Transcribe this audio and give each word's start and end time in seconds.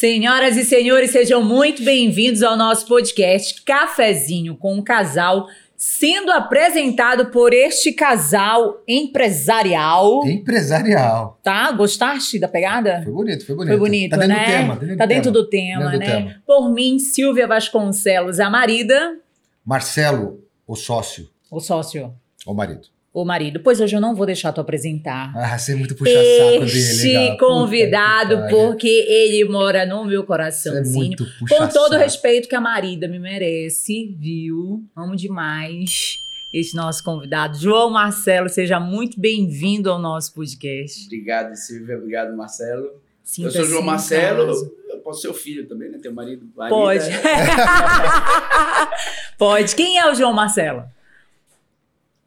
Senhoras 0.00 0.56
e 0.56 0.64
senhores, 0.64 1.10
sejam 1.10 1.44
muito 1.44 1.84
bem-vindos 1.84 2.42
ao 2.42 2.56
nosso 2.56 2.86
podcast 2.86 3.60
Cafezinho 3.64 4.56
com 4.56 4.78
o 4.78 4.82
Casal, 4.82 5.46
sendo 5.76 6.32
apresentado 6.32 7.26
por 7.26 7.52
este 7.52 7.92
casal 7.92 8.82
empresarial. 8.88 10.26
Empresarial. 10.26 11.38
Tá? 11.42 11.70
Gostaste 11.72 12.38
da 12.38 12.48
pegada? 12.48 13.02
Foi 13.04 13.12
bonito, 13.12 13.44
foi 13.44 13.54
bonito. 13.54 13.68
Foi 13.68 13.78
bonito, 13.78 14.10
tá 14.12 14.16
dentro 14.16 14.34
né? 14.34 14.40
do 14.40 14.50
tema. 14.50 14.74
Tá 14.74 14.80
dentro, 14.80 14.96
Tá 14.96 15.04
do, 15.04 15.08
dentro 15.08 15.32
tema. 15.32 15.44
do 15.44 15.50
tema, 15.50 15.90
Dentro 15.90 15.92
do 15.92 15.98
né? 15.98 16.06
tema. 16.06 16.42
Por 16.46 16.72
mim, 16.72 16.98
Silvia 16.98 17.46
Vasconcelos, 17.46 18.40
a 18.40 18.48
marida, 18.48 19.18
Marcelo, 19.62 20.42
o 20.66 20.74
sócio, 20.76 21.28
o 21.50 21.60
sócio, 21.60 22.10
o 22.46 22.54
marido. 22.54 22.88
O 23.12 23.24
marido. 23.24 23.58
Pois 23.60 23.80
hoje 23.80 23.96
eu 23.96 24.00
não 24.00 24.14
vou 24.14 24.24
deixar 24.24 24.52
tu 24.52 24.60
apresentar. 24.60 25.32
Ah, 25.36 25.58
você 25.58 25.72
é 25.72 25.74
muito 25.74 25.94
puxa-saco 25.96 26.64
Este 26.64 27.02
dele. 27.06 27.12
cara. 27.12 27.30
Puta 27.32 27.44
convidado, 27.46 28.36
que 28.36 28.42
pariu. 28.42 28.56
porque 28.56 28.88
ele 28.88 29.44
mora 29.50 29.84
no 29.86 30.04
meu 30.04 30.20
Você 30.20 30.24
é 30.24 30.26
coraçãozinho. 30.26 31.06
muito 31.06 31.26
Com 31.48 31.66
todo 31.68 31.94
o 31.94 31.98
respeito 31.98 32.48
que 32.48 32.54
a 32.54 32.60
marida 32.60 33.08
me 33.08 33.18
merece, 33.18 34.14
viu? 34.18 34.84
Amo 34.96 35.16
demais 35.16 36.20
esse 36.52 36.74
nosso 36.76 37.02
convidado. 37.04 37.58
João 37.58 37.90
Marcelo, 37.90 38.48
seja 38.48 38.78
muito 38.80 39.18
bem-vindo 39.20 39.90
ao 39.90 39.98
nosso 39.98 40.32
podcast. 40.34 41.04
Obrigado, 41.06 41.54
Silvia. 41.56 41.96
Obrigado, 41.96 42.36
Marcelo. 42.36 42.84
eu 42.86 43.00
Sinta-se 43.24 43.56
sou 43.56 43.66
João 43.66 43.82
em 43.82 43.86
Marcelo. 43.86 44.52
Eu 44.88 44.98
posso 44.98 45.22
ser 45.22 45.28
o 45.28 45.34
filho 45.34 45.66
também, 45.68 45.88
né? 45.90 45.98
Teu 46.02 46.12
marido. 46.12 46.48
Marida. 46.56 46.76
Pode. 46.76 47.04
Pode. 49.38 49.74
Quem 49.76 49.98
é 49.98 50.10
o 50.10 50.14
João 50.14 50.32
Marcelo? 50.32 50.84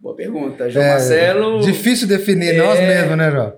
Boa 0.03 0.13
pergunta. 0.17 0.69
João 0.69 0.83
É, 0.83 0.89
Marcelo. 0.89 1.61
Difícil 1.61 2.09
definir 2.09 2.57
nós 2.57 2.77
É. 2.77 2.85
mesmos, 2.85 3.17
né, 3.17 3.31
João? 3.31 3.53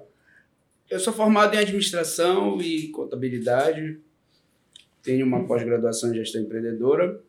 Eu 0.88 1.00
sou 1.00 1.12
formado 1.12 1.56
em 1.56 1.58
administração 1.58 2.62
e 2.62 2.90
contabilidade. 2.90 3.98
Tenho 5.02 5.26
uma 5.26 5.44
pós-graduação 5.48 6.12
em 6.12 6.18
gestão 6.18 6.40
empreendedora. 6.44 7.20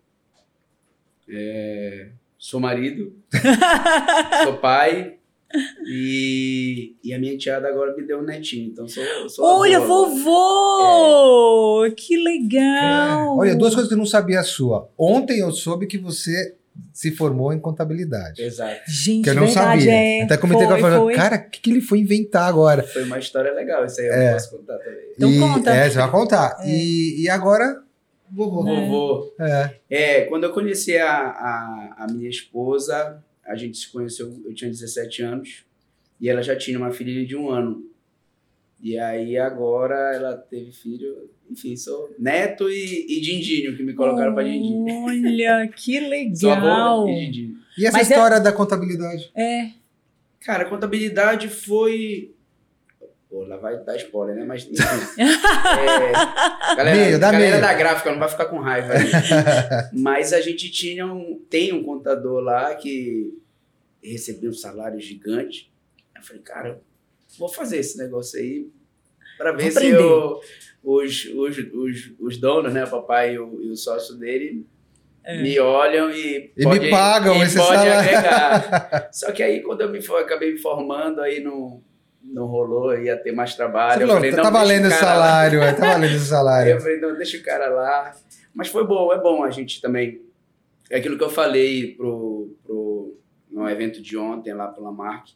É, 1.26 2.08
Sou 2.38 2.60
marido. 2.60 3.14
sou 4.44 4.58
pai. 4.58 5.14
E, 5.86 6.94
e 7.02 7.14
a 7.14 7.18
minha 7.18 7.32
enteada 7.32 7.66
agora 7.68 7.96
me 7.96 8.02
deu 8.02 8.18
um 8.18 8.22
netinho. 8.22 8.68
Então 8.68 8.86
sou, 8.86 9.02
sou 9.30 9.44
Olha, 9.46 9.78
avô 9.78 10.08
vovô! 10.08 11.90
Que 11.96 12.22
legal! 12.22 13.38
Olha, 13.38 13.56
duas 13.56 13.72
coisas 13.72 13.88
que 13.88 13.94
eu 13.94 13.98
não 13.98 14.04
sabia 14.04 14.42
sua. 14.42 14.90
Ontem 14.98 15.38
eu 15.40 15.50
soube 15.52 15.86
que 15.86 15.96
você 15.96 16.54
se 16.92 17.10
formou 17.10 17.52
em 17.52 17.58
contabilidade. 17.60 18.42
Exato. 18.42 18.80
Gente, 18.88 19.24
Que 19.24 19.30
eu 19.30 19.34
não 19.34 19.44
verdade, 19.46 19.82
sabia. 19.84 19.92
é. 19.92 20.22
Até 20.22 20.36
comentei 20.36 20.66
foi, 20.66 20.80
com 20.80 20.86
ela, 20.86 21.12
cara, 21.14 21.36
o 21.36 21.50
que, 21.50 21.60
que 21.60 21.70
ele 21.70 21.80
foi 21.80 21.98
inventar 22.00 22.48
agora? 22.48 22.82
Foi 22.82 23.04
uma 23.04 23.18
história 23.18 23.52
legal. 23.52 23.84
Isso 23.84 24.00
aí 24.00 24.06
eu 24.06 24.12
É. 24.12 24.32
posso 24.32 24.56
contar 24.56 24.78
também. 24.78 25.00
Então 25.14 25.30
e, 25.30 25.38
conta. 25.38 25.70
É, 25.74 25.90
você 25.90 25.98
vai 25.98 26.10
contar. 26.10 26.56
É. 26.60 26.68
E, 26.68 27.22
e 27.22 27.28
agora, 27.28 27.82
vovô. 28.30 28.68
É. 28.68 28.80
Vovô. 28.86 29.34
É. 29.40 29.70
É, 29.90 30.20
quando 30.26 30.44
eu 30.44 30.52
conheci 30.52 30.96
a, 30.96 31.10
a, 31.12 31.94
a 31.98 32.06
minha 32.12 32.28
esposa, 32.30 33.22
a 33.44 33.54
gente 33.56 33.76
se 33.78 33.90
conheceu, 33.92 34.40
eu 34.44 34.54
tinha 34.54 34.70
17 34.70 35.22
anos, 35.22 35.64
e 36.20 36.28
ela 36.28 36.42
já 36.42 36.56
tinha 36.56 36.78
uma 36.78 36.90
filhinha 36.90 37.26
de 37.26 37.36
um 37.36 37.50
ano. 37.50 37.84
E 38.80 38.98
aí 38.98 39.36
agora 39.38 40.14
ela 40.14 40.36
teve 40.36 40.72
filho, 40.72 41.30
enfim, 41.50 41.76
sou 41.76 42.14
neto 42.18 42.68
e, 42.68 43.06
e 43.08 43.20
dindinho, 43.20 43.76
que 43.76 43.82
me 43.82 43.92
colocaram 43.94 44.34
pra 44.34 44.42
dindinho. 44.42 44.84
Olha, 45.04 45.68
que 45.68 45.98
legal! 46.08 47.08
e 47.08 47.26
dindinho. 47.26 47.56
E 47.78 47.86
essa 47.86 47.98
Mas 47.98 48.10
é- 48.10 48.14
história 48.14 48.40
da 48.40 48.52
contabilidade? 48.52 49.30
É. 49.34 49.70
Cara, 50.40 50.62
a 50.64 50.68
contabilidade 50.68 51.48
foi... 51.48 52.32
Pô, 53.28 53.42
lá 53.44 53.56
vai 53.56 53.76
dar 53.82 53.96
spoiler, 53.96 54.36
né? 54.36 54.44
Mas, 54.44 54.64
enfim. 54.64 54.76
É, 55.18 56.76
galera, 56.76 56.96
Meio, 56.96 57.18
dá 57.18 57.32
galera 57.32 57.50
meio. 57.50 57.60
da 57.62 57.74
gráfica 57.74 58.12
não 58.12 58.18
vai 58.18 58.28
ficar 58.28 58.46
com 58.46 58.58
raiva. 58.58 58.92
aí. 58.94 59.10
Mas 59.92 60.32
a 60.32 60.40
gente 60.40 60.70
tinha 60.70 61.06
um, 61.06 61.40
tem 61.50 61.72
um 61.72 61.82
contador 61.82 62.40
lá 62.40 62.74
que 62.74 63.32
recebia 64.02 64.48
um 64.48 64.54
salário 64.54 65.00
gigante. 65.00 65.70
Eu 66.16 66.22
falei, 66.22 66.42
cara, 66.42 66.80
vou 67.38 67.48
fazer 67.48 67.78
esse 67.78 67.98
negócio 67.98 68.38
aí 68.38 68.68
para 69.38 69.52
ver 69.52 69.70
se 69.70 69.86
eu- 69.88 70.40
os, 70.82 71.24
os, 71.34 71.58
os, 71.58 72.12
os 72.20 72.36
donos, 72.38 72.72
né, 72.72 72.84
o 72.84 72.90
papai 72.90 73.34
e 73.34 73.38
o, 73.38 73.60
e 73.62 73.70
o 73.70 73.76
sócio 73.76 74.14
dele, 74.16 74.64
É. 75.24 75.42
me 75.42 75.58
olham 75.58 76.10
e, 76.10 76.52
E 76.56 76.64
me 76.66 76.88
pagam 76.90 77.36
e 77.36 77.42
esse 77.42 77.56
pode 77.56 77.68
salário. 77.76 77.92
agregar. 78.08 79.08
Só 79.12 79.32
que 79.32 79.42
aí, 79.42 79.60
quando 79.62 79.80
eu 79.80 79.88
me 79.90 80.00
for- 80.00 80.20
acabei 80.22 80.52
me 80.52 80.58
formando, 80.58 81.20
aí 81.20 81.40
não, 81.42 81.82
não 82.22 82.46
rolou, 82.46 82.96
ia 82.96 83.16
ter 83.16 83.32
mais 83.32 83.54
trabalho. 83.56 83.98
Você 83.98 84.04
Eu 84.04 84.06
falou, 84.06 84.22
falei, 84.22 84.36
tá 84.36 84.50
valendo 84.50 84.86
o 84.86 84.90
salário, 84.92 85.60
é, 85.62 85.72
tá 85.72 85.86
valendo 85.94 86.14
esse 86.14 86.22
Aí 86.22 86.28
salário. 86.30 86.70
eu 86.76 86.80
falei, 86.80 87.00
não, 87.00 87.16
deixa 87.16 87.36
o 87.38 87.42
cara 87.42 87.66
lá. 87.68 88.14
Mas 88.54 88.68
foi 88.68 88.86
bom, 88.86 89.12
é 89.12 89.18
bom 89.20 89.42
a 89.42 89.50
gente 89.50 89.80
também. 89.82 90.22
É 90.88 90.98
aquilo 90.98 91.18
que 91.18 91.24
eu 91.24 91.30
falei 91.30 91.94
pro, 91.96 92.54
pro, 92.64 93.18
no 93.50 93.68
evento 93.68 94.00
de 94.00 94.16
ontem 94.16 94.54
lá 94.54 94.68
pela 94.68 94.92
Mark. 94.92 95.26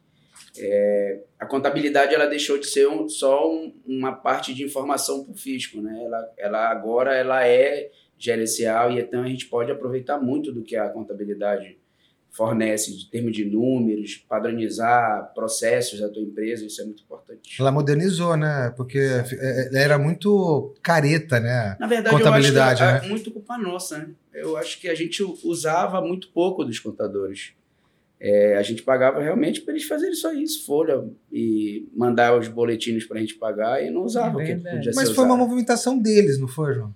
É, 0.59 1.21
a 1.39 1.47
contabilidade 1.47 2.15
ela 2.15 2.27
deixou 2.27 2.59
de 2.59 2.67
ser 2.67 2.89
um- 2.89 3.09
só 3.09 3.49
um- 3.51 3.73
uma 3.87 4.13
parte 4.13 4.53
de 4.53 4.65
informação 4.65 5.25
para 5.25 5.33
o 5.33 5.37
fisco, 5.37 5.81
né? 5.81 6.03
Ela, 6.05 6.33
ela 6.39 6.69
agora 6.71 7.15
ela 7.15 7.47
é 7.47 7.91
gerencial 8.19 8.91
e 8.93 9.01
então 9.01 9.23
a 9.23 9.29
gente 9.29 9.47
pode 9.47 9.71
aproveitar 9.71 10.19
muito 10.19 10.53
do 10.53 10.63
que 10.63 10.77
a 10.77 10.89
contabilidade 10.89 11.79
fornece 12.33 12.97
de 12.97 13.11
termos 13.11 13.33
de 13.33 13.45
números, 13.45 14.17
padronizar 14.29 15.33
processos 15.35 15.99
da 16.01 16.09
tua 16.09 16.23
empresa, 16.23 16.65
isso 16.65 16.81
é 16.81 16.85
muito 16.85 17.03
importante. 17.03 17.57
Ela 17.61 17.73
modernizou, 17.73 18.37
né? 18.37 18.73
Porque 18.77 18.99
é, 18.99 19.71
é, 19.73 19.83
era 19.83 19.99
muito 19.99 20.75
careta, 20.83 21.41
né? 21.41 21.77
Na 21.81 21.87
verdade, 21.89 22.15
Contabilidade, 22.17 22.83
eu 22.83 22.89
acho 22.89 23.01
que 23.01 23.07
né? 23.07 23.07
é 23.07 23.11
muito 23.11 23.31
culpa 23.33 23.59
nossa, 23.59 23.99
né? 23.99 24.11
Eu 24.33 24.57
acho 24.57 24.81
que 24.81 24.89
a 24.89 24.95
gente 24.95 25.23
usava 25.45 26.01
muito 26.01 26.29
pouco 26.29 26.65
dos 26.65 26.79
contadores. 26.79 27.53
É, 28.23 28.57
a 28.59 28.63
gente 28.63 28.83
pagava 28.83 29.21
realmente 29.23 29.63
para 29.63 29.73
eles 29.73 29.85
fazerem 29.87 30.15
só 30.15 30.31
isso, 30.33 30.67
folha, 30.67 31.03
e 31.33 31.89
mandar 31.97 32.39
os 32.39 32.49
boletins 32.49 33.07
para 33.07 33.17
a 33.17 33.21
gente 33.21 33.35
pagar 33.37 33.83
e 33.83 33.91
não 33.91 34.03
usava 34.03 34.41
É 34.41 34.43
o 34.43 34.47
que 34.47 34.55
podia 34.57 34.93
Mas 34.95 35.11
foi 35.11 35.25
uma 35.25 35.35
usado. 35.35 35.39
movimentação 35.49 35.99
deles, 35.99 36.39
não 36.39 36.47
foi, 36.47 36.75
João? 36.75 36.95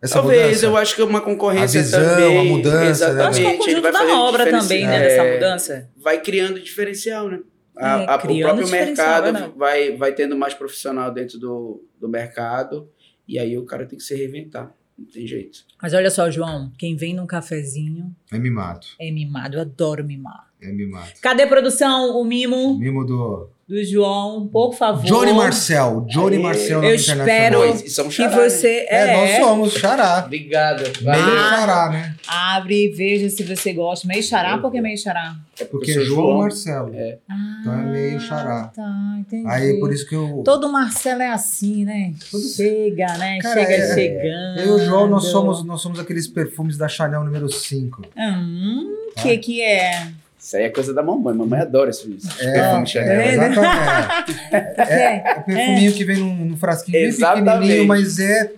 Essa 0.00 0.14
Talvez, 0.14 0.46
mudança? 0.46 0.64
eu 0.66 0.76
acho 0.78 0.96
que 0.96 1.02
é 1.02 1.04
uma 1.04 1.20
concorrência 1.20 1.80
A 1.80 1.82
visão, 1.84 2.00
também. 2.16 2.38
a 2.38 2.44
mudança, 2.44 3.12
né? 3.12 3.22
Eu 3.22 3.26
acho 3.26 3.38
que 3.38 3.44
é 3.44 3.48
o 3.48 3.50
Exatamente, 3.50 3.50
ele 3.50 3.58
conjunto 3.58 3.82
vai 3.82 3.92
da 3.92 4.18
obra 4.20 4.50
também, 4.50 4.86
né, 4.86 4.96
é, 4.96 5.00
dessa 5.02 5.24
mudança. 5.34 5.90
Vai 5.94 6.20
criando 6.22 6.58
diferencial, 6.58 7.28
né? 7.28 7.40
A- 7.76 8.00
É, 8.02 8.06
a- 8.06 8.16
o 8.16 8.38
próprio 8.40 8.68
mercado 8.68 9.32
né? 9.32 9.52
vai, 9.54 9.94
vai 9.94 10.14
tendo 10.14 10.34
mais 10.38 10.54
profissional 10.54 11.12
dentro 11.12 11.38
do, 11.38 11.84
do 12.00 12.08
mercado 12.08 12.88
e 13.28 13.38
aí 13.38 13.58
o 13.58 13.64
cara 13.66 13.84
tem 13.84 13.98
que 13.98 14.04
se 14.04 14.14
reinventar. 14.14 14.74
Não 15.00 15.06
tem 15.06 15.26
jeito. 15.26 15.64
Mas 15.82 15.94
olha 15.94 16.10
só, 16.10 16.30
João, 16.30 16.70
quem 16.78 16.94
vem 16.94 17.14
num 17.14 17.26
cafezinho 17.26 18.14
É 18.30 18.38
mimado. 18.38 18.86
é 19.00 19.10
mimado. 19.10 19.56
Eu 19.56 19.62
adoro 19.62 20.04
mimar. 20.04 20.48
É 20.60 20.70
mimado. 20.70 21.10
Cadê 21.22 21.46
produção? 21.46 22.18
O 22.20 22.24
mimo 22.24 22.78
Mimo 22.78 23.04
do 23.06 23.48
do 23.70 23.84
João, 23.84 24.48
por 24.48 24.74
favor. 24.74 25.04
Johnny 25.04 25.32
Marcel. 25.32 26.04
Johnny 26.08 26.36
Aê. 26.38 26.42
Marcel 26.42 26.82
Eu 26.82 26.96
Internacional. 26.96 27.26
espero 27.64 27.86
e 27.86 27.88
somos 27.88 28.16
que 28.16 28.22
xará, 28.22 28.36
né? 28.36 28.48
você 28.50 28.66
É, 28.90 28.96
é, 28.96 29.16
nós 29.38 29.46
somos 29.46 29.72
xará. 29.74 30.22
Obrigado. 30.26 30.82
Meio 30.82 31.04
Valeu. 31.04 31.38
Ah. 31.38 31.56
xará, 31.56 31.90
né? 31.90 32.14
abre 32.26 32.86
e 32.86 32.88
veja 32.88 33.30
se 33.30 33.44
você 33.44 33.72
gosta. 33.72 34.08
Meio 34.08 34.24
xará, 34.24 34.58
por 34.58 34.72
que 34.72 34.80
meio 34.80 34.98
xará? 34.98 35.36
É 35.60 35.64
Porque 35.64 35.92
é 35.92 35.94
sou 35.94 36.04
João 36.04 36.38
Marcelo. 36.38 36.90
Ah, 37.28 37.58
Então 37.60 37.72
é 37.72 37.84
meio 37.84 38.20
xará. 38.20 38.72
Tá, 38.74 39.16
entendi. 39.20 39.46
Aí 39.46 39.78
por 39.78 39.92
isso 39.92 40.08
que 40.08 40.16
eu. 40.16 40.42
Todo 40.44 40.72
Marcelo 40.72 41.22
é 41.22 41.28
assim, 41.30 41.84
né? 41.84 42.12
Chega, 42.56 43.06
né? 43.18 43.38
Cara, 43.40 43.60
Chega 43.60 43.72
é- 43.84 43.94
chegando. 43.94 44.58
Eu 44.58 44.66
e 44.66 44.80
o 44.80 44.84
João, 44.84 45.06
nós 45.06 45.26
somos, 45.26 45.64
nós 45.64 45.80
somos 45.80 46.00
aqueles 46.00 46.26
perfumes 46.26 46.76
da 46.76 46.88
Chanel 46.88 47.22
número 47.22 47.48
5. 47.48 48.02
Hum, 48.16 48.96
que 49.22 49.36
que 49.38 49.62
é? 49.62 50.08
Isso 50.40 50.56
aí 50.56 50.64
é 50.64 50.68
coisa 50.70 50.94
da 50.94 51.02
mamãe. 51.02 51.34
Mamãe 51.34 51.60
adora 51.60 51.90
isso. 51.90 52.10
isso. 52.10 52.28
É, 52.40 52.52
Perfume 52.52 53.06
é, 53.10 53.32
exatamente. 53.34 54.40
É, 54.78 54.94
é 55.16 55.36
o 55.38 55.42
perfuminho 55.44 55.92
que 55.92 56.04
vem 56.04 56.16
num, 56.18 56.34
num 56.46 56.56
frasquinho 56.56 56.98
bem 56.98 57.06
Exatamente. 57.08 57.52
pequenininho, 57.52 57.86
mas 57.86 58.18
é 58.18 58.52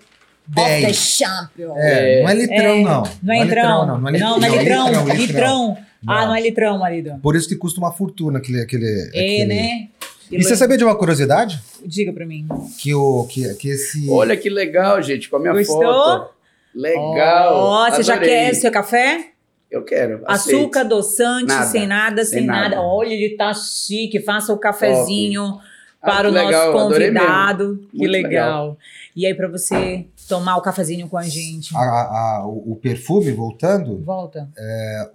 Off 0.56 0.69
the 0.81 0.81
10. 0.87 0.96
champion. 0.96 1.75
É, 1.76 2.23
não 2.23 2.29
é 2.31 2.34
litrão, 2.34 2.58
É, 2.75 2.82
não. 2.82 3.02
Não 3.23 3.34
é 3.34 3.43
litrão. 3.44 3.87
Não, 3.87 3.87
Não, 3.87 3.99
não 4.00 4.08
é 4.08 4.19
não, 4.19 4.38
litrão. 4.38 4.44
é 4.56 4.58
litrão. 4.58 4.88
litrão, 4.88 5.17
Litrão. 5.17 5.79
Ah, 6.06 6.20
Não. 6.23 6.26
não 6.29 6.34
é 6.34 6.40
litrão, 6.40 6.79
marido. 6.79 7.19
Por 7.23 7.37
isso 7.37 7.49
que 7.49 7.55
custa 7.56 7.81
uma 7.81 7.93
fortuna 7.93 8.38
aquele. 8.38 8.61
aquele, 8.61 8.87
É, 8.87 9.08
aquele- 9.08 9.44
né? 9.46 9.88
E 10.31 10.43
você 10.43 10.56
sabia 10.56 10.79
de 10.79 10.84
uma 10.84 10.96
curiosidade? 10.96 11.61
Diga 11.84 12.11
pra 12.12 12.25
mim. 12.25 12.46
Que, 12.79 12.94
o, 12.94 13.25
que, 13.29 13.52
que 13.55 13.69
esse. 13.69 14.08
Olha 14.08 14.37
que 14.37 14.49
legal, 14.49 15.00
gente, 15.02 15.29
com 15.29 15.37
a 15.37 15.40
minha 15.40 15.52
Gostou? 15.52 15.82
foto. 15.82 16.31
Legal. 16.75 17.55
Ó, 17.55 17.90
você 17.90 18.02
já 18.02 18.17
quer 18.19 18.55
seu 18.55 18.70
café? 18.70 19.31
Eu 19.72 19.82
quero. 19.82 20.22
aceito. 20.26 20.58
Açúcar, 20.58 20.80
adoçante, 20.80 21.46
Nada. 21.46 21.66
sem 21.66 21.86
nada, 21.86 22.24
sem, 22.24 22.38
Sem 22.40 22.46
nada. 22.46 22.69
nada. 22.76 22.82
Olha, 22.82 23.12
ele 23.12 23.36
tá 23.36 23.52
chique. 23.54 24.20
Faça 24.20 24.52
o 24.52 24.58
cafezinho 24.58 25.58
Ah, 26.02 26.06
para 26.06 26.28
o 26.28 26.32
nosso 26.32 26.46
legal, 26.46 26.72
mesmo. 26.74 26.88
convidado. 26.90 27.88
Que 27.90 28.06
legal. 28.06 28.28
legal. 28.28 28.78
E 29.16 29.26
aí, 29.26 29.34
pra 29.34 29.48
você 29.48 30.06
tomar 30.28 30.56
o 30.56 30.62
cafezinho 30.62 31.08
com 31.08 31.16
a 31.16 31.22
gente. 31.22 31.74
a- 31.76 31.80
a- 31.80 32.38
a- 32.40 32.46
o 32.46 32.76
perfume, 32.80 33.30
voltando, 33.32 33.98
Volta. 34.04 34.48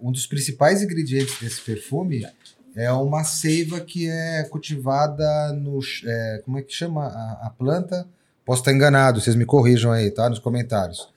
um 0.02 0.12
dos 0.12 0.26
principais 0.28 0.82
ingredientes 0.82 1.40
desse 1.40 1.62
perfume 1.62 2.26
é 2.76 2.92
uma 2.92 3.24
seiva 3.24 3.80
que 3.80 4.08
é 4.10 4.44
cultivada 4.50 5.52
no. 5.54 5.80
é, 6.06 6.42
como 6.46 6.58
é 6.60 6.62
que 6.62 6.74
chama 6.74 7.06
a, 7.08 7.48
a 7.48 7.50
planta? 7.50 8.08
Posso 8.46 8.62
estar 8.62 8.72
enganado, 8.72 9.20
vocês 9.20 9.36
me 9.36 9.46
corrijam 9.46 9.92
aí, 9.92 10.10
tá? 10.10 10.30
Nos 10.30 10.40
comentários. 10.40 11.10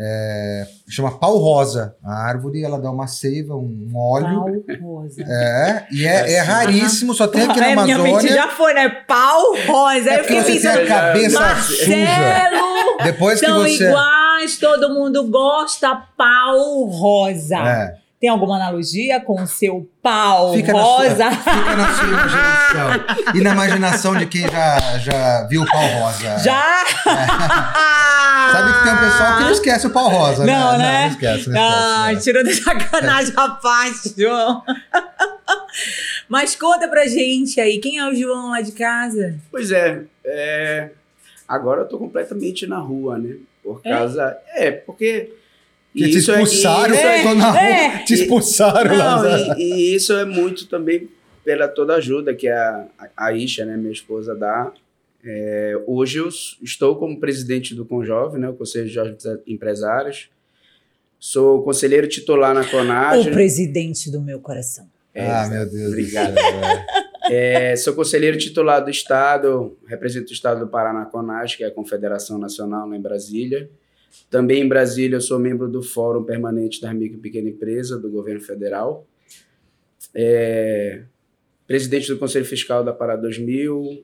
É, 0.00 0.66
chama 0.88 1.18
pau 1.18 1.38
rosa. 1.38 1.96
A 2.04 2.14
árvore, 2.28 2.62
ela 2.62 2.78
dá 2.80 2.88
uma 2.90 3.08
seiva, 3.08 3.54
um 3.56 3.90
óleo. 3.96 4.62
Pau 4.66 4.76
rosa. 5.00 5.22
É, 5.22 5.86
e 5.90 6.06
é, 6.06 6.34
é 6.34 6.40
raríssimo, 6.40 7.12
só 7.14 7.26
tem 7.26 7.42
aqui 7.42 7.58
na 7.58 7.66
É, 7.70 7.74
minha 7.74 7.98
mente 7.98 8.10
Amazônia. 8.10 8.32
já 8.34 8.48
foi, 8.48 8.74
né? 8.74 8.88
Pau 9.08 9.42
rosa. 9.66 10.08
Eu 10.10 10.12
É 10.12 10.18
porque 10.18 10.40
fiquei 10.42 10.54
pensando, 10.54 10.82
a 10.82 10.86
cabeça 10.86 11.56
suja. 11.56 11.96
Marcelo, 11.96 12.96
Depois 13.02 13.40
que 13.40 13.46
são 13.46 13.58
você. 13.62 13.88
iguais, 13.88 14.56
todo 14.58 14.94
mundo 14.94 15.24
gosta, 15.28 15.96
pau 16.16 16.84
rosa. 16.84 17.56
É, 17.56 17.94
Tem 18.20 18.28
alguma 18.28 18.56
analogia 18.56 19.20
com 19.20 19.40
o 19.40 19.46
seu 19.46 19.88
pau 20.02 20.52
Fica 20.52 20.72
na 20.72 20.82
sua- 20.82 20.96
rosa? 20.96 21.30
fica 21.30 21.76
na 21.76 21.94
sua 21.94 22.08
imaginação. 22.08 22.90
E 23.36 23.40
na 23.40 23.50
imaginação 23.52 24.16
de 24.16 24.26
quem 24.26 24.42
já, 24.48 24.98
já 24.98 25.46
viu 25.48 25.62
o 25.62 25.66
pau 25.70 25.86
rosa. 26.00 26.38
Já? 26.40 26.84
Sabe 28.52 28.72
que 28.72 28.82
tem 28.84 28.92
um 28.92 28.98
pessoal 28.98 29.36
que 29.36 29.42
não 29.44 29.50
esquece 29.52 29.86
o 29.86 29.90
pau 29.90 30.08
rosa, 30.08 30.44
né? 30.44 30.52
Não, 30.52 30.78
né? 30.78 31.02
Não, 31.02 31.08
esquece, 31.10 31.50
não 31.50 31.60
Ah, 31.60 32.06
esquece. 32.12 32.24
tirou 32.24 32.42
de 32.44 32.54
sacanagem, 32.54 33.34
rapaz, 33.34 34.14
João. 34.16 34.64
Mas 36.28 36.54
conta 36.56 36.88
pra 36.88 37.06
gente 37.06 37.60
aí, 37.60 37.78
quem 37.78 37.98
é 37.98 38.08
o 38.08 38.14
João 38.14 38.50
lá 38.50 38.60
de 38.60 38.72
casa? 38.72 39.36
Pois 39.50 39.70
é, 39.70 40.02
é, 40.24 40.90
agora 41.46 41.82
eu 41.82 41.88
tô 41.88 41.98
completamente 41.98 42.66
na 42.66 42.78
rua, 42.78 43.16
né? 43.18 43.36
Por 43.62 43.80
É? 43.84 43.90
causa. 43.90 44.36
É, 44.54 44.70
porque. 44.72 45.32
Que 45.98 46.10
te 46.10 46.18
isso 46.18 46.30
é- 46.32 46.42
expulsaram, 46.42 46.94
isso 46.94 47.04
é- 47.04 47.22
tô 47.22 47.34
na 47.34 47.50
rua, 47.50 47.60
é. 47.60 47.98
te 48.04 48.14
expulsaram 48.14 48.96
lá. 48.96 49.22
Não, 49.22 49.58
e, 49.58 49.62
e 49.62 49.94
isso 49.94 50.12
é 50.12 50.24
muito 50.24 50.66
também 50.66 51.08
pela 51.44 51.66
toda 51.68 51.94
ajuda 51.94 52.34
que 52.34 52.48
a, 52.48 52.86
a 53.16 53.32
Isha, 53.32 53.64
né, 53.64 53.76
minha 53.76 53.92
esposa, 53.92 54.34
dá. 54.34 54.70
É, 55.24 55.78
hoje 55.86 56.18
eu 56.18 56.28
estou 56.62 56.96
como 56.96 57.18
presidente 57.18 57.74
do 57.74 57.84
Conjove, 57.84 58.38
né, 58.38 58.48
o 58.48 58.54
Conselho 58.54 58.86
de 58.86 58.92
Jovens 58.92 59.24
Empresários. 59.46 60.28
Sou 61.18 61.62
conselheiro 61.64 62.06
titular 62.06 62.54
na 62.54 62.60
O 62.60 62.70
CONAG. 62.70 63.30
presidente 63.32 64.10
do 64.10 64.20
meu 64.20 64.38
coração. 64.38 64.86
ah, 65.16 65.48
meu 65.48 65.68
Deus. 65.68 65.88
Obrigado. 65.88 66.34
É, 67.30 67.76
sou 67.76 67.92
conselheiro 67.92 68.38
titular 68.38 68.82
do 68.82 68.90
Estado, 68.90 69.76
represento 69.86 70.30
o 70.30 70.32
Estado 70.32 70.60
do 70.60 70.66
Paraná 70.66 71.04
CONAS, 71.04 71.54
que 71.56 71.62
é 71.62 71.66
a 71.66 71.70
Confederação 71.70 72.38
Nacional 72.38 72.88
lá 72.88 72.96
em 72.96 73.00
Brasília. 73.02 73.68
Também 74.30 74.62
em 74.62 74.68
Brasília 74.68 75.16
eu 75.16 75.20
sou 75.20 75.38
membro 75.38 75.68
do 75.68 75.82
Fórum 75.82 76.22
Permanente 76.24 76.80
da 76.80 76.92
Micro 76.92 77.18
e 77.18 77.20
Pequena 77.22 77.48
Empresa 77.48 77.98
do 77.98 78.10
Governo 78.10 78.40
Federal. 78.40 79.06
É, 80.14 81.02
presidente 81.66 82.08
do 82.08 82.18
Conselho 82.18 82.44
Fiscal 82.44 82.82
da 82.84 82.92
Pará 82.92 83.16
2000, 83.16 84.02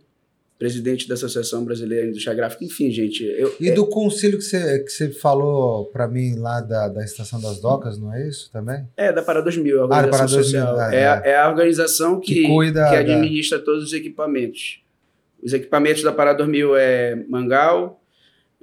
presidente 0.58 1.08
da 1.08 1.14
Associação 1.14 1.64
Brasileira 1.64 2.04
de 2.04 2.10
Indústria 2.10 2.34
Gráfica, 2.34 2.64
enfim, 2.64 2.90
gente. 2.90 3.24
Eu, 3.24 3.54
E 3.60 3.70
do 3.72 3.86
conselho 3.86 4.38
que 4.38 4.44
você, 4.44 4.80
que 4.80 5.08
falou 5.10 5.86
pra 5.86 6.06
mim 6.06 6.36
lá 6.36 6.60
da, 6.60 6.88
da 6.88 7.04
Estação 7.04 7.40
das 7.40 7.60
Docas, 7.60 7.98
não 7.98 8.12
é 8.14 8.28
isso 8.28 8.50
também? 8.52 8.86
É, 8.96 9.12
da 9.12 9.22
Pará 9.22 9.40
2000, 9.40 9.82
a 9.82 9.84
Ah, 9.84 9.88
da 9.88 9.96
organização 9.96 10.18
Pará 10.18 10.26
2000, 10.26 10.60
social. 10.60 10.90
é, 10.90 10.96
é, 10.96 11.06
a- 11.08 11.22
é 11.24 11.36
a 11.36 11.48
organização 11.48 12.20
que, 12.20 12.34
Que 12.34 12.46
cuida 12.48 12.84
que 12.84 12.92
da- 12.92 13.00
administra 13.00 13.58
todos 13.58 13.84
os 13.84 13.92
equipamentos. 13.92 14.82
Os 15.42 15.52
equipamentos 15.52 16.02
da 16.02 16.12
Pará 16.12 16.32
2000 16.32 16.76
é 16.76 17.16
Mangal, 17.28 18.00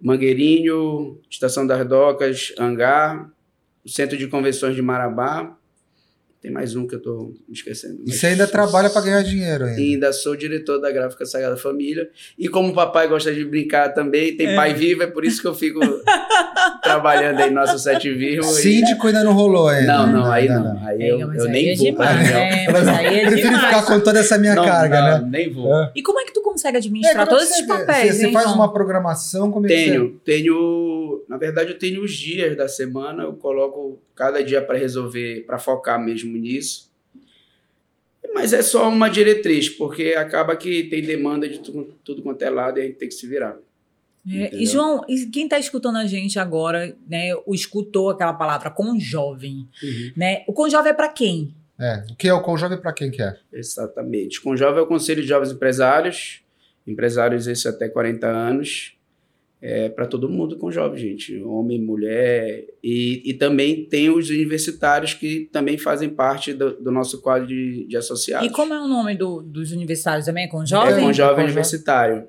Mangueirinho, 0.01 1.19
Estação 1.29 1.65
das 1.67 1.87
Docas, 1.87 2.53
Hangar, 2.57 3.29
o 3.85 3.89
Centro 3.89 4.17
de 4.17 4.27
Convenções 4.27 4.75
de 4.75 4.81
Marabá. 4.81 5.55
Tem 6.41 6.49
mais 6.49 6.75
um 6.75 6.87
que 6.87 6.95
eu 6.95 6.97
estou 6.97 7.35
esquecendo. 7.51 8.01
E 8.03 8.11
você 8.11 8.25
ainda 8.27 8.47
trabalha 8.47 8.89
pra 8.89 8.99
ganhar 9.01 9.21
dinheiro 9.21 9.63
ainda. 9.63 9.79
e 9.79 9.93
ainda 9.93 10.11
sou 10.11 10.35
diretor 10.35 10.79
da 10.79 10.91
Gráfica 10.91 11.23
Sagrada 11.23 11.55
Família. 11.55 12.09
E 12.35 12.47
como 12.47 12.69
o 12.69 12.73
papai 12.73 13.07
gosta 13.07 13.31
de 13.31 13.45
brincar 13.45 13.89
também, 13.93 14.35
tem 14.35 14.47
É. 14.47 14.55
pai 14.55 14.73
vivo, 14.73 15.03
é 15.03 15.07
por 15.07 15.23
isso 15.23 15.39
que 15.39 15.47
eu 15.47 15.53
fico 15.53 15.79
trabalhando 16.81 17.39
aí 17.41 17.49
no 17.51 17.57
nosso 17.57 17.77
Sete 17.77 18.11
Vivo. 18.11 18.41
e- 18.41 18.53
Síndico 18.55 19.05
ainda 19.05 19.23
não 19.23 19.33
rolou 19.33 19.67
ainda. 19.67 19.97
Não, 19.99 20.07
não, 20.11 20.31
aí 20.31 20.47
ainda 20.49 20.59
não. 20.59 20.87
Aí 20.87 21.07
eu, 21.09 21.19
eu 21.31 21.45
nem 21.45 21.69
é 21.69 21.75
vou 21.75 21.85
demais, 21.85 22.17
né? 22.31 22.63
É 22.65 22.71
Prefiro 22.71 23.35
demais. 23.49 23.65
ficar 23.65 23.85
com 23.85 23.99
toda 23.99 24.19
essa 24.19 24.35
minha 24.39 24.55
Não, 24.55 24.65
carga, 24.65 24.99
não, 24.99 25.21
né? 25.21 25.27
Nem 25.31 25.53
vou. 25.53 25.71
É. 25.75 25.91
E 25.95 26.01
como 26.01 26.19
é 26.21 26.25
que 26.25 26.30
consegue 26.51 26.77
administrar 26.77 27.23
É, 27.23 27.29
todos 27.29 27.45
você- 27.45 27.53
esses 27.55 27.67
papéis, 27.67 28.15
Você, 28.15 28.27
hein, 28.27 28.33
faz 28.33 28.51
uma 28.51 28.71
programação, 28.71 29.51
como 29.51 29.65
é 29.65 29.69
você- 29.69 29.75
Tenho, 29.75 30.21
tenho. 30.23 31.23
Na 31.27 31.37
verdade, 31.37 31.71
eu 31.71 31.79
tenho 31.79 32.03
os 32.03 32.11
dias 32.13 32.55
da 32.57 32.67
semana, 32.67 33.23
eu 33.23 33.33
coloco 33.33 33.99
cada 34.15 34.43
dia 34.43 34.61
para 34.61 34.77
resolver, 34.77 35.43
para 35.45 35.57
focar 35.57 35.99
mesmo 36.03 36.35
nisso. 36.37 36.89
Mas 38.33 38.53
é 38.53 38.61
só 38.61 38.87
uma 38.87 39.09
diretriz, 39.09 39.67
porque 39.69 40.13
acaba 40.17 40.55
que 40.55 40.83
tem 40.83 41.01
demanda 41.01 41.49
de 41.49 41.59
tudo, 41.59 41.93
tudo 42.03 42.21
quanto 42.21 42.41
é 42.43 42.49
lado 42.49 42.77
e 42.79 42.81
a 42.81 42.85
gente 42.85 42.95
tem 42.95 43.07
que 43.09 43.13
se 43.13 43.27
virar. 43.27 43.57
É, 44.29 44.55
e? 44.55 44.65
João, 44.67 45.03
e 45.09 45.25
quem 45.25 45.45
está 45.45 45.57
escutando 45.57 45.97
a 45.97 46.05
gente 46.05 46.37
agora, 46.37 46.95
né, 47.09 47.33
o 47.45 47.55
escutou 47.55 48.09
aquela 48.11 48.33
palavra 48.33 48.69
conjovem, 48.69 49.67
né? 50.15 50.43
O 50.47 50.53
conjovem 50.53 50.91
é 50.91 50.93
para 50.93 51.09
quem? 51.09 51.55
É, 51.81 52.03
o 52.11 52.15
que 52.15 52.27
é 52.27 52.33
o 52.33 52.41
Conjove 52.41 52.77
pra 52.77 52.93
quem 52.93 53.09
que 53.09 53.21
é? 53.21 53.35
Exatamente. 53.51 54.39
Com 54.41 54.55
jovem 54.55 54.79
é 54.79 54.83
o 54.83 54.87
Conselho 54.87 55.21
de 55.21 55.27
Jovens 55.27 55.51
Empresários, 55.51 56.41
empresários 56.85 57.47
esse 57.47 57.67
até 57.67 57.89
40 57.89 58.27
anos, 58.27 58.93
é 59.61 59.89
para 59.89 60.07
todo 60.07 60.27
mundo 60.27 60.57
com 60.57 60.71
jovem, 60.71 60.99
gente, 60.99 61.39
homem, 61.43 61.79
mulher, 61.79 62.65
e, 62.83 63.21
e 63.23 63.33
também 63.35 63.85
tem 63.85 64.09
os 64.09 64.29
universitários 64.29 65.13
que 65.13 65.47
também 65.51 65.77
fazem 65.77 66.09
parte 66.09 66.51
do, 66.53 66.71
do 66.81 66.91
nosso 66.91 67.21
quadro 67.21 67.47
de, 67.47 67.85
de 67.85 67.95
associados. 67.95 68.47
E 68.47 68.51
como 68.51 68.73
é 68.73 68.81
o 68.81 68.87
nome 68.87 69.15
do- 69.15 69.41
dos 69.43 69.71
universitários 69.71 70.25
também? 70.25 70.45
É 70.45 70.47
É 70.47 70.49
conjovem? 70.49 70.95
com 70.95 71.01
Com 71.01 71.13
jovem 71.13 71.13
jovem. 71.13 71.43
universitário. 71.45 72.27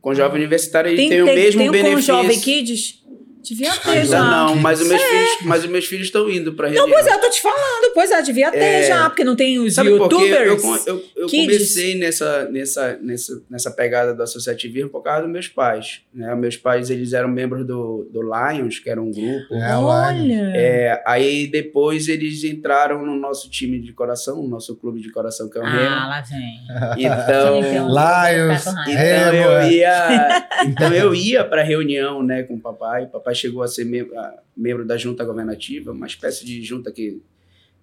Com 0.00 0.14
jovem 0.14 0.38
universitário 0.40 0.88
ele 0.90 0.96
tem, 0.96 1.08
tem, 1.10 1.22
o 1.22 1.26
tem- 1.26 1.34
mesmo 1.36 1.60
tem 1.60 1.68
o 1.68 1.72
benefício. 1.72 2.14
conjovem 2.14 2.40
kids? 2.40 3.03
Devia 3.44 3.72
ter 3.76 3.90
Ainda 3.90 4.06
já. 4.06 4.22
não, 4.24 4.56
mas 4.56 4.80
os 4.80 4.88
meus 4.88 5.02
filhos, 5.02 5.28
mas 5.42 5.64
os 5.64 5.70
meus 5.70 5.84
filhos 5.84 6.06
estão 6.06 6.30
indo 6.30 6.54
para 6.54 6.70
Não, 6.70 6.88
pois 6.88 7.06
é, 7.06 7.12
eu 7.12 7.20
tô 7.20 7.28
te 7.30 7.42
falando. 7.42 7.92
Pois 7.92 8.10
é, 8.10 8.22
devia 8.22 8.50
ter 8.50 8.58
É. 8.58 8.82
já, 8.88 9.10
porque 9.10 9.22
não 9.22 9.36
tem 9.36 9.58
os 9.58 9.74
Sabe 9.74 9.90
por 9.96 10.08
quê? 10.08 10.14
Eu, 10.14 10.44
youtubers. 10.52 10.86
eu, 10.86 11.04
eu 11.16 11.26
kids. 11.26 11.46
comecei 11.46 11.94
nessa, 11.98 12.48
nessa, 12.50 12.98
nessa, 13.02 13.42
nessa 13.50 13.70
pegada 13.70 14.14
do 14.14 14.22
associativismo 14.22 14.88
por 14.88 15.02
causa 15.02 15.22
dos 15.22 15.30
meus 15.30 15.46
pais. 15.48 16.00
Né? 16.12 16.34
Meus 16.34 16.56
pais 16.56 16.88
eles 16.90 17.12
eram 17.12 17.28
membros 17.28 17.66
do, 17.66 18.08
do 18.10 18.20
Lions, 18.22 18.78
que 18.78 18.88
era 18.88 19.00
um 19.00 19.10
grupo. 19.10 19.54
É, 19.54 19.76
Olha. 19.76 20.52
É, 20.56 21.02
aí 21.06 21.46
depois 21.46 22.08
eles 22.08 22.42
entraram 22.44 23.04
no 23.04 23.14
nosso 23.14 23.50
time 23.50 23.78
de 23.78 23.92
coração, 23.92 24.36
no 24.42 24.48
nosso 24.48 24.74
clube 24.76 25.00
de 25.00 25.10
coração, 25.12 25.48
que 25.50 25.58
é 25.58 25.60
o 25.60 25.64
Ah, 25.64 25.70
Remo. 25.70 25.90
lá 26.08 26.20
vem. 26.22 26.54
Então, 27.04 27.58
Então, 27.58 27.88
Lions, 27.88 28.66
então 28.66 28.84
Remo, 28.94 29.36
eu 29.36 29.52
é. 29.58 29.72
ia, 29.72 30.46
então 30.66 30.92
eu 30.94 31.14
ia 31.14 31.44
para 31.44 31.62
reunião, 31.62 32.22
né, 32.22 32.42
com 32.44 32.54
o 32.54 32.60
papai. 32.60 33.04
O 33.04 33.08
chegou 33.34 33.62
a 33.62 33.68
ser 33.68 33.84
membro, 33.84 34.16
a- 34.18 34.42
membro 34.56 34.84
da 34.84 34.96
junta 34.96 35.24
governativa, 35.24 35.92
uma 35.92 36.06
espécie 36.06 36.44
de 36.44 36.62
junta 36.62 36.90
que 36.92 37.20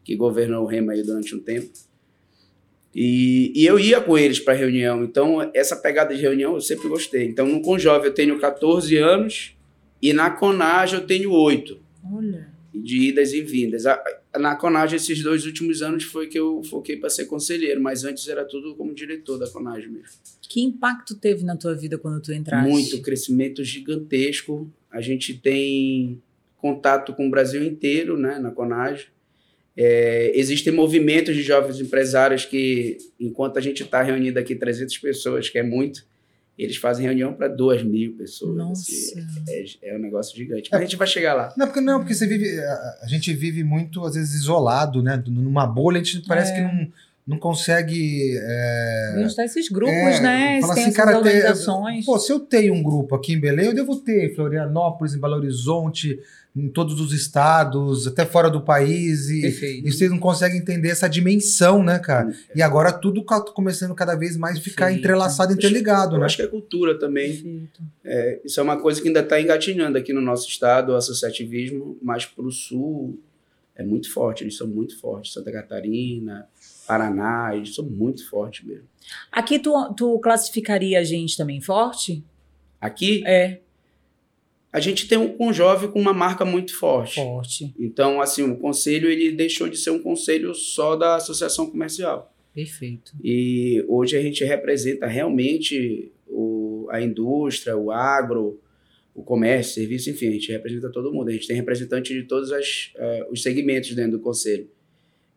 que 0.03 0.15
governou 0.15 0.63
o 0.63 0.67
Remo 0.67 0.89
aí 0.89 1.03
durante 1.03 1.35
um 1.35 1.39
tempo. 1.39 1.69
E, 2.93 3.53
e 3.55 3.65
eu 3.65 3.79
ia 3.79 4.01
com 4.01 4.17
eles 4.17 4.39
para 4.39 4.53
reunião. 4.53 5.03
Então 5.03 5.49
essa 5.53 5.75
pegada 5.75 6.13
de 6.15 6.21
reunião 6.21 6.55
eu 6.55 6.61
sempre 6.61 6.87
gostei. 6.89 7.25
Então 7.25 7.47
no 7.47 7.61
Conjove 7.61 8.07
eu 8.07 8.13
tenho 8.13 8.37
14 8.39 8.97
anos 8.97 9.55
e 10.01 10.11
na 10.11 10.29
Conage 10.31 10.95
eu 10.95 11.05
tenho 11.05 11.31
8 11.31 11.79
Olha. 12.11 12.49
de 12.73 13.09
idas 13.09 13.31
e 13.33 13.41
vindas. 13.41 13.85
A- 13.85 14.01
Na 14.39 14.55
Conage, 14.55 14.95
esses 14.95 15.21
dois 15.21 15.45
últimos 15.45 15.81
anos 15.81 16.03
foi 16.05 16.27
que 16.27 16.39
eu 16.39 16.63
foquei 16.63 16.95
para 16.97 17.09
ser 17.09 17.25
conselheiro, 17.25 17.81
mas 17.81 18.03
antes 18.05 18.27
era 18.29 18.43
tudo 18.45 18.75
como 18.75 18.93
diretor 18.95 19.37
da 19.37 19.47
Conage 19.49 19.87
mesmo. 19.89 20.07
Que 20.41 20.61
impacto 20.61 21.15
teve 21.15 21.43
na 21.43 21.55
tua 21.57 21.75
vida 21.75 21.97
quando 21.97 22.21
tu 22.21 22.31
entraste? 22.33 22.69
Muito 22.69 23.01
crescimento 23.01 23.61
gigantesco. 23.63 24.71
A 24.91 25.01
gente 25.01 25.33
tem 25.33 26.21
contato 26.57 27.13
com 27.13 27.27
o 27.27 27.29
Brasil 27.29 27.63
inteiro, 27.63 28.17
né, 28.17 28.37
na 28.39 28.51
Conage. 28.51 29.07
É, 29.75 30.31
existem 30.35 30.73
movimentos 30.73 31.35
de 31.35 31.41
jovens 31.41 31.79
empresários 31.79 32.45
que, 32.45 32.97
enquanto 33.19 33.57
a 33.57 33.61
gente 33.61 33.83
está 33.83 34.01
reunido 34.03 34.37
aqui 34.37 34.53
300 34.53 34.97
pessoas, 34.97 35.49
que 35.49 35.57
é 35.57 35.63
muito, 35.63 36.05
eles 36.57 36.75
fazem 36.77 37.05
reunião 37.05 37.33
para 37.33 37.47
2 37.47 37.81
mil 37.83 38.13
pessoas. 38.15 38.55
Nossa. 38.55 38.81
assim. 38.91 39.25
é, 39.49 39.89
é 39.93 39.95
um 39.95 39.99
negócio 39.99 40.35
gigante. 40.35 40.69
Mas 40.71 40.81
a 40.81 40.83
gente 40.83 40.97
vai 40.97 41.07
chegar 41.07 41.33
lá. 41.33 41.53
Não, 41.57 41.65
porque 41.65 41.81
não, 41.81 41.99
porque 41.99 42.13
você 42.13 42.27
vive. 42.27 42.59
A 42.59 42.97
a 43.03 43.07
gente 43.07 43.33
vive 43.33 43.63
muito, 43.63 44.03
às 44.05 44.15
vezes, 44.15 44.35
isolado, 44.35 45.01
né? 45.01 45.23
Numa 45.25 45.65
bolha, 45.65 45.99
a 46.01 46.03
gente 46.03 46.27
parece 46.27 46.51
É. 46.51 46.55
que 46.55 46.61
não, 46.61 46.91
não 47.25 47.37
consegue. 47.37 48.35
é, 48.41 49.13
A 49.15 49.19
gente 49.21 49.35
tá 49.35 49.45
esses 49.45 49.69
grupos, 49.69 49.93
é, 49.95 50.19
né? 50.21 50.61
fala 50.61 50.73
assim, 50.73 50.81
essas 50.83 50.95
cara, 50.95 51.11
ter- 51.11 51.17
organizações. 51.17 52.05
Pô, 52.05 52.17
se 52.19 52.31
eu 52.31 52.39
tenho 52.39 52.73
um 52.73 52.83
grupo 52.83 53.15
aqui 53.15 53.33
em 53.33 53.39
Belém, 53.39 53.67
eu 53.67 53.75
devo 53.75 53.95
ter 53.97 54.31
em 54.31 54.35
Florianópolis, 54.35 55.13
em 55.13 55.19
Belo 55.19 55.35
Horizonte, 55.35 56.19
em 56.53 56.67
todos 56.67 56.99
os 56.99 57.13
estados, 57.13 58.07
até 58.07 58.25
fora 58.25 58.49
do 58.49 58.59
país. 58.59 59.29
E, 59.29 59.41
Perfeito. 59.41 59.87
e 59.87 59.91
vocês 59.91 60.11
não 60.11 60.19
conseguem 60.19 60.59
entender 60.59 60.89
essa 60.89 61.07
dimensão, 61.07 61.81
né, 61.81 61.97
cara? 61.99 62.33
E 62.53 62.61
agora 62.61 62.91
tudo 62.91 63.23
começando 63.53 63.95
cada 63.95 64.15
vez 64.15 64.35
mais 64.35 64.57
a 64.57 64.61
ficar 64.61 64.85
Perfeito. 64.87 64.99
entrelaçado, 65.05 65.53
interligado, 65.53 66.15
Eu 66.15 66.19
né? 66.19 66.25
acho 66.25 66.35
que 66.35 66.41
é 66.43 66.47
cultura 66.47 66.99
também. 66.99 67.69
É, 68.03 68.41
isso 68.43 68.59
é 68.59 68.63
uma 68.63 68.77
coisa 68.81 68.99
que 69.01 69.07
ainda 69.07 69.21
está 69.21 69.39
engatinhando 69.39 69.97
aqui 69.97 70.11
no 70.11 70.19
nosso 70.21 70.49
estado, 70.49 70.91
o 70.91 70.95
associativismo, 70.95 71.97
mas 72.01 72.25
para 72.25 72.43
o 72.45 72.51
sul 72.51 73.17
é 73.73 73.83
muito 73.83 74.11
forte, 74.11 74.43
eles 74.43 74.57
são 74.57 74.67
muito 74.67 74.99
fortes. 74.99 75.31
Santa 75.31 75.51
Catarina, 75.53 76.45
Paraná, 76.87 77.55
eles 77.55 77.75
são 77.75 77.85
muito 77.85 78.27
fortes 78.29 78.65
mesmo. 78.65 78.87
Aqui 79.31 79.59
tu, 79.59 79.71
tu 79.95 80.19
classificaria 80.19 80.99
a 80.99 81.03
gente 81.03 81.37
também 81.37 81.61
forte? 81.61 82.23
Aqui, 82.79 83.23
É, 83.25 83.59
a 84.73 84.79
gente 84.79 85.07
tem 85.07 85.17
um 85.17 85.27
Conjove 85.29 85.89
com 85.89 85.99
uma 85.99 86.13
marca 86.13 86.45
muito 86.45 86.73
forte. 86.77 87.15
forte. 87.15 87.73
Então, 87.77 88.21
assim, 88.21 88.43
o 88.43 88.55
conselho 88.57 89.09
ele 89.09 89.31
deixou 89.31 89.67
de 89.67 89.77
ser 89.77 89.89
um 89.91 90.01
conselho 90.01 90.55
só 90.55 90.95
da 90.95 91.15
associação 91.17 91.69
comercial. 91.69 92.33
Perfeito. 92.53 93.13
E 93.23 93.83
hoje 93.87 94.15
a 94.17 94.21
gente 94.21 94.43
representa 94.45 95.07
realmente 95.07 96.11
o, 96.27 96.87
a 96.89 97.01
indústria, 97.01 97.75
o 97.77 97.91
agro, 97.91 98.59
o 99.13 99.21
comércio, 99.23 99.73
serviço, 99.75 100.09
enfim, 100.09 100.29
a 100.29 100.31
gente 100.31 100.51
representa 100.51 100.89
todo 100.89 101.11
mundo. 101.13 101.29
A 101.29 101.33
gente 101.33 101.47
tem 101.47 101.55
representante 101.55 102.13
de 102.13 102.23
todos 102.23 102.51
as, 102.51 102.91
eh, 102.95 103.27
os 103.29 103.41
segmentos 103.43 103.93
dentro 103.93 104.13
do 104.13 104.19
conselho. 104.19 104.69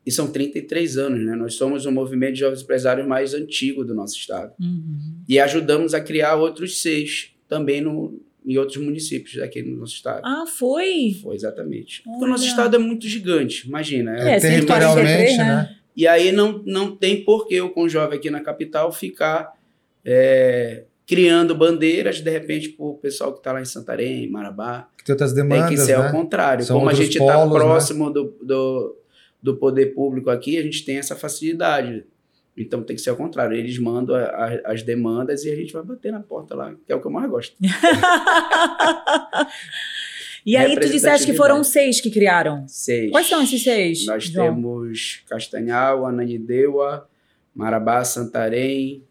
E 0.06 0.11
são 0.11 0.26
33 0.26 0.99
anos, 0.99 1.25
né? 1.25 1.34
Nós 1.34 1.54
somos 1.54 1.87
o 1.87 1.92
movimento 1.92 2.34
de 2.34 2.40
jovens 2.40 2.62
empresários 2.62 3.06
mais 3.06 3.32
antigo 3.32 3.84
do 3.84 3.94
nosso 3.94 4.16
estado. 4.16 4.52
Uhum. 4.61 5.23
E 5.28 5.38
ajudamos 5.38 5.94
a 5.94 6.00
criar 6.00 6.37
outros 6.37 6.82
seis 6.82 7.30
também 7.49 7.80
no, 7.80 8.20
em 8.44 8.58
outros 8.58 8.76
municípios 8.76 9.42
aqui 9.42 9.62
no 9.62 9.76
nosso 9.78 9.94
estado. 9.94 10.20
Ah, 10.25 10.44
foi? 10.46 11.16
Foi 11.23 11.34
exatamente. 11.34 12.02
Olha. 12.06 12.12
Porque 12.12 12.25
o 12.26 12.28
nosso 12.28 12.46
estado 12.46 12.76
é 12.76 12.78
muito 12.78 13.08
gigante, 13.08 13.66
imagina. 13.66 14.16
É, 14.16 14.37
É, 14.37 14.40
territorialmente, 14.40 15.08
143, 15.08 15.38
né? 15.38 15.44
né? 15.44 15.76
E 15.96 16.06
aí 16.06 16.32
não, 16.32 16.62
não 16.66 16.94
tem 16.94 17.25
por 17.25 17.46
que 17.46 17.61
o 17.61 17.70
Conjove 17.70 18.16
aqui 18.16 18.28
na 18.28 18.40
capital 18.40 18.92
ficar 18.92 19.54
é, 20.04 20.84
criando 21.06 21.54
bandeiras, 21.54 22.20
de 22.20 22.30
repente, 22.30 22.70
para 22.70 22.84
o 22.84 22.94
pessoal 22.94 23.32
que 23.32 23.38
está 23.38 23.52
lá 23.52 23.61
em 23.61 23.64
Santarém, 23.64 24.28
Marabá. 24.28 24.88
Que 24.99 25.04
tem 25.04 25.12
outras 25.12 25.32
demandas, 25.32 25.68
tem 25.68 25.76
que 25.76 25.82
ser 25.82 25.99
né? 25.99 26.06
ao 26.06 26.12
contrário. 26.12 26.64
São 26.64 26.78
Como 26.78 26.90
a 26.90 26.94
gente 26.94 27.18
está 27.18 27.46
né? 27.46 27.52
próximo 27.52 28.11
do, 28.11 28.34
do, 28.42 28.96
do 29.44 29.54
poder 29.56 29.94
público 29.94 30.30
aqui, 30.30 30.56
a 30.58 30.62
gente 30.62 30.84
tem 30.86 30.96
essa 30.96 31.14
facilidade. 31.14 32.04
Então 32.56 32.82
tem 32.82 32.96
que 32.96 33.02
ser 33.02 33.10
ao 33.10 33.16
contrário. 33.16 33.54
Eles 33.56 33.78
mandam 33.78 34.16
a- 34.16 34.20
a- 34.22 34.72
as 34.72 34.82
demandas 34.82 35.44
e 35.44 35.50
a 35.50 35.56
gente 35.56 35.72
vai 35.72 35.82
bater 35.82 36.10
na 36.10 36.20
porta 36.20 36.54
lá, 36.54 36.74
que 36.86 36.90
é 36.92 36.96
o 36.96 37.00
que 37.00 37.06
eu 37.06 37.10
mais 37.10 37.28
gosto. 37.30 37.54
E 40.46 40.58
aí 40.58 40.78
tu 40.78 40.86
disseste 40.90 41.24
que 41.26 41.32
foram 41.32 41.64
seis 41.64 42.02
que 42.02 42.10
criaram. 42.10 42.68
Seis. 42.68 43.10
Quais 43.10 43.26
são 43.26 43.42
esses 43.42 43.62
seis? 43.62 44.04
Nós 44.04 44.24
João? 44.24 44.54
temos 44.54 45.22
Castanhal, 45.26 46.04
Ananindeua, 46.04 47.08
Marabá, 47.54 48.04
Santarém, 48.04 49.02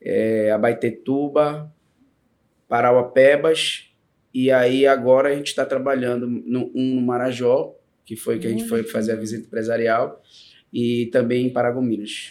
é, 0.00 0.50
Abaetetuba, 0.52 1.70
Parauapebas, 2.66 3.90
e 4.32 4.50
aí 4.50 4.86
agora 4.86 5.28
a 5.28 5.34
gente 5.34 5.48
está 5.48 5.66
trabalhando 5.66 6.26
no, 6.26 6.70
um 6.74 6.94
no 6.94 7.02
Marajó, 7.02 7.74
que 8.06 8.16
foi 8.16 8.38
que 8.38 8.46
a 8.46 8.50
gente 8.50 8.62
Olha 8.62 8.68
foi 8.68 8.82
que 8.84 8.90
fazer 8.90 9.12
a 9.12 9.16
visita 9.16 9.46
empresarial, 9.46 10.22
e 10.72 11.06
também 11.12 11.46
em 11.46 11.50
Paragominas. 11.52 12.30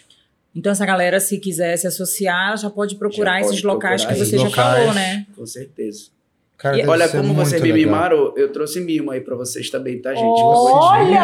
Então, 0.55 0.71
essa 0.71 0.85
galera, 0.85 1.19
se 1.19 1.37
quiser 1.37 1.75
se 1.77 1.85
associar, 1.85 2.57
já 2.57 2.69
pode 2.69 2.95
procurar 2.95 3.33
Já 3.33 3.41
pode 3.41 3.53
esses 3.53 3.63
locais 3.63 4.05
procurar 4.05 4.25
que 4.25 4.25
você 4.31 4.37
já 4.37 4.49
falou, 4.49 4.93
né? 4.93 5.27
Com 5.35 5.45
certeza. 5.45 6.15
Cara, 6.57 6.77
E 6.79 6.87
Olha, 6.87 7.09
como 7.09 7.33
vocês 7.33 7.61
me 7.61 7.73
mimaram, 7.73 8.33
eu 8.37 8.49
trouxe 8.49 8.79
mimo 8.79 9.11
aí 9.11 9.19
para 9.19 9.35
vocês 9.35 9.69
também, 9.69 10.01
tá, 10.01 10.15
gente? 10.15 10.23
Olha! 10.41 11.19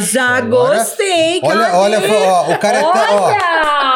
Já 0.00 0.36
Agora- 0.38 0.78
gostei, 0.78 1.40
Olha, 1.42 1.76
olha, 1.76 1.98
ó, 2.10 2.54
o 2.54 2.58
cara 2.58 2.78
é 2.78 2.80
tão, 2.80 3.16
ó, 3.16 3.26
Olha! 3.26 3.93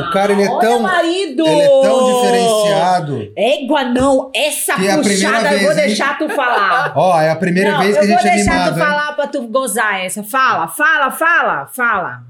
O 0.00 0.10
cara, 0.12 0.32
ele 0.32 0.42
é 0.42 0.48
Olha, 0.50 0.60
tão- 0.68 0.80
marido! 0.82 1.46
ele 1.46 1.60
é 1.60 1.68
tão 1.82 2.14
diferenciado. 2.14 3.32
Égua, 3.36 3.84
não. 3.84 4.30
Essa 4.34 4.74
Que 4.76 4.86
é 4.88 4.92
a 4.92 4.98
primeira 4.98 5.30
puxada 5.30 5.52
eu 5.54 5.60
vou 5.60 5.70
hein? 5.70 5.76
deixar 5.76 6.18
tu 6.18 6.28
falar. 6.28 6.92
Ó, 6.96 7.20
é 7.20 7.30
a 7.30 7.36
primeira 7.36 7.72
não, 7.72 7.78
vez 7.80 7.92
que 7.92 7.98
a 7.98 8.02
eu 8.04 8.08
gente 8.08 8.22
vou 8.22 8.26
é 8.30 8.34
deixar 8.34 8.50
animado, 8.52 8.74
tu 8.74 8.80
hein? 8.80 8.86
falar 8.86 9.12
pra 9.12 9.26
tu 9.26 9.42
gozar 9.48 10.00
essa. 10.04 10.22
Fala, 10.22 10.68
fala, 10.68 11.10
fala, 11.10 11.66
fala. 11.66 12.22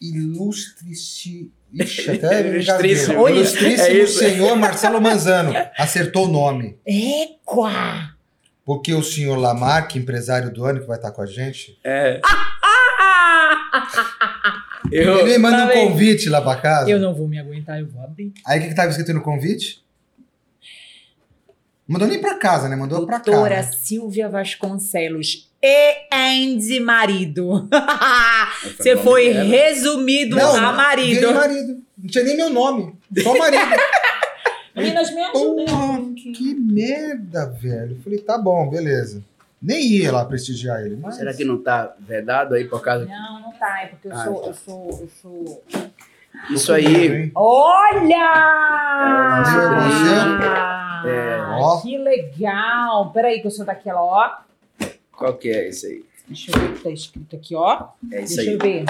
Ilustre-se. 0.00 1.50
Ixi, 1.72 2.10
até 2.12 2.42
me 2.44 2.50
Ilustríssimo. 2.60 3.28
Ilustríssimo 3.28 3.88
é 3.88 3.92
isso. 3.98 4.18
senhor 4.20 4.56
Marcelo 4.56 5.00
Manzano. 5.00 5.52
Acertou 5.76 6.26
o 6.26 6.30
nome. 6.30 6.78
Égua! 6.86 8.14
Porque 8.64 8.94
o 8.94 9.02
senhor 9.02 9.36
Lamarck, 9.36 9.96
empresário 9.96 10.52
do 10.52 10.64
ano, 10.64 10.80
que 10.80 10.86
vai 10.86 10.96
estar 10.96 11.10
com 11.10 11.20
a 11.20 11.26
gente, 11.26 11.76
É, 11.84 12.20
Ah! 12.24 12.40
eu, 14.92 15.20
ele 15.20 15.32
me 15.32 15.38
manda 15.38 15.66
Tá 15.66 15.78
um 15.80 15.88
convite 15.88 16.28
lá 16.28 16.40
pra 16.40 16.56
casa. 16.56 16.90
Eu 16.90 16.98
não 16.98 17.14
vou 17.14 17.26
me 17.28 17.38
aguentar, 17.38 17.78
eu 17.80 17.86
vou 17.86 18.02
abrir. 18.02 18.32
Aí 18.46 18.58
o 18.58 18.62
que, 18.62 18.68
que 18.68 18.74
tava 18.74 18.90
escrito 18.90 19.12
no 19.12 19.22
convite? 19.22 19.82
Mandou 21.86 22.08
nem 22.08 22.20
pra 22.20 22.38
casa, 22.38 22.68
né? 22.68 22.76
Mandou 22.76 23.04
pra 23.06 23.20
cá. 23.20 23.30
Doutora? 23.30 23.62
Silvia 23.62 24.28
Vasconcelos 24.28 25.50
e 25.62 25.94
Andy 26.12 26.80
marido. 26.80 27.68
Você 28.78 28.96
foi 28.96 29.32
dela. 29.34 29.44
resumido 29.44 30.36
Não, 30.36 30.56
a 30.56 30.72
marido. 30.72 31.20
veio 31.20 31.34
marido. 31.34 31.82
Não 31.98 32.06
tinha 32.08 32.24
nem 32.24 32.36
meu 32.36 32.50
nome. 32.50 32.94
Só 33.22 33.36
marido. 33.36 33.62
Meninas, 34.74 35.14
me 35.14 35.20
ajudem. 35.20 35.66
Porra, 35.66 36.02
que 36.34 36.54
merda, 36.54 37.46
velho. 37.46 37.92
Eu 37.92 38.02
falei, 38.02 38.18
tá 38.18 38.36
bom, 38.36 38.68
beleza. 38.68 39.22
Nem 39.64 39.82
ia 39.82 40.12
lá 40.12 40.24
prestigiar 40.26 40.82
ele. 40.84 40.96
Mas... 40.96 41.16
Será 41.16 41.32
que 41.32 41.42
não 41.42 41.62
tá 41.62 41.94
vedado 41.98 42.54
aí 42.54 42.64
por 42.66 42.82
causa 42.82 43.06
Não, 43.06 43.40
não 43.40 43.52
tá, 43.52 43.80
é 43.82 43.86
porque 43.86 44.08
eu 44.08 44.12
Ah, 44.12 44.24
sou, 44.24 44.40
tá. 44.40 44.46
eu 44.48 44.54
sou, 44.54 44.88
eu 45.00 45.08
sou. 45.22 45.64
Isso 46.50 46.72
aí, 46.72 47.06
Hein? 47.06 47.32
Olha! 47.34 48.34
É, 51.06 51.08
É. 51.08 51.82
Que 51.82 51.96
legal! 51.96 53.10
Peraí, 53.12 53.40
que 53.40 53.46
eu 53.46 53.50
sou 53.50 53.64
daquela, 53.64 54.02
ó. 54.02 54.30
qual 55.16 55.34
que 55.34 55.48
é 55.48 55.68
isso 55.68 55.86
aí? 55.86 56.04
Deixa 56.26 56.50
eu 56.50 56.60
ver 56.60 56.70
o 56.70 56.74
que 56.74 56.82
tá 56.82 56.90
escrito 56.90 57.36
aqui, 57.36 57.54
ó. 57.54 57.88
É 58.12 58.22
isso 58.22 58.36
Deixa 58.36 58.50
aí. 58.50 58.56
eu 58.56 58.58
ver. 58.58 58.84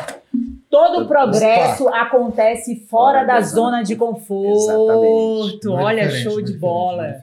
Todo 0.71 1.07
progresso 1.07 1.89
acontece 1.89 2.85
fora 2.89 3.23
da 3.25 3.41
zona 3.41 3.83
de 3.83 3.95
conforto. 3.95 5.51
Exatamente. 5.61 5.69
Olha, 5.69 6.11
show 6.11 6.41
de 6.43 6.55
bola. 6.55 7.21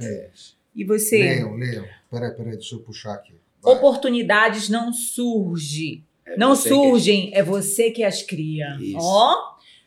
E 0.73 0.85
você? 0.85 1.17
Leiam, 1.17 1.55
leiam. 1.55 1.85
Peraí, 2.09 2.31
peraí, 2.31 2.53
deixa 2.53 2.75
eu 2.75 2.79
puxar 2.79 3.13
aqui. 3.13 3.40
Vai. 3.63 3.73
Oportunidades 3.73 4.69
não 4.69 4.91
surgem. 4.93 6.03
É 6.25 6.37
não 6.37 6.51
que- 6.51 6.69
surgem, 6.69 7.31
é 7.33 7.43
você 7.43 7.91
que 7.91 8.03
as 8.03 8.21
cria. 8.23 8.77
Ó, 8.95 9.35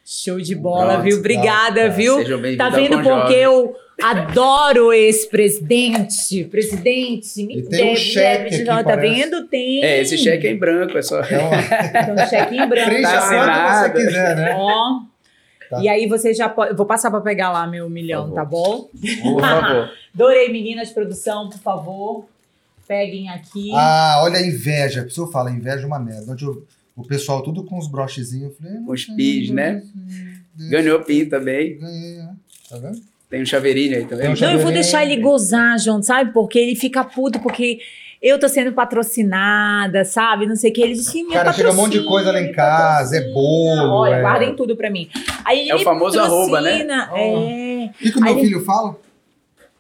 show 0.05 0.41
de 0.41 0.55
bola, 0.55 0.95
Pronto, 0.95 1.03
viu? 1.05 1.19
Obrigada, 1.19 1.83
tá, 1.83 1.89
viu? 1.89 2.57
Tá 2.57 2.67
ao 2.67 2.73
vendo 2.73 3.03
porque 3.03 3.35
eu 3.35 3.75
adoro 4.03 4.93
esse 4.93 5.29
presidente? 5.29 6.45
Presidente, 6.45 7.43
me 7.45 7.59
E 7.59 7.63
tem 7.63 7.85
um 7.85 7.87
deve, 7.89 7.97
cheque 7.97 8.51
deve, 8.51 8.71
aqui, 8.71 8.85
Tá 8.85 8.97
vendo? 8.97 9.47
Tem. 9.49 9.83
É, 9.85 10.01
esse 10.01 10.19
cheque 10.19 10.47
é 10.47 10.51
em 10.51 10.59
branco, 10.59 10.99
é 10.99 11.03
só. 11.03 11.21
Então, 11.23 12.15
um 12.15 12.27
cheque 12.29 12.57
em 12.57 12.69
branco. 12.69 12.91
preencha 12.91 13.11
Tá 13.13 13.29
quanto 13.29 13.97
você 13.97 14.07
quiser, 14.07 14.37
né? 14.37 14.57
Ó. 14.59 15.01
Tá. 15.71 15.81
E 15.83 15.89
aí 15.89 16.07
você 16.07 16.35
já 16.35 16.49
pode. 16.49 16.73
eu 16.73 16.77
Vou 16.77 16.85
passar 16.85 17.11
pra 17.11 17.21
pegar 17.23 17.51
lá 17.51 17.67
meu 17.67 17.89
milhão, 17.89 18.31
tá 18.33 18.45
bom? 18.45 18.89
Por 19.23 19.41
favor. 19.41 19.91
Adorei, 20.15 20.53
meninas, 20.53 20.91
produção, 20.91 21.49
por 21.49 21.59
favor. 21.59 22.27
Peguem 22.87 23.29
aqui. 23.31 23.71
Ah, 23.75 24.21
olha 24.23 24.39
a 24.39 24.47
inveja. 24.47 25.01
A 25.01 25.05
pessoa 25.05 25.31
fala, 25.31 25.51
inveja 25.51 25.83
é 25.83 25.87
uma 25.87 25.99
merda. 25.99 26.33
Onde 26.33 26.45
eu- 26.45 26.67
o 26.97 27.03
pessoal 27.03 27.43
tudo 27.43 27.65
com 27.65 27.79
os 27.79 27.89
brochezinhos. 27.89 28.51
Eu 28.53 28.57
falei, 28.57 28.81
Os 28.87 29.05
pis, 29.07 29.51
né? 29.51 29.83
Ganhou 30.71 31.01
PIN 31.03 31.27
também. 31.27 31.79
Ganhei, 31.79 32.17
né? 32.19 32.35
Tá 32.69 32.77
vendo? 32.79 33.01
Tem 33.29 33.43
um 33.43 33.47
chaveirinho 33.47 33.97
aí 33.97 34.05
também. 34.05 34.27
um 34.27 34.29
Não, 34.29 34.33
eu 34.33 34.37
vou 34.37 34.37
chaveirinho. 34.37 34.75
deixar 34.75 35.05
ele 35.05 35.17
gozar, 35.21 35.79
João, 35.79 36.03
sabe? 36.03 36.33
Porque 36.33 36.59
ele 36.59 36.77
fica 36.77 37.03
puto, 37.03 37.41
porque 37.41 37.81
eu 38.23 38.39
tô 38.39 38.49
sendo 38.49 38.73
patrocinada, 38.73 40.05
sabe? 40.05 40.47
Não 40.47 40.55
sei 40.55 40.71
o 40.71 40.75
que. 40.75 40.83
Ele 40.83 40.93
disse, 40.95 41.23
minha 41.25 41.39
Cara, 41.39 41.53
chega 41.53 41.73
um 41.73 41.75
monte 41.75 41.99
de 41.99 42.05
coisa 42.07 42.31
lá 42.31 42.41
em 42.41 42.53
casa, 42.53 43.17
é 43.17 43.21
patrocina. 43.23 43.35
bolo, 43.35 43.93
Olha, 43.95 44.15
é- 44.17 44.21
guardem 44.21 44.55
tudo 44.55 44.77
pra 44.77 44.89
mim. 44.91 45.09
Aí 45.45 45.69
É 45.69 45.75
o 45.75 45.79
ele 45.79 45.85
famoso 45.85 46.21
arroba, 46.21 46.61
né? 46.61 46.85
patrocina, 46.85 47.11
É. 47.19 47.87
O 47.87 47.93
que, 47.99 48.13
que 48.13 48.19
o 48.19 48.23
meu 48.23 48.35
Aí- 48.35 48.41
filho 48.41 48.65
fala? 48.65 48.97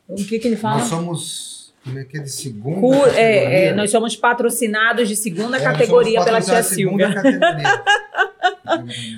O 0.08 0.14
que 0.16 0.38
que 0.38 0.48
ele 0.48 0.56
fala? 0.56 0.78
Nós 0.78 0.88
somos. 0.88 1.53
Como 1.84 1.98
é 1.98 2.04
que 2.04 2.16
é 2.16 2.22
de 2.22 2.30
segunda? 2.30 2.80
Cu- 2.80 2.94
é, 2.94 3.36
é, 3.36 3.40
categoria? 3.44 3.74
nós 3.76 3.90
somos 3.90 4.16
patrocinados 4.16 5.06
de 5.06 5.14
segunda 5.16 5.58
É, 5.58 5.62
categoria 5.62 6.24
pela 6.24 6.40
tia 6.40 6.62
Silvia. 6.62 7.08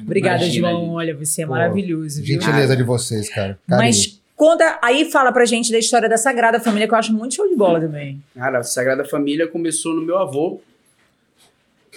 Obrigada, 0.02 0.42
Imagina, 0.44 0.70
João. 0.70 0.90
Olha, 0.94 1.14
você 1.14 1.42
é 1.42 1.46
Pô, 1.46 1.52
maravilhoso, 1.52 2.23
viu? 2.23 2.40
Gentileza 2.40 2.76
de 2.76 2.82
vocês, 2.82 3.28
cara. 3.28 3.58
Carinho. 3.68 3.87
Mas 3.87 4.20
conta, 4.35 4.78
aí 4.82 5.11
fala 5.11 5.32
pra 5.32 5.44
gente 5.44 5.70
da 5.70 5.78
história 5.78 6.08
da 6.08 6.16
Sagrada 6.16 6.58
Família, 6.61 6.87
que 6.88 6.94
eu 6.94 6.99
acho 6.99 7.12
muito 7.12 7.35
show 7.35 7.49
de 7.49 7.54
bola 7.54 7.80
também. 7.80 8.23
Cara, 8.35 8.58
a 8.58 8.62
Sagrada 8.62 9.04
Família 9.04 9.46
começou 9.46 9.94
no 9.94 10.02
meu 10.02 10.18
avô, 10.18 10.61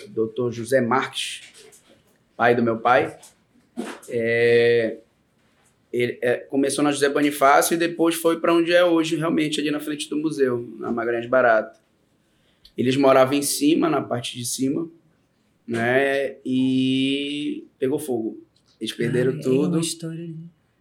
Dr. 0.09 0.51
José 0.51 0.79
Marques, 0.81 1.41
pai 2.37 2.53
do 2.55 2.61
meu 2.63 2.77
pai. 2.77 3.17
É, 4.07 4.97
ele 5.91 6.19
é, 6.21 6.37
começou 6.37 6.83
na 6.83 6.91
José 6.91 7.09
Bonifácio 7.09 7.73
e 7.73 7.77
depois 7.77 8.15
foi 8.15 8.39
para 8.39 8.53
onde 8.53 8.71
é 8.71 8.83
hoje, 8.83 9.15
realmente, 9.15 9.59
ali 9.59 9.71
na 9.71 9.79
frente 9.79 10.09
do 10.09 10.17
museu, 10.17 10.71
na 10.77 10.91
Magalhães 10.91 11.27
Barata. 11.27 11.79
Eles 12.77 12.95
moravam 12.95 13.33
em 13.33 13.41
cima, 13.41 13.89
na 13.89 14.01
parte 14.01 14.37
de 14.37 14.45
cima, 14.45 14.89
né? 15.67 16.35
E 16.45 17.65
pegou 17.77 17.99
fogo. 17.99 18.41
Eles 18.79 18.93
perderam 18.93 19.37
é 19.37 19.41
tudo. 19.41 19.75
uma 19.75 19.81
história. 19.81 20.29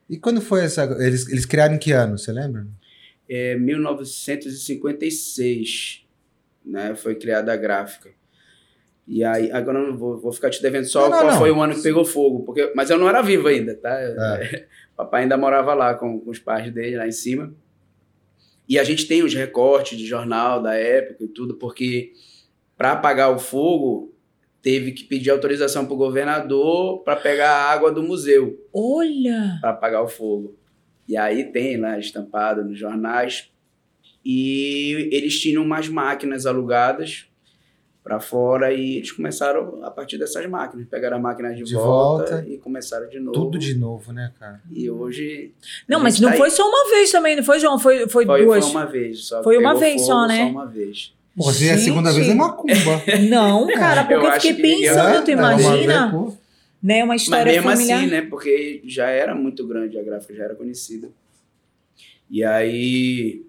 E 0.09 0.17
quando 0.17 0.41
foi 0.41 0.65
essa. 0.65 0.85
Eles, 1.01 1.29
eles 1.29 1.45
criaram 1.45 1.75
em 1.75 1.79
que 1.79 1.93
ano, 1.93 2.17
você 2.17 2.33
lembra? 2.33 2.67
é 3.29 3.57
1956, 3.57 6.07
né? 6.65 6.95
Foi 6.95 7.15
criada 7.15 7.53
a 7.53 7.57
gráfica. 7.57 8.09
E 9.07 9.23
aí, 9.23 9.53
agora 9.53 9.79
eu 9.79 9.89
não 9.89 9.97
vou, 9.97 10.19
vou 10.19 10.33
ficar 10.33 10.51
te 10.51 10.61
devendo 10.63 10.87
só 10.87 11.03
Não, 11.03 11.11
não, 11.11 11.19
qual 11.19 11.31
não. 11.33 11.39
foi 11.39 11.51
o 11.51 11.63
ano 11.63 11.75
que 11.75 11.83
pegou 11.83 12.05
fogo. 12.05 12.45
Porque, 12.45 12.73
mas 12.75 12.91
eu 12.91 12.99
não 12.99 13.09
era 13.09 13.23
vivo 13.23 13.49
ainda, 13.49 13.75
tá? 13.75 13.99
É. 14.01 14.67
Papai 14.99 15.23
ainda 15.23 15.37
morava 15.37 15.75
lá 15.75 15.95
com, 15.95 16.19
com 16.19 16.29
os 16.29 16.41
pais 16.41 16.75
dele, 16.75 16.97
lá 16.97 17.07
em 17.07 17.13
cima. 17.13 17.55
E 18.69 18.77
a 18.81 18.83
gente 18.83 19.07
tem 19.07 19.23
os 19.23 19.33
recortes 19.33 19.97
de 19.97 20.05
jornal 20.05 20.61
da 20.61 20.75
época 20.75 21.23
e 21.23 21.29
tudo, 21.29 21.55
porque 21.55 22.13
para 22.77 22.93
apagar 22.93 23.33
o 23.33 23.39
fogo, 23.39 24.13
teve 24.61 24.91
que 24.91 25.05
pedir 25.05 25.31
autorização 25.31 25.87
para 25.87 25.95
o 25.95 25.97
governador 25.97 27.05
para 27.05 27.15
pegar 27.15 27.49
a 27.49 27.71
água 27.71 27.93
do 27.93 28.03
museu 28.03 28.59
Olha! 28.73 29.59
para 29.61 29.71
apagar 29.71 30.03
o 30.03 30.09
fogo. 30.09 30.59
E 31.07 31.17
aí 31.17 31.45
tem 31.45 31.77
lá 31.77 31.97
estampado 31.97 32.65
nos 32.65 32.77
jornais. 32.77 33.53
E 34.25 35.09
eles 35.13 35.39
tinham 35.39 35.63
umas 35.63 35.89
máquinas 35.89 36.45
alugadas 36.45 37.29
para 38.09 38.21
fora 38.21 38.73
e 38.73 38.97
eles 38.97 39.13
começaram 39.13 39.85
a 39.85 39.91
partir 39.91 40.17
dessas 40.17 40.47
máquinas. 40.49 40.87
Pegaram 40.89 41.19
a 41.19 41.21
máquina 41.21 41.55
de, 41.55 41.63
De 41.63 41.75
volta, 41.75 42.37
volta. 42.37 42.49
e 42.49 42.57
começaram 42.57 43.07
de 43.09 43.21
novo. 43.21 43.33
Tudo 43.33 43.59
de 43.59 43.75
novo, 43.75 44.13
né, 44.15 44.33
cara? 44.41 44.63
E 44.71 44.89
hoje. 44.89 45.53
Não, 45.87 46.01
mas 46.01 46.19
não 46.19 46.31
tá 46.31 46.37
foi 46.39 46.47
aí. 46.49 46.53
só 46.55 46.67
uma 46.67 46.89
vez 46.91 47.11
também, 47.11 47.37
não 47.37 47.43
foi, 47.45 47.61
João? 47.61 47.79
Foi, 47.79 48.09
foi, 48.09 48.25
Foi, 48.25 48.45
duas. 48.45 48.65
foi 48.65 48.71
uma 48.73 48.87
vez. 48.87 49.25
Só 49.27 49.43
Foi 49.43 49.59
uma 49.59 49.75
vez 49.75 50.01
só, 50.01 50.15
fogo 50.15 50.27
né? 50.29 50.39
Só 50.45 50.49
uma 50.51 50.67
vez. 50.67 51.13
Pô, 51.37 51.53
se 51.53 51.69
é 51.69 51.73
a 51.75 51.79
segunda 51.79 52.11
vez 52.13 52.29
é 52.29 52.35
macumba. 52.35 52.73
Não, 53.29 53.67
cara, 53.69 54.05
porque 54.05 54.15
Eu 54.15 54.23
eu, 54.25 54.33
fiquei 54.41 54.55
pensando, 54.55 55.25
tu 55.25 55.31
É, 55.31 55.35
uma 55.37 55.53
imagina? 55.53 56.11
vez, 56.11 56.35
né, 56.83 57.05
uma 57.05 57.07
Mas 57.09 57.23
história 57.23 57.53
mesmo 57.53 57.71
familiar. 57.71 57.99
assim, 57.99 58.07
né? 58.11 58.23
Porque 58.23 58.81
já 58.87 59.07
era 59.11 59.35
muito 59.35 59.67
grande, 59.67 59.99
a 59.99 60.03
gráfica 60.03 60.35
já 60.35 60.45
era 60.45 60.55
conhecida. 60.55 61.11
E 62.31 62.43
aí, 62.43 63.43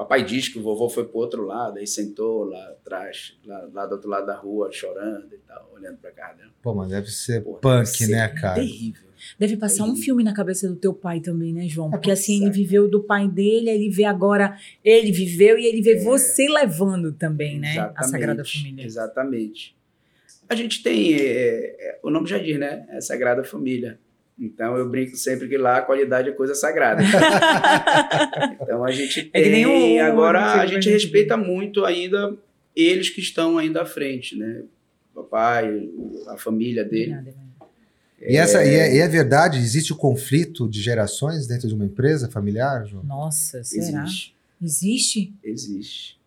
papai 0.00 0.24
diz 0.24 0.48
que 0.48 0.58
o 0.58 0.62
vovô 0.62 0.88
foi 0.88 1.04
pro 1.04 1.18
outro 1.18 1.44
lado, 1.44 1.78
aí 1.78 1.86
sentou 1.86 2.44
lá 2.44 2.70
atrás, 2.70 3.36
lá, 3.44 3.68
lá 3.72 3.86
do 3.86 3.92
outro 3.92 4.08
lado 4.08 4.26
da 4.26 4.34
rua, 4.34 4.70
chorando 4.72 5.28
e 5.32 5.38
tal, 5.46 5.70
olhando 5.74 5.98
pra 5.98 6.10
casa. 6.10 6.40
Pô, 6.62 6.74
mas 6.74 6.88
deve 6.88 7.08
ser 7.10 7.42
Pô, 7.42 7.54
punk, 7.54 7.98
deve 7.98 8.12
né, 8.12 8.28
ser 8.28 8.34
cara? 8.40 8.54
Terrível. 8.54 9.10
Deve 9.38 9.56
passar 9.58 9.84
um 9.84 9.94
filme 9.94 10.24
na 10.24 10.32
cabeça 10.32 10.66
do 10.66 10.76
teu 10.76 10.94
pai 10.94 11.20
também, 11.20 11.52
né, 11.52 11.68
João? 11.68 11.90
Porque 11.90 12.10
assim, 12.10 12.42
ele 12.42 12.50
viveu 12.50 12.88
do 12.88 13.02
pai 13.02 13.28
dele, 13.28 13.68
aí 13.68 13.76
ele 13.76 13.90
vê 13.90 14.04
agora, 14.04 14.56
ele 14.82 15.12
viveu 15.12 15.58
e 15.58 15.66
ele 15.66 15.82
vê 15.82 15.96
É. 15.96 16.02
você 16.02 16.48
levando 16.48 17.12
também, 17.12 17.58
né? 17.60 17.92
A 17.94 18.02
Sagrada 18.02 18.42
Família. 18.42 18.84
Exatamente. 18.84 19.76
A 20.48 20.54
gente 20.54 20.82
tem, 20.82 21.14
é, 21.14 21.76
é, 21.78 22.00
o 22.02 22.08
nome 22.10 22.26
já 22.26 22.38
diz, 22.38 22.58
né? 22.58 22.86
É 22.88 23.00
Sagrada 23.02 23.44
Família. 23.44 24.00
Então 24.40 24.76
eu 24.76 24.88
brinco 24.88 25.16
sempre 25.16 25.46
que 25.48 25.58
lá 25.58 25.76
a 25.78 25.82
qualidade 25.82 26.30
é 26.30 26.32
coisa 26.32 26.54
sagrada. 26.54 27.02
então 28.62 28.84
a 28.84 28.90
gente 28.90 29.24
tem. 29.24 29.40
É 29.40 29.44
que 29.44 29.50
nem 29.50 29.66
o- 29.66 30.02
agora 30.02 30.52
sei 30.52 30.60
a 30.60 30.66
gente 30.66 30.88
é 30.88 30.92
respeita 30.92 31.36
muito 31.36 31.84
ainda 31.84 32.34
eles 32.74 33.10
que 33.10 33.20
estão 33.20 33.58
ainda 33.58 33.82
à 33.82 33.84
frente, 33.86 34.36
né? 34.36 34.62
O 35.14 35.22
papai, 35.22 35.88
a 36.28 36.36
família 36.38 36.84
dele. 36.84 37.16
E, 38.22 38.36
essa, 38.36 38.64
e, 38.64 38.74
é, 38.74 38.94
e 38.96 38.98
é 38.98 39.08
verdade, 39.08 39.58
existe 39.58 39.92
o 39.92 39.96
conflito 39.96 40.68
de 40.68 40.80
gerações 40.80 41.46
dentro 41.46 41.66
de 41.68 41.74
uma 41.74 41.84
empresa 41.84 42.28
familiar, 42.30 42.86
João? 42.86 43.02
Nossa, 43.02 43.62
será? 43.64 44.02
Existe. 44.04 44.34
Existe? 44.62 45.34
Existe. 45.42 46.20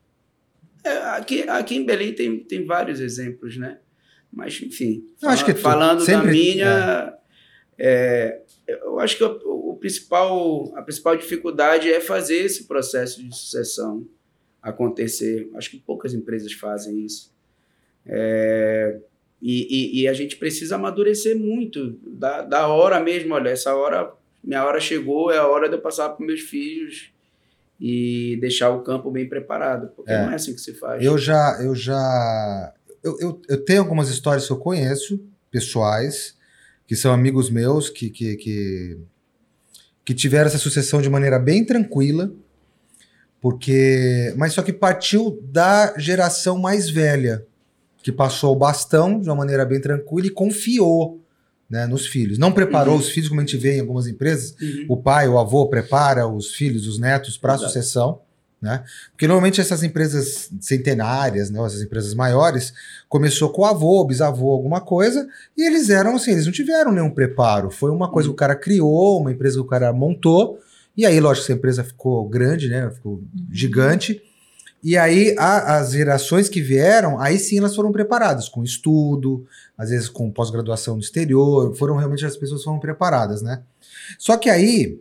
É, 0.84 0.98
aqui, 1.18 1.48
aqui 1.48 1.76
em 1.76 1.86
Belém 1.86 2.14
tem, 2.14 2.40
tem 2.40 2.66
vários 2.66 3.00
exemplos, 3.00 3.58
né? 3.58 3.78
Mas, 4.32 4.60
enfim. 4.62 5.06
Eu 5.22 5.30
acho 5.30 5.46
que 5.46 5.54
tu- 5.54 5.62
falando 5.62 6.00
da 6.00 6.06
sempre- 6.06 6.32
minha. 6.32 7.14
É, 7.78 8.42
eu 8.68 9.00
acho 9.00 9.18
que 9.18 9.24
o, 9.24 9.72
o 9.72 9.78
principal, 9.78 10.72
a 10.76 10.82
principal 10.82 11.16
dificuldade 11.18 11.92
é 11.92 12.00
fazer 12.00 12.38
esse 12.38 12.66
processo 12.66 13.22
de 13.24 13.36
sucessão 13.36 14.06
acontecer. 14.62 15.50
Acho 15.56 15.70
que 15.72 15.78
poucas 15.80 16.14
empresas 16.14 16.54
fazem 16.54 17.06
isso. 17.06 17.32
É, 18.06 19.00
e, 19.42 20.00
e- 20.00 20.02
e 20.02 20.08
a 20.08 20.14
gente 20.14 20.38
precisa 20.38 20.76
amadurecer 20.76 21.38
muito. 21.38 22.00
Da, 22.06 22.42
da 22.42 22.68
hora 22.68 23.00
mesmo, 23.00 23.34
olha, 23.34 23.50
essa 23.50 23.76
hora, 23.76 24.14
minha 24.44 24.64
hora 24.66 24.80
chegou, 24.80 25.32
é 25.32 25.38
a 25.38 25.48
hora 25.48 25.68
de 25.68 25.76
eu 25.76 25.82
passar 25.82 26.10
para 26.10 26.26
meus 26.26 26.42
filhos 26.42 27.12
e 27.80 28.38
deixar 28.40 28.70
o 28.70 28.82
campo 28.84 29.12
bem 29.12 29.28
preparado. 29.28 29.90
Porque 29.96 30.12
É. 30.12 30.22
não 30.24 30.32
é 30.32 30.36
assim 30.36 30.54
que 30.54 30.62
se 30.62 30.74
faz. 30.74 31.04
Eu 31.04 31.18
já, 31.18 31.60
eu 31.62 31.76
já, 31.76 32.74
eu, 33.04 33.18
eu, 33.20 33.42
eu 33.50 33.66
tenho 33.66 33.82
algumas 33.82 34.10
histórias 34.10 34.46
que 34.48 34.54
eu 34.54 34.58
conheço, 34.58 35.20
pessoais, 35.52 36.38
que 36.88 36.96
são 36.96 37.12
amigos 37.14 37.50
meus, 37.50 37.90
que, 37.90 38.10
que, 38.10 38.36
que, 38.36 38.98
que 40.06 40.14
tiveram 40.14 40.48
essa 40.48 40.58
sucessão 40.58 41.02
de 41.02 41.10
maneira 41.10 41.40
bem 41.40 41.66
tranquila, 41.66 42.32
porque, 43.42 44.34
mas 44.38 44.54
só 44.54 44.62
que 44.62 44.72
partiu 44.72 45.40
da 45.52 45.94
geração 45.98 46.58
mais 46.58 46.90
velha, 46.90 47.46
que 48.02 48.12
passou 48.12 48.54
o 48.54 48.58
bastão 48.58 49.20
de 49.20 49.30
uma 49.30 49.36
maneira 49.36 49.66
bem 49.66 49.80
tranquila 49.82 50.28
e 50.28 50.30
confiou 50.30 51.22
né, 51.70 51.86
nos 51.88 52.06
filhos. 52.06 52.38
Não 52.38 52.52
preparou 52.52 52.94
Uhum. 52.96 53.00
os 53.00 53.10
filhos, 53.10 53.30
como 53.30 53.42
a 53.42 53.44
gente 53.46 53.58
vê 53.58 53.78
em 53.78 53.80
algumas 53.82 54.08
empresas, 54.08 54.56
Uhum. 54.62 54.86
o 54.90 54.98
pai, 54.98 55.28
o 55.28 55.38
avô 55.40 55.68
prepara 55.68 56.28
os 56.28 56.54
filhos, 56.54 56.88
os 56.88 57.00
netos 57.00 57.38
para 57.38 57.54
a 57.54 57.58
sucessão, 57.58 58.22
né? 58.64 58.84
Porque 59.12 59.28
normalmente 59.28 59.60
essas 59.62 59.84
empresas 59.84 60.50
centenárias, 60.60 61.50
né, 61.52 61.64
essas 61.64 61.82
empresas 61.82 62.14
maiores, 62.14 62.74
começou 63.10 63.50
com 63.50 63.62
o 63.62 63.66
avô, 63.66 64.04
bisavô, 64.06 64.52
alguma 64.52 64.80
coisa, 64.82 65.28
e 65.56 65.68
eles 65.68 65.90
eram 65.90 66.16
assim, 66.16 66.32
eles 66.32 66.46
não 66.46 66.54
tiveram 66.54 66.92
nenhum 66.92 67.12
preparo. 67.12 67.70
Foi 67.70 67.92
uma 67.92 68.10
coisa 68.10 68.30
que 68.30 68.34
o 68.34 68.38
cara 68.38 68.56
criou, 68.56 69.20
uma 69.20 69.32
empresa 69.32 69.56
que 69.58 69.62
o 69.62 69.68
cara 69.68 69.92
montou, 69.92 70.58
e 70.96 71.06
aí, 71.06 71.20
lógico, 71.20 71.46
essa 71.46 71.54
empresa 71.54 71.84
ficou 71.84 72.28
grande, 72.30 72.70
né? 72.70 72.90
Ficou 72.92 73.22
gigante. 73.52 74.22
E 74.84 74.96
aí, 74.98 75.36
a- 75.40 75.78
as 75.78 75.92
gerações 75.92 76.48
que 76.50 76.62
vieram, 76.62 77.20
aí 77.20 77.40
sim 77.40 77.58
elas 77.58 77.76
foram 77.76 77.92
preparadas, 77.92 78.48
com 78.48 78.64
estudo, 78.64 79.46
às 79.78 79.90
vezes 79.90 80.08
com 80.08 80.30
pós-graduação 80.32 80.96
no 80.96 81.02
exterior, 81.02 81.76
foram 81.76 81.96
realmente 81.96 82.26
as 82.26 82.38
pessoas 82.38 82.64
foram 82.64 82.80
preparadas, 82.80 83.42
né? 83.42 83.62
Só 84.20 84.38
que 84.38 84.50
aí, 84.50 85.00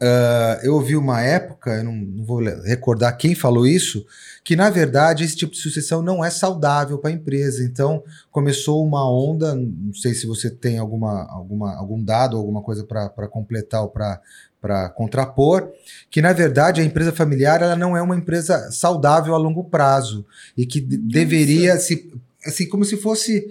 ah, 0.00 0.60
eu 0.62 0.74
ouvi 0.74 0.96
uma 0.96 1.22
época, 1.22 1.70
eu 1.76 1.84
não, 1.84 1.92
não 1.94 2.24
vou 2.24 2.40
recordar 2.64 3.16
quem 3.16 3.34
falou 3.34 3.66
isso, 3.66 4.04
que 4.44 4.56
na 4.56 4.68
verdade 4.68 5.24
esse 5.24 5.36
tipo 5.36 5.52
de 5.52 5.58
sucessão 5.58 6.02
não 6.02 6.24
é 6.24 6.30
saudável 6.30 6.98
para 6.98 7.10
a 7.10 7.12
empresa. 7.12 7.62
Então 7.64 8.02
começou 8.30 8.84
uma 8.84 9.08
onda, 9.10 9.54
não 9.54 9.94
sei 9.94 10.14
se 10.14 10.26
você 10.26 10.50
tem 10.50 10.78
alguma, 10.78 11.26
alguma, 11.30 11.74
algum 11.76 12.02
dado, 12.02 12.36
alguma 12.36 12.62
coisa 12.62 12.84
para 12.84 13.28
completar 13.28 13.82
ou 13.82 13.88
para 13.88 14.88
contrapor, 14.90 15.70
que 16.10 16.20
na 16.20 16.32
verdade 16.32 16.80
a 16.80 16.84
empresa 16.84 17.12
familiar 17.12 17.62
ela 17.62 17.76
não 17.76 17.96
é 17.96 18.02
uma 18.02 18.16
empresa 18.16 18.70
saudável 18.70 19.34
a 19.34 19.38
longo 19.38 19.64
prazo 19.64 20.24
e 20.56 20.66
que 20.66 20.80
de- 20.80 20.96
deveria 20.96 21.78
se 21.78 22.12
assim 22.44 22.68
como 22.68 22.84
se 22.84 22.96
fosse 22.98 23.46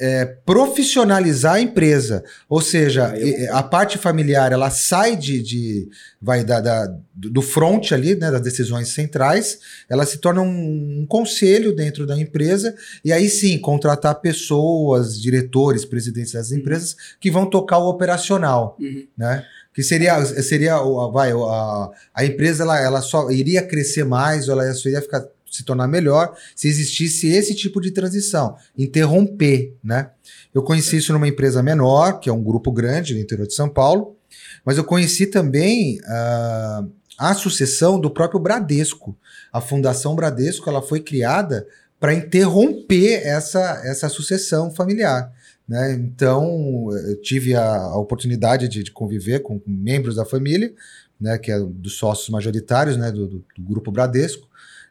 é, 0.00 0.24
profissionalizar 0.24 1.54
a 1.54 1.60
empresa, 1.60 2.22
ou 2.48 2.60
seja, 2.60 3.14
Ah, 3.50 3.58
a 3.58 3.62
parte 3.62 3.96
familiar 3.96 4.52
ela 4.52 4.68
sai 4.70 5.16
de, 5.16 5.42
de 5.42 5.88
vai 6.20 6.44
da, 6.44 6.60
da- 6.60 6.94
do 7.14 7.40
front 7.40 7.92
ali, 7.92 8.14
né, 8.14 8.30
das 8.30 8.42
decisões 8.42 8.88
centrais, 8.88 9.58
ela 9.88 10.04
se 10.04 10.18
torna 10.18 10.42
um, 10.42 11.00
um 11.02 11.06
conselho 11.08 11.74
dentro 11.74 12.06
da 12.06 12.18
empresa 12.18 12.74
e 13.04 13.12
aí 13.12 13.28
sim 13.30 13.58
contratar 13.58 14.20
pessoas, 14.20 15.20
diretores, 15.20 15.84
presidentes 15.84 16.32
das 16.32 16.50
Uhum. 16.50 16.58
empresas 16.58 16.96
que 17.20 17.30
vão 17.30 17.46
tocar 17.48 17.78
o 17.78 17.88
operacional 17.88 18.76
Uhum. 18.80 19.06
né? 19.16 19.44
Que 19.74 19.82
seria, 19.82 20.24
seria 20.24 20.78
vai, 21.12 21.32
a, 21.32 21.90
a 22.14 22.24
empresa 22.24 22.62
ela, 22.64 22.80
ela 22.80 23.00
só 23.02 23.30
iria 23.30 23.62
crescer 23.62 24.04
mais, 24.04 24.48
ou 24.48 24.54
ela 24.60 24.72
só 24.72 24.88
iria 24.88 25.02
ficar, 25.02 25.22
se 25.50 25.64
tornar 25.64 25.86
melhor 25.88 26.34
se 26.54 26.68
existisse 26.68 27.28
esse 27.28 27.54
tipo 27.54 27.80
de 27.80 27.90
transição, 27.90 28.56
interromper, 28.76 29.74
né? 29.82 30.10
Eu 30.54 30.62
conheci 30.62 30.96
isso 30.96 31.12
numa 31.12 31.28
empresa 31.28 31.62
menor, 31.62 32.18
que 32.20 32.28
é 32.28 32.32
um 32.32 32.42
grupo 32.42 32.72
grande 32.72 33.14
no 33.14 33.20
interior 33.20 33.46
de 33.46 33.54
São 33.54 33.68
Paulo, 33.68 34.16
mas 34.64 34.76
eu 34.76 34.84
conheci 34.84 35.26
também 35.26 35.98
ah, 36.06 36.84
a 37.18 37.34
sucessão 37.34 37.98
do 38.00 38.10
próprio 38.10 38.40
Bradesco. 38.40 39.16
A 39.52 39.60
Fundação 39.60 40.14
Bradesco 40.16 40.68
ela 40.68 40.82
foi 40.82 41.00
criada 41.00 41.66
para 42.00 42.12
interromper 42.12 43.22
essa, 43.26 43.80
essa 43.84 44.08
sucessão 44.08 44.70
familiar. 44.70 45.32
Né? 45.68 45.94
Então, 45.94 46.88
eu 47.08 47.20
tive 47.20 47.54
a, 47.54 47.76
a 47.76 47.98
oportunidade 47.98 48.68
de, 48.68 48.82
de 48.82 48.90
conviver 48.92 49.40
com, 49.40 49.58
com 49.58 49.70
membros 49.70 50.16
da 50.16 50.24
família, 50.24 50.72
né, 51.20 51.38
que 51.38 51.50
é 51.50 51.58
dos 51.58 51.94
sócios 51.96 52.28
majoritários 52.28 52.96
né, 52.96 53.10
do, 53.10 53.26
do- 53.26 53.44
do 53.56 53.62
grupo 53.62 53.90
Bradesco, 53.90 54.46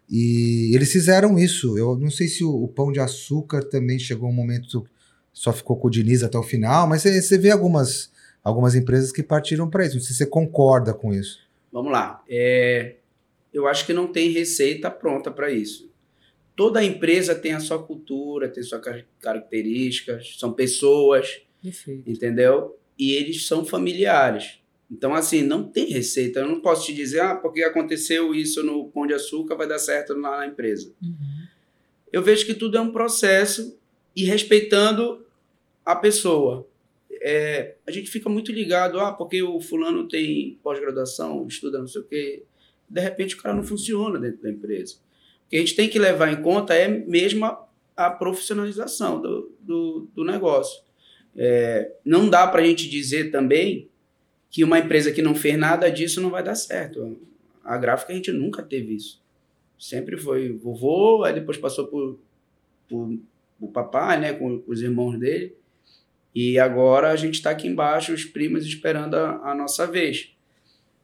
e 0.09 0.71
eles 0.75 0.91
fizeram 0.91 1.37
isso. 1.37 1.77
Eu 1.77 1.97
não 1.97 2.09
sei 2.09 2.27
se 2.27 2.43
o, 2.43 2.63
o 2.63 2.67
Pão 2.67 2.91
de 2.91 2.99
Açúcar 2.99 3.63
também 3.63 3.97
chegou 3.99 4.29
um 4.29 4.33
momento 4.33 4.85
só 5.33 5.51
ficou 5.51 5.75
com 5.75 5.87
o 5.87 5.91
Diniz 5.91 6.23
até 6.23 6.37
o 6.37 6.43
final, 6.43 6.87
mas 6.87 7.01
você, 7.03 7.37
vê 7.37 7.51
algumas, 7.51 8.09
algumas 8.41 8.73
empresas 8.73 9.11
que 9.11 9.21
partiram 9.21 9.69
para 9.69 9.85
isso. 9.85 9.95
Não 9.95 10.01
sei 10.01 10.11
se 10.13 10.17
você 10.19 10.25
concorda 10.25 10.93
com 10.93 11.13
isso. 11.13 11.39
Vamos 11.73 11.91
lá. 11.91 12.23
É, 12.29 12.95
eu 13.53 13.67
acho 13.67 13.85
que 13.85 13.91
não 13.91 14.07
tem 14.07 14.31
receita 14.31 14.89
pronta 14.89 15.29
para 15.29 15.51
isso. 15.51 15.91
Toda 16.55 16.81
empresa 16.81 17.35
tem 17.35 17.51
a 17.51 17.59
sua 17.59 17.83
cultura, 17.83 18.47
tem 18.47 18.63
suas 18.63 18.81
car- 18.81 19.05
características, 19.19 20.37
são 20.39 20.53
pessoas, 20.53 21.41
Perfeito. 21.61 22.09
entendeu? 22.09 22.77
E 22.97 23.11
eles 23.11 23.45
são 23.45 23.65
familiares. 23.65 24.59
Então, 24.89 25.13
assim, 25.13 25.41
não 25.41 25.63
tem 25.63 25.87
receita. 25.87 26.41
Eu 26.41 26.47
não 26.47 26.61
posso 26.61 26.85
te 26.85 26.93
dizer, 26.93 27.21
ah, 27.21 27.35
porque 27.35 27.63
aconteceu 27.63 28.33
isso 28.35 28.63
no 28.63 28.89
Pão 28.89 29.07
de 29.07 29.13
Açúcar, 29.13 29.55
vai 29.55 29.67
dar 29.67 29.79
certo 29.79 30.13
lá 30.13 30.37
na 30.37 30.47
empresa. 30.47 30.93
Uhum. 31.01 31.45
Eu 32.11 32.21
vejo 32.21 32.45
que 32.45 32.53
tudo 32.53 32.77
é 32.77 32.81
um 32.81 32.91
processo 32.91 33.77
e 34.15 34.23
respeitando 34.23 35.25
a 35.83 35.95
pessoa. 35.95 36.67
É, 37.21 37.75
a 37.85 37.91
gente 37.91 38.09
fica 38.09 38.29
muito 38.29 38.51
ligado, 38.51 38.99
ah, 38.99 39.11
porque 39.11 39.41
o 39.41 39.59
fulano 39.59 40.07
tem 40.07 40.59
pós-graduação, 40.61 41.45
estuda 41.47 41.79
não 41.79 41.87
sei 41.87 42.01
o 42.01 42.05
quê. 42.05 42.43
De 42.87 43.01
repente 43.01 43.35
o 43.35 43.41
cara 43.41 43.55
não 43.55 43.63
funciona 43.63 44.19
dentro 44.19 44.43
da 44.43 44.49
empresa. 44.49 44.95
O 45.45 45.49
que 45.49 45.55
a 45.55 45.59
gente 45.59 45.75
tem 45.75 45.89
que 45.89 45.99
levar 45.99 46.31
em 46.31 46.41
conta 46.41 46.73
é 46.73 46.87
mesmo 46.87 47.45
a, 47.45 47.67
a 47.95 48.11
profissionalização 48.11 49.21
do, 49.21 49.51
do, 49.59 50.07
do 50.13 50.23
negócio. 50.23 50.83
É, 51.35 51.91
não 52.05 52.29
dá 52.29 52.47
para 52.47 52.61
a 52.61 52.65
gente 52.65 52.89
dizer 52.89 53.31
também 53.31 53.89
que 54.55 54.63
uma 54.63 54.79
empresa 54.79 55.11
que 55.11 55.21
não 55.21 55.35
fez 55.35 55.57
nada 55.57 55.91
disso 55.91 56.21
não 56.21 56.29
vai 56.29 56.41
dar 56.41 56.55
certo. 56.55 57.19
A 57.61 57.77
gráfica 57.77 58.13
a 58.13 58.15
gente 58.15 58.31
nunca 58.31 58.63
teve 58.63 58.95
isso. 58.95 59.21
Sempre 59.77 60.15
foi 60.15 60.53
vovô, 60.53 61.25
aí 61.25 61.33
depois 61.33 61.57
passou 61.57 61.87
por, 61.87 62.17
por, 62.87 63.19
por 63.59 63.67
papai, 63.71 64.17
né, 64.17 64.31
com 64.31 64.63
os 64.65 64.81
irmãos 64.81 65.19
dele. 65.19 65.53
E 66.33 66.57
agora 66.57 67.11
a 67.11 67.17
gente 67.17 67.33
está 67.33 67.49
aqui 67.49 67.67
embaixo, 67.67 68.13
os 68.13 68.23
primos, 68.23 68.65
esperando 68.65 69.15
a, 69.15 69.51
a, 69.51 69.53
nossa 69.53 69.85
vez. 69.85 70.33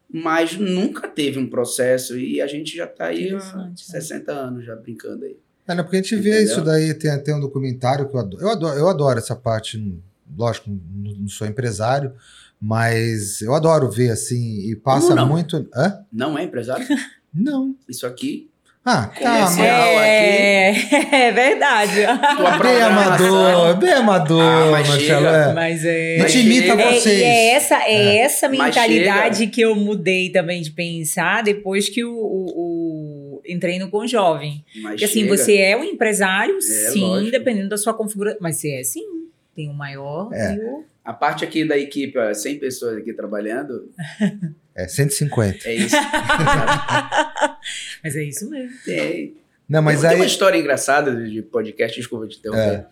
Mas 0.09 0.57
nunca 0.57 1.09
teve 1.09 1.37
um 1.37 1.49
processo 1.49 2.17
e 2.17 2.39
a 2.41 2.47
gente 2.47 2.73
já 2.73 2.85
está 2.85 3.07
aí 3.07 3.35
há 3.35 3.69
60 3.75 4.33
né? 4.33 4.39
anos 4.39 4.65
já 4.65 4.77
brincando 4.77 5.25
aí. 5.25 5.35
É, 5.67 5.75
né, 5.75 5.83
porque 5.83 5.97
a 5.97 6.01
gente 6.01 6.15
Entendeu? 6.15 6.33
vê 6.35 6.43
isso 6.45 6.61
daí, 6.61 6.93
tem 6.93 7.11
até 7.11 7.35
um 7.35 7.41
documentário 7.41 8.07
que 8.07 8.15
eu 8.15 8.19
adoro. 8.21 8.41
Eu 8.41 8.49
adoro, 8.49 8.79
eu 8.79 8.87
adoro 8.87 9.19
essa 9.19 9.35
parte, 9.35 9.93
lógico, 10.37 10.69
não 10.69 11.27
sou 11.27 11.45
empresário, 11.45 12.13
mas 12.61 13.41
eu 13.41 13.55
adoro 13.55 13.89
ver 13.89 14.11
assim, 14.11 14.69
e 14.69 14.75
passa 14.75 15.25
muito. 15.25 15.67
Hã? 15.75 16.05
Não 16.11 16.37
é 16.37 16.43
empresário? 16.43 16.85
Não. 17.33 17.75
Isso 17.87 18.05
aqui 18.05 18.51
ah, 18.83 19.11
calma. 19.13 19.63
É, 19.63 20.71
é 21.27 21.31
verdade. 21.31 21.97
Bem 22.63 22.81
amador, 22.81 23.77
bem 23.77 23.93
amador, 23.93 24.41
ah, 24.41 24.71
mas 24.71 24.89
Marcelo. 24.89 25.27
É. 25.27 25.53
Mas 25.53 25.85
é. 25.85 26.17
Intimita 26.17 26.73
é, 26.73 26.91
vocês. 26.91 27.21
É, 27.21 27.47
essa, 27.49 27.75
é, 27.83 27.93
é. 27.93 28.17
essa 28.17 28.49
mentalidade 28.49 29.45
que 29.47 29.61
eu 29.61 29.75
mudei 29.75 30.31
também 30.31 30.63
de 30.63 30.71
pensar 30.71 31.43
depois 31.43 31.89
que 31.89 32.03
o, 32.03 32.11
o, 32.11 33.37
o 33.37 33.41
entrei 33.47 33.77
no 33.77 33.91
Com 33.91 34.07
Jovem. 34.07 34.65
Mas 34.81 34.93
Porque 34.93 35.05
assim, 35.05 35.27
você 35.27 35.57
é 35.57 35.77
um 35.77 35.83
empresário, 35.83 36.57
é, 36.57 36.61
sim, 36.61 37.01
lógico. 37.01 37.31
dependendo 37.31 37.69
da 37.69 37.77
sua 37.77 37.93
configuração. 37.93 38.39
Mas 38.41 38.57
você 38.57 38.79
é 38.79 38.83
sim. 38.83 39.20
Tem 39.55 39.69
o 39.69 39.73
maior 39.73 40.33
é. 40.33 40.55
e 40.55 40.59
o. 40.59 40.85
A 41.03 41.13
parte 41.13 41.43
aqui 41.43 41.67
da 41.67 41.77
equipe, 41.77 42.17
ó, 42.17 42.33
100 42.33 42.59
pessoas 42.59 42.97
aqui 42.97 43.13
trabalhando. 43.13 43.89
É 44.73 44.87
150. 44.87 45.67
É 45.67 45.75
isso. 45.75 45.97
mas 48.01 48.15
é 48.15 48.23
isso 48.23 48.49
mesmo. 48.49 48.73
Tem. 48.85 49.35
Não, 49.67 49.81
mas 49.81 49.99
tem, 49.99 50.09
aí... 50.09 50.15
tem 50.15 50.23
uma 50.23 50.27
história 50.27 50.57
engraçada 50.57 51.13
de 51.27 51.41
podcast, 51.41 51.99
desculpa 51.99 52.25
te 52.25 52.39
interromper. 52.39 52.73
É. 52.73 52.87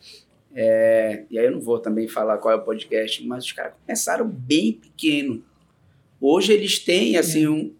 É, 0.54 1.24
e 1.30 1.39
aí 1.39 1.45
eu 1.45 1.52
não 1.52 1.62
vou 1.62 1.80
também 1.80 2.08
falar 2.08 2.38
qual 2.38 2.54
é 2.54 2.58
o 2.58 2.63
podcast, 2.63 3.26
mas 3.26 3.45
os 3.45 3.52
caras 3.52 3.74
começaram 3.86 4.28
bem 4.28 4.74
pequeno. 4.74 5.43
Hoje 6.19 6.52
eles 6.52 6.80
têm, 6.80 7.17
assim, 7.17 7.45
é. 7.45 7.50
um, 7.50 7.74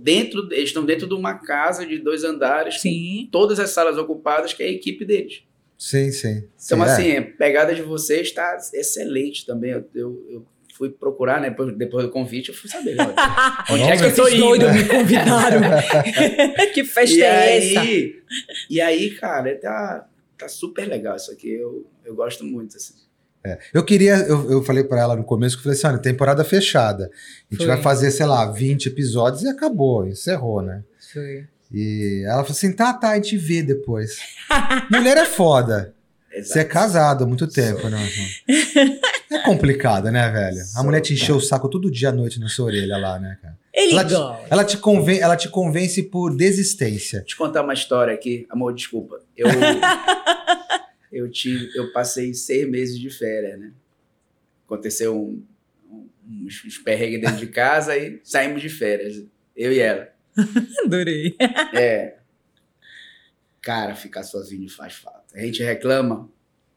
dentro, 0.00 0.52
eles 0.52 0.68
estão 0.68 0.84
dentro 0.84 1.06
de 1.06 1.14
uma 1.14 1.34
casa 1.34 1.86
de 1.86 1.98
dois 1.98 2.24
andares, 2.24 2.80
sim. 2.80 3.28
todas 3.32 3.58
as 3.58 3.70
salas 3.70 3.96
ocupadas, 3.96 4.52
que 4.52 4.62
é 4.62 4.66
a 4.66 4.70
equipe 4.70 5.04
deles. 5.04 5.42
Sim, 5.78 6.10
sim. 6.10 6.44
Então, 6.66 6.78
sim, 6.78 6.82
assim, 6.82 7.10
é. 7.12 7.18
a 7.18 7.22
pegada 7.22 7.72
de 7.72 7.82
vocês 7.82 8.26
está 8.26 8.58
excelente 8.74 9.46
também. 9.46 9.70
Eu, 9.70 9.88
eu, 9.94 10.26
eu 10.28 10.46
fui 10.74 10.90
procurar, 10.90 11.40
né? 11.40 11.50
Depois, 11.50 11.76
depois 11.76 12.06
do 12.06 12.10
convite, 12.10 12.48
eu 12.48 12.54
fui 12.54 12.68
saber. 12.68 12.96
Onde 13.70 13.82
é 13.84 13.96
que 13.96 14.04
eu 14.04 14.14
tô 14.14 14.28
indo? 14.28 14.72
Me 14.72 14.84
convidaram. 14.88 15.60
que 16.74 16.82
festa 16.84 17.16
e 17.16 17.22
é 17.22 17.30
aí, 17.30 17.76
essa? 17.76 17.84
E 18.68 18.80
aí, 18.80 19.10
cara, 19.12 19.56
tá, 19.56 20.08
tá 20.36 20.48
super 20.48 20.88
legal 20.88 21.14
isso 21.14 21.30
aqui. 21.30 21.52
Eu, 21.52 21.86
eu 22.04 22.14
gosto 22.14 22.44
muito, 22.44 22.76
assim. 22.76 22.94
É. 23.44 23.56
Eu 23.72 23.84
queria, 23.84 24.16
eu, 24.26 24.50
eu 24.50 24.64
falei 24.64 24.82
para 24.82 25.00
ela 25.00 25.14
no 25.14 25.22
começo 25.22 25.56
que 25.56 25.60
eu 25.60 25.64
falei 25.64 25.78
assim: 25.78 25.86
olha, 25.86 25.98
temporada 25.98 26.42
fechada. 26.42 27.04
A 27.50 27.54
gente 27.54 27.64
Foi. 27.64 27.66
vai 27.68 27.80
fazer, 27.80 28.10
sei 28.10 28.26
lá, 28.26 28.50
20 28.50 28.86
episódios 28.86 29.42
e 29.42 29.48
acabou, 29.48 30.06
encerrou, 30.06 30.60
né? 30.60 30.82
Foi. 31.12 31.46
E 31.72 32.22
ela 32.24 32.42
falou 32.42 32.52
assim: 32.52 32.72
tá, 32.72 32.92
tá, 32.94 33.10
a 33.10 33.16
gente 33.16 33.36
vê 33.36 33.62
depois. 33.62 34.18
Mulher 34.90 35.16
é 35.16 35.26
foda. 35.26 35.94
Exato. 36.32 36.52
Você 36.52 36.58
é 36.60 36.64
casado 36.64 37.24
há 37.24 37.26
muito 37.26 37.46
tempo, 37.46 37.80
Sou. 37.80 37.90
né? 37.90 37.98
É 39.30 39.40
complicado, 39.40 40.10
né, 40.10 40.30
velho? 40.30 40.56
A 40.74 40.82
mulher 40.82 41.02
te 41.02 41.12
encheu 41.12 41.36
o 41.36 41.40
saco 41.40 41.68
todo 41.68 41.90
dia 41.90 42.08
à 42.08 42.12
noite 42.12 42.40
na 42.40 42.48
sua 42.48 42.64
orelha 42.64 42.96
lá, 42.96 43.18
né, 43.18 43.36
cara? 43.42 43.58
Ele 43.74 43.92
ela, 43.92 44.04
te, 44.04 44.14
ela, 44.50 44.64
te 44.64 44.76
conven, 44.78 45.20
ela 45.20 45.36
te 45.36 45.50
convence 45.50 46.02
por 46.04 46.34
desistência. 46.34 47.20
Deixa 47.20 47.34
eu 47.34 47.38
contar 47.38 47.62
uma 47.62 47.74
história 47.74 48.14
aqui. 48.14 48.46
Amor, 48.48 48.72
desculpa. 48.74 49.20
Eu, 49.36 49.48
eu, 51.12 51.30
tive, 51.30 51.68
eu 51.76 51.92
passei 51.92 52.32
seis 52.32 52.66
meses 52.68 52.98
de 52.98 53.10
férias, 53.10 53.60
né? 53.60 53.70
Aconteceu 54.64 55.14
um, 55.14 55.42
um, 55.90 56.08
uns, 56.46 56.64
uns 56.64 56.78
perrengues 56.78 57.20
dentro 57.20 57.36
de 57.36 57.48
casa 57.48 57.96
e 57.98 58.20
saímos 58.24 58.62
de 58.62 58.70
férias. 58.70 59.22
Eu 59.54 59.72
e 59.72 59.78
ela. 59.78 60.08
Adorei. 60.84 61.36
É. 61.74 62.16
Cara, 63.60 63.94
ficar 63.94 64.22
sozinho 64.22 64.68
faz 64.70 64.94
falta. 64.94 65.24
A 65.34 65.40
gente 65.40 65.62
reclama, 65.62 66.28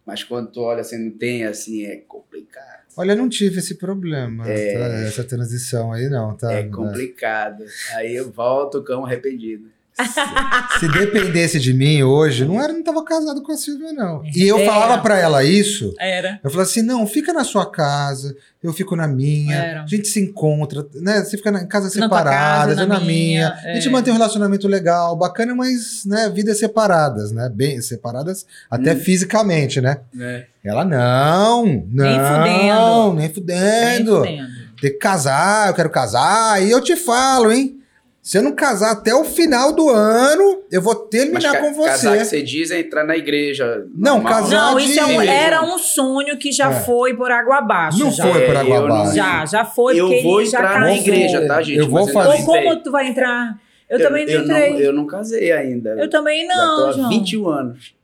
mas 0.05 0.23
quando 0.23 0.51
tu 0.51 0.61
olha 0.61 0.81
assim, 0.81 0.97
não 0.97 1.17
tem, 1.17 1.45
assim, 1.45 1.85
é 1.85 1.97
complicado. 1.97 2.81
Olha, 2.97 3.15
não 3.15 3.29
tive 3.29 3.59
esse 3.59 3.75
problema, 3.75 4.49
é... 4.49 4.73
tá? 4.73 4.85
essa 5.07 5.23
transição 5.23 5.93
aí 5.93 6.09
não, 6.09 6.35
tá? 6.35 6.51
É 6.51 6.63
complicado. 6.67 7.63
Aí 7.95 8.15
eu 8.15 8.31
volto 8.31 8.79
o 8.79 8.83
cão 8.83 9.05
arrependido. 9.05 9.69
Se, 9.93 10.79
se, 10.79 10.87
dependesse 10.87 11.59
de 11.59 11.73
mim 11.73 12.01
hoje, 12.01 12.45
não 12.45 12.61
era, 12.61 12.71
não 12.71 12.81
tava 12.81 13.03
casado 13.03 13.41
com 13.43 13.51
a 13.51 13.57
Silvia, 13.57 13.91
não. 13.91 14.23
E 14.33 14.47
eu 14.47 14.57
era. 14.57 14.71
falava 14.71 15.01
para 15.01 15.19
ela 15.19 15.43
isso. 15.43 15.93
Era. 15.99 16.39
Eu 16.43 16.49
falava 16.49 16.69
assim: 16.69 16.81
não, 16.81 17.05
fica 17.05 17.33
na 17.33 17.43
sua 17.43 17.69
casa, 17.69 18.35
eu 18.63 18.71
fico 18.71 18.95
na 18.95 19.07
minha, 19.07 19.55
era. 19.55 19.83
a 19.83 19.87
gente 19.87 20.07
se 20.07 20.21
encontra, 20.21 20.87
né? 20.95 21.23
Você 21.23 21.35
fica 21.37 21.49
em 21.49 21.67
casa 21.67 21.89
separada, 21.89 22.71
eu 22.71 22.75
na, 22.77 22.85
na 22.85 22.99
minha. 22.99 23.11
minha. 23.11 23.59
É. 23.65 23.71
A 23.71 23.75
gente 23.75 23.89
mantém 23.89 24.13
um 24.13 24.17
relacionamento 24.17 24.67
legal, 24.67 25.15
bacana, 25.15 25.53
mas, 25.53 26.05
né, 26.05 26.31
vidas 26.33 26.57
separadas, 26.57 27.31
né? 27.31 27.49
Bem 27.53 27.81
separadas 27.81 28.45
até 28.69 28.93
hum. 28.93 28.99
fisicamente, 28.99 29.81
né? 29.81 29.97
É. 30.19 30.45
Ela, 30.63 30.85
não, 30.85 31.65
não, 31.91 32.05
nem 32.05 32.19
fudendo. 32.19 33.13
Nem 33.13 33.33
fudendo. 33.33 34.21
Nem 34.21 34.37
fudendo. 34.37 34.61
Tem 34.81 34.91
que 34.91 34.97
casar, 34.97 35.67
eu 35.67 35.73
quero 35.73 35.89
casar, 35.89 36.63
e 36.63 36.71
eu 36.71 36.81
te 36.81 36.95
falo, 36.95 37.51
hein? 37.51 37.80
Se 38.21 38.37
eu 38.37 38.43
não 38.43 38.51
casar 38.51 38.91
até 38.91 39.15
o 39.15 39.23
final 39.23 39.73
do 39.73 39.89
ano, 39.89 40.63
eu 40.71 40.79
vou 40.79 40.93
terminar 40.93 41.59
com 41.59 41.73
você. 41.73 41.89
Casar 41.89 42.17
que 42.19 42.25
você 42.25 42.43
diz 42.43 42.69
é 42.69 42.79
entrar 42.79 43.03
na 43.03 43.17
igreja. 43.17 43.83
Não, 43.95 44.15
normal. 44.15 44.33
casar 44.33 44.71
Não, 44.71 44.79
isso 44.79 44.99
é 44.99 45.05
um, 45.05 45.21
era 45.21 45.63
um 45.63 45.79
sonho 45.79 46.37
que 46.37 46.51
já 46.51 46.69
é. 46.69 46.79
foi 46.81 47.15
por 47.15 47.31
água 47.31 47.57
abaixo. 47.57 47.97
Não 47.97 48.11
já. 48.11 48.23
foi 48.23 48.45
por 48.45 48.55
água 48.55 48.77
abaixo. 48.77 49.15
Já, 49.15 49.45
já 49.47 49.65
foi. 49.65 49.99
Eu 49.99 50.21
vou 50.21 50.39
entrar 50.39 50.79
na 50.79 50.95
igreja, 50.95 51.47
tá, 51.47 51.63
gente? 51.63 51.79
Eu 51.79 51.89
vou 51.89 52.05
Mas 52.05 52.13
fazer. 52.13 52.41
Ou 52.41 52.45
como 52.45 52.83
tu 52.83 52.91
vai 52.91 53.07
entrar? 53.07 53.59
Eu, 53.89 53.97
eu 53.97 54.07
também 54.07 54.25
não 54.25 54.33
eu 54.33 54.41
entrei. 54.43 54.73
Não, 54.73 54.79
eu 54.79 54.93
não 54.93 55.07
casei 55.07 55.51
ainda. 55.51 55.89
Eu 55.99 56.09
também 56.09 56.47
não, 56.47 56.55
já 56.55 56.75
tô 56.75 56.85
há 56.85 56.91
João. 56.91 57.09
21 57.09 57.49
anos. 57.49 57.95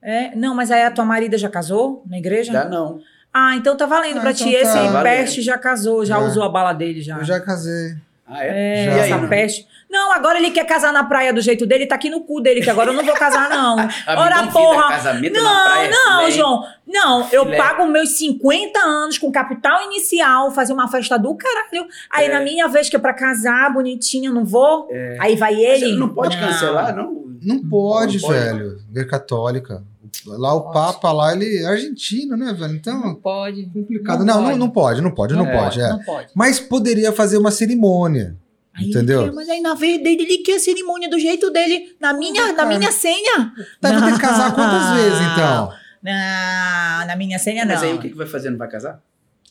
É, 0.00 0.36
não, 0.36 0.54
mas 0.54 0.70
aí 0.70 0.82
a 0.82 0.90
tua 0.92 1.04
marida 1.04 1.36
já 1.36 1.48
casou 1.48 2.04
na 2.08 2.18
igreja? 2.18 2.52
Já 2.52 2.68
não. 2.68 3.00
Ah, 3.34 3.56
então 3.56 3.76
tá 3.76 3.84
valendo 3.84 4.18
ah, 4.18 4.20
pra 4.20 4.30
então 4.30 4.46
ti. 4.46 4.52
Tá. 4.52 4.60
Esse 4.60 5.02
peste 5.02 5.42
já 5.42 5.58
casou, 5.58 6.06
já 6.06 6.20
é. 6.20 6.24
usou 6.24 6.44
a 6.44 6.48
bala 6.48 6.72
dele 6.72 7.02
já. 7.02 7.18
Eu 7.18 7.24
já 7.24 7.40
casei. 7.40 7.96
Ah, 8.28 8.44
é? 8.44 8.84
é 8.84 8.84
já. 8.86 9.14
essa 9.16 9.28
peste. 9.28 9.66
Não, 9.88 10.12
agora 10.12 10.38
ele 10.38 10.50
quer 10.50 10.66
casar 10.66 10.92
na 10.92 11.04
praia 11.04 11.32
do 11.32 11.40
jeito 11.40 11.64
dele, 11.64 11.86
tá 11.86 11.94
aqui 11.94 12.10
no 12.10 12.22
cu 12.22 12.40
dele, 12.40 12.60
que 12.60 12.68
agora 12.68 12.90
eu 12.90 12.94
não 12.94 13.04
vou 13.04 13.14
casar, 13.14 13.48
não. 13.48 13.76
Ora, 14.08 14.46
porra. 14.48 14.88
Casamento 14.88 15.34
não, 15.34 15.44
na 15.44 15.62
praia, 15.62 15.90
não, 15.90 16.18
filé. 16.18 16.30
João. 16.32 16.64
Não, 16.86 17.28
eu 17.30 17.46
pago 17.56 17.86
meus 17.86 18.18
50 18.18 18.80
anos 18.80 19.16
com 19.16 19.30
capital 19.30 19.84
inicial, 19.84 20.50
fazer 20.50 20.72
uma 20.72 20.88
festa 20.88 21.16
do 21.16 21.34
caralho. 21.36 21.88
Aí 22.10 22.26
é. 22.26 22.32
na 22.32 22.40
minha 22.40 22.66
vez 22.66 22.88
que 22.88 22.96
é 22.96 22.98
pra 22.98 23.14
casar, 23.14 23.72
bonitinha, 23.72 24.30
não 24.30 24.44
vou. 24.44 24.88
É. 24.90 25.16
Aí 25.20 25.36
vai 25.36 25.54
ele. 25.54 25.90
Mas 25.90 25.98
não 25.98 26.08
pode 26.08 26.36
não. 26.36 26.48
cancelar, 26.48 26.94
não? 26.96 27.26
Não 27.42 27.58
pode, 27.62 28.20
não 28.20 28.28
velho. 28.28 28.78
Igreja 28.90 29.08
católica. 29.08 29.84
Lá 30.24 30.54
o 30.54 30.72
Papa, 30.72 31.12
lá 31.12 31.32
ele 31.32 31.58
é 31.58 31.66
argentino, 31.66 32.36
né, 32.36 32.52
velho? 32.52 32.74
Então. 32.74 33.00
Não 33.00 33.14
pode. 33.14 33.66
Complicado. 33.66 34.24
Não, 34.24 34.40
não, 34.40 34.56
não, 34.56 34.70
pode, 34.70 35.00
não 35.00 35.10
pode, 35.10 35.34
não, 35.34 35.44
não 35.44 35.52
pode. 35.52 35.80
É. 35.80 35.88
Não 35.88 36.02
pode. 36.02 36.28
Mas 36.34 36.58
poderia 36.58 37.12
fazer 37.12 37.38
uma 37.38 37.50
cerimônia. 37.50 38.36
Aí 38.74 38.90
Entendeu? 38.90 39.24
Quer, 39.24 39.32
mas 39.32 39.48
aí 39.48 39.60
na 39.60 39.74
vez 39.74 40.02
dele 40.02 40.22
ele 40.22 40.38
quer 40.38 40.56
a 40.56 40.60
cerimônia 40.60 41.08
do 41.08 41.18
jeito 41.18 41.50
dele, 41.50 41.96
na 42.00 42.12
minha, 42.12 42.52
na 42.52 42.66
minha 42.66 42.92
senha. 42.92 43.52
Tá, 43.80 43.90
vai 43.90 44.10
ter 44.10 44.14
que 44.14 44.20
casar 44.20 44.54
quantas 44.54 44.96
vezes 44.96 45.20
então? 45.32 45.72
Não, 46.02 47.06
na 47.06 47.16
minha 47.16 47.38
senha 47.38 47.64
não. 47.64 47.74
Mas 47.74 47.82
aí 47.82 47.94
o 47.94 47.98
que, 47.98 48.10
que 48.10 48.16
vai 48.16 48.26
fazer? 48.26 48.50
Não 48.50 48.58
vai 48.58 48.68
casar? 48.68 49.00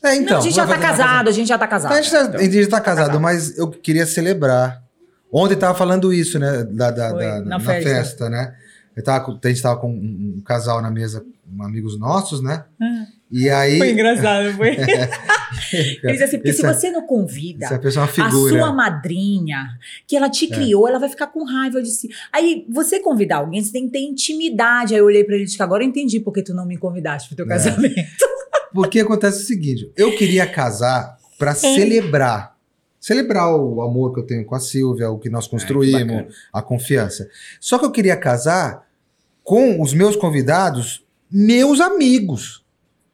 É, 0.02 0.14
então. 0.14 0.34
Não, 0.34 0.38
a 0.38 0.40
gente 0.42 0.54
já 0.54 0.66
tá 0.66 0.78
casado, 0.78 1.28
a 1.28 1.32
gente 1.32 1.48
já 1.48 1.58
tá 1.58 1.66
casado. 1.66 1.92
A 1.92 2.00
gente, 2.00 2.10
tá, 2.10 2.38
a 2.38 2.42
gente 2.42 2.66
tá 2.68 2.80
casado, 2.80 3.20
mas 3.20 3.58
eu 3.58 3.68
queria 3.68 4.06
celebrar. 4.06 4.82
Ontem 5.32 5.56
tava 5.56 5.76
falando 5.76 6.12
isso, 6.12 6.38
né? 6.38 6.64
Da, 6.64 6.90
da, 6.90 7.12
da 7.12 7.40
na, 7.40 7.58
na 7.58 7.60
festa. 7.60 7.90
festa. 7.90 8.30
né? 8.30 8.54
Tava, 9.04 9.38
a 9.42 9.48
gente 9.48 9.62
tava 9.62 9.78
com 9.78 9.90
um, 9.90 10.36
um 10.38 10.40
casal 10.40 10.80
na 10.80 10.90
mesa, 10.90 11.24
amigos 11.60 11.98
nossos, 11.98 12.42
né? 12.42 12.64
Hum. 12.80 13.06
E 13.30 13.50
aí. 13.50 13.78
Foi 13.78 13.90
engraçado, 13.90 14.54
foi. 14.54 14.76
Ele 15.72 16.12
diz 16.12 16.22
assim, 16.22 16.38
porque 16.38 16.52
se 16.52 16.64
é, 16.64 16.72
você 16.72 16.90
não 16.90 17.06
convida 17.06 17.66
é 17.66 17.68
a, 17.68 18.26
a, 18.26 18.30
sua 18.30 18.72
madrinha, 18.72 19.78
que 20.06 20.16
ela 20.16 20.30
te 20.30 20.46
é. 20.46 20.54
criou, 20.56 20.86
é. 20.86 20.90
ela 20.90 20.98
vai 20.98 21.08
ficar 21.08 21.26
com 21.26 21.44
raiva 21.44 21.82
de 21.82 21.90
si. 21.90 22.08
Aí, 22.32 22.64
você 22.70 23.00
convidar 23.00 23.38
alguém, 23.38 23.62
você 23.62 23.72
tem 23.72 23.86
que 23.86 23.92
ter 23.92 24.00
intimidade. 24.00 24.94
Aí 24.94 25.00
eu 25.00 25.06
olhei 25.06 25.24
pra 25.24 25.34
ele 25.34 25.44
e 25.44 25.46
disse, 25.46 25.62
agora 25.62 25.82
eu 25.82 25.88
entendi 25.88 26.20
porque 26.20 26.42
tu 26.42 26.54
não 26.54 26.64
me 26.64 26.76
convidaste 26.76 27.28
pro 27.28 27.36
teu 27.36 27.46
é. 27.46 27.48
casamento. 27.48 27.96
Porque 28.74 29.00
acontece 29.00 29.42
o 29.42 29.46
seguinte, 29.46 29.90
eu 29.96 30.14
queria 30.16 30.46
casar 30.46 31.16
para 31.38 31.54
celebrar 31.54 32.56
celebrar 33.00 33.54
o 33.54 33.80
amor 33.80 34.12
que 34.12 34.18
eu 34.18 34.26
tenho 34.26 34.44
com 34.44 34.56
a 34.56 34.60
Silvia, 34.60 35.08
o 35.08 35.18
que 35.18 35.30
nós 35.30 35.46
construímos, 35.46 36.16
é, 36.16 36.28
a 36.52 36.60
confiança. 36.60 37.28
Só 37.60 37.78
que 37.78 37.84
eu 37.84 37.92
queria 37.92 38.16
casar 38.16 38.85
com 39.46 39.80
os 39.80 39.94
meus 39.94 40.16
convidados, 40.16 41.04
meus 41.30 41.80
amigos. 41.80 42.64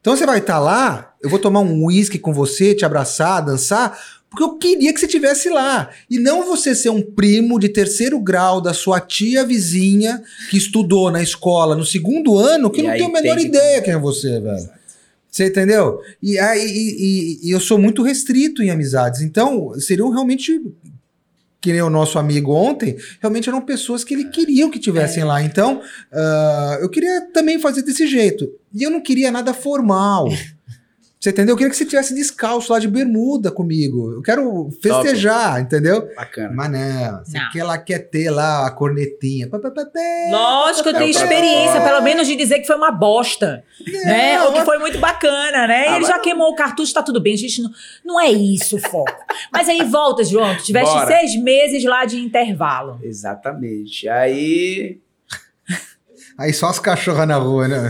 Então 0.00 0.16
você 0.16 0.24
vai 0.24 0.38
estar 0.38 0.54
tá 0.54 0.58
lá, 0.58 1.14
eu 1.22 1.28
vou 1.28 1.38
tomar 1.38 1.60
um 1.60 1.84
uísque 1.84 2.18
com 2.18 2.32
você, 2.32 2.74
te 2.74 2.86
abraçar, 2.86 3.44
dançar, 3.44 4.02
porque 4.30 4.42
eu 4.42 4.56
queria 4.56 4.94
que 4.94 4.98
você 4.98 5.04
estivesse 5.04 5.50
lá. 5.50 5.90
E 6.08 6.18
não 6.18 6.46
você 6.46 6.74
ser 6.74 6.88
um 6.88 7.02
primo 7.02 7.60
de 7.60 7.68
terceiro 7.68 8.18
grau 8.18 8.62
da 8.62 8.72
sua 8.72 8.98
tia 8.98 9.44
vizinha 9.44 10.22
que 10.48 10.56
estudou 10.56 11.10
na 11.10 11.22
escola 11.22 11.76
no 11.76 11.84
segundo 11.84 12.38
ano, 12.38 12.70
que 12.70 12.80
e 12.80 12.82
não 12.82 12.92
tem 12.92 13.04
a 13.04 13.08
menor 13.10 13.38
ideia 13.38 13.82
quem 13.82 13.92
é 13.92 13.98
você, 13.98 14.40
velho. 14.40 14.70
Você 15.30 15.48
entendeu? 15.48 16.00
E, 16.22 16.38
aí, 16.38 16.66
e, 16.66 17.40
e, 17.46 17.50
eu 17.50 17.60
sou 17.60 17.78
muito 17.78 18.02
restrito 18.02 18.62
em 18.62 18.70
amizades. 18.70 19.20
Então, 19.20 19.78
seriam 19.78 20.10
realmente. 20.10 20.62
Que 21.62 21.72
nem 21.72 21.80
o 21.80 21.88
nosso 21.88 22.18
amigo 22.18 22.52
ontem, 22.52 22.96
realmente 23.20 23.48
eram 23.48 23.62
pessoas 23.62 24.04
que 24.04 24.12
ele 24.12 24.24
queriam 24.24 24.68
que 24.68 24.78
tivessem 24.78 25.22
é. 25.22 25.26
lá. 25.26 25.42
Então, 25.42 25.80
uh, 26.12 26.82
eu 26.82 26.90
queria 26.90 27.20
também 27.32 27.58
fazer 27.58 27.82
desse 27.82 28.06
jeito. 28.06 28.50
E 28.74 28.82
eu 28.82 28.90
não 28.90 29.00
queria 29.00 29.30
nada 29.30 29.54
formal. 29.54 30.28
Você 31.22 31.30
entendeu? 31.30 31.52
Eu 31.52 31.56
queria 31.56 31.70
que 31.70 31.76
você 31.76 31.86
tivesse 31.86 32.12
descalço 32.16 32.72
lá 32.72 32.80
de 32.80 32.88
bermuda 32.88 33.52
comigo. 33.52 34.10
Eu 34.10 34.22
quero 34.22 34.70
festejar, 34.82 35.50
Top. 35.50 35.60
entendeu? 35.60 36.08
Bacana. 36.16 36.52
Mas 36.52 36.70
não, 36.72 37.24
você 37.24 37.38
quer, 37.52 37.58
ela 37.60 37.78
quer 37.78 37.98
ter 38.00 38.28
lá 38.28 38.66
a 38.66 38.72
cornetinha. 38.72 39.48
Lógico, 40.32 40.88
eu 40.88 40.94
tenho 40.94 41.08
experiência, 41.08 41.80
pelo 41.80 42.00
menos 42.00 42.26
de 42.26 42.34
dizer 42.34 42.58
que 42.58 42.66
foi 42.66 42.74
uma 42.74 42.90
bosta. 42.90 43.62
Não, 43.86 44.04
né? 44.04 44.42
Ou 44.42 44.52
que 44.52 44.64
foi 44.64 44.78
muito 44.80 44.98
bacana, 44.98 45.68
né? 45.68 45.90
Ah, 45.90 45.96
Ele 45.96 46.06
já 46.06 46.18
queimou 46.18 46.50
o 46.50 46.56
cartucho, 46.56 46.92
tá 46.92 47.04
tudo 47.04 47.20
bem. 47.20 47.34
A 47.34 47.38
gente 47.38 47.62
não, 47.62 47.70
não 48.04 48.20
é 48.20 48.28
isso 48.28 48.74
o 48.74 48.80
foco. 48.80 49.24
Mas 49.52 49.68
aí 49.68 49.84
volta, 49.84 50.24
João, 50.24 50.56
tu 50.56 50.64
tiveste 50.64 50.92
Bora. 50.92 51.06
seis 51.06 51.40
meses 51.40 51.84
lá 51.84 52.04
de 52.04 52.18
intervalo. 52.18 52.98
Exatamente. 53.00 54.08
Aí. 54.08 54.98
Aí 56.36 56.52
só 56.52 56.66
as 56.66 56.80
cachorras 56.80 57.28
na 57.28 57.36
rua, 57.36 57.68
né? 57.68 57.88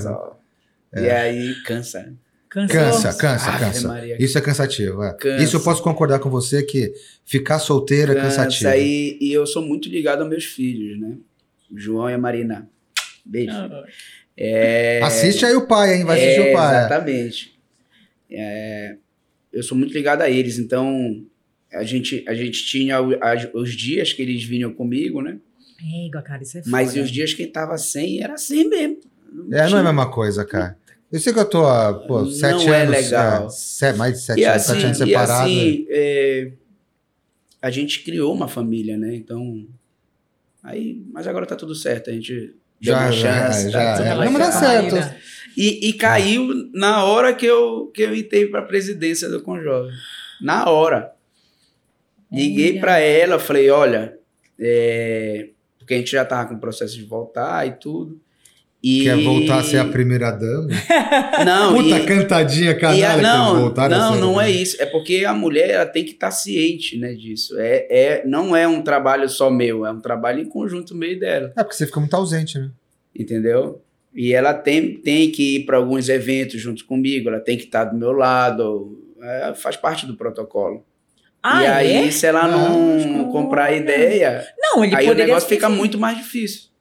É. 0.93 1.03
E 1.03 1.11
aí 1.11 1.55
cansa. 1.63 2.13
Cansou. 2.53 2.77
Cansa, 2.77 3.15
cansa, 3.15 3.59
cansa. 3.59 3.89
Maria. 3.89 4.23
Isso 4.23 4.37
é 4.37 4.41
cansativo. 4.43 5.03
É. 5.03 5.15
Cansa. 5.15 5.43
Isso 5.43 5.57
eu 5.57 5.61
posso 5.61 5.83
concordar 5.83 6.19
com 6.19 6.29
você 6.29 6.63
que 6.63 6.93
ficar 7.25 7.59
solteiro 7.59 8.13
cansa, 8.13 8.43
é 8.43 8.45
cansativo. 8.45 8.71
E, 8.75 9.19
e 9.23 9.33
eu 9.33 9.47
sou 9.47 9.63
muito 9.63 9.89
ligado 9.89 10.21
aos 10.21 10.29
meus 10.29 10.45
filhos, 10.45 11.01
né? 11.01 11.17
O 11.71 11.79
João 11.79 12.11
e 12.11 12.13
a 12.13 12.19
Marina. 12.19 12.69
Beijo. 13.25 13.53
Ah. 13.53 13.85
É... 14.37 15.01
Assiste 15.03 15.47
aí 15.47 15.55
o 15.55 15.67
pai, 15.67 15.95
hein? 15.95 16.05
Vai 16.05 16.21
assistir 16.21 16.47
é, 16.49 16.51
o 16.51 16.53
pai. 16.53 16.77
Exatamente. 16.77 17.59
É... 18.31 18.97
Eu 19.51 19.63
sou 19.63 19.77
muito 19.77 19.95
ligado 19.95 20.21
a 20.21 20.29
eles, 20.29 20.59
então 20.59 21.25
a 21.73 21.85
gente, 21.85 22.23
a 22.29 22.35
gente 22.35 22.67
tinha 22.67 23.01
os 23.55 23.75
dias 23.75 24.13
que 24.13 24.21
eles 24.21 24.45
vinham 24.45 24.75
comigo, 24.75 25.23
né? 25.23 25.39
Égua, 26.07 26.21
cara, 26.21 26.43
isso 26.43 26.59
é 26.59 26.63
Mas 26.67 26.95
os 26.97 27.11
dias 27.11 27.33
que 27.33 27.47
tava 27.47 27.79
sem, 27.79 28.23
era 28.23 28.35
assim 28.35 28.69
mesmo. 28.69 29.01
Não 29.33 29.59
é, 29.59 29.67
tinha... 29.67 29.71
não 29.71 29.79
é 29.79 29.81
a 29.81 29.85
mesma 29.85 30.11
coisa, 30.11 30.45
cara. 30.45 30.77
Eu 31.13 31.21
sei 31.21 31.33
que 31.33 31.39
eu 31.39 31.45
tô 31.45 31.67
há 31.67 31.93
pô, 31.93 32.25
sete 32.27 32.65
não 32.65 32.73
é 32.73 32.83
anos. 32.83 32.97
É 32.97 33.01
legal. 33.01 33.49
É, 33.83 33.93
mais 33.93 34.15
de 34.15 34.21
sete, 34.21 34.41
e 34.41 34.45
anos, 34.45 34.63
assim, 34.63 34.73
sete 34.73 34.85
anos 34.87 34.99
separado. 34.99 35.49
E 35.49 35.53
assim, 35.53 35.87
é, 35.91 36.53
a 37.61 37.71
gente 37.71 38.03
criou 38.03 38.33
uma 38.33 38.49
família, 38.49 38.97
né? 38.97 39.15
Então. 39.15 39.67
Aí, 40.63 41.05
mas 41.13 41.27
agora 41.27 41.45
tá 41.45 41.55
tudo 41.55 41.75
certo. 41.75 42.09
A 42.09 42.15
gente 42.15 42.57
já, 42.81 42.95
deu 42.95 43.03
uma 43.03 43.13
chance. 43.13 43.71
Já, 43.71 43.97
tá 43.97 44.05
já, 44.05 44.11
é. 44.11 44.25
Não, 44.25 44.33
mas 44.33 44.39
dá 44.39 44.53
certo. 44.53 45.23
E, 45.55 45.91
e 45.91 45.93
caiu 45.93 46.49
na 46.73 47.05
hora 47.05 47.35
que 47.35 47.45
eu, 47.45 47.91
que 47.95 48.03
eu 48.03 48.15
entrei 48.17 48.47
para 48.47 48.61
a 48.61 48.65
presidência 48.67 49.29
do 49.29 49.43
Conjovem. 49.43 49.93
Na 50.41 50.71
hora. 50.71 51.13
Liguei 52.33 52.81
para 52.81 52.99
ela, 52.99 53.39
falei: 53.39 53.69
olha, 53.69 54.17
é, 54.59 55.51
porque 55.79 55.93
a 55.93 55.99
gente 55.99 56.13
já 56.13 56.25
tava 56.25 56.49
com 56.49 56.55
o 56.55 56.61
processo 56.61 56.95
de 56.95 57.05
voltar 57.05 57.67
e 57.69 57.73
tudo. 57.73 58.19
E... 58.83 59.05
Quer 59.05 59.17
voltar 59.23 59.61
a 59.61 59.63
ser 59.63 59.79
a 59.79 59.85
primeira 59.85 60.33
dama? 60.33 60.67
Não, 61.47 61.75
Puta 61.75 62.01
e, 62.01 62.05
cantadinha 62.05 62.75
canalha 62.77 63.13
a, 63.13 63.17
não, 63.17 63.55
que 63.55 63.61
voltar 63.61 63.89
Não, 63.89 64.17
não 64.17 64.41
é 64.41 64.51
isso. 64.51 64.81
É 64.83 64.87
porque 64.87 65.25
a 65.25 65.33
mulher 65.33 65.71
ela 65.71 65.87
tem 65.87 66.05
que 66.05 66.13
estar 66.13 66.29
tá 66.29 66.33
ciente 66.33 66.99
né, 66.99 67.13
disso. 67.15 67.57
É, 67.59 67.87
é, 67.89 68.23
não 68.27 68.57
é 68.57 68.67
um 68.67 68.83
trabalho 68.83 69.29
só 69.29 69.51
meu, 69.51 69.87
é 69.87 69.93
um 69.93 70.01
trabalho 70.01 70.41
em 70.41 70.45
conjunto 70.45 70.97
meio 70.97 71.19
dela. 71.19 71.53
É 71.57 71.63
porque 71.63 71.77
você 71.77 71.87
fica 71.87 72.01
muito 72.01 72.15
ausente, 72.15 72.59
né? 72.59 72.71
Entendeu? 73.17 73.81
E 74.15 74.35
ela 74.35 74.53
tem, 74.53 74.97
tem 74.97 75.31
que 75.31 75.57
ir 75.57 75.67
para 75.67 75.77
alguns 75.77 76.09
eventos 76.09 76.61
junto 76.61 76.85
comigo, 76.85 77.29
ela 77.29 77.41
tem 77.41 77.57
que 77.57 77.65
estar 77.65 77.87
tá 77.87 77.91
do 77.93 77.97
meu 77.97 78.13
lado, 78.13 79.01
é, 79.23 79.55
faz 79.55 79.77
parte 79.77 80.07
do 80.07 80.17
protocolo. 80.17 80.85
Ah, 81.43 81.63
e 81.63 81.67
aí, 81.67 82.09
é? 82.09 82.11
se 82.11 82.27
ela 82.27 82.47
não, 82.47 82.99
não 82.99 83.33
comprar 83.33 83.73
ideia, 83.73 84.47
não, 84.59 84.85
ele 84.85 84.95
aí 84.95 85.11
o 85.11 85.15
negócio 85.15 85.49
fica 85.49 85.69
muito 85.69 85.99
mais 85.99 86.17
difícil. 86.19 86.72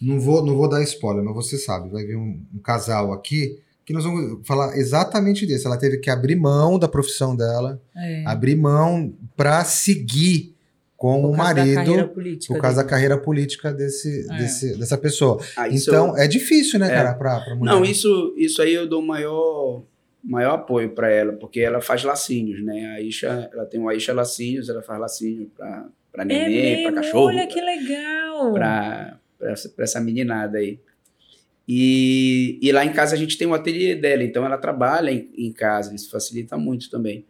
Não 0.00 0.20
vou, 0.20 0.44
não 0.44 0.56
vou 0.56 0.68
dar 0.68 0.82
spoiler, 0.82 1.24
mas 1.24 1.34
você 1.34 1.58
sabe, 1.58 1.88
vai 1.90 2.04
vir 2.04 2.16
um, 2.16 2.40
um 2.54 2.58
casal 2.58 3.12
aqui 3.12 3.58
que 3.84 3.92
nós 3.92 4.04
vamos 4.04 4.46
falar 4.46 4.76
exatamente 4.76 5.46
disso. 5.46 5.66
Ela 5.66 5.76
teve 5.76 5.98
que 5.98 6.10
abrir 6.10 6.36
mão 6.36 6.78
da 6.78 6.88
profissão 6.88 7.34
dela, 7.34 7.80
é. 7.96 8.24
abrir 8.26 8.56
mão 8.56 9.12
para 9.36 9.64
seguir 9.64 10.54
com 10.96 11.20
por 11.20 11.30
o 11.30 11.36
marido 11.36 12.10
por 12.46 12.58
causa 12.60 12.82
da 12.82 12.88
carreira 12.88 13.18
política 13.18 13.72
desse, 13.72 14.24
é. 14.30 14.36
desse, 14.38 14.78
dessa 14.78 14.96
pessoa. 14.96 15.42
Ah, 15.56 15.68
então 15.68 16.10
eu, 16.10 16.16
é 16.16 16.28
difícil, 16.28 16.78
né, 16.78 16.86
é. 16.86 16.90
cara, 16.90 17.14
para 17.14 17.40
pra 17.40 17.56
mulher. 17.56 17.72
Não, 17.72 17.84
isso, 17.84 18.32
isso 18.36 18.62
aí 18.62 18.72
eu 18.72 18.88
dou 18.88 19.02
maior 19.02 19.82
maior 20.22 20.54
apoio 20.54 20.90
para 20.90 21.10
ela, 21.10 21.32
porque 21.32 21.58
ela 21.58 21.80
faz 21.80 22.04
lacinhos, 22.04 22.64
né? 22.64 22.94
A 22.94 23.00
Isha, 23.00 23.50
ela 23.52 23.66
tem 23.66 23.80
uma 23.80 23.92
Isha 23.92 24.14
lacinhos, 24.14 24.68
ela 24.68 24.80
faz 24.80 25.00
lacinhos 25.00 25.48
para 25.56 25.88
para 26.12 26.22
é 26.24 26.26
neném, 26.26 26.82
para 26.84 27.02
cachorro. 27.02 27.26
Olha 27.26 27.46
que 27.46 27.60
legal. 27.60 28.52
Para 28.52 29.18
para 29.74 29.84
essa 29.84 30.00
meninada 30.00 30.58
aí. 30.58 30.78
E, 31.68 32.58
e 32.60 32.72
lá 32.72 32.84
em 32.84 32.92
casa 32.92 33.14
a 33.14 33.18
gente 33.18 33.38
tem 33.38 33.46
um 33.46 33.54
ateliê 33.54 33.94
dela, 33.94 34.22
então 34.22 34.44
ela 34.44 34.58
trabalha 34.58 35.10
em, 35.10 35.30
em 35.36 35.52
casa, 35.52 35.94
isso 35.94 36.10
facilita 36.10 36.56
muito 36.56 36.90
também. 36.90 37.24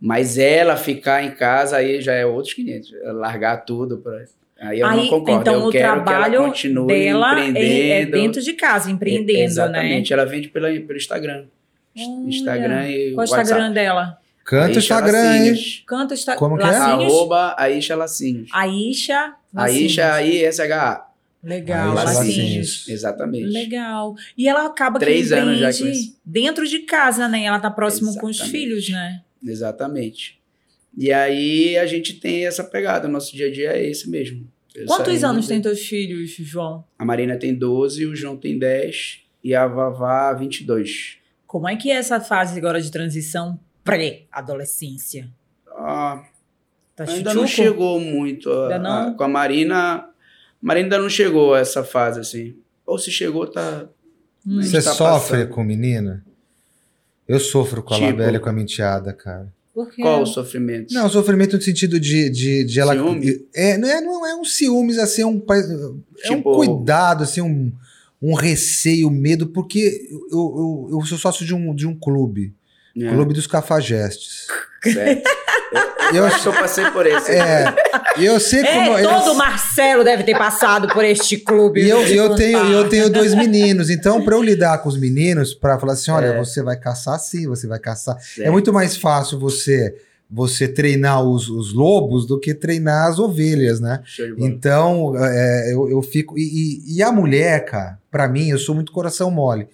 Mas 0.00 0.38
ela 0.38 0.76
ficar 0.76 1.24
em 1.24 1.32
casa 1.32 1.76
aí 1.76 2.00
já 2.00 2.14
é 2.14 2.24
outros 2.24 2.54
500, 2.54 2.92
largar 3.14 3.58
tudo 3.64 3.98
para 3.98 4.24
Aí 4.60 4.80
eu 4.80 4.86
aí, 4.86 4.96
não 4.96 5.08
concordo. 5.08 5.40
Então, 5.40 5.54
eu 5.54 5.66
o 5.68 5.70
quero 5.70 6.02
trabalho 6.02 6.30
que 6.30 6.36
ela 6.36 6.46
continue 6.48 6.86
dela 6.86 7.30
empreendendo. 7.32 7.58
É, 7.58 8.00
é 8.02 8.06
dentro 8.06 8.42
de 8.42 8.52
casa, 8.52 8.90
empreendendo, 8.90 9.38
é, 9.38 9.44
exatamente. 9.44 10.10
né? 10.10 10.20
Ela 10.20 10.26
vende 10.28 10.48
pela, 10.48 10.68
pelo 10.68 10.96
Instagram. 10.96 11.46
Olha. 11.96 12.28
Instagram 12.28 12.88
e 12.88 13.12
Qual 13.12 13.26
é 13.26 13.30
o 13.30 13.40
Instagram 13.40 13.72
dela? 13.72 14.18
Canta 14.44 14.74
o 14.74 14.78
Instagram, 14.78 15.36
hein? 15.36 15.54
Canta 15.86 16.12
o 16.12 16.14
Instagram. 16.14 16.38
Como 16.38 16.58
que 16.58 16.64
é? 16.64 16.76
Arroba 16.76 17.54
Aisha 17.56 17.96
Lacinhos. 17.96 18.50
Aisha 18.52 19.34
Lacinhos. 19.54 19.98
Aisha, 19.98 20.22
I-S-H-A. 20.22 21.09
Legal, 21.42 21.94
lacinhos. 21.94 22.86
Exatamente. 22.88 23.46
Legal. 23.46 24.14
E 24.36 24.46
ela 24.46 24.66
acaba 24.66 24.98
Três 24.98 25.28
que 25.28 25.34
anos 25.34 25.58
já 25.58 25.70
dentro 26.24 26.66
de 26.66 26.80
casa, 26.80 27.26
né? 27.28 27.44
Ela 27.44 27.58
tá 27.58 27.70
próximo 27.70 28.10
Exatamente. 28.10 28.38
com 28.38 28.44
os 28.44 28.50
filhos, 28.50 28.88
né? 28.90 29.22
Exatamente. 29.42 30.38
E 30.96 31.12
aí 31.12 31.78
a 31.78 31.86
gente 31.86 32.14
tem 32.14 32.46
essa 32.46 32.62
pegada, 32.62 33.08
nosso 33.08 33.34
dia 33.34 33.46
a 33.46 33.52
dia 33.52 33.72
é 33.72 33.88
esse 33.88 34.10
mesmo. 34.10 34.46
Eu 34.74 34.86
Quantos 34.86 35.24
anos 35.24 35.46
tem 35.46 35.60
teus 35.60 35.80
filhos, 35.80 36.30
João? 36.30 36.84
A 36.98 37.04
Marina 37.04 37.36
tem 37.36 37.54
12, 37.54 38.06
o 38.06 38.14
João 38.14 38.36
tem 38.36 38.58
10 38.58 39.20
e 39.42 39.54
a 39.54 39.66
Vavá 39.66 40.32
22. 40.34 41.16
Como 41.46 41.68
é 41.68 41.74
que 41.74 41.90
é 41.90 41.94
essa 41.94 42.20
fase 42.20 42.58
agora 42.58 42.80
de 42.80 42.90
transição 42.90 43.58
pré-adolescência? 43.82 45.28
Ah, 45.68 46.22
tá 46.94 47.04
ainda 47.04 47.34
não 47.34 47.46
chegou 47.46 47.98
muito. 47.98 48.50
A, 48.52 48.78
não? 48.78 49.08
A, 49.08 49.14
com 49.14 49.24
a 49.24 49.28
Marina, 49.28 50.09
mas 50.60 50.76
ainda 50.76 50.98
não 50.98 51.08
chegou 51.08 51.54
a 51.54 51.60
essa 51.60 51.82
fase, 51.82 52.20
assim. 52.20 52.54
Ou 52.86 52.98
se 52.98 53.10
chegou, 53.10 53.46
tá. 53.46 53.88
Você 54.44 54.82
tá 54.82 54.92
sofre 54.92 55.38
passando. 55.38 55.54
com 55.54 55.64
menina? 55.64 56.24
Eu 57.28 57.38
sofro 57.38 57.82
com 57.82 57.94
a 57.94 57.96
tipo, 57.96 58.10
Labela 58.10 58.36
e 58.36 58.40
com 58.40 58.48
a 58.48 58.52
menteada, 58.52 59.12
cara. 59.12 59.52
Qual 59.72 60.22
o 60.22 60.26
sofrimento? 60.26 60.92
Não, 60.92 61.06
o 61.06 61.10
sofrimento 61.10 61.56
no 61.56 61.62
sentido 61.62 62.00
de, 62.00 62.28
de, 62.28 62.64
de 62.64 62.80
ela. 62.80 62.92
Ciúme? 62.92 63.46
É, 63.54 63.78
não, 63.78 63.88
é, 63.88 64.00
não 64.00 64.26
é 64.26 64.34
um 64.34 64.44
ciúmes, 64.44 64.98
assim, 64.98 65.22
é 65.22 65.26
um, 65.26 65.42
é 65.48 66.32
um 66.32 66.36
tipo 66.36 66.52
cuidado, 66.52 67.22
assim, 67.22 67.40
um, 67.40 67.72
um 68.20 68.34
receio, 68.34 69.10
medo, 69.10 69.46
porque 69.46 70.08
eu, 70.30 70.88
eu, 70.90 70.98
eu 70.98 71.06
sou 71.06 71.16
sócio 71.16 71.46
de 71.46 71.54
um, 71.54 71.74
de 71.74 71.86
um 71.86 71.94
clube. 71.96 72.52
É. 72.98 73.08
Clube 73.08 73.32
dos 73.32 73.46
Cafajestes. 73.46 74.48
Certo. 74.82 75.22
Eu, 76.12 76.24
acho 76.24 76.42
que 76.42 76.48
eu 76.48 76.52
passei 76.52 76.90
por 76.90 77.06
esse. 77.06 77.30
É, 77.30 77.74
eu 78.18 78.40
sei 78.40 78.60
é, 78.60 78.64
como. 78.64 79.02
Todo 79.02 79.30
eu, 79.30 79.34
Marcelo 79.34 80.02
deve 80.02 80.24
ter 80.24 80.36
passado 80.36 80.88
por 80.88 81.04
este 81.04 81.36
clube. 81.36 81.82
E 81.82 81.88
eu, 81.88 82.02
eu, 82.06 82.34
tenho, 82.34 82.58
eu 82.58 82.88
tenho 82.88 83.08
dois 83.08 83.34
meninos, 83.34 83.90
então 83.90 84.24
para 84.24 84.34
eu 84.34 84.42
lidar 84.42 84.78
com 84.78 84.88
os 84.88 84.98
meninos, 84.98 85.54
para 85.54 85.78
falar 85.78 85.92
assim: 85.92 86.10
olha, 86.10 86.26
é. 86.26 86.38
você 86.38 86.62
vai 86.62 86.76
caçar 86.76 87.18
sim, 87.18 87.46
você 87.46 87.66
vai 87.66 87.78
caçar. 87.78 88.16
É, 88.38 88.44
é 88.44 88.50
muito 88.50 88.72
mais 88.72 88.96
fácil 88.96 89.38
você 89.38 89.94
você 90.32 90.68
treinar 90.68 91.24
os, 91.24 91.48
os, 91.48 91.72
lobos 91.72 92.24
do 92.24 92.38
que 92.38 92.54
treinar 92.54 93.08
as 93.08 93.18
ovelhas, 93.18 93.80
né? 93.80 94.00
Então, 94.38 95.12
é, 95.18 95.74
eu, 95.74 95.90
eu 95.90 96.00
fico. 96.02 96.38
E, 96.38 96.42
e, 96.86 96.96
e 96.98 97.02
a 97.02 97.10
mulher, 97.10 97.64
cara, 97.64 97.98
pra 98.10 98.28
mim, 98.28 98.48
eu 98.48 98.58
sou 98.58 98.74
muito 98.74 98.92
coração 98.92 99.28
mole. 99.28 99.66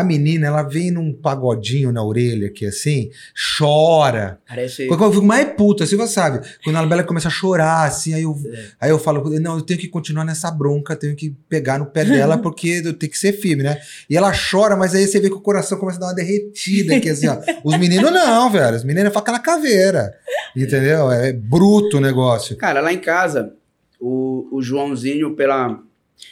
A 0.00 0.04
menina, 0.04 0.46
ela 0.46 0.62
vem 0.62 0.90
num 0.90 1.10
pagodinho 1.10 1.90
na 1.90 2.04
orelha 2.04 2.48
aqui 2.48 2.66
assim, 2.66 3.10
chora. 3.56 4.38
Parece. 4.46 4.86
Quando 4.86 5.04
eu 5.04 5.12
fico 5.12 5.24
mais 5.24 5.48
puta, 5.54 5.84
assim, 5.84 5.96
você 5.96 6.12
sabe. 6.12 6.46
Quando 6.62 6.76
a 6.76 6.80
Anabela 6.80 7.02
começa 7.02 7.28
a 7.28 7.30
chorar, 7.30 7.84
assim, 7.84 8.12
aí 8.12 8.22
eu, 8.22 8.38
é. 8.46 8.64
aí 8.80 8.90
eu 8.90 8.98
falo, 8.98 9.30
não, 9.40 9.56
eu 9.56 9.62
tenho 9.62 9.80
que 9.80 9.88
continuar 9.88 10.24
nessa 10.24 10.50
bronca, 10.50 10.94
tenho 10.94 11.16
que 11.16 11.34
pegar 11.48 11.78
no 11.78 11.86
pé 11.86 12.04
dela, 12.04 12.36
porque 12.38 12.82
eu 12.84 12.92
tenho 12.92 13.10
que 13.10 13.18
ser 13.18 13.32
firme, 13.32 13.62
né? 13.62 13.78
E 14.10 14.16
ela 14.16 14.32
chora, 14.32 14.76
mas 14.76 14.94
aí 14.94 15.06
você 15.06 15.18
vê 15.18 15.30
que 15.30 15.36
o 15.36 15.40
coração 15.40 15.78
começa 15.78 15.98
a 15.98 16.00
dar 16.00 16.06
uma 16.08 16.14
derretida 16.14 16.96
aqui, 16.96 17.08
assim, 17.08 17.28
ó. 17.28 17.38
Os 17.64 17.78
meninos 17.78 18.12
não, 18.12 18.50
velho. 18.50 18.76
Os 18.76 18.84
meninos 18.84 19.10
é 19.10 19.14
faca 19.14 19.32
na 19.32 19.38
caveira. 19.38 20.14
Entendeu? 20.54 21.10
É 21.10 21.32
bruto 21.32 21.96
o 21.96 22.00
negócio. 22.00 22.56
Cara, 22.56 22.80
lá 22.80 22.92
em 22.92 23.00
casa, 23.00 23.54
o, 23.98 24.48
o 24.52 24.62
Joãozinho, 24.62 25.34
pela 25.34 25.80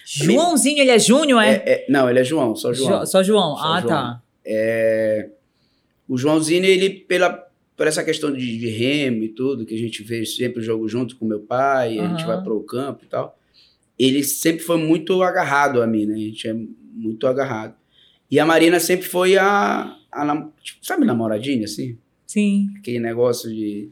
Joãozinho, 0.04 0.80
ele 0.80 0.90
é 0.90 0.98
Júnior, 0.98 1.42
é? 1.42 1.50
é? 1.54 1.62
é? 1.66 1.86
Não, 1.88 2.08
ele 2.08 2.20
é 2.20 2.24
João, 2.24 2.54
só 2.54 2.72
João. 2.72 3.00
Jo, 3.00 3.06
só 3.06 3.22
João, 3.22 3.56
só 3.56 3.62
ah, 3.62 3.80
João. 3.80 3.88
tá. 3.88 4.22
É, 4.44 5.28
o 6.08 6.16
Joãozinho, 6.16 6.64
ele, 6.64 6.90
pela, 6.90 7.30
por 7.76 7.86
essa 7.86 8.04
questão 8.04 8.32
de, 8.32 8.58
de 8.58 8.68
remo 8.68 9.24
e 9.24 9.28
tudo, 9.28 9.64
que 9.64 9.74
a 9.74 9.78
gente 9.78 10.02
vê 10.02 10.24
sempre 10.24 10.60
o 10.60 10.62
jogo 10.62 10.88
junto 10.88 11.16
com 11.16 11.24
meu 11.24 11.40
pai, 11.40 11.98
uhum. 11.98 12.04
a 12.04 12.08
gente 12.08 12.26
vai 12.26 12.42
pro 12.42 12.60
campo 12.62 13.04
e 13.04 13.08
tal, 13.08 13.38
ele 13.98 14.22
sempre 14.22 14.62
foi 14.62 14.76
muito 14.76 15.22
agarrado 15.22 15.82
a 15.82 15.86
mim, 15.86 16.06
né? 16.06 16.14
A 16.14 16.18
gente 16.18 16.48
é 16.48 16.54
muito 16.92 17.26
agarrado. 17.26 17.74
E 18.30 18.38
a 18.38 18.46
Marina 18.46 18.80
sempre 18.80 19.06
foi 19.06 19.36
a, 19.36 19.96
a 20.10 20.48
tipo, 20.62 20.84
sabe, 20.84 21.04
namoradinha, 21.04 21.64
assim? 21.64 21.96
Sim. 22.26 22.68
Aquele 22.78 22.98
negócio 22.98 23.48
de, 23.48 23.90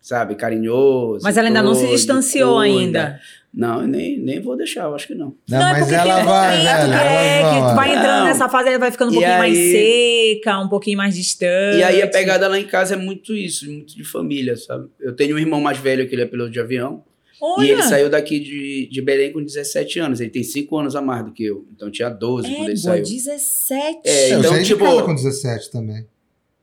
sabe, 0.00 0.34
carinhoso. 0.34 1.22
Mas 1.22 1.36
ela 1.36 1.48
ainda 1.48 1.62
não 1.62 1.74
se 1.74 1.86
distanciou 1.88 2.58
ainda. 2.58 3.20
Não, 3.58 3.84
nem, 3.84 4.16
nem 4.20 4.40
vou 4.40 4.56
deixar, 4.56 4.84
eu 4.84 4.94
acho 4.94 5.08
que 5.08 5.16
não. 5.16 5.34
Não, 5.48 5.58
não 5.58 5.68
é 5.68 5.80
mas 5.80 5.92
ela 5.92 6.22
vai, 6.22 6.58
velho. 6.58 6.92
É, 6.92 7.40
que 7.40 7.74
vai 7.74 7.90
entrando 7.90 8.18
não. 8.20 8.24
nessa 8.26 8.48
fase, 8.48 8.68
ela 8.68 8.78
vai 8.78 8.92
ficando 8.92 9.08
um 9.08 9.14
e 9.14 9.16
pouquinho 9.16 9.34
aí, 9.34 9.38
mais 9.40 9.58
seca, 9.58 10.60
um 10.60 10.68
pouquinho 10.68 10.96
mais 10.96 11.16
distante. 11.16 11.78
E 11.78 11.82
aí 11.82 12.00
a 12.00 12.06
pegada 12.06 12.46
lá 12.46 12.56
em 12.56 12.68
casa 12.68 12.94
é 12.94 12.96
muito 12.96 13.34
isso, 13.34 13.68
muito 13.68 13.96
de 13.96 14.04
família, 14.04 14.56
sabe? 14.56 14.88
Eu 15.00 15.12
tenho 15.16 15.34
um 15.34 15.40
irmão 15.40 15.60
mais 15.60 15.76
velho 15.76 16.08
que 16.08 16.14
ele 16.14 16.22
é 16.22 16.26
piloto 16.26 16.52
de 16.52 16.60
avião. 16.60 17.02
Olha. 17.42 17.66
E 17.66 17.70
ele 17.72 17.82
saiu 17.82 18.08
daqui 18.08 18.38
de, 18.38 18.88
de 18.92 19.02
Belém 19.02 19.32
com 19.32 19.42
17 19.42 19.98
anos. 19.98 20.20
Ele 20.20 20.30
tem 20.30 20.44
5 20.44 20.78
anos 20.78 20.94
a 20.94 21.02
mais 21.02 21.24
do 21.24 21.32
que 21.32 21.44
eu. 21.44 21.66
Então 21.74 21.90
tinha 21.90 22.08
12 22.08 22.46
é, 22.46 22.50
quando 22.50 22.68
ele 22.68 22.80
boa, 22.80 22.92
saiu. 22.92 23.02
17. 23.02 24.00
É, 24.04 24.34
então, 24.34 24.56
eu 24.56 24.62
tipo. 24.62 25.02
com 25.02 25.14
17 25.16 25.72
também. 25.72 26.06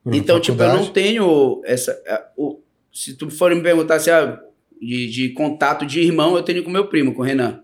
Então, 0.05 0.39
tipo, 0.39 0.63
eu 0.63 0.73
não 0.77 0.85
tenho 0.85 1.61
essa. 1.65 2.01
O, 2.37 2.61
se 2.93 3.15
tu 3.15 3.29
for 3.29 3.53
me 3.53 3.61
perguntar 3.61 3.99
se 3.99 4.09
assim, 4.09 4.31
ah, 4.31 4.44
de, 4.81 5.07
de 5.07 5.29
contato 5.29 5.85
de 5.85 5.99
irmão 6.01 6.35
eu 6.35 6.43
tenho 6.43 6.63
com 6.63 6.69
meu 6.69 6.87
primo, 6.87 7.13
com 7.13 7.21
o 7.21 7.25
Renan. 7.25 7.61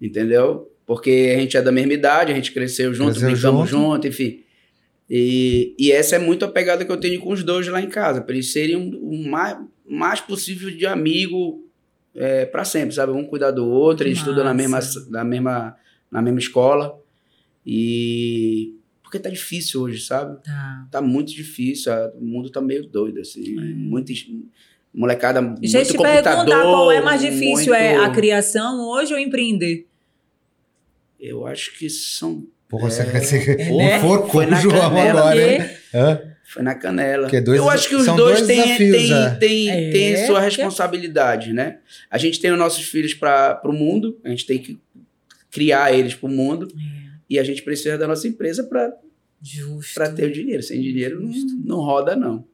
Entendeu? 0.00 0.70
Porque 0.84 1.32
a 1.34 1.40
gente 1.40 1.56
é 1.56 1.62
da 1.62 1.72
mesma 1.72 1.92
idade, 1.92 2.32
a 2.32 2.34
gente 2.34 2.52
cresceu 2.52 2.92
junto, 2.92 3.12
cresceu 3.12 3.30
brincamos 3.30 3.70
junto. 3.70 3.94
junto, 3.94 4.08
enfim. 4.08 4.42
E, 5.08 5.74
e 5.78 5.92
essa 5.92 6.16
é 6.16 6.18
muito 6.18 6.44
a 6.44 6.48
pegada 6.48 6.84
que 6.84 6.90
eu 6.90 6.96
tenho 6.96 7.20
com 7.20 7.32
os 7.32 7.44
dois 7.44 7.66
lá 7.68 7.80
em 7.80 7.88
casa, 7.88 8.20
para 8.20 8.34
eles 8.34 8.52
serem 8.52 8.76
o 8.76 8.80
um, 8.80 9.14
um 9.14 9.28
mais, 9.28 9.58
mais 9.86 10.20
possível 10.20 10.70
de 10.70 10.86
amigo 10.86 11.62
é, 12.14 12.46
para 12.46 12.64
sempre, 12.64 12.94
sabe? 12.94 13.12
Um 13.12 13.24
cuidar 13.24 13.50
do 13.50 13.66
outro, 13.66 14.06
eles 14.06 14.18
estudam 14.18 14.44
na 14.44 14.54
mesma, 14.54 14.80
na, 15.10 15.24
mesma, 15.24 15.76
na 16.10 16.22
mesma 16.22 16.38
escola. 16.38 16.98
E. 17.66 18.74
Porque 19.02 19.18
tá 19.18 19.28
difícil 19.28 19.82
hoje, 19.82 20.00
sabe? 20.00 20.42
Tá. 20.42 20.88
Tá 20.90 21.02
muito 21.02 21.32
difícil, 21.32 21.92
o 22.18 22.24
mundo 22.24 22.50
tá 22.50 22.60
meio 22.60 22.86
doido, 22.86 23.20
assim. 23.20 23.58
É. 23.58 23.62
Muito 23.62 24.10
molecada 24.94 25.40
muito 25.40 25.66
Gente, 25.66 25.94
computador. 25.94 26.22
perguntar 26.22 26.62
qual 26.62 26.92
é 26.92 27.00
mais 27.00 27.20
difícil, 27.20 27.74
é 27.74 27.90
muito... 27.90 28.02
é 28.02 28.04
a 28.04 28.10
criação 28.10 28.80
hoje 28.90 29.12
ou 29.12 29.18
empreender? 29.18 29.86
Eu 31.18 31.46
acho 31.46 31.76
que 31.78 31.88
são... 31.88 32.46
Porra, 32.68 32.90
você 32.90 33.04
quer 33.04 33.20
ser 33.20 33.60
é, 33.60 33.70
né? 33.70 34.00
foi 34.30 34.46
na 34.46 34.60
João 34.60 34.78
canela, 34.78 35.20
agora, 35.20 35.58
né? 35.58 35.78
Foi 36.44 36.62
na 36.62 36.74
canela. 36.74 37.28
Que 37.28 37.36
é 37.36 37.40
dois, 37.40 37.58
eu 37.58 37.70
acho 37.70 37.88
que 37.88 37.94
os 37.94 38.06
dois, 38.06 38.42
têm, 38.42 38.76
têm, 38.76 39.12
é. 39.12 39.30
têm, 39.36 39.70
é. 39.70 39.90
têm 39.90 40.26
sua 40.26 40.40
responsabilidade, 40.40 41.52
né? 41.52 41.78
A 42.10 42.18
gente 42.18 42.40
tem 42.40 42.50
os 42.50 42.58
nossos 42.58 42.84
filhos 42.84 43.14
para 43.14 43.60
o 43.64 43.72
mundo, 43.72 44.18
a 44.24 44.28
gente 44.28 44.46
tem 44.46 44.58
que 44.58 44.78
criar 45.50 45.92
eles 45.92 46.14
para 46.14 46.28
o 46.28 46.32
mundo, 46.32 46.68
é. 46.74 46.80
e 47.30 47.38
a 47.38 47.44
gente 47.44 47.62
precisa 47.62 47.96
da 47.96 48.06
nossa 48.06 48.26
empresa 48.26 48.64
para 48.64 50.08
ter 50.10 50.26
o 50.26 50.32
dinheiro. 50.32 50.62
Sem 50.62 50.80
dinheiro 50.80 51.22
não, 51.22 51.30
não 51.64 51.76
roda, 51.76 52.16
não. 52.16 52.44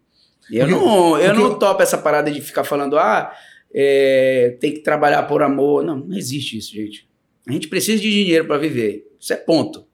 Eu, 0.50 0.66
porque, 0.66 0.84
não, 0.84 1.18
eu 1.18 1.34
não 1.34 1.58
topo 1.58 1.82
essa 1.82 1.98
parada 1.98 2.30
de 2.30 2.40
ficar 2.40 2.64
falando, 2.64 2.98
ah, 2.98 3.34
é, 3.72 4.56
tem 4.61 4.72
que 4.72 4.80
trabalhar 4.80 5.24
por 5.24 5.42
amor. 5.42 5.84
Não, 5.84 5.96
não 5.96 6.16
existe 6.16 6.56
isso, 6.56 6.72
gente. 6.72 7.08
A 7.46 7.52
gente 7.52 7.68
precisa 7.68 8.00
de 8.00 8.11
dinheiro 8.11 8.46
para 8.46 8.58
viver. 8.58 9.06
Isso 9.18 9.32
é 9.32 9.37
ponto. 9.37 9.87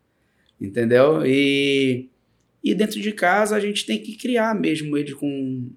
Entendeu? 0.60 1.24
E, 1.26 2.08
e 2.62 2.74
dentro 2.74 3.00
de 3.00 3.12
casa 3.12 3.56
a 3.56 3.60
gente 3.60 3.84
tem 3.84 3.98
que 3.98 4.16
criar 4.16 4.54
mesmo 4.54 4.96
ele 4.96 5.12
com, 5.12 5.70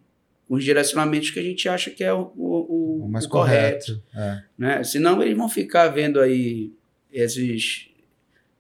com 0.47 0.55
os 0.55 0.63
direcionamentos 0.63 1.31
que 1.31 1.39
a 1.39 1.43
gente 1.43 1.67
acha 1.67 1.89
que 1.89 2.03
é 2.03 2.13
o, 2.13 2.31
o, 2.35 3.05
o 3.05 3.09
mais 3.09 3.25
o 3.25 3.29
correto. 3.29 3.85
correto 3.85 4.03
é. 4.15 4.43
né? 4.57 4.83
Senão 4.83 5.21
eles 5.21 5.35
vão 5.35 5.49
ficar 5.49 5.87
vendo 5.89 6.19
aí 6.19 6.71
esses, 7.11 7.89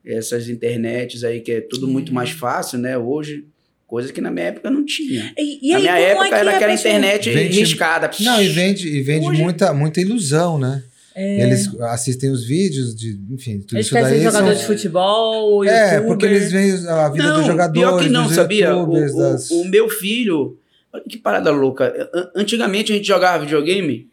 essas 0.03 0.49
internets 0.49 1.23
aí 1.23 1.39
que 1.39 1.51
é 1.51 1.61
tudo 1.61 1.87
muito 1.87 2.13
mais 2.13 2.31
fácil, 2.31 2.79
né? 2.79 2.97
Hoje 2.97 3.45
Coisa 3.87 4.11
que 4.11 4.19
na 4.19 4.29
minha 4.29 4.47
época 4.47 4.69
não 4.69 4.83
tinha. 4.83 5.33
E, 5.37 5.69
e 5.69 5.71
na 5.71 5.77
aí, 5.77 5.81
minha 5.83 5.97
época 5.97 6.35
é 6.35 6.39
era 6.39 6.55
aquela 6.55 6.73
internet 6.73 7.31
vende, 7.31 7.59
riscada. 7.59 8.11
Não, 8.19 8.41
e 8.41 8.49
vende, 8.49 8.85
e 8.85 9.01
vende 9.01 9.31
muita, 9.31 9.73
muita 9.73 10.01
ilusão, 10.01 10.59
né? 10.59 10.83
É. 11.15 11.43
Eles 11.43 11.73
assistem 11.81 12.29
os 12.29 12.45
vídeos 12.45 12.93
de, 12.93 13.17
enfim, 13.31 13.59
tudo 13.59 13.77
eles 13.77 13.87
isso 13.87 13.95
daí. 13.95 14.21
jogador 14.21 14.53
são... 14.53 14.55
de 14.55 14.65
futebol, 14.65 15.63
É, 15.63 15.95
YouTuber. 15.95 16.05
porque 16.05 16.25
eles 16.25 16.51
veem 16.51 16.73
a 16.87 17.09
vida 17.09 17.23
não, 17.23 17.41
do 17.41 17.47
jogador. 17.47 17.73
Pior 17.73 18.03
que 18.03 18.09
não, 18.09 18.29
sabia? 18.29 18.75
O, 18.75 18.85
das... 18.93 19.49
o, 19.49 19.65
meu 19.65 19.89
filho, 19.89 20.59
olha 20.91 21.03
que 21.09 21.17
parada 21.17 21.49
louca. 21.49 21.91
Antigamente 22.35 22.91
a 22.91 22.95
gente 22.95 23.07
jogava 23.07 23.45
videogame, 23.45 24.09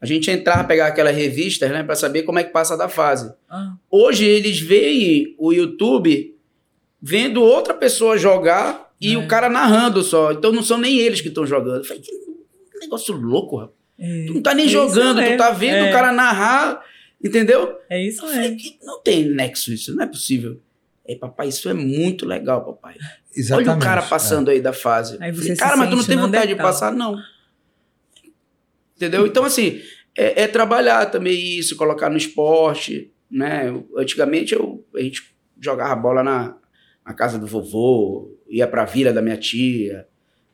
a 0.00 0.06
gente 0.06 0.30
entrava 0.30 0.64
pegar 0.64 0.86
aquelas 0.86 1.14
revistas, 1.14 1.70
né, 1.70 1.82
para 1.82 1.94
saber 1.94 2.22
como 2.22 2.38
é 2.38 2.44
que 2.44 2.50
passa 2.50 2.76
da 2.76 2.88
fase. 2.88 3.30
Ah. 3.48 3.74
Hoje 3.90 4.24
eles 4.24 4.58
veem 4.58 5.36
o 5.38 5.52
YouTube 5.52 6.34
vendo 7.00 7.42
outra 7.42 7.74
pessoa 7.74 8.18
jogar 8.18 8.87
e 9.00 9.14
é. 9.14 9.18
o 9.18 9.26
cara 9.28 9.48
narrando 9.48 10.02
só. 10.02 10.32
Então 10.32 10.52
não 10.52 10.62
são 10.62 10.78
nem 10.78 10.98
eles 10.98 11.20
que 11.20 11.28
estão 11.28 11.46
jogando. 11.46 11.78
Eu 11.78 11.84
falei, 11.84 12.02
que 12.02 12.12
negócio 12.80 13.14
louco, 13.14 13.56
rapaz. 13.56 13.78
É. 13.98 14.26
Tu 14.26 14.34
não 14.34 14.42
tá 14.42 14.54
nem 14.54 14.66
é 14.66 14.68
jogando, 14.68 15.22
tu 15.22 15.36
tá 15.36 15.50
vendo 15.50 15.82
o 15.82 15.86
é. 15.86 15.92
cara 15.92 16.12
narrar, 16.12 16.84
entendeu? 17.22 17.76
É 17.90 18.00
isso 18.00 18.24
aí. 18.26 18.56
Não 18.82 19.02
tem 19.02 19.28
nexo 19.28 19.72
isso, 19.72 19.94
não 19.94 20.04
é 20.04 20.06
possível. 20.06 20.60
É, 21.04 21.16
papai, 21.16 21.48
isso 21.48 21.68
é 21.68 21.74
muito 21.74 22.26
legal, 22.26 22.64
papai. 22.64 22.96
Exatamente. 23.34 23.68
Olha 23.70 23.78
o 23.78 23.80
cara 23.80 24.02
passando 24.02 24.50
é. 24.50 24.54
aí 24.54 24.60
da 24.60 24.72
fase. 24.72 25.16
Aí 25.20 25.32
você 25.32 25.56
cara, 25.56 25.76
mas 25.76 25.90
tu 25.90 25.96
não 25.96 26.04
tem 26.04 26.16
vontade 26.16 26.48
de 26.48 26.56
passar? 26.56 26.92
Não. 26.92 27.16
Entendeu? 28.94 29.26
Então, 29.26 29.44
assim, 29.44 29.80
é, 30.16 30.42
é, 30.42 30.46
trabalhar 30.48 31.06
também 31.06 31.58
isso, 31.58 31.76
colocar 31.76 32.10
no 32.10 32.16
esporte, 32.16 33.10
né? 33.30 33.72
Antigamente 33.96 34.54
eu, 34.54 34.84
a 34.94 35.00
gente 35.00 35.34
jogava 35.60 35.96
bola 35.96 36.22
na, 36.22 36.56
na 37.06 37.14
casa 37.14 37.38
do 37.38 37.46
vovô, 37.46 38.37
ia 38.48 38.66
pra 38.66 38.84
vila 38.84 39.12
da 39.12 39.22
minha 39.22 39.36
tia. 39.36 40.06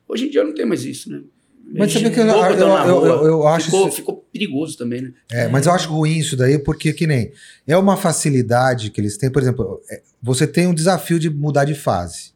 Hoje 0.09 0.27
em 0.27 0.31
dia 0.31 0.45
não 0.45 0.55
tem 0.55 0.67
mais 0.67 0.85
isso, 0.85 1.11
né? 1.11 1.23
Mas 1.67 1.93
sabe 1.93 2.11
que 2.11 2.21
eu, 2.21 2.27
eu, 2.27 2.59
eu, 2.59 3.07
eu, 3.07 3.27
eu 3.27 3.49
acho 3.49 3.67
ficou, 3.67 3.89
isso... 3.89 3.97
ficou 3.97 4.27
perigoso 4.31 4.77
também, 4.77 5.01
né? 5.01 5.13
É, 5.31 5.49
mas 5.49 5.67
eu 5.67 5.73
acho 5.73 5.91
ruim 5.91 6.19
isso 6.19 6.37
daí, 6.37 6.59
porque 6.59 6.93
que 6.93 7.07
nem 7.07 7.33
é 7.67 7.77
uma 7.77 7.97
facilidade 7.97 8.91
que 8.91 9.01
eles 9.01 9.17
têm, 9.17 9.31
por 9.31 9.41
exemplo, 9.41 9.81
é, 9.91 10.03
você 10.23 10.47
tem 10.47 10.67
um 10.67 10.75
desafio 10.75 11.19
de 11.19 11.31
mudar 11.31 11.65
de 11.65 11.75
fase. 11.75 12.35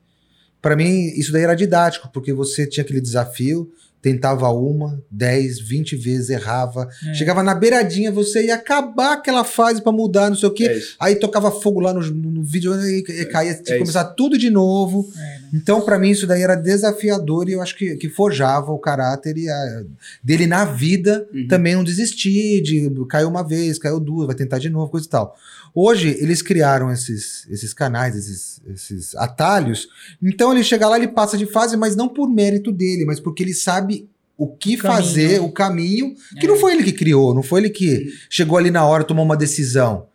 Para 0.63 0.75
mim, 0.75 1.09
isso 1.17 1.31
daí 1.31 1.43
era 1.43 1.55
didático, 1.55 2.11
porque 2.13 2.33
você 2.33 2.67
tinha 2.67 2.83
aquele 2.83 3.01
desafio, 3.01 3.71
tentava 4.09 4.49
uma, 4.51 5.03
dez, 5.11 5.61
vinte 5.61 5.95
vezes, 5.95 6.31
errava. 6.31 6.89
É. 7.07 7.15
Chegava 7.15 7.43
na 7.43 7.55
beiradinha, 7.55 8.11
você 8.11 8.47
ia 8.47 8.55
acabar 8.55 9.15
aquela 9.15 9.45
fase 9.45 9.83
para 9.83 9.93
mudar, 9.93 10.31
não 10.31 10.37
sei 10.37 10.49
o 10.49 10.53
quê. 10.53 10.65
É 10.65 10.81
aí 10.99 11.17
tocava 11.17 11.51
fogo 11.51 11.81
lá 11.81 11.93
no, 11.93 12.01
no 12.01 12.43
vídeo 12.43 12.75
e, 12.75 13.01
e 13.01 13.27
caía, 13.27 13.55
tinha 13.55 13.77
é 13.77 13.79
começar 13.79 14.05
tudo 14.05 14.39
de 14.39 14.49
novo. 14.49 15.07
É, 15.15 15.19
né? 15.19 15.51
Então, 15.53 15.83
para 15.83 15.99
mim, 15.99 16.11
isso 16.11 16.27
daí 16.27 16.43
era 16.43 16.55
desafiador 16.55 17.49
e 17.49 17.53
eu 17.53 17.63
acho 17.63 17.77
que, 17.77 17.97
que 17.97 18.09
forjava 18.09 18.73
o 18.73 18.79
caráter 18.79 19.37
e 19.37 19.49
a, 19.49 19.83
dele 20.23 20.47
na 20.47 20.65
vida 20.65 21.27
uhum. 21.33 21.47
também 21.47 21.75
não 21.75 21.85
desistir, 21.85 22.63
de 22.63 22.91
caiu 23.09 23.29
uma 23.29 23.47
vez, 23.47 23.79
caiu 23.79 24.01
duas, 24.01 24.27
vai 24.27 24.37
tentar 24.37 24.59
de 24.59 24.71
novo, 24.71 24.91
coisa 24.91 25.07
e 25.07 25.11
tal. 25.11 25.37
Hoje, 25.75 26.17
eles 26.19 26.43
criaram 26.43 26.91
esses, 26.91 27.47
esses 27.51 27.73
canais, 27.73 28.17
esses, 28.17 28.61
esses 28.69 29.15
atalhos. 29.15 29.89
Então, 30.21 30.53
ele 30.53 30.65
chega 30.65 30.89
lá, 30.89 30.97
ele 30.97 31.09
passa 31.09 31.37
de 31.37 31.47
fase, 31.47 31.77
mas 31.77 31.95
não 31.95 32.09
por 32.09 32.29
mérito 32.29 32.73
dele, 32.73 33.05
mas 33.05 33.21
porque 33.21 33.43
ele 33.43 33.55
sabe 33.55 33.98
o 34.39 34.47
que 34.47 34.77
o 34.77 34.79
fazer, 34.79 35.41
o 35.41 35.51
caminho, 35.51 36.15
que 36.39 36.47
é. 36.47 36.49
não 36.49 36.57
foi 36.57 36.73
ele 36.73 36.85
que 36.85 36.93
criou, 36.93 37.35
não 37.35 37.43
foi 37.43 37.61
ele 37.61 37.71
que 37.71 38.07
chegou 38.31 38.57
ali 38.57 38.71
na 38.71 38.87
hora, 38.87 39.03
tomou 39.03 39.25
uma 39.25 39.37
decisão. 39.37 40.07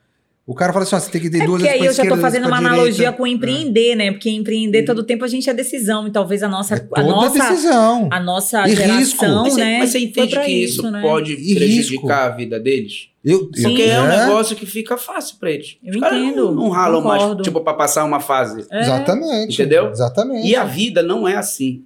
O 0.45 0.53
cara 0.53 0.73
fala 0.73 0.83
assim: 0.83 0.95
ó, 0.95 0.99
você 0.99 1.09
tem 1.09 1.21
que 1.21 1.29
ter 1.29 1.41
é 1.41 1.45
duas 1.45 1.61
Porque 1.61 1.73
aí 1.73 1.85
eu 1.85 1.93
já 1.93 2.05
tô 2.05 2.17
fazendo 2.17 2.47
uma 2.47 2.57
analogia 2.57 3.11
com 3.13 3.25
empreender, 3.25 3.91
é. 3.91 3.95
né? 3.95 4.11
Porque 4.11 4.29
empreender 4.29 4.83
todo 4.83 5.03
tempo 5.03 5.23
a 5.23 5.27
gente 5.27 5.49
é 5.49 5.53
decisão. 5.53 6.05
E 6.05 6.11
talvez 6.11 6.43
a 6.43 6.49
nossa. 6.49 6.75
É 6.75 6.99
a 6.99 7.03
nossa 7.03 7.49
decisão. 7.49 8.09
A 8.11 8.19
nossa 8.19 8.67
e 8.67 8.75
geração, 8.75 8.97
risco. 8.97 9.25
Mas, 9.25 9.55
né? 9.55 9.79
Mas 9.79 9.91
você 9.91 9.99
entende 9.99 10.37
que 10.37 10.51
isso, 10.51 10.81
isso 10.81 10.91
né? 10.91 11.01
pode 11.01 11.33
e 11.33 11.55
prejudicar 11.55 11.83
risco. 11.89 12.11
a 12.11 12.29
vida 12.29 12.59
deles? 12.59 13.09
Eu, 13.23 13.49
Sim, 13.55 13.63
Porque 13.63 13.83
é. 13.83 14.01
um 14.01 14.07
negócio 14.07 14.53
que 14.57 14.65
fica 14.65 14.97
fácil 14.97 15.37
pra 15.39 15.49
eles. 15.49 15.77
Eu 15.81 15.91
Os 15.91 15.95
entendo. 15.95 16.45
Não, 16.47 16.55
não 16.55 16.69
ralam 16.69 17.01
mais, 17.01 17.41
tipo, 17.41 17.61
pra 17.61 17.73
passar 17.73 18.03
uma 18.03 18.19
fase. 18.19 18.65
É. 18.69 18.81
Exatamente. 18.81 19.53
Entendeu? 19.53 19.91
Exatamente. 19.91 20.45
E 20.45 20.57
a 20.57 20.65
vida 20.65 21.01
não 21.01 21.25
é 21.25 21.37
assim. 21.37 21.85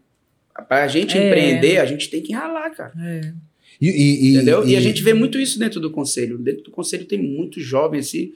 Pra 0.63 0.87
gente 0.87 1.17
é. 1.17 1.27
empreender, 1.27 1.77
a 1.77 1.85
gente 1.85 2.09
tem 2.09 2.21
que 2.21 2.33
ralar, 2.33 2.69
cara. 2.71 2.93
É. 2.99 3.33
E, 3.79 3.89
e, 3.89 4.35
Entendeu? 4.35 4.67
E, 4.67 4.71
e, 4.71 4.75
a 4.75 4.81
gente 4.81 5.03
vê 5.03 5.13
muito 5.13 5.39
isso 5.39 5.59
dentro 5.59 5.79
do 5.79 5.91
conselho. 5.91 6.37
Dentro 6.37 6.63
do 6.63 6.71
conselho 6.71 7.05
tem 7.05 7.19
muitos 7.21 7.63
jovens 7.63 8.07
assim, 8.07 8.33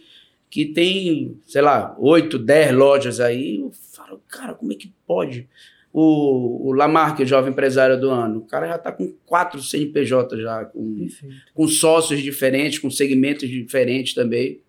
que 0.49 0.65
tem, 0.65 1.37
sei 1.47 1.61
lá, 1.61 1.95
8, 1.99 2.37
10 2.37 2.73
lojas 2.73 3.19
aí. 3.19 3.57
Eu 3.57 3.71
falo, 3.91 4.21
cara, 4.27 4.53
como 4.53 4.71
é 4.71 4.75
que 4.75 4.91
pode? 5.07 5.47
O, 5.91 6.69
o 6.69 6.73
Lamarck, 6.73 7.21
o 7.21 7.25
jovem 7.25 7.51
empresário 7.51 7.99
do 7.99 8.09
ano, 8.09 8.39
o 8.39 8.45
cara 8.45 8.67
já 8.67 8.75
está 8.75 8.91
com 8.91 9.13
quatro 9.25 9.61
CNPJ 9.61 10.41
já, 10.41 10.63
com, 10.65 11.07
com 11.53 11.67
sócios 11.67 12.21
diferentes, 12.21 12.79
com 12.79 12.89
segmentos 12.89 13.49
diferentes 13.49 14.13
também. 14.13 14.59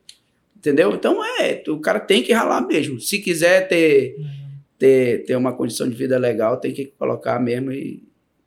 Entendeu? 0.57 0.93
Então 0.95 1.25
é, 1.41 1.63
o 1.69 1.79
cara 1.79 2.01
tem 2.01 2.23
que 2.23 2.33
ralar 2.33 2.61
mesmo. 2.67 3.01
Se 3.01 3.19
quiser 3.19 3.69
ter. 3.69 4.17
Uhum 4.19 4.42
ter, 4.83 5.25
ter 5.27 5.37
uma 5.37 5.53
condição 5.53 5.89
de 5.89 5.95
vida 5.95 6.19
legal, 6.19 6.57
tem 6.57 6.73
que 6.73 6.87
colocar 6.99 7.39
mesmo 7.39 7.71
e, 7.71 8.03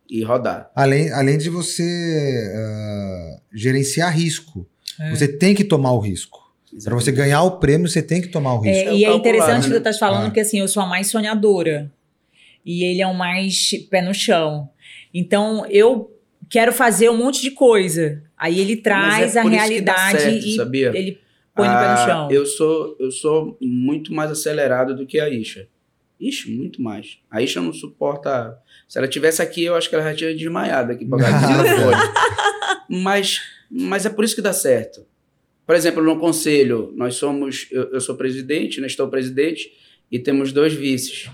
e 0.09 0.21
rodar. 0.21 0.69
Além, 0.75 1.09
além 1.13 1.37
de 1.37 1.49
você 1.49 1.81
uh, 1.81 3.41
gerenciar 3.53 4.13
risco. 4.13 4.67
É. 4.99 5.11
Você 5.11 5.29
tem 5.29 5.55
que 5.55 5.63
tomar 5.63 5.93
o 5.93 5.99
risco. 5.99 6.43
Para 6.83 6.93
você 6.93 7.09
ganhar 7.09 7.41
o 7.43 7.51
prêmio, 7.51 7.87
você 7.87 8.01
tem 8.01 8.21
que 8.21 8.27
tomar 8.27 8.59
o 8.59 8.65
é, 8.65 8.69
risco. 8.69 8.89
É, 8.89 8.95
e 8.95 9.05
é 9.05 9.13
interessante 9.13 9.55
né? 9.55 9.61
que 9.61 9.69
você 9.69 9.77
está 9.77 9.93
falando 9.93 10.27
ah. 10.27 10.31
que 10.31 10.41
assim, 10.41 10.59
eu 10.59 10.67
sou 10.67 10.83
a 10.83 10.85
mais 10.85 11.07
sonhadora. 11.07 11.89
E 12.65 12.83
ele 12.83 13.01
é 13.01 13.07
o 13.07 13.13
mais 13.13 13.71
pé 13.89 14.01
no 14.01 14.13
chão. 14.13 14.67
Então, 15.13 15.65
eu 15.69 16.11
quero 16.49 16.73
fazer 16.73 17.09
um 17.09 17.17
monte 17.17 17.41
de 17.41 17.51
coisa. 17.51 18.21
Aí 18.37 18.59
ele 18.59 18.75
traz 18.75 19.37
é 19.37 19.39
a 19.39 19.43
realidade 19.43 20.19
certo, 20.19 20.45
e 20.45 20.55
sabia? 20.57 20.91
ele 20.93 21.17
põe 21.55 21.65
ah, 21.65 21.71
no 21.71 21.79
pé 21.79 21.85
no 21.85 21.93
ah, 21.93 22.05
chão. 22.05 22.31
Eu 22.31 22.45
sou, 22.45 22.97
eu 22.99 23.09
sou 23.09 23.57
muito 23.61 24.13
mais 24.13 24.29
acelerado 24.29 24.93
do 24.93 25.05
que 25.05 25.17
a 25.17 25.29
Isha. 25.29 25.69
Ixi, 26.19 26.51
muito 26.51 26.81
mais. 26.81 27.19
A 27.29 27.41
Isha 27.41 27.61
não 27.61 27.73
suporta. 27.73 28.57
Se 28.87 28.97
ela 28.97 29.07
tivesse 29.07 29.41
aqui, 29.41 29.63
eu 29.63 29.75
acho 29.75 29.89
que 29.89 29.95
ela 29.95 30.05
já 30.11 30.15
tinha 30.15 30.35
desmaiado 30.35 30.91
aqui 30.91 31.05
pra 31.05 31.17
mas, 32.89 33.41
mas 33.69 34.05
é 34.05 34.09
por 34.09 34.23
isso 34.23 34.35
que 34.35 34.41
dá 34.41 34.53
certo. 34.53 35.05
Por 35.65 35.75
exemplo, 35.75 36.03
no 36.03 36.19
conselho, 36.19 36.93
nós 36.95 37.15
somos. 37.15 37.67
Eu, 37.71 37.91
eu 37.91 37.99
sou 37.99 38.15
presidente, 38.15 38.79
né, 38.79 38.87
estou 38.87 39.07
presidente, 39.07 39.71
e 40.11 40.19
temos 40.19 40.51
dois 40.51 40.73
vices. 40.73 41.29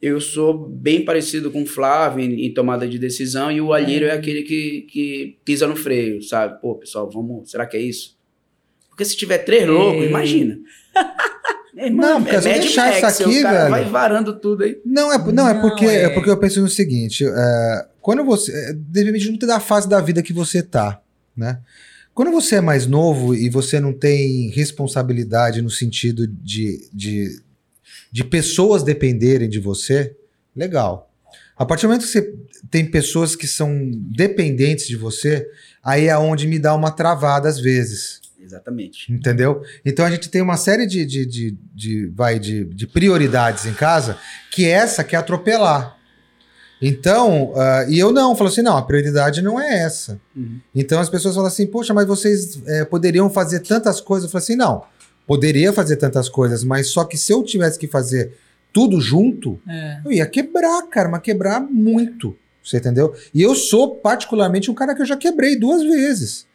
Eu 0.00 0.20
sou 0.20 0.68
bem 0.68 1.04
parecido 1.04 1.50
com 1.50 1.62
o 1.62 1.66
Flávio 1.66 2.24
em, 2.24 2.46
em 2.46 2.52
tomada 2.52 2.88
de 2.88 2.98
decisão, 2.98 3.50
e 3.50 3.60
o 3.60 3.72
Alírio 3.72 4.08
é, 4.08 4.10
é 4.10 4.14
aquele 4.14 4.42
que, 4.42 4.82
que 4.82 5.38
pisa 5.44 5.66
no 5.66 5.76
freio, 5.76 6.22
sabe? 6.22 6.60
Pô, 6.60 6.74
pessoal, 6.74 7.08
vamos. 7.10 7.50
Será 7.50 7.66
que 7.66 7.76
é 7.76 7.80
isso? 7.80 8.18
Porque 8.88 9.04
se 9.04 9.16
tiver 9.16 9.38
três 9.38 9.66
loucos, 9.66 10.02
é. 10.02 10.06
imagina. 10.06 10.58
Irmão, 11.76 12.08
não, 12.08 12.22
porque 12.22 12.36
é 12.36 12.40
se 12.40 12.48
eu 12.48 12.54
deixar 12.54 12.86
Max, 12.86 13.14
isso 13.14 13.22
aqui, 13.24 13.42
velho. 13.42 13.70
Vai 13.70 13.84
varando 13.84 14.38
tudo 14.38 14.62
aí. 14.62 14.80
Não, 14.84 15.12
é, 15.12 15.32
não, 15.32 15.48
é, 15.48 15.60
porque, 15.60 15.86
é... 15.86 16.02
é 16.04 16.08
porque 16.08 16.30
eu 16.30 16.38
penso 16.38 16.60
no 16.60 16.68
seguinte: 16.68 17.24
é, 17.26 17.86
quando 18.00 18.24
você. 18.24 18.52
É, 18.52 18.72
depende 18.72 19.28
muito 19.28 19.46
da 19.46 19.58
fase 19.58 19.88
da 19.88 20.00
vida 20.00 20.22
que 20.22 20.32
você 20.32 20.62
tá, 20.62 21.00
né? 21.36 21.58
Quando 22.14 22.30
você 22.30 22.56
é 22.56 22.60
mais 22.60 22.86
novo 22.86 23.34
e 23.34 23.50
você 23.50 23.80
não 23.80 23.92
tem 23.92 24.48
responsabilidade 24.50 25.60
no 25.60 25.70
sentido 25.70 26.28
de, 26.28 26.88
de, 26.92 27.42
de 28.12 28.22
pessoas 28.22 28.84
dependerem 28.84 29.48
de 29.48 29.58
você, 29.58 30.14
legal. 30.54 31.10
A 31.56 31.66
partir 31.66 31.82
do 31.82 31.88
momento 31.88 32.02
que 32.02 32.12
você 32.12 32.32
tem 32.70 32.88
pessoas 32.88 33.34
que 33.34 33.48
são 33.48 33.90
dependentes 33.92 34.86
de 34.86 34.96
você, 34.96 35.44
aí 35.82 36.06
é 36.06 36.16
onde 36.16 36.46
me 36.46 36.58
dá 36.58 36.72
uma 36.72 36.92
travada 36.92 37.48
às 37.48 37.58
vezes. 37.58 38.20
Exatamente. 38.44 39.10
Entendeu? 39.10 39.62
Então 39.84 40.04
a 40.04 40.10
gente 40.10 40.28
tem 40.28 40.42
uma 40.42 40.56
série 40.56 40.86
de, 40.86 41.06
de, 41.06 41.24
de, 41.24 41.58
de 41.74 42.06
vai, 42.08 42.38
de, 42.38 42.64
de 42.64 42.86
prioridades 42.86 43.64
em 43.64 43.72
casa 43.72 44.18
que 44.50 44.68
essa 44.68 45.02
quer 45.02 45.16
atropelar. 45.16 45.96
Então, 46.82 47.52
uh, 47.52 47.88
e 47.88 47.98
eu 47.98 48.12
não, 48.12 48.36
falo 48.36 48.50
assim, 48.50 48.60
não, 48.60 48.76
a 48.76 48.82
prioridade 48.82 49.40
não 49.40 49.58
é 49.58 49.84
essa. 49.84 50.20
Uhum. 50.36 50.60
Então 50.74 51.00
as 51.00 51.08
pessoas 51.08 51.34
falam 51.34 51.48
assim, 51.48 51.66
poxa, 51.66 51.94
mas 51.94 52.06
vocês 52.06 52.60
é, 52.66 52.84
poderiam 52.84 53.30
fazer 53.30 53.60
tantas 53.60 54.00
coisas. 54.00 54.24
Eu 54.26 54.30
falo 54.30 54.42
assim, 54.42 54.56
não, 54.56 54.84
poderia 55.26 55.72
fazer 55.72 55.96
tantas 55.96 56.28
coisas, 56.28 56.62
mas 56.62 56.88
só 56.88 57.04
que 57.04 57.16
se 57.16 57.32
eu 57.32 57.42
tivesse 57.42 57.78
que 57.78 57.86
fazer 57.86 58.36
tudo 58.72 59.00
junto, 59.00 59.58
é. 59.66 60.00
eu 60.04 60.12
ia 60.12 60.26
quebrar, 60.26 60.82
cara, 60.88 61.08
mas 61.08 61.22
quebrar 61.22 61.60
muito. 61.60 62.36
Você 62.62 62.78
entendeu? 62.78 63.14
E 63.32 63.40
eu 63.40 63.54
sou 63.54 63.96
particularmente 63.96 64.70
um 64.70 64.74
cara 64.74 64.94
que 64.94 65.00
eu 65.00 65.06
já 65.06 65.16
quebrei 65.16 65.56
duas 65.56 65.82
vezes. 65.82 66.46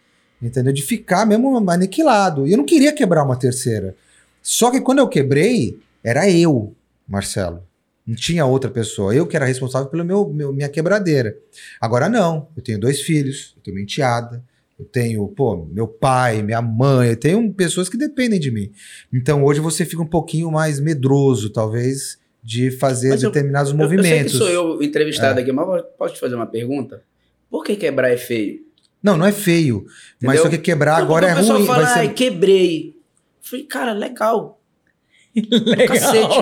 Entendeu? 0.42 0.72
De 0.72 0.82
ficar 0.82 1.26
mesmo 1.26 1.58
aniquilado. 1.70 2.48
E 2.48 2.52
eu 2.52 2.58
não 2.58 2.66
queria 2.66 2.94
quebrar 2.94 3.24
uma 3.24 3.36
terceira. 3.36 3.96
Só 4.42 4.72
que 4.72 4.82
quando 4.82 5.00
eu 5.00 5.08
quebrei, 5.08 5.78
era 6.04 6.30
eu, 6.30 6.74
Marcelo. 7.08 7.64
Não 8.08 8.16
tinha 8.16 8.46
outra 8.46 8.72
pessoa. 8.72 9.14
Eu 9.14 9.28
que 9.28 9.36
era 9.36 9.46
responsável 9.46 9.88
pela 9.90 10.04
meu, 10.04 10.28
meu, 10.30 10.52
minha 10.52 10.70
quebradeira. 10.70 11.38
Agora 11.80 12.10
não. 12.10 12.48
Eu 12.56 12.64
tenho 12.64 12.80
dois 12.80 13.02
filhos, 13.02 13.54
eu 13.58 13.62
tenho 13.62 13.78
uma 13.78 13.84
enteada, 13.84 14.44
eu 14.80 14.86
tenho, 14.86 15.28
pô, 15.28 15.68
meu 15.72 15.88
pai, 15.88 16.42
minha 16.42 16.62
mãe, 16.62 17.10
eu 17.10 17.18
tenho 17.18 17.54
pessoas 17.54 17.90
que 17.90 17.98
dependem 17.98 18.40
de 18.40 18.50
mim. 18.50 18.72
Então 19.14 19.44
hoje 19.44 19.60
você 19.60 19.86
fica 19.86 20.02
um 20.02 20.08
pouquinho 20.08 20.50
mais 20.50 20.80
medroso, 20.80 21.50
talvez, 21.50 22.18
de 22.42 22.72
fazer 22.72 23.10
mas 23.10 23.22
determinados 23.22 23.72
eu, 23.72 23.78
movimentos. 23.78 24.34
Eu 24.34 24.40
sei 24.40 24.48
que 24.48 24.54
sou 24.54 24.76
eu 24.76 24.82
entrevistado 24.82 25.38
é. 25.38 25.44
aqui, 25.44 25.52
mas 25.52 25.84
posso 25.98 26.14
te 26.14 26.20
fazer 26.20 26.36
uma 26.36 26.48
pergunta? 26.48 27.04
Por 27.50 27.64
que 27.64 27.76
quebrar 27.76 28.10
é 28.10 28.18
feio? 28.18 28.62
Não, 29.02 29.18
não 29.18 29.26
é 29.26 29.32
feio. 29.32 29.78
Entendeu? 29.78 29.90
Mas 30.22 30.42
só 30.42 30.50
que 30.50 30.58
quebrar 30.58 30.98
não, 30.98 31.04
agora 31.04 31.28
é 31.28 31.32
ruim. 31.32 31.44
O 31.44 31.58
pessoal 31.58 31.66
fala, 31.66 31.88
ser... 31.88 32.14
quebrei. 32.14 32.90
Eu 32.90 32.94
falei, 33.42 33.66
cara, 33.66 33.94
legal. 33.94 34.62
legal. 35.36 35.88
Cacete. 35.88 36.36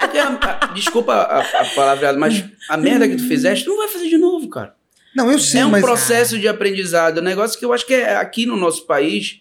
Porque, 0.00 0.74
desculpa 0.74 1.12
a, 1.12 1.40
a 1.40 1.64
palavra, 1.74 2.12
mas 2.14 2.44
a 2.68 2.76
merda 2.76 3.08
que 3.08 3.16
tu 3.16 3.28
fizeste, 3.28 3.64
tu 3.64 3.70
não 3.70 3.78
vai 3.78 3.88
fazer 3.88 4.08
de 4.08 4.18
novo, 4.18 4.48
cara. 4.48 4.74
Não, 5.14 5.30
eu 5.30 5.38
sei, 5.38 5.60
É 5.60 5.66
um 5.66 5.70
mas... 5.70 5.82
processo 5.82 6.38
de 6.38 6.48
aprendizado. 6.48 7.18
Um 7.18 7.24
negócio 7.24 7.58
que 7.58 7.64
eu 7.64 7.72
acho 7.72 7.86
que 7.86 7.94
é 7.94 8.16
aqui 8.16 8.46
no 8.46 8.56
nosso 8.56 8.86
país 8.86 9.40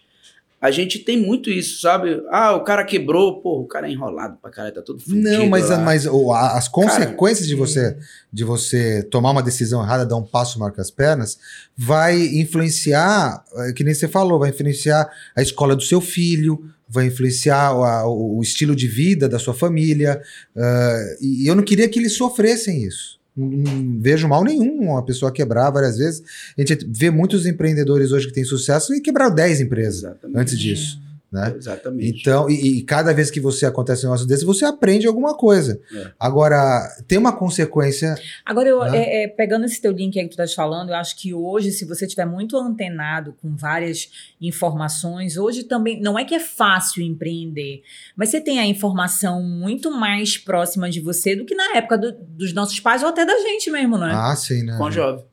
a 0.59 0.71
gente 0.71 0.99
tem 0.99 1.21
muito 1.21 1.51
isso, 1.51 1.81
sabe? 1.81 2.23
Ah, 2.31 2.55
o 2.55 2.63
cara 2.63 2.83
quebrou, 2.83 3.41
pô, 3.41 3.61
o 3.61 3.67
cara 3.67 3.87
é 3.87 3.91
enrolado 3.91 4.37
pra 4.41 4.49
caralho, 4.49 4.73
tá 4.73 4.81
tudo 4.81 4.99
fudido 4.99 5.21
Não, 5.21 5.47
mas, 5.47 5.69
mas 5.81 6.07
as 6.07 6.67
consequências 6.67 7.47
cara, 7.47 7.49
de 7.49 7.55
você 7.55 7.97
de 8.33 8.43
você 8.43 9.03
tomar 9.03 9.31
uma 9.31 9.43
decisão 9.43 9.83
errada, 9.83 10.05
dar 10.05 10.15
um 10.15 10.23
passo 10.23 10.59
marca 10.59 10.81
as 10.81 10.89
pernas, 10.89 11.37
vai 11.75 12.19
influenciar, 12.39 13.43
é, 13.55 13.71
que 13.71 13.83
nem 13.83 13.93
você 13.93 14.07
falou, 14.07 14.39
vai 14.39 14.49
influenciar 14.49 15.07
a 15.35 15.41
escola 15.41 15.75
do 15.75 15.83
seu 15.83 16.01
filho, 16.01 16.63
vai 16.89 17.05
influenciar 17.05 17.73
o, 17.73 18.37
o 18.37 18.41
estilo 18.41 18.75
de 18.75 18.87
vida 18.87 19.29
da 19.29 19.37
sua 19.37 19.53
família. 19.53 20.21
Uh, 20.55 21.23
e 21.23 21.47
eu 21.47 21.55
não 21.55 21.63
queria 21.63 21.87
que 21.87 21.99
eles 21.99 22.13
sofressem 22.13 22.83
isso. 22.83 23.17
Não 23.37 23.99
vejo 23.99 24.27
mal 24.27 24.43
nenhum 24.43 24.81
uma 24.91 25.05
pessoa 25.05 25.31
quebrar 25.31 25.69
várias 25.69 25.97
vezes. 25.97 26.23
A 26.57 26.61
gente 26.61 26.87
vê 26.89 27.11
muitos 27.11 27.45
empreendedores 27.45 28.11
hoje 28.11 28.27
que 28.27 28.33
têm 28.33 28.43
sucesso 28.43 28.93
e 28.95 29.01
quebraram 29.01 29.33
10 29.33 29.61
empresas 29.61 30.03
Exatamente. 30.03 30.39
antes 30.39 30.57
disso. 30.59 31.06
Né? 31.37 31.53
Exatamente. 31.55 32.21
Então, 32.21 32.49
e, 32.49 32.79
e, 32.79 32.81
cada 32.81 33.13
vez 33.13 33.29
que 33.29 33.39
você 33.39 33.65
acontece 33.65 34.05
um 34.05 34.09
negócio 34.09 34.27
desse, 34.27 34.43
você 34.43 34.65
aprende 34.65 35.05
alguma 35.05 35.35
coisa. 35.37 35.79
É. 35.93 36.11
Agora, 36.19 36.87
tem 37.07 37.17
uma 37.17 37.31
consequência. 37.31 38.15
Agora, 38.43 38.67
eu, 38.67 38.83
né? 38.83 38.97
é, 38.97 39.23
é, 39.23 39.27
pegando 39.27 39.65
esse 39.65 39.79
teu 39.79 39.91
link 39.91 40.17
aí 40.17 40.23
que 40.23 40.29
tu 40.29 40.33
estás 40.33 40.53
falando, 40.53 40.89
eu 40.89 40.95
acho 40.95 41.15
que 41.15 41.33
hoje, 41.33 41.71
se 41.71 41.85
você 41.85 42.05
estiver 42.05 42.25
muito 42.25 42.57
antenado 42.57 43.35
com 43.41 43.55
várias 43.55 44.09
informações, 44.41 45.37
hoje 45.37 45.63
também 45.63 46.01
não 46.01 46.17
é 46.17 46.25
que 46.25 46.33
é 46.33 46.39
fácil 46.39 47.03
empreender, 47.03 47.83
mas 48.15 48.29
você 48.29 48.41
tem 48.41 48.59
a 48.59 48.65
informação 48.65 49.43
muito 49.43 49.91
mais 49.91 50.37
próxima 50.37 50.89
de 50.89 50.99
você 50.99 51.35
do 51.35 51.45
que 51.45 51.53
na 51.53 51.75
época 51.75 51.97
do, 51.97 52.11
dos 52.13 52.53
nossos 52.53 52.79
pais 52.79 53.03
ou 53.03 53.09
até 53.09 53.25
da 53.25 53.37
gente 53.39 53.69
mesmo, 53.69 53.97
né? 53.97 54.11
Ah, 54.13 54.35
sim, 54.35 54.63
né? 54.63 54.75
Com 54.77 54.89
jovem. 54.89 55.23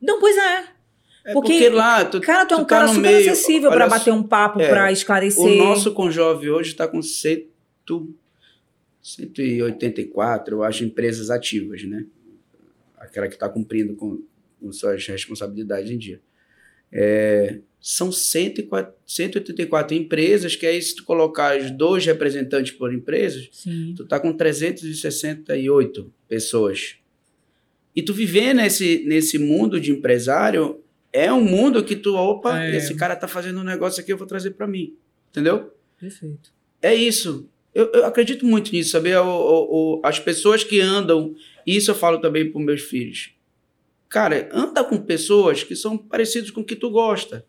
Não, 0.00 0.20
pois 0.20 0.36
é. 0.36 0.77
É 1.24 1.32
porque, 1.32 1.52
porque, 1.52 1.68
lá, 1.68 2.04
tu, 2.04 2.20
cara, 2.20 2.46
tu 2.46 2.54
é 2.54 2.56
um 2.56 2.60
tá 2.60 2.66
cara 2.66 2.88
super 2.88 3.00
meio, 3.00 3.30
acessível 3.30 3.70
para 3.70 3.86
bater 3.86 4.12
um 4.12 4.22
papo, 4.22 4.60
é, 4.60 4.68
para 4.68 4.90
esclarecer. 4.90 5.44
O 5.44 5.56
nosso 5.56 5.92
Conjove 5.92 6.50
hoje 6.50 6.70
está 6.70 6.88
com 6.88 7.02
cento, 7.02 8.14
184, 9.02 10.56
eu 10.56 10.62
acho, 10.62 10.84
empresas 10.84 11.30
ativas, 11.30 11.82
né? 11.84 12.04
Aquela 12.96 13.28
que 13.28 13.34
está 13.34 13.48
cumprindo 13.48 13.94
com, 13.94 14.22
com, 14.60 14.72
suas 14.72 15.06
responsabilidades 15.06 15.90
em 15.90 15.98
dia. 15.98 16.20
É, 16.90 17.58
são 17.80 18.10
104, 18.10 18.92
184 19.06 19.96
empresas, 19.96 20.56
que 20.56 20.66
aí 20.66 20.80
se 20.80 20.96
tu 20.96 21.04
colocar 21.04 21.58
os 21.58 21.70
dois 21.70 22.04
representantes 22.04 22.72
por 22.72 22.92
empresas, 22.92 23.48
Sim. 23.52 23.94
tu 23.96 24.04
tá 24.04 24.18
com 24.18 24.32
368 24.32 26.12
pessoas 26.26 26.96
E 27.94 28.02
tu 28.02 28.12
viver 28.12 28.54
nesse, 28.54 29.04
nesse 29.06 29.38
mundo 29.38 29.80
de 29.80 29.92
empresário 29.92 30.82
é 31.12 31.32
um 31.32 31.42
mundo 31.42 31.82
que 31.82 31.96
tu, 31.96 32.14
opa, 32.14 32.62
é. 32.62 32.76
esse 32.76 32.94
cara 32.94 33.16
tá 33.16 33.26
fazendo 33.26 33.60
um 33.60 33.64
negócio 33.64 34.00
aqui, 34.00 34.12
eu 34.12 34.18
vou 34.18 34.26
trazer 34.26 34.50
para 34.52 34.66
mim. 34.66 34.94
Entendeu? 35.30 35.72
Perfeito. 35.98 36.52
É 36.82 36.94
isso. 36.94 37.48
Eu, 37.74 37.90
eu 37.92 38.06
acredito 38.06 38.44
muito 38.46 38.72
nisso, 38.72 38.90
saber 38.90 39.16
o, 39.18 40.00
as 40.02 40.18
pessoas 40.18 40.64
que 40.64 40.80
andam, 40.80 41.34
isso 41.66 41.90
eu 41.90 41.94
falo 41.94 42.20
também 42.20 42.50
para 42.50 42.60
meus 42.60 42.82
filhos. 42.82 43.34
Cara, 44.08 44.48
anda 44.52 44.82
com 44.82 44.98
pessoas 44.98 45.62
que 45.62 45.76
são 45.76 45.96
parecidas 45.96 46.50
com 46.50 46.62
o 46.62 46.64
que 46.64 46.74
tu 46.74 46.90
gosta. 46.90 47.44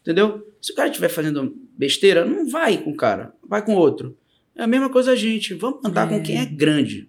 Entendeu? 0.00 0.46
Se 0.60 0.72
o 0.72 0.74
cara 0.74 0.88
estiver 0.88 1.08
fazendo 1.08 1.54
besteira, 1.76 2.24
não 2.24 2.48
vai 2.48 2.78
com 2.78 2.90
o 2.90 2.96
cara, 2.96 3.34
vai 3.46 3.64
com 3.64 3.74
outro. 3.74 4.16
É 4.56 4.62
a 4.62 4.66
mesma 4.66 4.88
coisa 4.88 5.12
a 5.12 5.16
gente. 5.16 5.54
Vamos 5.54 5.84
andar 5.84 6.10
é. 6.10 6.16
com 6.16 6.22
quem 6.22 6.40
é 6.40 6.46
grande. 6.46 7.08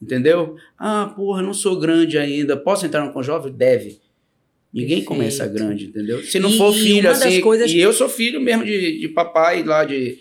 Entendeu? 0.00 0.56
Ah, 0.78 1.12
porra, 1.14 1.42
não 1.42 1.52
sou 1.52 1.78
grande 1.78 2.16
ainda. 2.16 2.56
Posso 2.56 2.86
entrar 2.86 3.04
no 3.04 3.12
Conjovem? 3.12 3.52
Deve. 3.52 4.00
Ninguém 4.72 4.98
Perfeito. 4.98 5.08
começa 5.08 5.46
grande, 5.46 5.86
entendeu? 5.86 6.22
Se 6.22 6.38
não 6.38 6.50
e, 6.50 6.58
for 6.58 6.72
filho, 6.72 7.10
assim. 7.10 7.40
Coisas... 7.40 7.70
E 7.70 7.78
eu 7.78 7.92
sou 7.92 8.08
filho 8.08 8.40
mesmo 8.40 8.64
de, 8.64 9.00
de 9.00 9.08
papai 9.08 9.62
lá, 9.62 9.84
de 9.84 10.18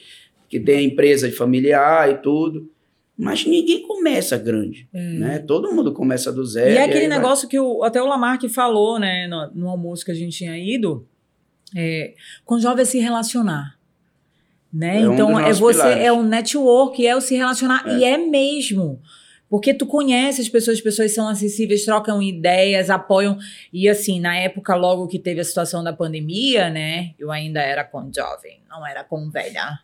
que 0.50 0.60
tem 0.60 0.78
a 0.78 0.82
empresa 0.82 1.30
de 1.30 1.36
familiar 1.36 2.10
e 2.10 2.18
tudo. 2.22 2.70
Mas 3.18 3.46
ninguém 3.46 3.82
começa 3.82 4.38
grande, 4.38 4.88
é. 4.94 5.02
né? 5.02 5.40
Todo 5.40 5.74
mundo 5.74 5.92
começa 5.92 6.32
do 6.32 6.46
zero. 6.46 6.70
E 6.70 6.78
é 6.78 6.84
aquele 6.84 7.08
negócio 7.08 7.46
vai... 7.46 7.52
que 7.52 7.60
o, 7.60 7.84
até 7.84 8.02
o 8.02 8.06
Lamarck 8.06 8.48
falou, 8.48 9.00
né, 9.00 9.28
no, 9.28 9.52
no, 9.56 9.70
almoço 9.70 10.06
que 10.06 10.12
a 10.12 10.14
gente 10.16 10.38
tinha 10.38 10.56
ido, 10.58 11.08
é, 11.76 12.14
com 12.46 12.60
jovem 12.60 12.84
é 12.84 12.86
se 12.86 13.00
relacionar. 13.00 13.76
Né? 14.72 14.98
É 14.98 15.02
então, 15.02 15.32
um 15.32 15.40
é 15.40 15.52
você, 15.52 15.82
pilares. 15.82 16.04
é 16.04 16.12
o 16.12 16.22
network, 16.22 17.08
é 17.08 17.16
o 17.16 17.22
se 17.22 17.36
relacionar, 17.36 17.84
é. 17.88 17.98
e 17.98 18.04
é 18.04 18.18
mesmo. 18.18 19.02
Porque 19.50 19.74
tu 19.74 19.86
conhece 19.86 20.42
as 20.42 20.50
pessoas, 20.50 20.78
as 20.78 20.84
pessoas 20.84 21.14
são 21.14 21.28
acessíveis, 21.28 21.86
trocam 21.86 22.22
ideias, 22.22 22.90
apoiam. 22.90 23.38
E 23.72 23.88
assim, 23.88 24.20
na 24.20 24.36
época, 24.36 24.76
logo 24.76 25.08
que 25.08 25.18
teve 25.18 25.40
a 25.40 25.44
situação 25.44 25.84
da 25.84 25.94
pandemia, 25.94 26.70
né? 26.70 27.14
Eu 27.18 27.32
ainda 27.32 27.62
era 27.62 27.84
com 27.84 28.12
jovem, 28.14 28.60
não 28.78 28.86
era 28.86 29.04
com 29.04 29.30
velha. 29.30 29.80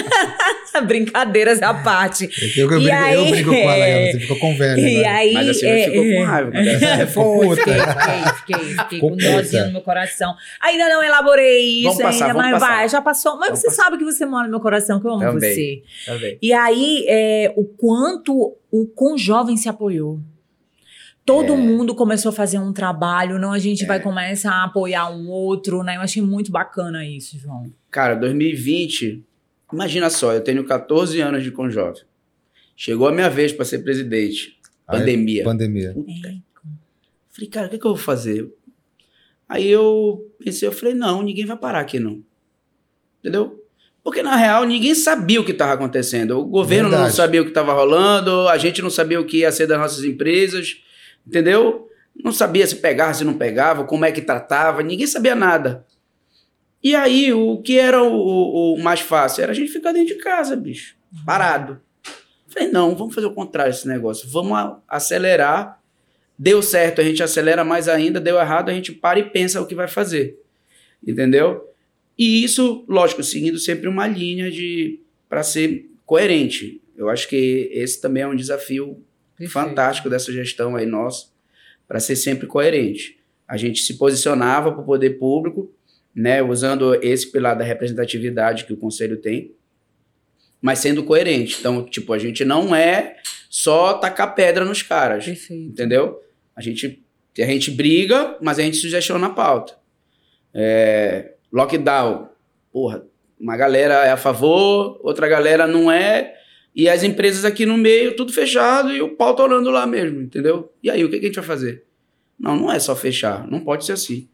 Brincadeiras 0.86 1.62
à 1.62 1.72
parte. 1.72 2.28
Eu, 2.56 2.70
eu, 2.70 2.80
brinco, 2.80 2.94
aí, 2.94 3.14
eu 3.14 3.30
brinco 3.30 3.50
com 3.50 3.56
ela, 3.56 4.12
você 4.12 4.20
ficou 4.20 4.38
com 4.38 4.56
velha. 4.56 4.80
E 4.80 4.98
né? 4.98 5.08
aí, 5.08 5.32
Mas 5.32 5.62
é, 5.62 5.84
ficou 5.84 6.04
com 6.04 6.24
raiva. 6.24 6.56
É, 6.56 7.06
foi, 7.08 7.56
fiquei, 7.56 7.74
fiquei, 7.74 8.32
fiquei, 8.34 8.74
fiquei 8.76 9.00
com 9.00 9.16
dozinho 9.16 9.66
no 9.66 9.72
meu 9.72 9.80
coração. 9.80 10.34
Ainda 10.60 10.88
não 10.88 11.02
elaborei 11.02 11.86
isso, 11.86 11.98
passar, 11.98 12.26
ainda, 12.26 12.38
mas 12.38 12.52
passar. 12.52 12.66
vai, 12.66 12.88
já 12.88 13.00
passou. 13.00 13.36
Mas 13.38 13.48
vamos 13.48 13.60
você 13.60 13.68
passar. 13.68 13.84
sabe 13.84 13.98
que 13.98 14.04
você 14.04 14.26
mora 14.26 14.44
no 14.44 14.50
meu 14.50 14.60
coração, 14.60 15.00
que 15.00 15.06
eu 15.06 15.12
amo 15.12 15.20
Também. 15.20 15.40
você. 15.40 15.82
Também. 16.04 16.38
E 16.42 16.52
aí, 16.52 17.04
é, 17.08 17.52
o 17.56 17.64
quanto 17.64 18.56
o 18.70 18.86
com 18.86 19.16
jovem 19.16 19.56
se 19.56 19.68
apoiou. 19.68 20.20
Todo 21.28 21.52
é. 21.52 21.56
mundo 21.58 21.94
começou 21.94 22.30
a 22.30 22.32
fazer 22.32 22.58
um 22.58 22.72
trabalho, 22.72 23.38
não 23.38 23.52
a 23.52 23.58
gente 23.58 23.84
é. 23.84 23.86
vai 23.86 24.00
começar 24.00 24.50
a 24.50 24.64
apoiar 24.64 25.10
um 25.10 25.28
outro, 25.28 25.82
né? 25.82 25.96
Eu 25.96 26.00
achei 26.00 26.22
muito 26.22 26.50
bacana 26.50 27.06
isso, 27.06 27.38
João. 27.38 27.70
Cara, 27.90 28.14
2020, 28.14 29.22
imagina 29.70 30.08
só, 30.08 30.32
eu 30.32 30.40
tenho 30.40 30.64
14 30.64 31.20
anos 31.20 31.44
de 31.44 31.50
Conjovem. 31.50 32.02
Chegou 32.74 33.06
a 33.06 33.12
minha 33.12 33.28
vez 33.28 33.52
para 33.52 33.66
ser 33.66 33.80
presidente. 33.80 34.58
Pandemia. 34.86 35.42
Aí, 35.42 35.44
pandemia. 35.44 35.92
Puta. 35.92 36.34
Falei, 37.28 37.50
cara, 37.50 37.66
o 37.66 37.70
que, 37.70 37.78
que 37.78 37.84
eu 37.84 37.94
vou 37.94 38.02
fazer? 38.02 38.50
Aí 39.46 39.68
eu 39.68 40.32
pensei, 40.42 40.66
eu 40.66 40.72
falei, 40.72 40.94
não, 40.94 41.22
ninguém 41.22 41.44
vai 41.44 41.58
parar 41.58 41.80
aqui 41.80 42.00
não. 42.00 42.22
Entendeu? 43.20 43.62
Porque, 44.02 44.22
na 44.22 44.34
real, 44.34 44.64
ninguém 44.64 44.94
sabia 44.94 45.42
o 45.42 45.44
que 45.44 45.52
estava 45.52 45.74
acontecendo. 45.74 46.38
O 46.38 46.46
governo 46.46 46.88
Verdade. 46.88 47.10
não 47.10 47.14
sabia 47.14 47.42
o 47.42 47.44
que 47.44 47.50
estava 47.50 47.74
rolando, 47.74 48.48
a 48.48 48.56
gente 48.56 48.80
não 48.80 48.88
sabia 48.88 49.20
o 49.20 49.26
que 49.26 49.40
ia 49.40 49.52
ser 49.52 49.66
das 49.66 49.78
nossas 49.78 50.04
empresas, 50.04 50.78
entendeu? 51.28 51.88
Não 52.24 52.32
sabia 52.32 52.66
se 52.66 52.76
pegava, 52.76 53.14
se 53.14 53.24
não 53.24 53.34
pegava, 53.34 53.84
como 53.84 54.04
é 54.04 54.10
que 54.10 54.20
tratava, 54.20 54.82
ninguém 54.82 55.06
sabia 55.06 55.34
nada. 55.34 55.86
E 56.82 56.94
aí, 56.94 57.32
o 57.32 57.58
que 57.58 57.78
era 57.78 58.02
o, 58.02 58.74
o, 58.74 58.78
mais 58.78 59.00
fácil? 59.00 59.42
Era 59.42 59.52
a 59.52 59.54
gente 59.54 59.70
ficar 59.70 59.92
dentro 59.92 60.14
de 60.14 60.22
casa, 60.22 60.56
bicho, 60.56 60.96
parado. 61.24 61.80
Falei, 62.48 62.70
não, 62.70 62.96
vamos 62.96 63.14
fazer 63.14 63.26
o 63.26 63.34
contrário 63.34 63.72
desse 63.72 63.86
negócio. 63.86 64.28
Vamos 64.28 64.78
acelerar. 64.88 65.80
Deu 66.38 66.62
certo, 66.62 67.00
a 67.00 67.04
gente 67.04 67.22
acelera 67.22 67.64
mais 67.64 67.88
ainda. 67.88 68.20
Deu 68.20 68.38
errado, 68.38 68.70
a 68.70 68.72
gente 68.72 68.92
para 68.92 69.18
e 69.18 69.30
pensa 69.30 69.60
o 69.60 69.66
que 69.66 69.74
vai 69.74 69.88
fazer. 69.88 70.40
Entendeu? 71.06 71.68
E 72.16 72.42
isso, 72.42 72.84
lógico, 72.88 73.22
seguindo 73.22 73.58
sempre 73.58 73.88
uma 73.88 74.06
linha 74.06 74.50
de 74.50 75.00
para 75.28 75.42
ser 75.42 75.88
coerente. 76.06 76.80
Eu 76.96 77.08
acho 77.08 77.28
que 77.28 77.70
esse 77.72 78.00
também 78.00 78.22
é 78.22 78.28
um 78.28 78.34
desafio 78.34 79.02
Perfeito. 79.38 79.50
fantástico 79.50 80.10
dessa 80.10 80.32
gestão 80.32 80.76
aí 80.76 80.84
nossa, 80.84 81.28
para 81.86 82.00
ser 82.00 82.16
sempre 82.16 82.46
coerente. 82.46 83.18
A 83.46 83.56
gente 83.56 83.80
se 83.80 83.94
posicionava 83.94 84.72
para 84.72 84.82
o 84.82 84.84
poder 84.84 85.18
público, 85.18 85.72
né, 86.14 86.42
usando 86.42 86.94
esse 87.02 87.30
pilar 87.30 87.56
da 87.56 87.64
representatividade 87.64 88.64
que 88.64 88.72
o 88.72 88.76
conselho 88.76 89.16
tem, 89.16 89.54
mas 90.60 90.80
sendo 90.80 91.04
coerente. 91.04 91.56
Então, 91.60 91.84
tipo, 91.84 92.12
a 92.12 92.18
gente 92.18 92.44
não 92.44 92.74
é 92.74 93.16
só 93.48 93.94
tacar 93.94 94.34
pedra 94.34 94.64
nos 94.64 94.82
caras, 94.82 95.24
Perfeito. 95.24 95.70
entendeu? 95.70 96.20
A 96.54 96.60
gente 96.60 97.04
a 97.40 97.46
gente 97.46 97.70
briga, 97.70 98.36
mas 98.40 98.58
a 98.58 98.62
gente 98.62 98.78
sugestiona 98.78 99.28
a 99.28 99.30
pauta. 99.30 99.76
É, 100.52 101.34
Lockdown. 101.52 102.30
Porra, 102.72 103.04
uma 103.38 103.56
galera 103.56 104.04
é 104.04 104.10
a 104.10 104.16
favor, 104.16 105.00
outra 105.02 105.28
galera 105.28 105.66
não 105.66 105.90
é. 105.90 106.34
E 106.78 106.88
as 106.88 107.02
empresas 107.02 107.44
aqui 107.44 107.66
no 107.66 107.76
meio, 107.76 108.14
tudo 108.14 108.32
fechado 108.32 108.92
e 108.92 109.02
o 109.02 109.16
pau 109.16 109.34
torando 109.34 109.68
lá 109.68 109.84
mesmo, 109.84 110.22
entendeu? 110.22 110.72
E 110.80 110.88
aí, 110.88 111.04
o 111.04 111.10
que, 111.10 111.16
a 111.16 111.20
gente 111.20 111.34
vai 111.34 111.44
fazer? 111.44 111.84
Não, 112.38 112.54
não 112.54 112.70
é 112.70 112.78
só 112.78 112.94
fechar, 112.94 113.50
não 113.50 113.58
pode 113.58 113.84
ser 113.84 113.94
assim. 113.94 114.28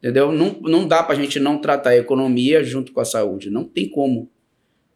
Entendeu? 0.00 0.32
Não, 0.32 0.58
não 0.60 0.88
dá 0.88 1.04
pra 1.04 1.14
gente 1.14 1.38
não 1.38 1.56
tratar 1.56 1.90
a 1.90 1.96
economia 1.96 2.64
junto 2.64 2.92
com 2.92 2.98
a 2.98 3.04
saúde. 3.04 3.48
Não 3.48 3.62
tem 3.62 3.88
como. 3.88 4.28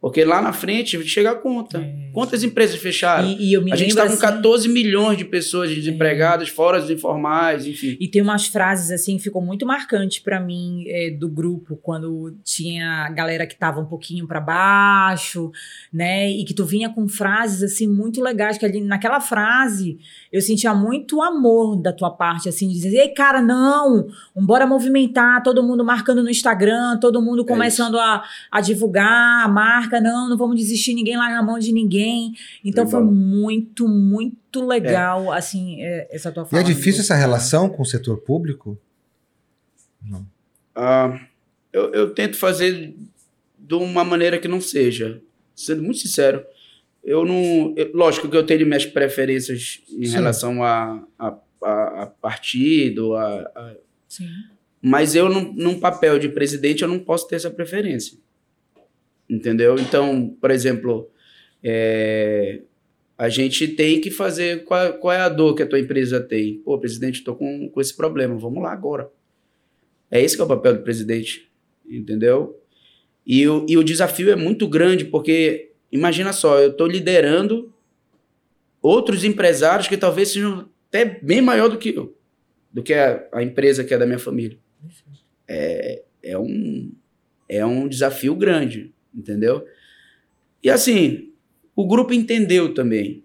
Porque 0.01 0.23
lá 0.23 0.41
na 0.41 0.53
frente 0.53 1.01
chega 1.05 1.31
a 1.31 1.35
conta. 1.35 1.77
É. 1.79 2.09
Quantas 2.13 2.41
empresas 2.41 2.77
fecharam? 2.77 3.27
E, 3.27 3.51
e 3.51 3.55
a 3.71 3.75
gente 3.75 3.89
está 3.89 4.05
com 4.05 4.13
assim, 4.13 4.21
14 4.21 4.69
milhões 4.69 5.17
de 5.17 5.25
pessoas 5.25 5.69
desempregadas, 5.75 6.47
é. 6.47 6.51
fora 6.51 6.79
os 6.81 6.89
informais, 6.89 7.67
enfim. 7.67 7.97
E 7.99 8.07
tem 8.07 8.21
umas 8.21 8.47
frases 8.47 8.91
assim 8.91 9.17
que 9.17 9.23
ficou 9.23 9.41
muito 9.41 9.65
marcante 9.65 10.21
para 10.21 10.39
mim 10.39 10.85
é, 10.87 11.11
do 11.11 11.27
grupo, 11.27 11.77
quando 11.83 12.33
tinha 12.45 13.07
a 13.07 13.09
galera 13.09 13.45
que 13.45 13.57
tava 13.57 13.81
um 13.81 13.85
pouquinho 13.85 14.25
para 14.25 14.39
baixo, 14.39 15.51
né? 15.91 16.29
E 16.29 16.45
que 16.45 16.53
tu 16.53 16.65
vinha 16.65 16.89
com 16.89 17.07
frases 17.09 17.61
assim 17.61 17.87
muito 17.87 18.21
legais, 18.21 18.57
que 18.57 18.65
ali 18.65 18.79
naquela 18.79 19.19
frase 19.19 19.97
eu 20.31 20.41
sentia 20.41 20.73
muito 20.73 21.21
amor 21.21 21.75
da 21.75 21.91
tua 21.91 22.11
parte, 22.11 22.47
assim, 22.47 22.67
de 22.67 22.75
dizer, 22.75 22.97
ei, 22.97 23.09
cara, 23.09 23.41
não, 23.41 24.07
bora 24.35 24.65
movimentar, 24.65 25.43
todo 25.43 25.63
mundo 25.63 25.83
marcando 25.83 26.23
no 26.23 26.29
Instagram, 26.29 26.97
todo 26.99 27.21
mundo 27.21 27.43
é 27.43 27.45
começando 27.45 27.99
a, 27.99 28.23
a 28.51 28.61
divulgar 28.61 29.43
a 29.43 29.47
marca, 29.47 29.88
não, 30.01 30.29
não 30.29 30.37
vamos 30.37 30.57
desistir, 30.57 30.93
ninguém 30.93 31.17
larga 31.17 31.39
a 31.39 31.43
mão 31.43 31.57
de 31.57 31.71
ninguém. 31.71 32.33
Então 32.63 32.87
foi 32.87 33.03
muito, 33.03 33.87
muito 33.87 34.65
legal, 34.65 35.33
é. 35.33 35.37
assim, 35.37 35.81
é, 35.81 36.07
essa 36.11 36.31
tua 36.31 36.45
fala. 36.45 36.61
E 36.61 36.65
é 36.65 36.67
difícil 36.67 37.01
essa 37.01 37.15
relação 37.15 37.69
com 37.69 37.81
o 37.81 37.85
setor 37.85 38.17
público? 38.17 38.77
Não. 40.01 40.25
Ah, 40.75 41.19
eu, 41.71 41.93
eu 41.93 42.13
tento 42.13 42.37
fazer 42.37 42.95
de 43.57 43.75
uma 43.75 44.03
maneira 44.03 44.37
que 44.37 44.47
não 44.47 44.59
seja, 44.59 45.21
sendo 45.55 45.83
muito 45.83 45.99
sincero 45.99 46.43
eu 47.03 47.25
não. 47.25 47.73
Eu, 47.75 47.91
lógico 47.93 48.29
que 48.29 48.37
eu 48.37 48.45
tenho 48.45 48.65
minhas 48.65 48.85
preferências 48.85 49.81
em 49.89 50.05
Sim. 50.05 50.13
relação 50.13 50.63
a, 50.63 51.03
a, 51.17 51.37
a, 51.63 52.03
a 52.03 52.07
partido, 52.07 53.15
a, 53.15 53.39
a, 53.55 53.75
Sim. 54.07 54.27
mas 54.81 55.15
eu, 55.15 55.29
num, 55.29 55.53
num 55.53 55.79
papel 55.79 56.19
de 56.19 56.29
presidente, 56.29 56.83
eu 56.83 56.87
não 56.87 56.99
posso 56.99 57.27
ter 57.27 57.35
essa 57.35 57.49
preferência. 57.49 58.17
Entendeu? 59.29 59.75
Então, 59.77 60.35
por 60.41 60.49
exemplo, 60.51 61.09
é, 61.63 62.61
a 63.17 63.29
gente 63.29 63.67
tem 63.67 64.01
que 64.01 64.09
fazer. 64.09 64.63
Qual, 64.63 64.93
qual 64.93 65.13
é 65.13 65.19
a 65.19 65.29
dor 65.29 65.55
que 65.55 65.63
a 65.63 65.67
tua 65.67 65.79
empresa 65.79 66.19
tem? 66.19 66.59
Pô, 66.59 66.77
presidente, 66.79 67.19
estou 67.19 67.35
com, 67.35 67.69
com 67.69 67.81
esse 67.81 67.95
problema, 67.95 68.35
vamos 68.37 68.63
lá 68.63 68.71
agora. 68.71 69.09
É 70.09 70.19
esse 70.21 70.35
que 70.35 70.41
é 70.41 70.45
o 70.45 70.47
papel 70.47 70.75
do 70.75 70.83
presidente, 70.83 71.51
entendeu? 71.87 72.59
E 73.25 73.47
o, 73.47 73.65
e 73.69 73.77
o 73.77 73.83
desafio 73.83 74.31
é 74.31 74.35
muito 74.35 74.67
grande, 74.67 75.05
porque 75.05 75.69
Imagina 75.91 76.31
só, 76.31 76.59
eu 76.59 76.71
estou 76.71 76.87
liderando 76.87 77.73
outros 78.81 79.23
empresários 79.23 79.87
que 79.87 79.97
talvez 79.97 80.29
sejam 80.29 80.69
até 80.87 81.05
bem 81.05 81.41
maior 81.41 81.67
do 81.67 81.77
que 81.77 81.89
eu, 81.89 82.15
do 82.71 82.83
que 82.83 82.93
a, 82.93 83.27
a 83.33 83.43
empresa 83.43 83.83
que 83.83 83.93
é 83.93 83.97
da 83.97 84.05
minha 84.05 84.19
família. 84.19 84.57
É, 85.47 86.03
é, 86.21 86.37
um, 86.37 86.91
é 87.47 87.65
um 87.65 87.87
desafio 87.87 88.35
grande, 88.35 88.93
entendeu? 89.13 89.65
E 90.63 90.69
assim, 90.69 91.31
o 91.75 91.87
grupo 91.87 92.13
entendeu 92.13 92.73
também. 92.73 93.23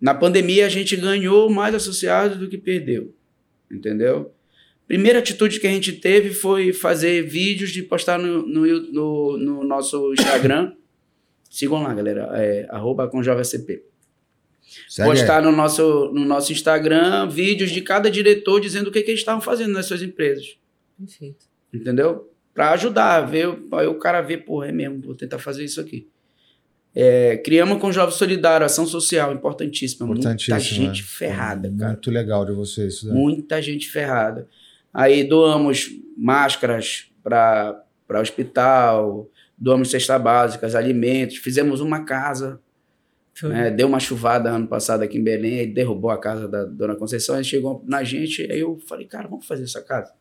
Na 0.00 0.14
pandemia, 0.14 0.66
a 0.66 0.68
gente 0.68 0.96
ganhou 0.96 1.50
mais 1.50 1.74
associados 1.74 2.38
do 2.38 2.48
que 2.48 2.56
perdeu, 2.56 3.14
entendeu? 3.70 4.32
Primeira 4.86 5.18
atitude 5.18 5.60
que 5.60 5.66
a 5.66 5.70
gente 5.70 5.92
teve 5.92 6.30
foi 6.30 6.72
fazer 6.72 7.22
vídeos 7.22 7.70
de 7.70 7.82
postar 7.82 8.18
no, 8.18 8.46
no, 8.46 8.92
no, 8.92 9.36
no 9.36 9.64
nosso 9.64 10.12
Instagram 10.14 10.72
Sigam 11.50 11.82
lá, 11.82 11.92
galera. 11.92 12.30
É, 12.34 12.66
arroba 12.70 13.08
com 13.08 13.20
JVCP. 13.20 13.84
Segue 14.88 15.10
postar 15.10 15.42
no 15.42 15.50
nosso, 15.50 16.12
no 16.12 16.24
nosso 16.24 16.52
Instagram 16.52 17.28
vídeos 17.28 17.72
de 17.72 17.82
cada 17.82 18.08
diretor 18.08 18.60
dizendo 18.60 18.86
o 18.86 18.92
que, 18.92 19.02
que 19.02 19.10
eles 19.10 19.20
estavam 19.20 19.40
fazendo 19.40 19.72
nas 19.72 19.86
suas 19.86 20.00
empresas. 20.00 20.56
Perfeito. 20.96 21.44
Entendeu? 21.74 22.29
Para 22.54 22.70
ajudar, 22.72 23.16
a 23.16 23.20
ver, 23.20 23.46
aí 23.72 23.86
o 23.86 23.98
cara 23.98 24.20
ver, 24.20 24.38
pô, 24.38 24.62
é 24.62 24.72
mesmo, 24.72 25.00
vou 25.00 25.14
tentar 25.14 25.38
fazer 25.38 25.64
isso 25.64 25.80
aqui. 25.80 26.08
É, 26.94 27.36
criamos 27.36 27.78
com 27.78 27.88
o 27.88 27.92
Jovem 27.92 28.14
Solidário, 28.14 28.66
ação 28.66 28.84
social, 28.84 29.32
importantíssima. 29.32 30.04
Importantíssima. 30.06 30.56
Muita 30.56 30.68
gente 30.68 31.02
é. 31.02 31.04
ferrada, 31.04 31.72
cara. 31.78 31.92
Muito 31.92 32.10
legal 32.10 32.44
de 32.44 32.52
vocês. 32.52 33.02
Né? 33.04 33.12
Muita 33.12 33.62
gente 33.62 33.88
ferrada. 33.88 34.48
Aí 34.92 35.22
doamos 35.22 35.88
máscaras 36.16 37.06
para 37.22 37.84
hospital, 38.20 39.30
doamos 39.56 39.90
cestas 39.90 40.20
básicas, 40.20 40.74
alimentos, 40.74 41.36
fizemos 41.36 41.80
uma 41.80 42.04
casa. 42.04 42.60
Né? 43.40 43.70
Deu 43.70 43.86
uma 43.86 44.00
chuvada 44.00 44.50
ano 44.50 44.66
passado 44.66 45.02
aqui 45.02 45.16
em 45.16 45.22
Belém, 45.22 45.60
aí 45.60 45.66
derrubou 45.66 46.10
a 46.10 46.18
casa 46.18 46.48
da 46.48 46.64
dona 46.64 46.96
Conceição, 46.96 47.36
aí 47.36 47.44
chegou 47.44 47.82
na 47.86 48.02
gente, 48.02 48.42
aí 48.50 48.60
eu 48.60 48.78
falei, 48.86 49.06
cara, 49.06 49.28
vamos 49.28 49.46
fazer 49.46 49.62
essa 49.62 49.80
casa. 49.80 50.12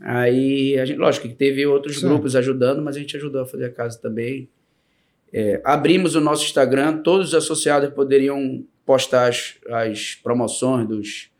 Aí, 0.00 0.78
a 0.78 0.84
gente, 0.84 0.98
lógico 0.98 1.28
que 1.28 1.34
teve 1.34 1.66
outros 1.66 2.00
Sim. 2.00 2.08
grupos 2.08 2.34
ajudando, 2.34 2.80
mas 2.80 2.96
a 2.96 2.98
gente 2.98 3.16
ajudou 3.16 3.42
a 3.42 3.46
fazer 3.46 3.66
a 3.66 3.70
casa 3.70 3.98
também. 4.00 4.48
É, 5.32 5.60
abrimos 5.64 6.14
o 6.14 6.20
nosso 6.20 6.44
Instagram, 6.44 7.02
todos 7.02 7.28
os 7.28 7.34
associados 7.34 7.90
poderiam 7.90 8.64
postar 8.84 9.28
as, 9.28 9.54
as 9.68 10.14
promoções 10.14 10.88
dos, 10.88 11.30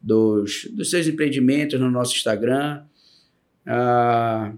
dos, 0.00 0.68
dos 0.72 0.90
seus 0.90 1.08
empreendimentos 1.08 1.80
no 1.80 1.90
nosso 1.90 2.14
Instagram. 2.14 2.82
Ah, 3.66 4.52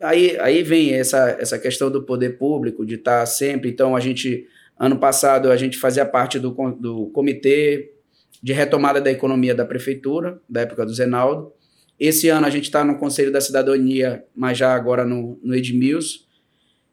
aí, 0.00 0.36
aí 0.38 0.62
vem 0.62 0.92
essa, 0.92 1.36
essa 1.40 1.58
questão 1.58 1.90
do 1.90 2.02
poder 2.02 2.38
público, 2.38 2.84
de 2.84 2.96
estar 2.96 3.24
sempre. 3.24 3.70
Então, 3.70 3.94
a 3.94 4.00
gente, 4.00 4.46
ano 4.78 4.98
passado, 4.98 5.50
a 5.50 5.56
gente 5.56 5.78
fazia 5.78 6.04
parte 6.04 6.38
do, 6.38 6.50
do 6.72 7.06
comitê 7.06 7.94
de 8.42 8.52
retomada 8.52 9.00
da 9.00 9.10
economia 9.10 9.54
da 9.54 9.64
prefeitura, 9.64 10.40
da 10.48 10.62
época 10.62 10.84
do 10.84 10.92
Zenaldo. 10.92 11.52
Esse 11.98 12.28
ano 12.28 12.46
a 12.46 12.50
gente 12.50 12.64
está 12.64 12.84
no 12.84 12.98
Conselho 12.98 13.32
da 13.32 13.40
Cidadania, 13.40 14.24
mas 14.34 14.56
já 14.56 14.72
agora 14.72 15.04
no, 15.04 15.38
no 15.42 15.54
Edmilson. 15.54 16.20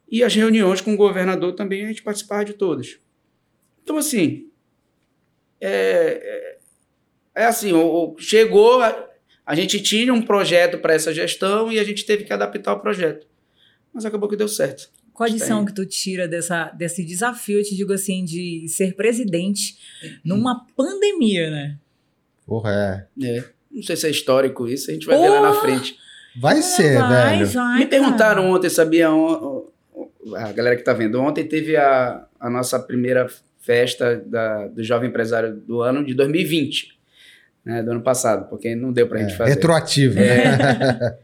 E 0.10 0.24
as 0.24 0.34
reuniões 0.34 0.82
com 0.82 0.94
o 0.94 0.98
governador 0.98 1.54
também 1.54 1.84
a 1.84 1.88
gente 1.88 2.02
participava 2.02 2.46
de 2.46 2.54
todas. 2.54 2.98
Então, 3.84 3.98
assim, 3.98 4.50
é, 5.62 6.58
é, 7.36 7.44
é 7.44 7.46
assim, 7.46 7.72
chegou, 8.18 8.82
a, 8.82 9.10
a, 9.46 9.56
gente 9.56 9.82
tinha 9.82 10.14
um 10.14 10.22
projeto 10.22 10.80
para 10.80 10.94
essa 10.94 11.14
gestão 11.14 11.72
e 11.72 11.80
a 11.80 11.84
gente 11.84 12.06
teve 12.06 12.24
que 12.24 12.34
adaptar 12.34 12.74
o 12.74 12.80
projeto. 12.80 13.28
Mas 13.94 14.06
acabou 14.06 14.28
que 14.28 14.36
deu 14.36 14.48
certo. 14.48 14.90
Qual 15.14 15.30
a 15.30 15.32
lição 15.32 15.64
que 15.64 15.74
tu 15.74 15.86
tira 15.86 16.28
dessa, 16.28 16.72
desse 16.72 17.06
desafio, 17.06 17.60
eu 17.60 17.64
te 17.64 17.76
digo 17.76 17.94
assim, 17.94 18.26
de 18.26 18.68
ser 18.68 18.96
presidente 18.96 19.78
numa 20.26 20.66
pandemia, 20.76 21.50
né? 21.50 21.80
Porra, 22.46 23.08
é. 23.22 23.26
é. 23.26 23.55
Não 23.76 23.84
sei 23.84 23.98
se 23.98 24.08
é 24.08 24.10
histórico 24.10 24.68
isso, 24.68 24.90
a 24.90 24.94
gente 24.94 25.06
vai 25.06 25.20
ver 25.20 25.30
lá 25.30 25.42
na 25.42 25.54
frente. 25.54 25.98
Vai 26.40 26.62
ser, 26.62 26.98
vai, 26.98 27.38
velho. 27.38 27.48
Vai, 27.48 27.80
Me 27.80 27.86
perguntaram 27.86 28.50
ontem, 28.50 28.70
sabia? 28.70 29.10
a 29.10 30.52
galera 30.52 30.76
que 30.76 30.82
está 30.82 30.94
vendo, 30.94 31.22
ontem 31.22 31.46
teve 31.46 31.76
a, 31.76 32.26
a 32.40 32.50
nossa 32.50 32.80
primeira 32.80 33.28
festa 33.60 34.16
da, 34.26 34.68
do 34.68 34.84
Jovem 34.84 35.10
Empresário 35.10 35.56
do 35.56 35.82
ano 35.82 36.06
de 36.06 36.14
2020, 36.14 36.98
né, 37.64 37.84
do 37.84 37.92
ano 37.92 38.02
passado, 38.02 38.48
porque 38.50 38.76
não 38.76 38.92
deu 38.92 39.08
para 39.08 39.20
a 39.20 39.22
gente 39.22 39.34
é, 39.34 39.38
fazer. 39.38 39.52
Retroativo. 39.52 40.20
É. 40.20 40.58
Né? 40.58 41.18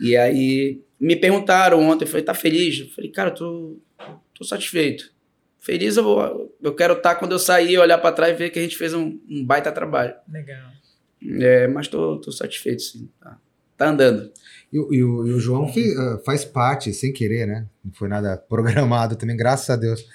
e 0.00 0.16
aí 0.16 0.80
me 1.00 1.16
perguntaram 1.16 1.80
ontem, 1.82 2.04
eu 2.04 2.08
falei, 2.08 2.24
tá 2.24 2.34
feliz? 2.34 2.80
Eu 2.80 2.88
falei, 2.88 3.10
cara, 3.10 3.30
eu 3.30 3.34
tô, 3.34 3.76
tô 4.34 4.44
satisfeito. 4.44 5.12
Feliz 5.58 5.96
eu 5.96 6.04
vou, 6.04 6.56
eu 6.62 6.74
quero 6.74 6.94
estar 6.94 7.14
tá 7.14 7.16
quando 7.16 7.32
eu 7.32 7.38
sair, 7.38 7.76
olhar 7.78 7.98
para 7.98 8.12
trás 8.12 8.32
e 8.32 8.36
ver 8.36 8.50
que 8.50 8.58
a 8.58 8.62
gente 8.62 8.76
fez 8.76 8.94
um, 8.94 9.18
um 9.28 9.44
baita 9.44 9.70
trabalho. 9.72 10.14
Legal. 10.30 10.77
É, 11.40 11.66
mas 11.66 11.88
tô, 11.88 12.20
tô 12.20 12.30
satisfeito, 12.30 12.82
sim. 12.82 13.08
Tá, 13.20 13.38
tá 13.76 13.90
andando. 13.90 14.30
E, 14.72 14.76
e, 14.76 14.98
e, 14.98 15.02
o, 15.02 15.40
João 15.40 15.64
uh, 15.64 16.24
faz 16.24 16.44
parte, 16.44 16.92
sem 16.92 17.12
querer, 17.12 17.46
né? 17.46 17.66
Não 17.84 17.92
foi 17.92 18.08
nada 18.08 18.36
programado 18.48 19.16
também, 19.16 19.36
graças 19.36 19.68
a 19.70 19.76
Deus, 19.76 20.06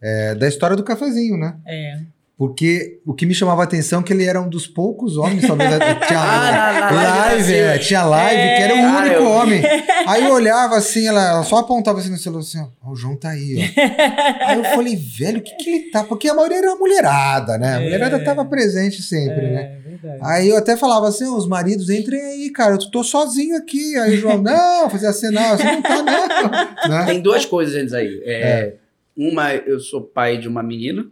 é, 0.00 0.34
da 0.34 0.48
história 0.48 0.76
do 0.76 0.84
cafezinho, 0.84 1.36
né? 1.36 1.58
É. 1.66 2.00
Porque 2.36 3.00
o 3.06 3.14
que 3.14 3.26
me 3.26 3.34
chamava 3.34 3.60
a 3.60 3.64
atenção 3.64 4.00
é 4.00 4.02
que 4.02 4.12
ele 4.12 4.24
era 4.24 4.40
um 4.40 4.48
dos 4.48 4.66
poucos 4.66 5.16
homens, 5.16 5.46
talvez 5.46 5.70
tinha 6.08 6.18
ah, 6.18 6.90
live, 6.90 7.54
é, 7.54 7.78
tinha 7.78 8.04
live, 8.04 8.40
é, 8.40 8.56
que 8.56 8.62
era 8.62 8.74
o 8.74 8.98
único 8.98 9.14
eu... 9.16 9.28
homem. 9.28 9.62
Aí 10.08 10.24
eu 10.24 10.32
olhava 10.32 10.76
assim, 10.76 11.06
ela, 11.06 11.22
ela 11.22 11.44
só 11.44 11.58
apontava 11.58 12.00
assim 12.00 12.10
no 12.10 12.18
celular 12.18 12.40
assim, 12.40 12.58
ó, 12.58 12.90
o 12.90 12.96
João 12.96 13.14
tá 13.14 13.30
aí, 13.30 13.56
ó. 13.56 14.48
Aí 14.48 14.58
eu 14.58 14.64
falei, 14.64 14.96
velho, 14.96 15.38
o 15.38 15.42
que 15.42 15.54
que 15.56 15.70
ele 15.70 15.90
tá? 15.90 16.02
Porque 16.02 16.28
a 16.28 16.34
maioria 16.34 16.58
era 16.58 16.74
mulherada, 16.74 17.58
né? 17.58 17.76
A 17.76 17.80
mulherada 17.80 18.16
é. 18.16 18.24
tava 18.24 18.44
presente 18.44 19.02
sempre, 19.02 19.50
né? 19.50 19.78
Verdade. 19.84 20.18
Aí 20.22 20.48
eu 20.48 20.56
até 20.56 20.76
falava 20.76 21.06
assim, 21.06 21.24
os 21.24 21.46
maridos, 21.46 21.88
entrem 21.90 22.20
aí, 22.20 22.50
cara, 22.50 22.74
eu 22.74 22.90
tô 22.90 23.04
sozinho 23.04 23.56
aqui. 23.56 23.96
Aí 23.98 24.14
o 24.14 24.18
João, 24.18 24.42
não, 24.42 24.90
fazia 24.90 25.10
assim, 25.10 25.30
não, 25.30 25.56
você 25.56 25.64
não 25.64 25.82
tá, 25.82 26.02
não. 26.02 26.90
Né? 26.90 27.04
Tem 27.06 27.20
duas 27.20 27.46
coisas 27.46 27.76
antes 27.76 27.94
aí. 27.94 28.20
É, 28.24 28.74
uma, 29.16 29.54
eu 29.54 29.78
sou 29.78 30.00
pai 30.00 30.38
de 30.38 30.48
uma 30.48 30.62
menina, 30.62 31.06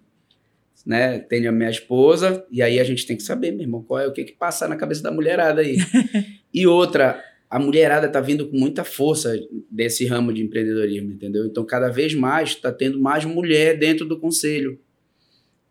né? 0.84 1.18
Tenho 1.18 1.48
a 1.48 1.52
minha 1.52 1.70
esposa, 1.70 2.44
e 2.50 2.62
aí 2.62 2.80
a 2.80 2.84
gente 2.84 3.06
tem 3.06 3.16
que 3.16 3.22
saber, 3.22 3.50
meu 3.52 3.62
irmão, 3.62 3.82
qual 3.82 4.00
é 4.00 4.06
o 4.06 4.12
que 4.12 4.24
que 4.24 4.32
passa 4.32 4.66
na 4.66 4.76
cabeça 4.76 5.02
da 5.02 5.10
mulherada 5.10 5.60
aí. 5.60 5.76
e 6.52 6.66
outra, 6.66 7.22
a 7.48 7.58
mulherada 7.58 8.08
tá 8.08 8.20
vindo 8.20 8.48
com 8.48 8.56
muita 8.56 8.84
força 8.84 9.34
desse 9.70 10.06
ramo 10.06 10.32
de 10.32 10.42
empreendedorismo, 10.42 11.12
entendeu? 11.12 11.46
Então, 11.46 11.64
cada 11.64 11.88
vez 11.88 12.14
mais 12.14 12.50
está 12.50 12.72
tendo 12.72 13.00
mais 13.00 13.24
mulher 13.24 13.78
dentro 13.78 14.06
do 14.06 14.18
conselho. 14.18 14.78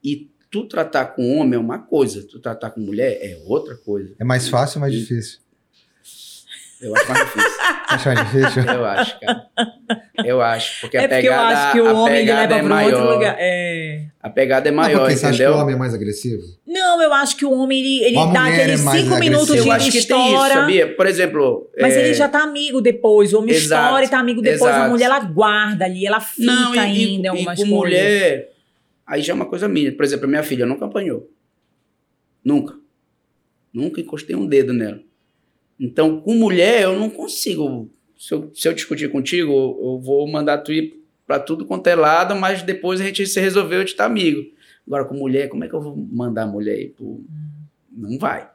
E 0.03 0.29
tu 0.51 0.65
tratar 0.65 1.05
com 1.07 1.37
homem 1.37 1.55
é 1.55 1.59
uma 1.59 1.79
coisa, 1.79 2.23
tu 2.23 2.39
tratar 2.39 2.71
com 2.71 2.81
mulher 2.81 3.17
é 3.21 3.39
outra 3.45 3.75
coisa. 3.75 4.13
É 4.19 4.23
mais 4.23 4.47
fácil 4.47 4.77
ou 4.77 4.81
mais 4.81 4.93
e, 4.93 4.99
difícil? 4.99 5.39
Eu 6.81 6.95
acho 6.95 7.07
mais 7.09 7.25
difícil. 7.25 7.59
Acho 7.89 8.07
mais 8.07 8.31
difícil? 8.31 8.63
Eu 8.63 8.85
acho, 8.85 9.19
cara. 9.19 9.47
Eu 10.23 10.41
acho. 10.41 10.81
Porque 10.81 10.97
é 10.97 11.05
a 11.05 11.09
pegada, 11.09 11.25
eu 11.25 11.57
acho 11.57 11.71
que 11.71 11.81
o 11.81 11.95
homem 11.95 12.25
leva 12.25 12.55
é 12.55 12.63
para 12.63 12.85
outro 12.85 13.13
lugar. 13.13 13.35
É. 13.37 14.05
A 14.21 14.29
pegada 14.29 14.69
é 14.69 14.71
maior, 14.71 14.99
porque 14.99 15.13
entendeu? 15.13 15.19
Você 15.19 15.43
acha 15.43 15.51
que 15.51 15.57
o 15.57 15.61
homem 15.61 15.75
é 15.75 15.77
mais 15.77 15.93
agressivo? 15.93 16.43
Não, 16.65 17.01
eu 17.01 17.11
acho 17.13 17.35
que 17.35 17.45
o 17.45 17.51
homem, 17.51 17.79
ele, 17.79 18.03
ele 18.05 18.33
dá 18.33 18.45
aqueles 18.45 18.85
é 18.85 18.91
cinco 18.91 19.19
minutos 19.19 19.47
de 19.47 19.57
Eu 19.57 19.71
acho 19.71 19.91
que 19.91 19.97
história, 19.97 20.25
tem 20.25 20.35
isso, 20.35 20.53
sabia? 20.53 20.95
Por 20.95 21.07
exemplo... 21.07 21.69
Mas 21.79 21.95
é... 21.95 22.05
ele 22.05 22.13
já 22.13 22.29
tá 22.29 22.43
amigo 22.43 22.81
depois. 22.81 23.33
O 23.33 23.39
homem 23.39 23.55
Exato. 23.55 23.83
história 23.83 24.05
e 24.05 24.09
tá 24.09 24.19
amigo 24.19 24.41
depois. 24.41 24.61
Exato. 24.61 24.85
A 24.85 24.89
mulher, 24.89 25.05
ela 25.05 25.19
guarda 25.19 25.85
ali, 25.85 26.05
ela 26.05 26.19
fica 26.21 26.51
Não, 26.51 26.75
e, 26.75 26.79
ainda 26.79 27.27
em 27.27 27.29
algumas 27.29 27.59
e 27.59 27.63
com 27.63 27.69
coisas. 27.69 27.77
mulher, 27.77 28.51
aí 29.05 29.21
já 29.21 29.33
é 29.33 29.35
uma 29.35 29.45
coisa 29.45 29.67
minha. 29.67 29.91
Por 29.91 30.05
exemplo, 30.05 30.27
minha 30.27 30.43
filha 30.43 30.65
nunca 30.65 30.85
apanhou. 30.85 31.29
Nunca. 32.43 32.75
Nunca 33.73 33.99
encostei 33.99 34.35
um 34.35 34.45
dedo 34.45 34.73
nela. 34.73 35.08
Então, 35.79 36.19
com 36.19 36.33
mulher, 36.33 36.83
eu 36.83 36.99
não 36.99 37.09
consigo. 37.09 37.89
Se 38.17 38.33
eu, 38.33 38.51
se 38.53 38.67
eu 38.67 38.73
discutir 38.73 39.09
contigo, 39.09 39.51
eu 39.51 39.99
vou 39.99 40.27
mandar 40.27 40.57
tu 40.59 40.73
ir 40.73 40.99
pra 41.25 41.39
tudo 41.39 41.65
quanto 41.65 41.87
é 41.87 41.95
lado, 41.95 42.35
mas 42.35 42.63
depois 42.63 42.99
a 42.99 43.05
gente 43.05 43.25
se 43.25 43.39
resolveu 43.39 43.83
de 43.83 43.91
estar 43.91 44.05
amigo. 44.05 44.41
Agora, 44.85 45.05
com 45.05 45.15
mulher, 45.15 45.47
como 45.47 45.63
é 45.63 45.69
que 45.69 45.73
eu 45.73 45.81
vou 45.81 45.95
mandar 45.95 46.43
a 46.43 46.47
mulher 46.47 46.79
ir 46.79 46.89
pro... 46.89 47.23
Não 47.91 48.17
vai. 48.17 48.49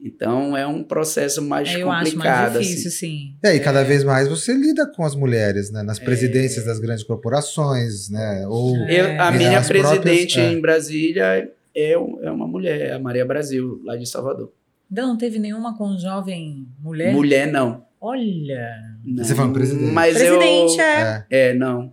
Então 0.00 0.56
é 0.56 0.66
um 0.66 0.84
processo 0.84 1.40
mais 1.40 1.68
é, 1.68 1.82
eu 1.82 1.86
complicado. 1.86 2.26
Acho 2.48 2.54
mais 2.54 2.66
difícil, 2.66 2.88
assim. 2.88 2.98
sim. 2.98 3.34
É, 3.42 3.54
e 3.54 3.60
cada 3.60 3.80
é. 3.80 3.84
vez 3.84 4.04
mais 4.04 4.28
você 4.28 4.52
lida 4.52 4.86
com 4.86 5.04
as 5.04 5.14
mulheres, 5.14 5.70
né? 5.70 5.82
Nas 5.82 5.98
presidências 5.98 6.64
é. 6.64 6.66
das 6.66 6.78
grandes 6.78 7.02
corporações, 7.02 8.10
né? 8.10 8.46
Ou 8.46 8.76
eu, 8.88 9.20
a 9.20 9.30
minha 9.30 9.62
presidente 9.62 10.34
próprias, 10.34 10.36
é. 10.36 10.52
em 10.52 10.60
Brasília 10.60 11.50
é, 11.74 11.92
é 11.92 12.30
uma 12.30 12.46
mulher, 12.46 12.92
a 12.92 12.98
Maria 12.98 13.24
Brasil, 13.24 13.80
lá 13.84 13.96
de 13.96 14.06
Salvador. 14.06 14.52
Não, 14.90 15.08
não 15.08 15.16
teve 15.18 15.38
nenhuma 15.38 15.76
com 15.76 15.98
jovem 15.98 16.68
mulher? 16.78 17.12
Mulher, 17.12 17.50
não. 17.50 17.84
Olha. 18.00 18.96
Não, 19.04 19.24
Você 19.24 19.34
foi 19.34 19.44
um 19.44 19.52
presidente. 19.52 19.92
Mas 19.92 20.14
presidente, 20.16 20.76
eu, 20.76 20.80
é. 20.80 21.26
é. 21.30 21.54
não. 21.54 21.92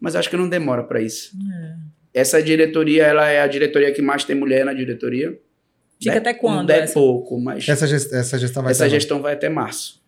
Mas 0.00 0.16
acho 0.16 0.30
que 0.30 0.36
não 0.36 0.48
demora 0.48 0.82
para 0.84 1.00
isso. 1.00 1.36
É. 1.52 2.20
Essa 2.20 2.42
diretoria, 2.42 3.04
ela 3.04 3.28
é 3.28 3.40
a 3.40 3.46
diretoria 3.46 3.92
que 3.92 4.02
mais 4.02 4.24
tem 4.24 4.36
mulher 4.36 4.64
na 4.64 4.72
diretoria. 4.72 5.38
Fica 6.00 6.18
até 6.18 6.34
quando? 6.34 6.70
É 6.70 6.86
pouco, 6.88 7.38
mas. 7.38 7.68
Essa, 7.68 7.86
gest 7.86 8.12
essa 8.12 8.38
gestão 8.38 8.62
vai 8.62 8.72
Essa 8.72 8.88
gestão 8.88 9.22
vai 9.22 9.34
até 9.34 9.48
março 9.48 10.02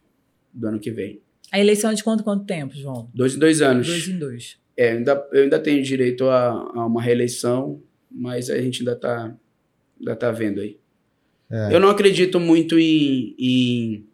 do 0.52 0.66
ano 0.66 0.80
que 0.80 0.90
vem. 0.90 1.20
A 1.52 1.60
eleição 1.60 1.90
é 1.90 1.94
de 1.94 2.02
quanto, 2.02 2.24
quanto 2.24 2.44
tempo, 2.44 2.74
João? 2.74 3.08
Dois 3.14 3.36
em 3.36 3.38
dois 3.38 3.62
anos. 3.62 3.86
Dois 3.86 4.08
em 4.08 4.18
dois. 4.18 4.58
É, 4.76 4.92
eu 4.92 4.96
ainda, 4.98 5.28
eu 5.32 5.42
ainda 5.44 5.58
tenho 5.60 5.82
direito 5.82 6.28
a, 6.28 6.48
a 6.48 6.86
uma 6.86 7.00
reeleição, 7.00 7.80
mas 8.10 8.50
a 8.50 8.60
gente 8.60 8.80
ainda 8.80 8.92
está 8.92 9.34
ainda 10.00 10.16
tá 10.16 10.32
vendo 10.32 10.60
aí. 10.60 10.78
É. 11.50 11.74
Eu 11.74 11.80
não 11.80 11.88
acredito 11.88 12.40
muito 12.40 12.78
em, 12.78 13.34
em, 13.38 14.06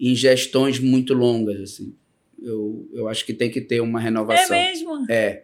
em, 0.00 0.14
gestões 0.14 0.78
muito 0.78 1.14
longas, 1.14 1.60
assim. 1.60 1.94
Eu, 2.42 2.88
eu 2.92 3.08
acho 3.08 3.24
que 3.24 3.32
tem 3.32 3.50
que 3.50 3.60
ter 3.60 3.80
uma 3.80 4.00
renovação. 4.00 4.56
É 4.56 4.70
mesmo? 4.70 5.06
É. 5.10 5.42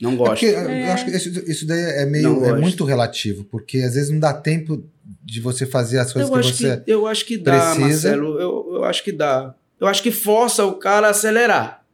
Não 0.00 0.16
gosto. 0.16 0.44
É 0.44 0.52
porque, 0.52 0.70
é. 0.70 0.88
Eu 0.88 0.92
acho 0.92 1.04
que 1.04 1.10
isso, 1.12 1.50
isso 1.50 1.66
daí 1.66 1.80
é 1.80 2.06
meio 2.06 2.44
é 2.44 2.58
muito 2.58 2.84
relativo, 2.84 3.44
porque 3.44 3.78
às 3.78 3.94
vezes 3.94 4.10
não 4.10 4.18
dá 4.18 4.32
tempo 4.32 4.84
de 5.22 5.40
você 5.40 5.64
fazer 5.64 5.98
as 5.98 6.12
coisas 6.12 6.30
eu 6.30 6.36
que 6.36 6.42
você 6.42 6.76
que, 6.78 6.90
Eu 6.90 7.06
acho 7.06 7.24
que 7.24 7.36
dá, 7.38 7.74
precisa. 7.74 8.10
Marcelo. 8.10 8.40
Eu, 8.40 8.70
eu 8.74 8.84
acho 8.84 9.04
que 9.04 9.12
dá. 9.12 9.54
Eu 9.78 9.86
acho 9.86 10.02
que 10.02 10.10
força 10.10 10.64
o 10.64 10.74
cara 10.74 11.08
a 11.08 11.10
acelerar. 11.10 11.84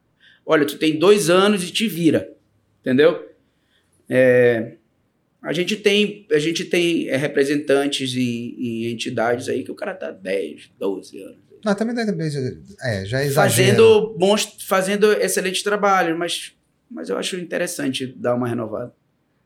Olha, 0.45 0.65
tu 0.65 0.77
tem 0.77 0.97
dois 0.97 1.29
anos 1.29 1.63
e 1.63 1.71
te 1.71 1.87
vira. 1.87 2.31
Entendeu? 2.81 3.27
É, 4.09 4.73
a 5.41 5.53
gente 5.53 5.75
tem, 5.77 6.25
a 6.31 6.39
gente 6.39 6.65
tem 6.65 7.07
é, 7.07 7.15
representantes 7.15 8.13
e, 8.13 8.91
entidades 8.91 9.47
aí 9.47 9.63
que 9.63 9.71
o 9.71 9.75
cara 9.75 9.93
tá 9.93 10.11
10, 10.11 10.71
12 10.77 11.21
anos. 11.21 11.37
Não, 11.63 11.75
também 11.75 11.95
é, 12.81 13.05
já 13.05 13.21
é 13.21 13.29
Fazendo 13.29 14.15
bons, 14.17 14.57
fazendo 14.65 15.11
excelente 15.13 15.63
trabalho, 15.63 16.17
mas, 16.17 16.53
mas 16.89 17.09
eu 17.09 17.17
acho 17.17 17.37
interessante 17.37 18.07
dar 18.07 18.35
uma 18.35 18.47
renovada. 18.47 18.93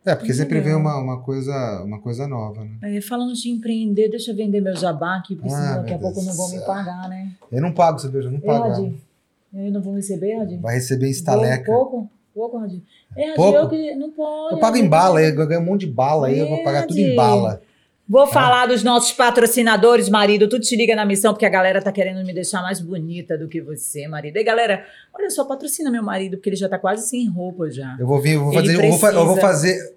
É, 0.05 0.13
porque 0.15 0.33
sempre 0.33 0.59
vem 0.59 0.75
uma, 0.75 0.97
uma, 0.97 1.21
coisa, 1.21 1.81
uma 1.83 1.99
coisa 2.01 2.27
nova, 2.27 2.65
né? 2.65 2.97
É, 2.97 3.01
falando 3.01 3.33
de 3.33 3.49
empreender, 3.49 4.09
deixa 4.09 4.31
eu 4.31 4.35
vender 4.35 4.59
meu 4.59 4.75
jabá 4.75 5.15
aqui, 5.17 5.35
porque 5.35 5.53
ah, 5.53 5.77
daqui 5.77 5.93
a 5.93 5.97
pouco 5.97 6.21
não 6.21 6.33
vão 6.33 6.49
me 6.49 6.59
pagar, 6.59 7.07
né? 7.07 7.31
Eu 7.49 7.61
não 7.61 7.71
pago, 7.71 7.99
você 7.99 8.09
veja, 8.09 8.27
eu 8.27 8.31
não 8.33 8.41
pago. 8.41 8.93
Eu 9.53 9.71
não 9.71 9.81
vou 9.81 9.95
receber, 9.95 10.33
Adi? 10.41 10.57
Vai 10.57 10.75
receber 10.75 11.07
em 11.07 11.11
estaleca. 11.11 11.65
Pouco? 11.65 12.09
Pouco, 12.33 12.57
Adi? 12.57 12.81
É, 13.15 13.33
eu 13.37 13.69
que 13.69 13.95
não 13.95 14.09
pode. 14.11 14.55
Eu 14.55 14.59
pago 14.59 14.77
em 14.77 14.87
bala, 14.87 15.21
eu 15.21 15.47
ganho 15.47 15.61
um 15.61 15.65
monte 15.65 15.81
de 15.81 15.91
bala 15.91 16.27
aí, 16.27 16.39
eu 16.39 16.49
vou 16.49 16.63
pagar 16.63 16.87
tudo 16.87 16.99
em 16.99 17.15
bala. 17.15 17.61
Vou 18.07 18.23
é. 18.23 18.27
falar 18.27 18.65
dos 18.65 18.83
nossos 18.83 19.13
patrocinadores, 19.13 20.09
marido. 20.09 20.49
Tudo 20.49 20.61
te 20.61 20.75
liga 20.75 20.95
na 20.95 21.05
missão, 21.05 21.31
porque 21.31 21.45
a 21.45 21.49
galera 21.49 21.81
tá 21.81 21.91
querendo 21.91 22.25
me 22.25 22.33
deixar 22.33 22.61
mais 22.61 22.81
bonita 22.81 23.37
do 23.37 23.47
que 23.47 23.61
você, 23.61 24.07
marido. 24.07 24.37
E 24.37 24.43
galera, 24.43 24.85
olha 25.13 25.29
só, 25.29 25.45
patrocina 25.45 25.89
meu 25.89 26.03
marido, 26.03 26.37
porque 26.37 26.49
ele 26.49 26.57
já 26.57 26.67
tá 26.67 26.77
quase 26.77 27.07
sem 27.07 27.29
roupa 27.29 27.69
já. 27.71 27.95
Eu 27.99 28.07
vou 28.07 28.19
vir, 28.19 28.33
eu 28.33 28.43
vou 28.43 28.53
fazer, 28.53 28.73
eu 28.75 28.91
vou, 28.91 29.09
eu 29.09 29.25
vou 29.25 29.37
fazer 29.37 29.95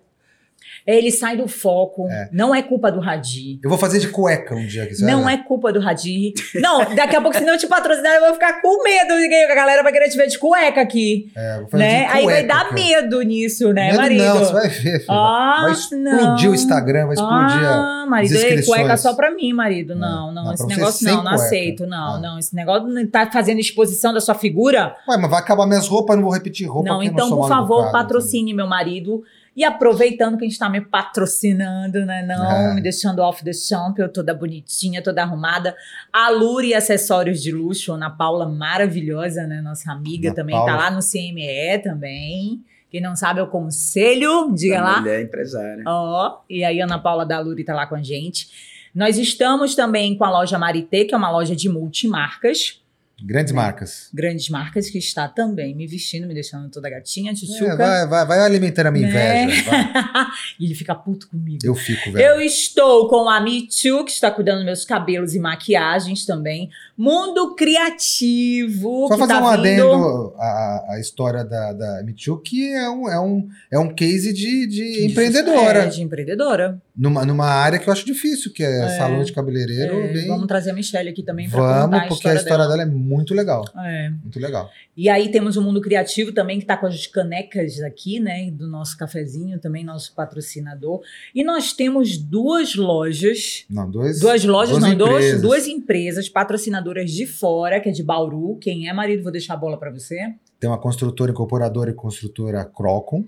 ele 0.86 1.10
sai 1.10 1.36
do 1.36 1.48
foco. 1.48 2.06
É. 2.08 2.28
Não 2.32 2.54
é 2.54 2.62
culpa 2.62 2.92
do 2.92 3.00
Radir. 3.00 3.58
Eu 3.62 3.68
vou 3.68 3.78
fazer 3.78 3.98
de 3.98 4.08
cueca 4.08 4.54
um 4.54 4.66
dia. 4.66 4.86
Que 4.86 5.02
não 5.02 5.28
é 5.28 5.36
culpa 5.36 5.72
do 5.72 5.80
Radir. 5.80 6.32
Não, 6.54 6.94
daqui 6.94 7.16
a 7.16 7.20
pouco, 7.20 7.36
se 7.36 7.44
não 7.44 7.58
te 7.58 7.66
patrocinar, 7.66 8.14
eu 8.14 8.20
vou 8.20 8.34
ficar 8.34 8.60
com 8.62 8.82
medo 8.82 9.14
a 9.50 9.54
galera 9.54 9.82
vai 9.82 9.92
querer 9.92 10.08
te 10.08 10.16
ver 10.16 10.28
de 10.28 10.38
cueca 10.38 10.80
aqui. 10.80 11.30
É, 11.34 11.58
vou 11.58 11.68
fazer 11.68 11.82
né? 11.82 11.98
de 11.98 12.04
cueca, 12.04 12.18
Aí 12.18 12.24
vai 12.26 12.44
dar 12.44 12.72
medo 12.72 13.20
nisso, 13.22 13.72
né, 13.72 13.86
medo 13.86 13.96
marido? 13.96 14.24
Não, 14.24 14.38
você 14.38 14.52
vai 14.52 14.68
ver, 14.68 15.00
filho. 15.00 15.10
Ah, 15.10 15.58
vai 15.62 15.72
explodir 15.72 16.44
não. 16.44 16.50
o 16.50 16.54
Instagram, 16.54 17.06
vai 17.06 17.14
explodir 17.14 17.66
ah, 17.66 18.06
marido, 18.08 18.36
é 18.36 18.62
cueca 18.62 18.96
só 18.96 19.14
pra 19.14 19.30
mim, 19.30 19.52
marido. 19.52 19.92
É. 19.92 19.96
Não, 19.96 20.32
não, 20.32 20.44
não 20.44 20.52
esse 20.52 20.66
negócio 20.66 21.06
não, 21.06 21.24
não 21.24 21.32
aceito. 21.32 21.86
Não, 21.86 22.16
é. 22.16 22.20
não, 22.20 22.38
esse 22.38 22.54
negócio 22.54 22.88
não 22.88 23.06
tá 23.06 23.28
fazendo 23.30 23.58
exposição 23.58 24.12
da 24.12 24.20
sua 24.20 24.34
figura. 24.34 24.94
Ué, 25.08 25.16
mas 25.16 25.30
vai 25.30 25.40
acabar 25.40 25.66
minhas 25.66 25.88
roupas, 25.88 26.16
não 26.16 26.22
vou 26.22 26.32
repetir 26.32 26.68
roupa. 26.68 26.88
Não, 26.88 27.02
então, 27.02 27.28
por 27.28 27.48
favor, 27.48 27.90
patrocine 27.90 28.54
meu 28.54 28.66
marido. 28.66 29.24
E 29.56 29.64
aproveitando 29.64 30.36
que 30.36 30.44
a 30.44 30.46
gente 30.46 30.52
está 30.52 30.68
me 30.68 30.82
patrocinando, 30.82 32.04
né? 32.04 32.22
Não 32.26 32.44
é. 32.44 32.74
me 32.74 32.82
deixando 32.82 33.20
off 33.20 33.42
the 33.42 33.54
champion, 33.54 34.08
toda 34.08 34.34
bonitinha, 34.34 35.02
toda 35.02 35.22
arrumada. 35.22 35.74
A 36.12 36.28
Luri 36.28 36.74
Acessórios 36.74 37.42
de 37.42 37.50
Luxo, 37.50 37.94
Ana 37.94 38.10
Paula 38.10 38.46
maravilhosa, 38.46 39.46
né? 39.46 39.62
Nossa 39.62 39.90
amiga 39.90 40.28
Ana 40.28 40.36
também, 40.36 40.54
tá 40.54 40.64
Paula. 40.64 40.76
tá 40.76 40.84
lá 40.84 40.90
no 40.90 41.00
CME 41.00 41.78
também. 41.82 42.62
Quem 42.90 43.00
não 43.00 43.16
sabe 43.16 43.40
é 43.40 43.42
o 43.42 43.46
conselho, 43.46 44.52
diga 44.54 44.80
a 44.80 44.82
lá. 44.82 45.00
Mulher 45.00 45.22
empresária. 45.22 45.82
Ó, 45.86 46.28
oh, 46.28 46.44
e 46.50 46.62
aí 46.62 46.80
a 46.80 46.84
Ana 46.84 46.98
Paula 46.98 47.24
da 47.24 47.40
Luri 47.40 47.64
tá 47.64 47.74
lá 47.74 47.86
com 47.86 47.94
a 47.94 48.02
gente. 48.02 48.48
Nós 48.94 49.18
estamos 49.18 49.74
também 49.74 50.16
com 50.16 50.24
a 50.24 50.30
loja 50.30 50.58
Marité, 50.58 51.04
que 51.04 51.14
é 51.14 51.16
uma 51.16 51.30
loja 51.30 51.56
de 51.56 51.68
multimarcas. 51.68 52.80
Grandes 53.22 53.52
né? 53.52 53.56
marcas. 53.56 54.10
Grandes 54.12 54.50
marcas 54.50 54.90
que 54.90 54.98
está 54.98 55.26
também 55.26 55.74
me 55.74 55.86
vestindo, 55.86 56.26
me 56.26 56.34
deixando 56.34 56.68
toda 56.68 56.90
gatinha, 56.90 57.32
tchuchuca. 57.32 57.72
É, 57.72 57.76
vai, 57.76 58.06
vai, 58.06 58.26
vai 58.26 58.40
alimentando 58.40 58.88
a 58.88 58.90
minha 58.90 59.08
né? 59.08 59.44
inveja. 59.44 59.70
e 60.60 60.66
ele 60.66 60.74
fica 60.74 60.94
puto 60.94 61.26
comigo. 61.28 61.58
Eu 61.64 61.74
fico, 61.74 62.12
velho. 62.12 62.22
Eu 62.22 62.40
estou 62.42 63.08
com 63.08 63.26
a 63.26 63.40
Michu, 63.40 64.04
que 64.04 64.10
está 64.10 64.30
cuidando 64.30 64.56
dos 64.56 64.66
meus 64.66 64.84
cabelos 64.84 65.34
e 65.34 65.38
maquiagens 65.38 66.26
também. 66.26 66.68
Mundo 66.96 67.54
Criativo. 67.54 69.08
Só 69.08 69.16
fazer 69.16 69.32
tá 69.32 69.42
um 69.42 69.48
adendo 69.48 70.34
à, 70.36 70.84
à 70.90 71.00
história 71.00 71.42
da, 71.42 71.72
da 71.72 72.02
Michu, 72.02 72.36
que 72.42 72.70
é 72.70 72.90
um, 72.90 73.08
é 73.08 73.18
um, 73.18 73.48
é 73.70 73.78
um 73.78 73.94
case 73.94 74.30
de, 74.34 74.66
de 74.66 75.06
empreendedora. 75.06 75.84
É, 75.84 75.86
de 75.86 76.02
empreendedora. 76.02 76.82
Numa, 76.96 77.26
numa 77.26 77.44
área 77.44 77.78
que 77.78 77.86
eu 77.88 77.92
acho 77.92 78.06
difícil, 78.06 78.50
que 78.52 78.62
é, 78.64 78.84
é 78.84 78.88
salão 78.96 79.22
de 79.22 79.30
cabeleireiro. 79.30 80.00
É, 80.00 80.12
bem... 80.14 80.28
Vamos 80.28 80.46
trazer 80.46 80.70
a 80.70 80.72
Michelle 80.72 81.10
aqui 81.10 81.22
também 81.22 81.48
para 81.48 81.60
contar 81.60 81.86
Vamos, 81.86 82.08
porque 82.08 82.28
a 82.28 82.34
história 82.34 82.64
dela, 82.64 82.68
dela 82.68 82.82
é 82.82 82.86
muito 82.86 83.34
legal. 83.34 83.64
É. 83.76 84.08
Muito 84.08 84.40
legal. 84.40 84.70
E 84.96 85.10
aí 85.10 85.30
temos 85.30 85.58
o 85.58 85.62
Mundo 85.62 85.80
Criativo 85.82 86.32
também, 86.32 86.56
que 86.56 86.64
está 86.64 86.74
com 86.74 86.86
as 86.86 87.06
canecas 87.06 87.82
aqui, 87.82 88.18
né? 88.18 88.50
Do 88.50 88.66
nosso 88.66 88.96
cafezinho, 88.96 89.58
também 89.58 89.84
nosso 89.84 90.14
patrocinador. 90.14 91.02
E 91.34 91.44
nós 91.44 91.74
temos 91.74 92.16
duas 92.16 92.74
lojas. 92.74 93.66
Não, 93.68 93.90
dois, 93.90 94.18
duas 94.18 94.44
lojas, 94.44 94.78
não, 94.78 94.92
empresas. 94.92 95.42
duas 95.42 95.66
empresas 95.66 96.28
patrocinadoras 96.30 97.10
de 97.10 97.26
fora, 97.26 97.78
que 97.78 97.90
é 97.90 97.92
de 97.92 98.02
Bauru. 98.02 98.56
Quem 98.56 98.88
é, 98.88 98.92
marido? 98.94 99.22
Vou 99.22 99.32
deixar 99.32 99.52
a 99.52 99.58
bola 99.58 99.78
para 99.78 99.90
você. 99.90 100.34
Tem 100.58 100.70
uma 100.70 100.78
construtora, 100.78 101.30
incorporadora 101.30 101.90
e 101.90 101.94
construtora 101.94 102.64
Crocom 102.64 103.26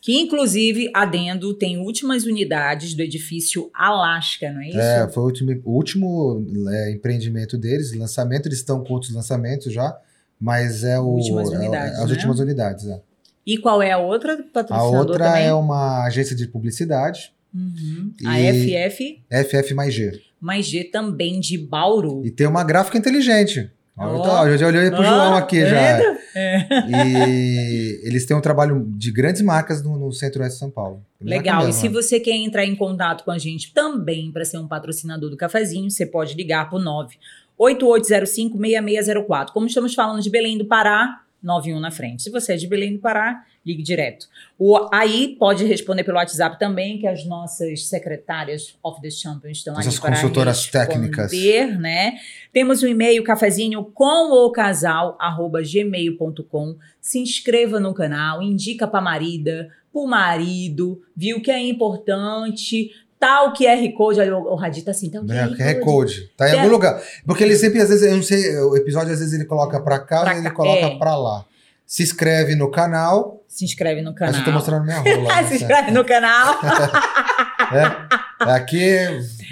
que 0.00 0.18
inclusive, 0.18 0.90
adendo, 0.94 1.52
tem 1.54 1.78
últimas 1.78 2.24
unidades 2.24 2.94
do 2.94 3.02
edifício 3.02 3.70
Alaska, 3.74 4.50
não 4.50 4.60
é 4.62 4.68
isso? 4.68 4.78
É, 4.78 5.08
foi 5.08 5.22
o 5.22 5.26
último, 5.26 5.62
o 5.64 5.72
último 5.72 6.44
é, 6.70 6.92
empreendimento 6.92 7.58
deles, 7.58 7.94
lançamento, 7.94 8.46
eles 8.46 8.58
estão 8.58 8.82
com 8.82 8.94
outros 8.94 9.12
lançamentos 9.12 9.72
já, 9.72 9.94
mas 10.40 10.84
é 10.84 10.98
o... 10.98 11.04
Últimas 11.04 11.50
unidades, 11.50 11.98
é, 11.98 12.02
As 12.02 12.08
né? 12.08 12.12
últimas 12.12 12.38
unidades, 12.38 12.86
é. 12.86 13.00
E 13.46 13.58
qual 13.58 13.82
é 13.82 13.90
a 13.90 13.98
outra 13.98 14.36
patrocinadora 14.52 14.96
A 14.96 15.00
outra 15.00 15.24
também? 15.26 15.46
é 15.46 15.54
uma 15.54 16.04
agência 16.04 16.36
de 16.36 16.46
publicidade. 16.46 17.32
Uhum. 17.54 18.12
A 18.24 18.36
FF? 18.36 19.22
FF 19.28 19.74
mais 19.74 19.92
G. 19.92 20.20
Mais 20.40 20.66
G 20.66 20.84
também 20.84 21.40
de 21.40 21.58
Bauru. 21.58 22.24
E 22.24 22.30
tem 22.30 22.46
uma 22.46 22.62
gráfica 22.62 22.96
inteligente. 22.96 23.70
Oh. 24.02 24.46
Eu 24.46 24.56
já 24.56 24.66
olhei 24.66 24.90
pro 24.90 25.00
oh, 25.00 25.04
João 25.04 25.34
aqui 25.36 25.60
já. 25.60 26.00
É. 26.34 26.66
E 26.88 28.00
eles 28.02 28.24
têm 28.24 28.34
um 28.34 28.40
trabalho 28.40 28.86
de 28.96 29.10
grandes 29.10 29.42
marcas 29.42 29.82
no, 29.82 29.98
no 29.98 30.10
centro-oeste 30.10 30.54
de 30.54 30.58
São 30.58 30.70
Paulo. 30.70 31.04
Legal. 31.20 31.68
E 31.68 31.72
se 31.72 31.86
você 31.88 32.18
quer 32.18 32.34
entrar 32.34 32.64
em 32.64 32.74
contato 32.74 33.24
com 33.24 33.30
a 33.30 33.36
gente 33.36 33.74
também 33.74 34.32
para 34.32 34.44
ser 34.44 34.56
um 34.56 34.66
patrocinador 34.66 35.28
do 35.28 35.36
cafezinho, 35.36 35.90
você 35.90 36.06
pode 36.06 36.34
ligar 36.34 36.70
pro 36.70 36.78
98805 36.78 38.56
6604. 38.56 39.52
Como 39.52 39.66
estamos 39.66 39.94
falando 39.94 40.22
de 40.22 40.30
Belém 40.30 40.56
do 40.56 40.64
Pará, 40.64 41.20
91 41.42 41.78
na 41.78 41.90
frente. 41.90 42.22
Se 42.22 42.30
você 42.30 42.54
é 42.54 42.56
de 42.56 42.66
Belém 42.66 42.94
do 42.94 43.00
Pará, 43.00 43.44
ligue 43.64 43.82
direto. 43.82 44.26
O, 44.58 44.88
aí 44.92 45.36
pode 45.38 45.64
responder 45.64 46.04
pelo 46.04 46.16
WhatsApp 46.16 46.58
também, 46.58 46.98
que 46.98 47.06
as 47.06 47.24
nossas 47.26 47.86
secretárias 47.86 48.74
of 48.82 49.00
the 49.00 49.10
Champions 49.10 49.58
estão 49.58 49.78
Essas 49.78 49.94
aí 49.94 50.00
para 50.00 50.10
consultoras 50.10 50.66
técnicas. 50.66 51.30
né? 51.78 52.14
Temos 52.52 52.82
o 52.82 52.86
um 52.86 52.88
e-mail 52.88 53.22
cafezinho 53.22 53.84
com 53.84 54.32
o 54.32 54.50
casal 54.50 55.16
arroba 55.20 55.60
gmail.com. 55.62 56.76
Se 57.00 57.18
inscreva 57.18 57.78
no 57.78 57.92
canal, 57.92 58.42
indica 58.42 58.86
para 58.86 59.00
marida, 59.00 59.68
para 59.92 60.02
o 60.02 60.06
marido, 60.06 61.02
viu 61.16 61.40
que 61.40 61.50
é 61.50 61.60
importante 61.60 62.90
tá 63.20 63.44
o 63.44 63.52
QR 63.52 63.92
Code, 63.94 64.18
olha, 64.18 64.34
o 64.34 64.54
Radito 64.54 64.86
tá 64.86 64.92
assim, 64.92 65.10
tá 65.10 65.20
o 65.20 65.26
QR, 65.26 65.60
é, 65.60 65.74
QR 65.74 65.80
Code. 65.84 66.30
Tá 66.38 66.48
em 66.48 66.58
algum 66.58 66.70
lugar. 66.70 67.02
Porque 67.26 67.44
ele 67.44 67.54
sempre, 67.54 67.78
às 67.78 67.90
vezes, 67.90 68.02
eu 68.02 68.16
não 68.16 68.22
sei, 68.22 68.58
o 68.60 68.74
episódio 68.74 69.12
às 69.12 69.18
vezes 69.18 69.34
ele 69.34 69.44
coloca 69.44 69.78
pra 69.78 69.98
cá, 69.98 70.22
pra 70.22 70.34
e 70.36 70.38
ele 70.38 70.50
coloca 70.50 70.86
é. 70.86 70.96
pra 70.96 71.14
lá. 71.16 71.44
Se 71.90 72.04
inscreve 72.04 72.54
no 72.54 72.70
canal. 72.70 73.44
Se 73.48 73.64
inscreve 73.64 74.00
no 74.00 74.14
canal. 74.14 74.38
Eu 74.38 74.44
tô 74.44 74.52
mostrando 74.52 74.84
minha 74.84 75.00
rola. 75.02 75.42
Se 75.42 75.56
inscreve 75.56 75.90
no 75.90 76.04
canal. 76.04 76.54
é. 77.74 78.48
é 78.48 78.52
aqui, 78.52 78.94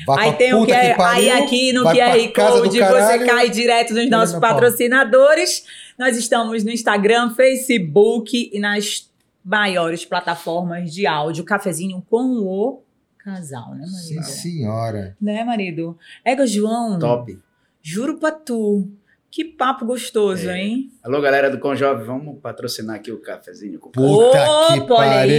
vai 0.06 0.28
aí 0.28 0.36
tem 0.36 0.54
o 0.54 0.64
QR, 0.64 0.96
pariu, 0.96 1.32
Aí 1.32 1.42
aqui 1.42 1.72
no 1.72 1.82
QR 1.82 2.32
Code 2.32 2.78
você 2.78 3.26
cai 3.26 3.50
direto 3.50 3.92
nos 3.92 4.08
nossos 4.08 4.38
patrocinadores. 4.38 5.64
Nós 5.98 6.16
estamos 6.16 6.62
no 6.62 6.70
Instagram, 6.70 7.34
Facebook 7.34 8.50
e 8.52 8.60
nas 8.60 9.10
maiores 9.44 10.04
plataformas 10.04 10.94
de 10.94 11.08
áudio. 11.08 11.42
Cafezinho 11.42 12.06
com 12.08 12.38
o 12.38 12.84
casal, 13.18 13.74
né, 13.74 13.84
marido? 13.84 13.96
Sim, 13.96 14.22
senhora. 14.22 15.16
Né, 15.20 15.42
marido? 15.42 15.98
Ega, 16.24 16.46
João. 16.46 17.00
Top. 17.00 17.36
Juro 17.82 18.16
pra 18.16 18.30
tu. 18.30 18.88
Que 19.30 19.44
papo 19.44 19.84
gostoso, 19.84 20.48
é. 20.48 20.58
hein? 20.58 20.90
Alô, 21.04 21.20
galera 21.20 21.50
do 21.50 21.58
Conjove, 21.58 22.02
vamos 22.02 22.40
patrocinar 22.40 22.96
aqui 22.96 23.12
o 23.12 23.20
cafezinho 23.20 23.78
com 23.78 23.90
Puta 23.90 24.38
que 24.72 24.80
pariu! 24.88 25.36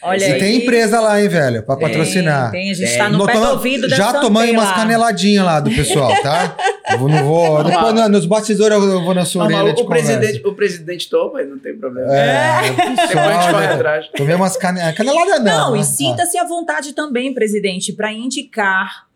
Olha 0.00 0.24
e 0.24 0.32
aí. 0.32 0.38
tem 0.38 0.56
empresa 0.58 1.00
lá, 1.00 1.20
hein, 1.20 1.28
velho, 1.28 1.64
pra 1.64 1.76
patrocinar. 1.76 2.52
Tem, 2.52 2.70
a 2.70 2.74
gente 2.74 2.88
tem. 2.88 2.98
tá 2.98 3.10
no 3.10 3.26
pé 3.26 3.32
do 3.32 3.48
ouvido 3.48 3.88
Já 3.88 4.20
tomando 4.20 4.52
umas 4.52 4.70
caneladinhas 4.72 5.44
lá 5.44 5.58
do 5.58 5.70
pessoal, 5.72 6.12
tá? 6.22 6.56
eu 6.92 7.08
não 7.08 7.24
vou... 7.24 7.64
depois 7.64 7.94
no, 7.94 8.08
nos 8.10 8.26
bastidores 8.26 8.78
eu 8.78 9.04
vou 9.04 9.12
na 9.12 9.24
sua 9.24 9.46
orelha 9.46 9.74
o, 9.76 9.84
presidente, 9.84 10.46
o 10.46 10.54
presidente 10.54 11.10
topa, 11.10 11.42
não 11.42 11.58
tem 11.58 11.76
problema. 11.76 12.14
É, 12.14 12.60
pessoal, 12.94 13.08
depois 13.08 13.18
a 13.18 13.42
gente 13.42 13.52
corre 13.54 13.66
atrás. 13.66 14.08
Tomei 14.16 14.36
umas 14.36 14.56
cane... 14.56 14.92
caneladas 14.92 15.42
não. 15.42 15.70
Não, 15.70 15.76
e 15.76 15.80
né? 15.80 15.84
sinta-se 15.84 16.38
à 16.38 16.44
vontade 16.44 16.94
também, 16.94 17.34
presidente, 17.34 17.92
para 17.92 18.12
indicar 18.12 19.07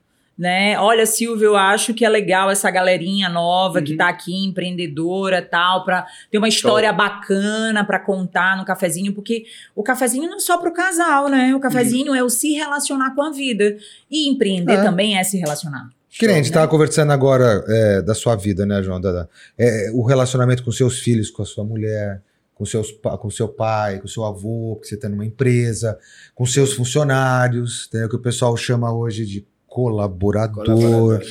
né? 0.43 0.77
Olha, 0.77 1.07
Silvio, 1.07 1.51
eu 1.51 1.57
acho 1.57 1.95
que 1.95 2.05
é 2.05 2.09
legal 2.09 2.51
essa 2.51 2.69
galerinha 2.69 3.29
nova 3.29 3.79
uhum. 3.79 3.85
que 3.85 3.97
tá 3.97 4.09
aqui, 4.09 4.45
empreendedora, 4.45 5.41
tal, 5.41 5.85
para 5.85 6.05
ter 6.33 6.39
uma 6.39 6.49
história 6.49 6.89
Show. 6.89 6.99
bacana 6.99 7.85
para 7.85 8.01
contar 8.01 8.57
no 8.57 8.65
cafezinho, 8.65 9.13
porque 9.13 9.45
o 9.73 9.85
cafezinho 9.85 10.29
não 10.29 10.39
é 10.39 10.41
só 10.41 10.59
pro 10.59 10.73
casal, 10.73 11.29
né? 11.29 11.55
O 11.55 11.61
cafezinho 11.61 12.11
uhum. 12.11 12.17
é 12.17 12.25
o 12.25 12.29
se 12.29 12.55
relacionar 12.55 13.15
com 13.15 13.23
a 13.23 13.31
vida 13.31 13.77
e 14.11 14.29
empreender 14.29 14.73
é. 14.73 14.83
também 14.83 15.17
é 15.17 15.23
se 15.23 15.39
relacionar. 15.39 15.89
Que 16.11 16.27
nem 16.27 16.35
a 16.35 16.39
gente 16.39 16.47
estava 16.47 16.67
né? 16.67 16.71
conversando 16.73 17.13
agora 17.13 17.65
é, 17.69 18.03
da 18.03 18.13
sua 18.13 18.35
vida, 18.35 18.67
né, 18.67 18.83
João? 18.83 19.01
Da, 19.01 19.29
é, 19.57 19.93
o 19.95 20.03
relacionamento 20.03 20.65
com 20.65 20.73
seus 20.73 20.99
filhos, 20.99 21.31
com 21.31 21.43
a 21.43 21.47
sua 21.47 21.63
mulher, 21.63 22.21
com, 22.53 22.67
seus, 22.67 22.91
com 22.91 23.31
seu 23.31 23.47
pai, 23.47 24.01
com 24.01 24.09
seu 24.09 24.25
avô, 24.25 24.77
que 24.83 24.89
você 24.89 24.97
está 24.97 25.09
numa 25.09 25.25
empresa, 25.25 25.97
com 26.35 26.45
seus 26.45 26.73
funcionários, 26.73 27.89
né, 27.95 28.09
que 28.09 28.17
o 28.17 28.19
pessoal 28.19 28.57
chama 28.57 28.93
hoje 28.93 29.25
de 29.25 29.47
colaborador. 29.73 30.65
Colaborador, 30.65 31.23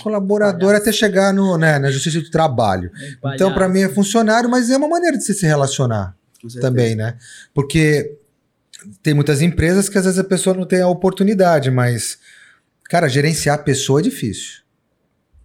colaborador 0.00 0.74
até 0.76 0.92
chegar 0.92 1.34
no, 1.34 1.58
né, 1.58 1.80
na 1.80 1.90
justiça 1.90 2.20
do 2.20 2.30
trabalho. 2.30 2.92
Então, 3.34 3.52
para 3.52 3.68
mim, 3.68 3.80
é 3.80 3.88
funcionário, 3.88 4.48
mas 4.48 4.70
é 4.70 4.76
uma 4.76 4.88
maneira 4.88 5.18
de 5.18 5.24
você 5.24 5.34
se 5.34 5.44
relacionar 5.44 6.14
também, 6.60 6.94
né? 6.94 7.16
Porque 7.52 8.16
tem 9.02 9.14
muitas 9.14 9.42
empresas 9.42 9.88
que 9.88 9.98
às 9.98 10.04
vezes 10.04 10.20
a 10.20 10.24
pessoa 10.24 10.54
não 10.54 10.64
tem 10.64 10.80
a 10.80 10.86
oportunidade, 10.86 11.72
mas, 11.72 12.18
cara, 12.84 13.08
gerenciar 13.08 13.56
a 13.56 13.62
pessoa 13.62 13.98
é 13.98 14.04
difícil, 14.04 14.62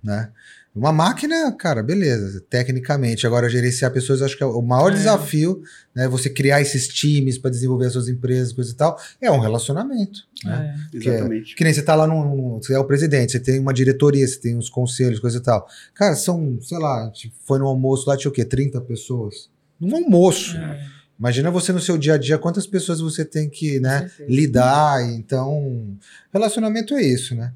né? 0.04 0.30
Uma 0.76 0.92
máquina, 0.92 1.52
cara, 1.52 1.84
beleza, 1.84 2.44
tecnicamente. 2.50 3.28
Agora, 3.28 3.48
gerenciar 3.48 3.92
pessoas, 3.92 4.24
acho 4.24 4.36
que 4.36 4.42
é 4.42 4.46
o 4.46 4.62
maior 4.62 4.92
é. 4.92 4.96
desafio, 4.96 5.62
né? 5.94 6.08
Você 6.08 6.32
criar 6.32 6.62
esses 6.62 6.88
times 6.88 7.38
para 7.38 7.52
desenvolver 7.52 7.86
as 7.86 7.94
suas 7.94 8.10
empresas, 8.10 8.52
coisa 8.52 8.72
e 8.72 8.74
tal, 8.74 9.00
é 9.22 9.30
um 9.30 9.40
relacionamento. 9.40 10.22
Né? 10.44 10.76
É. 10.92 10.98
Exatamente. 10.98 11.54
É, 11.54 11.56
que 11.56 11.64
nem 11.64 11.72
você 11.72 11.84
tá 11.84 11.94
lá 11.94 12.08
no, 12.08 12.26
no, 12.26 12.64
Você 12.64 12.74
é 12.74 12.80
o 12.80 12.86
presidente, 12.86 13.34
você 13.34 13.40
tem 13.40 13.60
uma 13.60 13.72
diretoria, 13.72 14.28
você 14.28 14.40
tem 14.40 14.58
uns 14.58 14.68
conselhos, 14.68 15.20
coisa 15.20 15.38
e 15.38 15.42
tal. 15.42 15.68
Cara, 15.94 16.16
são, 16.16 16.58
sei 16.60 16.80
lá, 16.80 17.04
a 17.04 17.06
gente 17.06 17.32
foi 17.46 17.60
no 17.60 17.68
almoço 17.68 18.10
lá, 18.10 18.18
tinha 18.18 18.32
o 18.32 18.34
quê? 18.34 18.44
30 18.44 18.82
pessoas? 18.82 19.52
Num 19.80 19.96
almoço. 19.96 20.58
É. 20.58 21.04
Imagina 21.20 21.52
você 21.52 21.72
no 21.72 21.80
seu 21.80 21.98
dia 21.98 22.16
a 22.16 22.18
dia, 22.18 22.40
quantas 22.40 22.66
pessoas 22.66 23.00
você 23.00 23.24
tem 23.24 23.48
que 23.48 23.80
né, 23.80 24.10
lidar. 24.28 25.04
Então, 25.12 25.96
relacionamento 26.34 26.96
é 26.96 27.04
isso, 27.04 27.36
né? 27.36 27.54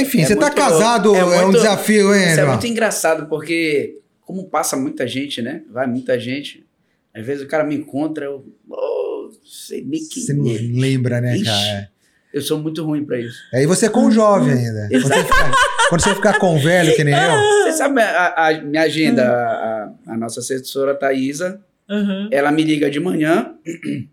Enfim, 0.00 0.22
é 0.22 0.26
você 0.26 0.36
tá 0.36 0.50
casado, 0.50 1.14
é, 1.14 1.18
é 1.18 1.24
muito, 1.24 1.48
um 1.48 1.50
desafio, 1.50 2.14
hein? 2.14 2.30
Isso 2.30 2.40
é 2.40 2.46
muito 2.46 2.66
engraçado, 2.66 3.26
porque 3.28 3.98
como 4.20 4.44
passa 4.44 4.76
muita 4.76 5.06
gente, 5.06 5.42
né? 5.42 5.62
Vai 5.70 5.86
muita 5.86 6.18
gente. 6.18 6.64
Às 7.14 7.24
vezes 7.26 7.44
o 7.44 7.48
cara 7.48 7.64
me 7.64 7.74
encontra, 7.74 8.24
eu. 8.24 8.44
Oh, 8.68 9.30
sei 9.44 9.84
nem 9.84 10.00
quem 10.06 10.22
Você 10.22 10.32
não 10.32 10.46
é. 10.46 10.58
lembra, 10.58 11.20
né, 11.20 11.36
Ixi, 11.36 11.44
cara? 11.44 11.90
Eu 12.32 12.42
sou 12.42 12.58
muito 12.58 12.84
ruim 12.84 13.04
pra 13.04 13.18
isso. 13.18 13.38
Aí 13.52 13.66
você 13.66 13.86
é 13.86 13.88
com 13.88 14.10
jovem 14.10 14.52
ainda. 14.52 14.88
Quando 15.00 15.02
você, 15.02 15.22
ficar, 15.22 15.52
quando 15.88 16.00
você, 16.02 16.14
ficar, 16.14 16.38
com 16.38 16.58
velho, 16.58 16.96
que 16.96 17.04
nem 17.04 17.14
eu. 17.14 17.64
Você 17.64 17.78
sabe 17.78 18.00
a, 18.00 18.48
a 18.48 18.60
minha 18.60 18.82
agenda, 18.82 19.22
a, 19.24 19.92
a, 20.08 20.16
nossa 20.16 20.40
assessora 20.40 20.94
Thaisa, 20.94 21.60
uhum. 21.88 22.28
ela 22.32 22.50
me 22.50 22.64
liga 22.64 22.90
de 22.90 22.98
manhã. 22.98 23.54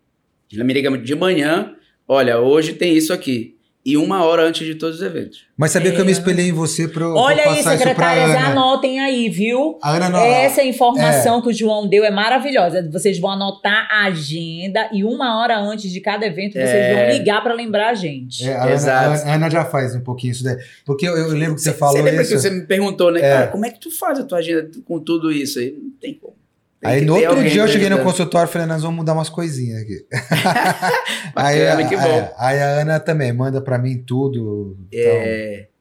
Ela 0.53 0.65
me 0.65 0.73
liga 0.73 0.97
de 0.97 1.15
manhã. 1.15 1.73
Olha, 2.05 2.41
hoje 2.41 2.73
tem 2.73 2.93
isso 2.93 3.13
aqui 3.13 3.55
e 3.83 3.97
uma 3.97 4.23
hora 4.23 4.43
antes 4.43 4.65
de 4.65 4.75
todos 4.75 4.97
os 4.97 5.01
eventos. 5.01 5.45
Mas 5.57 5.71
sabia 5.71 5.91
é. 5.91 5.95
que 5.95 5.99
eu 5.99 6.05
me 6.05 6.11
é. 6.11 6.13
espelhei 6.13 6.49
em 6.49 6.51
você 6.51 6.87
para 6.87 7.07
Olha 7.07 7.49
aí, 7.49 7.63
secretárias, 7.63 8.35
anotem 8.35 8.99
aí, 8.99 9.27
viu? 9.27 9.79
Ana, 9.83 10.07
não, 10.07 10.19
Essa 10.19 10.63
informação 10.63 11.39
é. 11.39 11.41
que 11.41 11.49
o 11.49 11.53
João 11.53 11.87
deu 11.87 12.05
é 12.05 12.11
maravilhosa. 12.11 12.87
Vocês 12.91 13.19
vão 13.19 13.31
anotar 13.31 13.87
a 13.91 14.05
agenda 14.05 14.87
e 14.93 15.03
uma 15.03 15.39
hora 15.39 15.57
antes 15.59 15.91
de 15.91 15.99
cada 15.99 16.25
evento 16.25 16.53
vocês 16.53 16.69
é. 16.69 16.93
vão 16.93 17.17
ligar 17.17 17.41
para 17.41 17.53
lembrar 17.53 17.89
a 17.89 17.93
gente. 17.95 18.47
É, 18.47 18.55
a 18.55 18.71
Exato. 18.71 19.21
Ana, 19.21 19.31
a 19.31 19.35
Ana 19.35 19.49
já 19.49 19.65
faz 19.65 19.95
um 19.95 20.01
pouquinho 20.01 20.31
isso 20.31 20.43
daí. 20.43 20.57
Porque 20.85 21.07
eu, 21.07 21.17
eu 21.17 21.29
lembro 21.29 21.55
que 21.55 21.61
você, 21.61 21.71
você 21.71 21.77
falou 21.77 21.95
Você 21.95 22.03
lembra 22.03 22.21
isso? 22.21 22.33
que 22.33 22.39
você 22.39 22.49
me 22.51 22.61
perguntou, 22.61 23.11
né, 23.11 23.19
é. 23.19 23.33
cara, 23.33 23.47
como 23.47 23.65
é 23.65 23.71
que 23.71 23.79
tu 23.79 23.89
faz 23.89 24.19
a 24.19 24.23
tua 24.23 24.37
agenda 24.37 24.69
com 24.85 24.99
tudo 24.99 25.31
isso 25.31 25.57
aí? 25.57 25.71
Não 25.71 25.91
tem 25.99 26.13
como. 26.13 26.40
Aí 26.83 27.05
no 27.05 27.15
outro 27.15 27.43
dia 27.43 27.61
eu 27.61 27.67
cheguei 27.67 27.89
no 27.89 28.03
consultório 28.03 28.49
e 28.49 28.51
falei, 28.51 28.67
nós 28.67 28.81
vamos 28.81 28.97
mudar 28.97 29.13
umas 29.13 29.29
coisinhas 29.29 29.81
aqui. 29.81 30.05
aí, 31.35 31.67
a, 31.67 31.87
que 31.87 31.95
bom. 31.95 32.33
Aí, 32.37 32.59
a 32.59 32.81
Ana 32.81 32.99
também 32.99 33.31
manda 33.31 33.61
para 33.61 33.77
mim 33.77 33.99
tudo. 33.99 34.77
É... 34.91 35.53
Então... 35.53 35.71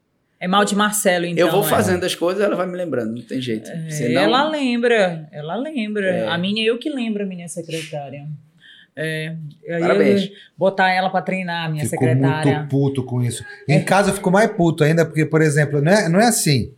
É 0.43 0.49
mal 0.49 0.65
de 0.65 0.75
Marcelo, 0.75 1.27
então. 1.27 1.47
Eu 1.47 1.53
vou 1.53 1.63
é. 1.63 1.69
fazendo 1.69 2.05
as 2.05 2.15
coisas, 2.15 2.43
ela 2.43 2.57
vai 2.57 2.67
me 2.67 2.75
lembrando, 2.75 3.15
não 3.15 3.23
tem 3.23 3.43
jeito. 3.43 3.71
É, 3.71 3.91
Senão... 3.91 4.23
Ela 4.23 4.49
lembra, 4.49 5.29
ela 5.31 5.55
lembra. 5.55 6.07
É. 6.07 6.29
A 6.29 6.39
minha, 6.39 6.65
eu 6.65 6.79
que 6.79 6.89
lembro, 6.89 7.25
a 7.25 7.27
minha 7.27 7.47
secretária. 7.47 8.27
É, 8.97 9.35
Parabéns. 9.81 10.31
Botar 10.57 10.91
ela 10.91 11.11
para 11.11 11.23
treinar, 11.23 11.67
a 11.67 11.69
minha 11.69 11.85
Ficou 11.85 12.09
secretária. 12.09 12.59
muito 12.59 12.71
puto 12.71 13.05
com 13.05 13.23
isso. 13.23 13.45
Em 13.69 13.85
casa 13.85 14.11
eu 14.11 14.15
fico 14.15 14.31
mais 14.31 14.51
puto 14.51 14.83
ainda, 14.83 15.05
porque, 15.05 15.27
por 15.27 15.43
exemplo, 15.43 15.83
não 15.83 15.93
é, 15.93 16.09
não 16.09 16.19
é 16.19 16.27
assim. 16.27 16.73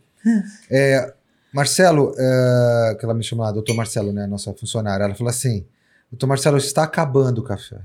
É, 0.69 1.13
Marcelo, 1.53 2.11
uh, 2.11 2.97
que 2.97 3.05
ela 3.05 3.13
me 3.13 3.23
chamou, 3.23 3.51
doutor 3.53 3.75
Marcelo, 3.75 4.11
né, 4.11 4.25
nossa 4.25 4.53
funcionária, 4.53 5.03
ela 5.03 5.15
falou 5.15 5.29
assim: 5.29 5.65
doutor 6.11 6.27
Marcelo, 6.27 6.57
está 6.57 6.83
acabando 6.83 7.39
o 7.39 7.43
café. 7.43 7.77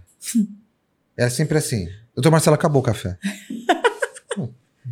é 1.16 1.28
sempre 1.28 1.58
assim: 1.58 1.88
doutor 2.14 2.30
Marcelo, 2.30 2.54
acabou 2.54 2.80
o 2.80 2.84
café. 2.84 3.18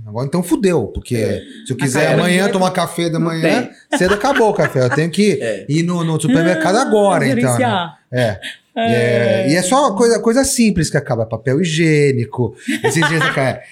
Agora 0.07 0.27
então 0.27 0.43
fudeu, 0.43 0.87
porque 0.89 1.17
é. 1.17 1.43
se 1.67 1.73
eu 1.73 1.77
quiser 1.77 2.13
amanhã 2.13 2.49
tomar 2.49 2.71
café 2.71 3.11
da 3.11 3.19
manhã, 3.19 3.69
cedo 3.97 4.15
acabou 4.15 4.51
o 4.51 4.55
café. 4.55 4.85
Eu 4.85 4.91
tenho 4.91 5.11
que 5.11 5.41
é. 5.43 5.67
ir 5.69 5.83
no, 5.83 6.05
no 6.05 6.21
supermercado 6.21 6.77
agora, 6.77 7.27
então. 7.27 7.59
Né? 7.59 7.93
É. 8.13 8.41
É, 8.77 9.51
e 9.51 9.55
é 9.55 9.63
só 9.63 9.95
coisa, 9.97 10.19
coisa 10.21 10.45
simples 10.45 10.91
que 10.91 10.99
acaba. 10.99 11.25
Papel 11.25 11.63
higiênico, 11.63 12.55
esses 12.85 13.09
dias 13.09 13.23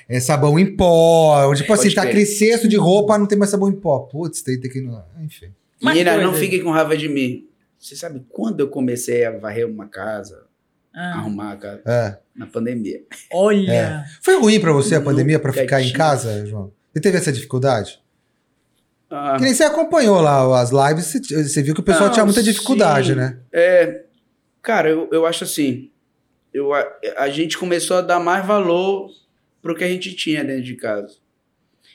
é, 0.08 0.20
sabão 0.20 0.58
em 0.58 0.74
pó. 0.74 1.54
Tipo 1.54 1.72
assim, 1.74 1.90
tá 1.90 2.02
aquele 2.02 2.24
cesto 2.24 2.66
de 2.66 2.76
roupa, 2.76 3.18
não 3.18 3.26
tem 3.26 3.36
mais 3.36 3.50
sabão 3.50 3.68
em 3.68 3.74
pó. 3.74 4.00
Putz, 4.00 4.40
tem, 4.40 4.58
tem 4.58 4.70
que. 4.70 4.88
Enfim. 5.20 5.52
Menina, 5.82 6.16
não 6.16 6.32
fiquem 6.32 6.62
com 6.62 6.70
raiva 6.70 6.96
de 6.96 7.08
mim. 7.08 7.46
Você 7.78 7.94
sabe 7.94 8.24
quando 8.30 8.60
eu 8.60 8.68
comecei 8.68 9.26
a 9.26 9.30
varrer 9.32 9.68
uma 9.68 9.86
casa, 9.86 10.44
ah. 10.94 11.18
arrumar 11.18 11.52
a 11.52 11.56
casa? 11.56 11.82
É. 11.84 12.18
Na 12.34 12.46
pandemia. 12.46 13.02
Olha! 13.30 13.72
É. 13.72 14.04
Foi 14.22 14.40
ruim 14.40 14.58
para 14.58 14.72
você 14.72 14.94
a 14.94 15.02
pandemia 15.02 15.38
para 15.38 15.52
ficar 15.52 15.82
em 15.82 15.92
casa, 15.92 16.46
João? 16.46 16.72
Você 16.92 17.00
teve 17.00 17.18
essa 17.18 17.30
dificuldade? 17.30 18.00
Ah. 19.10 19.34
Que 19.36 19.44
nem 19.44 19.52
você 19.52 19.64
acompanhou 19.64 20.20
lá 20.20 20.60
as 20.60 20.70
lives, 20.70 21.04
você, 21.04 21.42
você 21.42 21.62
viu 21.62 21.74
que 21.74 21.80
o 21.80 21.84
pessoal 21.84 22.06
não, 22.06 22.12
tinha 22.12 22.24
muita 22.24 22.42
dificuldade, 22.42 23.10
sim. 23.10 23.16
né? 23.16 23.38
É, 23.52 24.03
Cara, 24.64 24.88
eu, 24.88 25.08
eu 25.12 25.26
acho 25.26 25.44
assim, 25.44 25.90
eu, 26.52 26.72
a, 26.72 26.84
a 27.18 27.28
gente 27.28 27.58
começou 27.58 27.98
a 27.98 28.00
dar 28.00 28.18
mais 28.18 28.44
valor 28.46 29.10
pro 29.60 29.74
que 29.76 29.84
a 29.84 29.88
gente 29.88 30.14
tinha 30.14 30.42
dentro 30.42 30.64
de 30.64 30.74
casa. 30.74 31.18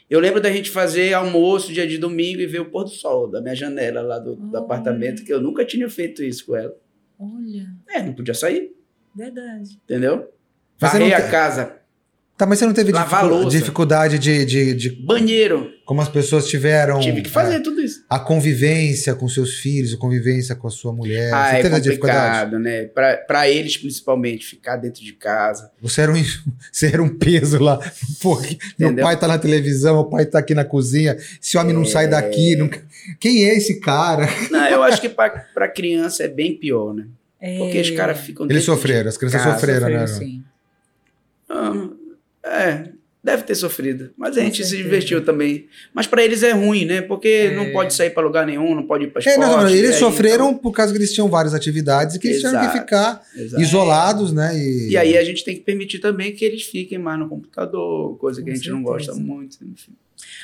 Eu 0.08 0.20
lembro 0.20 0.40
da 0.40 0.52
gente 0.52 0.70
fazer 0.70 1.14
almoço 1.14 1.74
dia 1.74 1.88
de 1.88 1.98
domingo 1.98 2.40
e 2.40 2.46
ver 2.46 2.62
o 2.62 2.70
pôr 2.70 2.84
do 2.84 2.92
sol 2.92 3.28
da 3.28 3.42
minha 3.42 3.56
janela 3.56 4.02
lá 4.02 4.20
do, 4.20 4.36
do 4.36 4.56
apartamento, 4.58 5.24
que 5.24 5.34
eu 5.34 5.42
nunca 5.42 5.66
tinha 5.66 5.90
feito 5.90 6.24
isso 6.24 6.46
com 6.46 6.56
ela. 6.56 6.76
Olha. 7.18 7.68
É, 7.90 8.04
não 8.04 8.14
podia 8.14 8.36
sair. 8.36 8.72
Verdade. 9.16 9.80
Entendeu? 9.84 10.32
Varrei 10.78 11.14
a 11.14 11.28
casa 11.28 11.79
Tá, 12.40 12.46
mas 12.46 12.58
você 12.58 12.66
não 12.66 12.74
teve 12.74 12.94
dificu 12.94 13.50
dificuldade 13.50 14.18
de, 14.18 14.46
de, 14.46 14.74
de, 14.74 14.90
Banheiro. 14.92 15.74
Como 15.84 16.00
as 16.02 16.08
pessoas 16.08 16.48
tiveram. 16.48 16.98
Tive 17.02 17.22
que 17.22 17.30
fazer 17.30 17.56
é, 17.56 17.60
tudo 17.60 17.82
isso. 17.82 18.06
A 18.10 18.18
convivência 18.18 19.14
com 19.14 19.28
seus 19.28 19.56
filhos, 19.56 19.94
a 19.94 19.98
convivência 19.98 20.56
com 20.56 20.66
a 20.66 20.72
sua 20.72 20.94
mulher. 20.94 21.34
Ah, 21.34 21.50
você 21.50 21.56
é 21.58 21.62
teve 21.64 21.98
complicado, 21.98 22.58
né? 22.58 22.86
Pra, 22.86 23.18
pra 23.18 23.50
eles, 23.50 23.76
principalmente, 23.76 24.46
ficar 24.46 24.78
dentro 24.78 25.04
de 25.04 25.12
casa. 25.12 25.70
Você 25.82 26.00
era 26.00 26.14
um, 26.14 26.16
você 26.72 26.88
era 26.88 27.04
um 27.04 27.10
peso 27.10 27.62
lá. 27.62 27.78
Pô, 28.22 28.42
meu 28.78 28.96
pai 28.96 29.20
tá 29.20 29.28
na 29.28 29.38
televisão, 29.38 29.96
meu 29.96 30.06
pai 30.06 30.26
tá 30.26 30.40
aqui 30.40 30.56
na 30.56 30.64
cozinha. 30.64 31.18
Esse 31.44 31.58
homem 31.58 31.74
é... 31.74 31.78
não 31.78 31.84
sai 31.84 32.08
daqui. 32.08 32.56
Nunca... 32.56 32.82
Quem 33.20 33.44
é 33.44 33.58
esse 33.58 33.82
cara? 33.82 34.30
Não, 34.50 34.66
eu 34.66 34.82
acho 34.82 35.02
que 35.04 35.10
pra, 35.10 35.30
pra 35.30 35.68
criança 35.68 36.24
é 36.24 36.30
bem 36.30 36.56
pior, 36.56 36.94
né? 36.94 37.06
É... 37.42 37.58
Porque 37.58 37.82
os 37.82 37.92
caras 37.92 38.18
ficam. 38.18 38.46
Eles 38.50 38.64
sofreram, 38.64 39.10
as 39.10 39.18
crianças 39.18 39.42
casa, 39.42 39.56
sofreram, 39.56 39.90
né? 39.90 40.08
Sim. 40.08 40.42
Ah, 41.50 41.90
é, 42.50 42.90
deve 43.24 43.44
ter 43.44 43.56
sofrido. 43.56 44.12
Mas 44.18 44.38
a 44.38 44.42
gente 44.42 44.64
se 44.66 44.78
divertiu 44.78 45.24
também. 45.24 45.68
Mas 45.94 46.08
para 46.08 46.24
eles 46.24 46.44
é 46.44 46.52
ruim, 46.52 46.86
né? 46.86 47.02
Porque 47.02 47.28
é. 47.28 47.56
não 47.56 47.72
pode 47.72 47.94
sair 47.94 48.10
para 48.10 48.24
lugar 48.24 48.46
nenhum, 48.46 48.76
não 48.76 48.84
pode 48.84 49.06
ir 49.06 49.08
para 49.08 49.20
esporte. 49.20 49.38
É, 49.38 49.40
não, 49.40 49.70
eles 49.70 49.92
aí, 49.92 50.00
sofreram 50.00 50.50
então... 50.50 50.60
por 50.60 50.72
causa 50.72 50.92
que 50.92 50.98
eles 50.98 51.14
tinham 51.14 51.30
várias 51.30 51.54
atividades 51.54 52.16
e 52.16 52.20
que 52.20 52.28
eles 52.28 52.40
tinham 52.40 52.60
que 52.60 52.80
ficar 52.80 53.22
exato. 53.36 53.62
isolados, 53.62 54.34
né? 54.34 54.58
E... 54.58 54.90
e... 54.90 54.98
aí 54.98 55.18
a 55.18 55.24
gente 55.24 55.44
tem 55.44 55.56
que 55.56 55.62
permitir 55.62 56.00
também 56.00 56.34
que 56.34 56.44
eles 56.44 56.64
fiquem 56.64 56.98
mais 56.98 57.20
no 57.20 57.30
computador, 57.30 58.18
coisa 58.18 58.40
que 58.42 58.46
Com 58.46 58.52
a 58.52 58.56
gente 58.56 58.64
certeza. 58.64 58.76
não 58.76 58.84
gosta 58.84 59.14
muito, 59.16 59.58
enfim. 59.62 59.92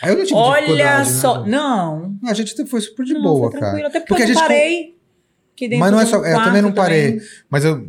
Aí 0.02 0.12
eu 0.12 0.18
não 0.18 0.24
tive 0.24 0.40
Olha 0.40 1.00
né, 1.00 1.06
só, 1.06 1.44
né, 1.44 1.52
não. 1.52 2.16
A 2.26 2.34
gente 2.34 2.66
foi 2.66 2.82
super 2.82 3.06
de 3.06 3.14
não, 3.14 3.22
boa, 3.22 3.52
cara. 3.52 3.88
Até 3.88 4.00
porque, 4.00 4.08
porque 4.08 4.22
eu 4.22 4.26
a 4.26 4.28
gente 4.28 4.40
parei. 4.40 4.96
mas 5.78 5.92
não 5.92 6.00
é 6.00 6.06
só, 6.06 6.26
é, 6.26 6.34
eu 6.34 6.44
também 6.44 6.62
não 6.62 6.72
parei. 6.72 7.14
Também. 7.14 7.28
Mas 7.50 7.66
eu, 7.66 7.88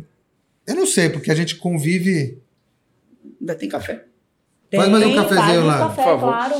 eu 0.65 0.75
não 0.75 0.85
sei, 0.85 1.09
porque 1.09 1.31
a 1.31 1.35
gente 1.35 1.55
convive 1.55 2.37
Ainda 3.39 3.55
tem 3.55 3.69
café? 3.69 4.03
Tem, 4.69 4.79
faz 4.79 4.91
mais 4.91 5.05
um 5.05 5.15
cafezinho 5.15 5.65
lá. 5.65 5.75
Um 5.75 5.87
café, 5.89 6.03
por 6.03 6.03
favor. 6.03 6.29
Claro. 6.29 6.55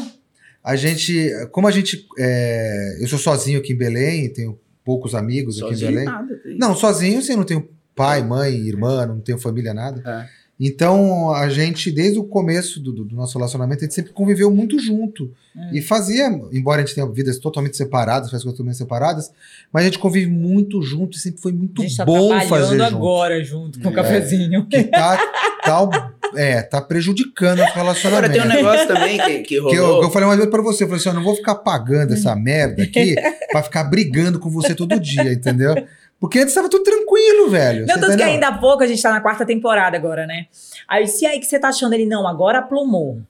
A 0.64 0.76
gente, 0.76 1.32
como 1.52 1.68
a 1.68 1.72
gente, 1.72 2.06
é, 2.18 2.98
eu 3.00 3.08
sou 3.08 3.20
sozinho 3.20 3.60
aqui 3.60 3.74
em 3.74 3.78
Belém, 3.78 4.32
tenho 4.32 4.60
poucos 4.84 5.16
amigos 5.16 5.58
sozinho, 5.58 5.76
aqui 5.76 5.86
em 5.86 5.88
Belém. 5.88 6.06
Nada, 6.06 6.42
não, 6.58 6.76
sozinho, 6.76 7.20
assim, 7.20 7.36
não 7.36 7.44
tenho 7.44 7.70
pai, 7.96 8.24
mãe, 8.24 8.54
irmã, 8.54 9.06
não 9.06 9.20
tenho 9.20 9.38
família, 9.38 9.74
nada. 9.74 10.02
É. 10.06 10.37
Então, 10.60 11.32
a 11.36 11.50
gente, 11.50 11.92
desde 11.92 12.18
o 12.18 12.24
começo 12.24 12.80
do, 12.80 12.92
do, 12.92 13.16
nosso 13.16 13.38
relacionamento, 13.38 13.82
a 13.82 13.86
gente 13.86 13.94
sempre 13.94 14.12
conviveu 14.12 14.50
muito 14.50 14.80
junto. 14.80 15.32
É. 15.56 15.78
E 15.78 15.82
fazia, 15.84 16.28
embora 16.52 16.82
a 16.82 16.86
gente 16.86 16.96
tenha 16.96 17.08
vidas 17.08 17.38
totalmente 17.38 17.78
separadas, 17.78 18.32
faz 18.32 18.42
coisas 18.42 18.58
totalmente 18.58 18.78
separadas, 18.78 19.32
mas 19.72 19.84
a 19.84 19.86
gente 19.86 20.00
convive 20.00 20.32
muito 20.32 20.82
junto 20.82 21.16
e 21.16 21.20
sempre 21.20 21.40
foi 21.40 21.52
muito 21.52 21.84
tá 21.96 22.04
bom 22.04 22.30
tá 22.30 22.42
fazer 22.42 22.80
junto. 22.80 22.96
agora 22.96 23.44
junto 23.44 23.80
com 23.80 23.88
é, 23.88 23.92
o 23.92 23.94
cafezinho. 23.94 24.66
Que 24.66 24.86
tá, 24.86 25.18
tá, 25.64 26.14
é, 26.36 26.64
tá 26.64 26.82
prejudicando 26.82 27.60
o 27.60 27.66
relacionamento. 27.66 28.08
Agora 28.08 28.30
tem 28.30 28.42
um 28.42 28.64
negócio 28.64 28.88
também 28.88 29.20
que, 29.20 29.40
que 29.40 29.58
rolou. 29.60 29.72
Que 29.72 29.80
eu, 29.80 30.00
que 30.00 30.06
eu 30.06 30.12
falei 30.12 30.28
uma 30.28 30.38
vez 30.38 30.50
pra 30.50 30.64
você, 30.64 30.86
eu 30.86 30.88
falei 30.88 31.00
assim, 31.00 31.10
eu 31.10 31.16
não 31.16 31.24
vou 31.24 31.36
ficar 31.36 31.56
pagando 31.56 32.14
essa 32.14 32.36
merda 32.36 32.82
aqui 32.82 33.14
pra 33.52 33.62
ficar 33.62 33.84
brigando 33.84 34.40
com 34.40 34.50
você 34.50 34.74
todo 34.74 35.00
dia, 35.00 35.32
entendeu? 35.32 35.76
Porque 36.20 36.40
antes 36.40 36.54
tava 36.54 36.68
tudo 36.68 36.84
tranquilo, 36.84 37.50
velho. 37.50 37.86
Não, 37.86 38.00
tanto 38.00 38.18
que 38.18 38.24
ainda 38.24 38.48
há 38.48 38.58
pouco, 38.58 38.84
a 38.84 38.88
gente 38.88 39.02
tá 39.02 39.12
na 39.12 39.22
quarta 39.22 39.46
temporada 39.46 39.96
agora, 39.96 40.26
né? 40.26 40.48
Aí 40.88 41.08
se 41.08 41.26
aí 41.26 41.40
que 41.40 41.46
você 41.46 41.60
tá 41.60 41.70
achando 41.70 41.94
ele, 41.94 42.06
não, 42.06 42.28
agora 42.28 42.60
aplumou. 42.60 43.22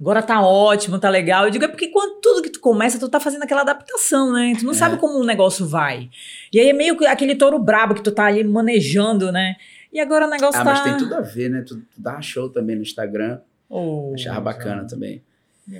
Agora 0.00 0.22
tá 0.22 0.40
ótimo, 0.40 0.98
tá 0.98 1.08
legal. 1.08 1.44
Eu 1.44 1.50
digo, 1.50 1.64
é 1.64 1.68
porque 1.68 1.88
quando 1.88 2.20
tudo 2.20 2.42
que 2.42 2.50
tu 2.50 2.60
começa, 2.60 3.00
tu 3.00 3.08
tá 3.08 3.18
fazendo 3.18 3.42
aquela 3.42 3.62
adaptação, 3.62 4.32
né? 4.32 4.52
Tu 4.56 4.64
não 4.64 4.72
é. 4.72 4.76
sabe 4.76 4.96
como 4.96 5.18
o 5.18 5.24
negócio 5.24 5.66
vai. 5.66 6.08
E 6.52 6.60
aí 6.60 6.68
é 6.68 6.72
meio 6.72 6.96
que 6.96 7.04
aquele 7.04 7.34
touro 7.34 7.58
brabo 7.58 7.94
que 7.94 8.02
tu 8.02 8.12
tá 8.12 8.26
ali 8.26 8.44
manejando, 8.44 9.32
né? 9.32 9.56
E 9.92 9.98
agora 9.98 10.26
o 10.26 10.30
negócio 10.30 10.60
ah, 10.60 10.64
tá... 10.64 10.70
mas 10.70 10.82
tem 10.82 10.96
tudo 10.98 11.16
a 11.16 11.20
ver, 11.20 11.48
né? 11.50 11.62
Tu, 11.62 11.76
tu 11.76 12.00
dá 12.00 12.20
show 12.20 12.48
também 12.48 12.76
no 12.76 12.82
Instagram. 12.82 13.40
Oh, 13.68 14.12
Achava 14.14 14.40
bacana 14.40 14.86
também. 14.86 15.20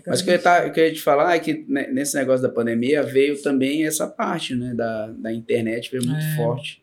Mas 0.07 0.21
o 0.21 0.25
que, 0.25 0.31
eu 0.31 0.43
tá, 0.43 0.67
eu 0.67 0.73
queria 0.73 0.93
te 0.93 1.01
falar 1.01 1.35
é 1.35 1.39
que 1.39 1.65
nesse 1.69 2.15
negócio 2.15 2.43
da 2.43 2.49
pandemia 2.49 3.03
veio 3.03 3.41
também 3.41 3.87
essa 3.87 4.07
parte, 4.07 4.55
né? 4.55 4.75
Da, 4.75 5.07
da 5.19 5.33
internet, 5.33 5.91
veio 5.91 6.07
muito 6.07 6.23
é. 6.23 6.37
forte. 6.37 6.83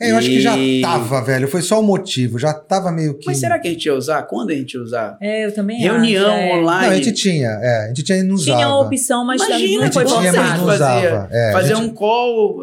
É, 0.00 0.10
eu 0.10 0.14
e... 0.14 0.18
acho 0.18 0.28
que 0.28 0.40
já 0.40 0.56
tava, 0.80 1.20
velho. 1.22 1.48
Foi 1.48 1.60
só 1.60 1.80
o 1.80 1.82
motivo. 1.82 2.38
Já 2.38 2.54
tava 2.54 2.92
meio 2.92 3.14
que. 3.14 3.26
Mas 3.26 3.38
será 3.38 3.58
que 3.58 3.66
a 3.66 3.70
gente 3.70 3.84
ia 3.84 3.94
usar? 3.94 4.22
Quando 4.22 4.50
a 4.50 4.54
gente 4.54 4.74
ia 4.74 4.80
usar? 4.80 5.18
É, 5.20 5.44
eu 5.44 5.52
também 5.52 5.80
Reunião 5.80 6.30
acho, 6.30 6.40
é. 6.40 6.56
online. 6.56 6.86
Não, 6.86 6.92
a 6.92 6.96
gente 6.96 7.12
tinha. 7.12 7.48
É, 7.48 7.84
a 7.84 7.88
gente 7.88 8.04
tinha 8.04 8.22
não 8.22 8.36
usava. 8.36 8.58
Tinha 8.58 8.66
a 8.66 8.80
opção, 8.80 9.24
mas 9.24 9.42
Imagina, 9.42 9.84
não 9.84 9.92
foi 9.92 10.04
tinha, 10.04 10.32
mas 10.32 10.58
não 10.58 10.68
usava. 10.68 11.28
É, 11.32 11.52
fazer 11.52 11.74
gente... 11.74 11.84
um 11.84 11.90
call. 11.90 12.62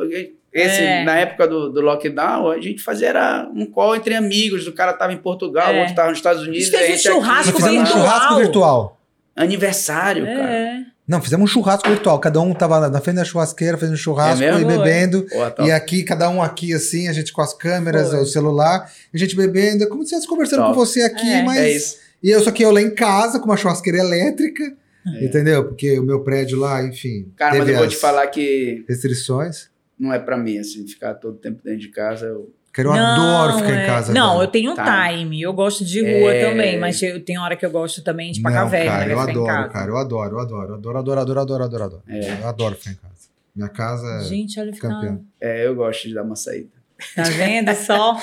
Esse, 0.53 0.81
é. 0.81 1.03
Na 1.03 1.17
época 1.17 1.45
do, 1.49 1.69
do 1.69 1.81
lockdown, 1.81 2.49
a 2.49 2.61
gente 2.61 2.81
fazia 2.81 3.09
era 3.09 3.49
um 3.53 3.65
call 3.65 3.93
entre 3.93 4.15
amigos. 4.15 4.65
O 4.67 4.71
cara 4.71 4.93
tava 4.93 5.11
em 5.11 5.17
Portugal, 5.17 5.73
o 5.73 5.75
é. 5.75 5.79
outro 5.81 5.93
tava 5.93 6.09
nos 6.09 6.17
Estados 6.17 6.43
Unidos. 6.43 6.73
A 6.73 6.77
gente 6.77 7.03
fez 7.03 7.05
um 7.07 7.11
churrasco 7.15 7.61
virtual. 7.61 7.75
um 7.75 7.85
churrasco 7.85 8.35
virtual. 8.37 9.01
Aniversário, 9.35 10.25
é. 10.25 10.35
cara. 10.35 10.85
Não, 11.07 11.21
fizemos 11.21 11.43
um 11.43 11.53
churrasco 11.53 11.87
virtual. 11.87 12.19
Cada 12.19 12.41
um 12.41 12.53
tava 12.53 12.89
na 12.89 12.99
frente 12.99 13.17
da 13.17 13.25
churrasqueira 13.25 13.77
fazendo 13.77 13.97
churrasco 13.97 14.43
é 14.43 14.59
e 14.59 14.65
bebendo. 14.65 15.27
e 15.59 15.71
aqui, 15.71 16.03
cada 16.03 16.29
um 16.29 16.41
aqui 16.41 16.73
assim, 16.73 17.07
a 17.07 17.13
gente 17.13 17.31
com 17.31 17.41
as 17.41 17.53
câmeras, 17.53 18.09
Foi. 18.09 18.21
o 18.21 18.25
celular, 18.25 18.91
a 19.13 19.17
gente 19.17 19.35
bebendo. 19.35 19.83
É 19.83 19.87
como 19.87 20.01
se 20.01 20.05
estivesse 20.05 20.27
conversando 20.27 20.61
top. 20.61 20.73
com 20.73 20.79
você 20.79 21.01
aqui, 21.03 21.29
é. 21.29 21.43
mas. 21.43 21.57
É 21.57 21.71
isso. 21.71 21.97
E 22.23 22.29
eu 22.31 22.41
só 22.41 22.49
que 22.49 22.63
eu 22.63 22.71
lá 22.71 22.81
em 22.81 22.89
casa 22.89 23.39
com 23.39 23.45
uma 23.45 23.57
churrasqueira 23.57 23.99
elétrica. 23.99 24.63
É. 25.05 25.25
Entendeu? 25.25 25.65
Porque 25.65 25.99
o 25.99 26.03
meu 26.03 26.23
prédio 26.23 26.57
lá, 26.57 26.83
enfim. 26.83 27.31
Cara, 27.35 27.59
mas 27.59 27.69
eu 27.69 27.77
vou 27.77 27.87
te 27.87 27.97
falar 27.97 28.25
que. 28.27 28.83
Restrições? 28.87 29.69
Não 29.99 30.11
é 30.11 30.17
para 30.17 30.35
mim, 30.35 30.57
assim, 30.57 30.87
ficar 30.87 31.13
todo 31.13 31.37
tempo 31.37 31.61
dentro 31.63 31.81
de 31.81 31.89
casa. 31.89 32.25
Eu 32.25 32.51
eu 32.81 32.93
não, 32.93 32.97
adoro 32.97 33.57
ficar 33.59 33.71
é... 33.71 33.83
em 33.83 33.87
casa. 33.87 34.13
Não, 34.13 34.41
eu 34.41 34.47
tenho 34.47 34.71
um 34.71 34.75
tá. 34.75 35.09
time. 35.09 35.41
Eu 35.41 35.53
gosto 35.53 35.85
de 35.85 36.01
rua 36.01 36.33
é... 36.33 36.49
também, 36.49 36.79
mas 36.79 37.01
eu 37.01 37.23
tenho 37.23 37.41
hora 37.41 37.55
que 37.55 37.65
eu 37.65 37.71
gosto 37.71 38.03
também 38.03 38.31
de 38.31 38.41
pagar 38.41 38.65
velho. 38.65 38.89
Cara, 38.89 39.05
né, 39.05 39.13
eu 39.13 39.19
adoro, 39.19 39.69
cara. 39.69 39.89
Eu 39.89 39.97
adoro, 39.97 40.35
eu 40.35 40.39
adoro, 40.39 40.67
eu 40.69 40.75
adoro, 40.75 40.97
adoro, 40.97 41.19
adoro, 41.19 41.39
adoro, 41.39 41.63
adoro, 41.63 41.83
adoro. 41.83 42.03
É. 42.07 42.41
Eu 42.41 42.47
adoro 42.47 42.75
ficar 42.75 42.91
em 42.91 42.95
casa. 42.95 43.15
Minha 43.55 43.69
casa 43.69 44.23
Gente, 44.25 44.59
olha 44.59 44.71
é 44.71 44.73
campeã. 44.73 45.19
É, 45.39 45.65
eu 45.65 45.75
gosto 45.75 46.07
de 46.07 46.13
dar 46.13 46.23
uma 46.23 46.35
saída. 46.35 46.75
Tá 47.15 47.23
vendo 47.23 47.73
só? 47.75 48.17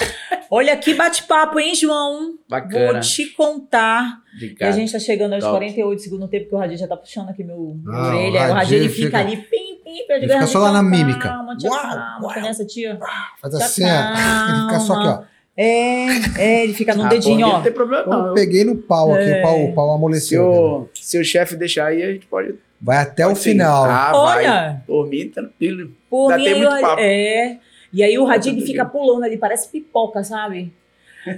Olha 0.51 0.77
que 0.77 0.95
bate-papo, 0.95 1.59
hein, 1.59 1.75
João? 1.75 2.39
Bacana. 2.49 2.93
Vou 2.93 3.01
te 3.01 3.27
contar. 3.27 4.21
E 4.39 4.65
a 4.65 4.71
gente 4.71 4.93
tá 4.93 4.99
chegando 4.99 5.35
aos 5.35 5.43
Top. 5.43 5.57
48 5.57 6.03
segundos 6.03 6.31
tempo, 6.31 6.49
que 6.49 6.55
o 6.55 6.59
Radinho 6.59 6.79
já 6.79 6.87
tá 6.87 6.97
puxando 6.97 7.29
aqui 7.29 7.45
meu, 7.45 7.79
ah, 7.89 8.09
orelha. 8.09 8.51
O 8.51 8.53
Radinho 8.53 8.81
ele 8.81 8.89
fica, 8.89 9.07
fica 9.07 9.19
ali, 9.19 9.37
pim, 9.37 9.72
fica 10.21 10.47
só 10.47 10.59
lá 10.59 10.73
na 10.73 10.83
mímica. 10.83 11.29
Calma, 11.29 11.57
tia, 11.57 11.71
uau, 11.71 11.81
calma. 11.81 12.19
Uau. 12.23 12.41
Nessa, 12.43 12.65
tia. 12.65 12.99
Faz 13.41 13.55
assim, 13.55 13.85
ó. 13.85 14.49
Ele 14.49 14.63
fica 14.63 14.81
só 14.81 14.95
aqui, 14.95 15.07
ó. 15.09 15.33
É, 15.55 16.07
é, 16.39 16.65
ele 16.65 16.73
fica 16.73 16.95
no 16.95 17.05
ah, 17.05 17.09
dedinho, 17.09 17.47
ó. 17.47 17.53
Não 17.55 17.63
tem 17.63 17.73
problema, 17.73 18.07
não. 18.07 18.27
Eu 18.29 18.35
peguei 18.35 18.65
no 18.65 18.77
pau 18.77 19.15
aqui, 19.15 19.31
é. 19.31 19.39
o 19.39 19.43
pau, 19.43 19.65
o 19.65 19.75
pau 19.75 19.95
amoleceu. 19.95 20.89
Se 20.95 21.03
o, 21.03 21.05
se 21.07 21.19
o 21.19 21.25
chefe 21.25 21.57
deixar 21.57 21.87
aí, 21.87 22.03
a 22.03 22.13
gente 22.13 22.27
pode. 22.27 22.55
Vai 22.81 22.99
até 22.99 23.25
pode 23.25 23.39
o 23.39 23.43
final. 23.43 23.85
Ah, 23.85 24.13
Olha. 24.15 24.51
Vai. 24.51 24.81
Por 24.87 25.09
mim, 25.09 25.29
tranquilo. 25.29 25.91
Por 26.09 26.33
Ainda 26.33 26.39
mim, 26.39 26.45
tem 26.45 26.55
muito 26.63 26.81
papo. 26.81 27.01
É. 27.01 27.59
E 27.93 28.03
aí 28.03 28.19
o 28.19 28.25
Radinho 28.25 28.65
fica 28.65 28.87
pulando 28.87 29.25
ali, 29.25 29.37
parece 29.37 29.69
pipoca, 29.69 30.25
sabe? 30.25 30.73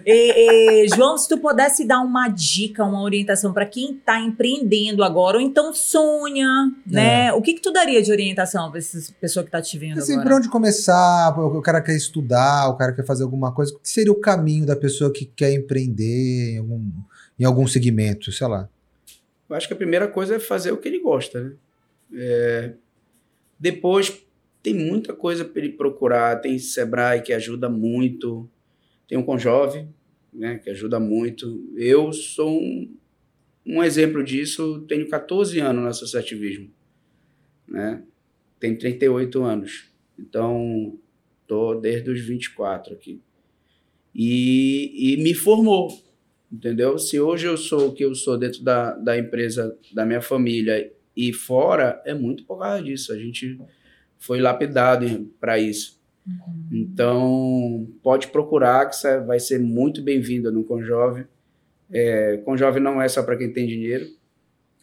E, 0.07 0.85
e, 0.85 0.89
João, 0.89 1.19
se 1.19 1.29
tu 1.29 1.39
pudesse 1.39 1.85
dar 1.85 2.01
uma 2.01 2.29
dica, 2.29 2.85
uma 2.85 3.03
orientação 3.03 3.53
para 3.53 3.67
quem 3.67 3.97
está 3.97 4.21
empreendendo 4.21 5.05
agora, 5.05 5.37
ou 5.37 5.43
então 5.43 5.75
sonha, 5.75 6.73
né? 6.87 7.27
É. 7.27 7.33
O 7.33 7.43
que 7.43 7.55
que 7.55 7.61
tu 7.61 7.73
daria 7.73 8.03
de 8.03 8.11
orientação 8.11 8.71
para 8.71 8.79
essa 8.79 9.13
pessoa 9.21 9.43
que 9.43 9.49
está 9.49 9.61
te 9.61 9.79
vendo 9.79 9.99
assim, 9.99 10.13
agora? 10.15 10.29
Por 10.29 10.37
onde 10.37 10.49
começar? 10.49 11.39
O 11.39 11.61
cara 11.61 11.81
quer 11.81 11.97
estudar, 11.97 12.69
o 12.69 12.77
cara 12.77 12.93
quer 12.93 13.05
fazer 13.05 13.25
alguma 13.25 13.53
coisa. 13.53 13.75
O 13.75 13.79
que 13.79 13.89
seria 13.89 14.13
o 14.13 14.21
caminho 14.21 14.65
da 14.65 14.77
pessoa 14.77 15.13
que 15.13 15.25
quer 15.25 15.53
empreender 15.53 16.55
em 16.55 16.59
algum, 16.59 16.91
em 17.39 17.45
algum 17.45 17.67
segmento, 17.67 18.33
sei 18.33 18.47
lá? 18.47 18.69
Eu 19.49 19.57
acho 19.57 19.69
que 19.69 19.75
a 19.75 19.77
primeira 19.77 20.09
coisa 20.09 20.37
é 20.37 20.39
fazer 20.39 20.73
o 20.73 20.77
que 20.77 20.89
ele 20.89 21.01
gosta, 21.01 21.41
né? 21.43 21.53
É... 22.15 22.73
Depois 23.59 24.25
tem 24.63 24.75
muita 24.75 25.13
coisa 25.13 25.45
para 25.45 25.61
ele 25.63 25.73
procurar, 25.73 26.41
tem 26.41 26.59
Sebrae 26.59 27.21
que 27.21 27.35
ajuda 27.35 27.69
muito, 27.69 28.49
tem 29.09 29.19
o 29.19 29.25
Conjove, 29.25 29.87
né, 30.33 30.59
que 30.59 30.71
ajuda 30.71 30.99
muito. 30.99 31.73
Eu 31.77 32.13
sou 32.13 32.61
um, 32.61 32.97
um 33.65 33.83
exemplo 33.83 34.23
disso, 34.23 34.85
tenho 34.89 35.09
14 35.09 35.59
anos 35.61 35.83
no 35.83 35.89
associativismo, 35.89 36.71
né? 37.69 38.03
Tenho 38.59 38.79
38 38.79 39.43
anos. 39.43 39.91
Então, 40.19 40.99
tô 41.47 41.75
desde 41.75 42.11
os 42.11 42.21
24 42.21 42.95
aqui. 42.95 43.21
E, 44.15 45.15
e 45.15 45.23
me 45.23 45.35
formou, 45.35 45.89
entendeu? 46.51 46.99
Se 46.99 47.19
hoje 47.19 47.47
eu 47.47 47.57
sou 47.57 47.89
o 47.89 47.93
que 47.93 48.05
eu 48.05 48.15
sou 48.15 48.39
dentro 48.39 48.63
da, 48.63 48.95
da 48.95 49.19
empresa 49.19 49.77
da 49.93 50.07
minha 50.07 50.23
família 50.23 50.93
e 51.17 51.33
fora, 51.33 52.01
é 52.05 52.15
muito 52.15 52.45
por 52.45 52.61
causa 52.61 52.83
disso. 52.83 53.13
A 53.13 53.19
gente 53.19 53.59
foi 54.19 54.41
lapidado 54.41 55.31
para 55.41 55.59
isso. 55.59 55.94
Uhum. 56.27 56.69
Então, 56.73 57.89
pode 58.03 58.29
procurar, 58.29 58.87
que 58.87 58.97
você 58.97 59.21
vai 59.21 59.39
ser 59.39 59.59
muito 59.59 60.03
bem-vinda 60.03 60.51
no 60.51 60.65
Conjove. 60.65 61.27
É, 61.93 62.39
Conjove 62.45 62.81
não 62.81 63.01
é 63.01 63.09
só 63.09 63.23
para 63.23 63.37
quem 63.37 63.53
tem 63.53 63.67
dinheiro. 63.67 64.07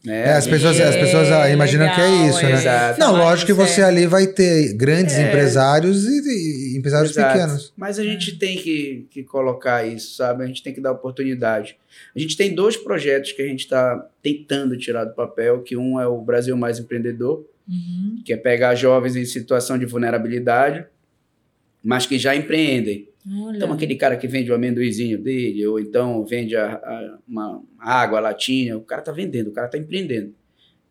Né? 0.03 0.29
É, 0.29 0.33
as, 0.33 0.47
pessoas, 0.47 0.79
as 0.79 0.95
pessoas 0.95 1.31
ah, 1.31 1.47
imaginam 1.49 1.85
legal, 1.85 1.95
que 1.95 2.01
é 2.01 2.27
isso, 2.27 2.43
né? 2.43 2.53
Exato. 2.53 2.99
Não, 2.99 3.15
lógico 3.15 3.47
que 3.47 3.53
você 3.53 3.81
é. 3.81 3.83
ali 3.83 4.07
vai 4.07 4.25
ter 4.25 4.73
grandes 4.73 5.13
é. 5.13 5.27
empresários 5.27 6.05
e, 6.05 6.73
e 6.73 6.77
empresários 6.77 7.11
Exato. 7.11 7.33
pequenos. 7.33 7.73
Mas 7.77 7.99
a 7.99 8.03
gente 8.03 8.37
tem 8.37 8.57
que, 8.57 9.07
que 9.11 9.23
colocar 9.23 9.85
isso, 9.85 10.15
sabe? 10.15 10.43
A 10.43 10.47
gente 10.47 10.63
tem 10.63 10.73
que 10.73 10.81
dar 10.81 10.91
oportunidade. 10.91 11.77
A 12.15 12.19
gente 12.19 12.35
tem 12.35 12.55
dois 12.55 12.75
projetos 12.75 13.31
que 13.31 13.43
a 13.43 13.47
gente 13.47 13.59
está 13.59 14.07
tentando 14.23 14.75
tirar 14.75 15.05
do 15.05 15.13
papel, 15.13 15.61
que 15.61 15.77
um 15.77 15.99
é 15.99 16.07
o 16.07 16.19
Brasil 16.19 16.57
Mais 16.57 16.79
Empreendedor, 16.79 17.45
uhum. 17.69 18.23
que 18.25 18.33
é 18.33 18.37
pegar 18.37 18.73
jovens 18.73 19.15
em 19.15 19.25
situação 19.25 19.77
de 19.77 19.85
vulnerabilidade, 19.85 20.83
mas 21.83 22.05
que 22.05 22.17
já 22.17 22.35
empreendem. 22.35 23.09
Olha. 23.27 23.57
Então, 23.57 23.71
aquele 23.71 23.95
cara 23.95 24.17
que 24.17 24.27
vende 24.27 24.51
o 24.51 24.55
amendoizinho 24.55 25.17
dele, 25.17 25.65
ou 25.67 25.79
então 25.79 26.25
vende 26.25 26.55
a, 26.55 26.73
a, 26.73 27.17
uma 27.27 27.63
água, 27.79 28.17
a 28.17 28.21
latinha, 28.21 28.77
o 28.77 28.81
cara 28.81 29.01
está 29.01 29.11
vendendo, 29.11 29.49
o 29.49 29.53
cara 29.53 29.67
está 29.67 29.77
empreendendo. 29.77 30.33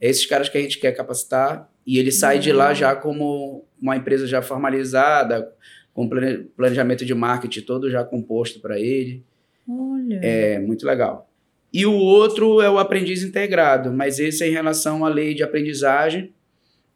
É 0.01 0.09
esses 0.09 0.26
caras 0.26 0.49
que 0.49 0.57
a 0.57 0.61
gente 0.61 0.78
quer 0.78 0.93
capacitar 0.93 1.70
e 1.86 1.99
ele 1.99 2.12
sai 2.12 2.36
uhum. 2.36 2.41
de 2.43 2.53
lá 2.53 2.72
já 2.72 2.95
como 2.95 3.64
uma 3.80 3.97
empresa 3.97 4.26
já 4.26 4.41
formalizada, 4.41 5.53
com 5.93 6.09
planejamento 6.57 7.05
de 7.05 7.14
marketing 7.14 7.62
todo 7.62 7.91
já 7.91 8.05
composto 8.05 8.61
para 8.61 8.78
ele. 8.78 9.24
Olha. 9.68 10.20
É 10.22 10.59
muito 10.59 10.86
legal. 10.86 11.28
E 11.72 11.86
o 11.86 11.95
outro 11.95 12.61
é 12.61 12.68
o 12.68 12.78
aprendiz 12.78 13.22
integrado, 13.22 13.93
mas 13.93 14.18
esse 14.18 14.43
é 14.43 14.49
em 14.49 14.53
relação 14.53 15.05
à 15.05 15.09
lei 15.09 15.34
de 15.34 15.43
aprendizagem, 15.43 16.32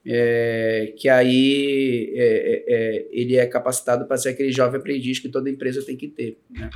é, 0.06 0.92
que 0.98 1.08
aí 1.08 2.12
é, 2.14 2.24
é, 2.24 2.64
é, 2.68 3.08
ele 3.10 3.36
é 3.36 3.46
capacitado 3.46 4.06
para 4.06 4.16
ser 4.16 4.30
aquele 4.30 4.52
jovem 4.52 4.78
aprendiz 4.78 5.18
que 5.18 5.28
toda 5.28 5.48
empresa 5.48 5.84
tem 5.84 5.96
que 5.96 6.08
ter. 6.08 6.38
Né? 6.50 6.68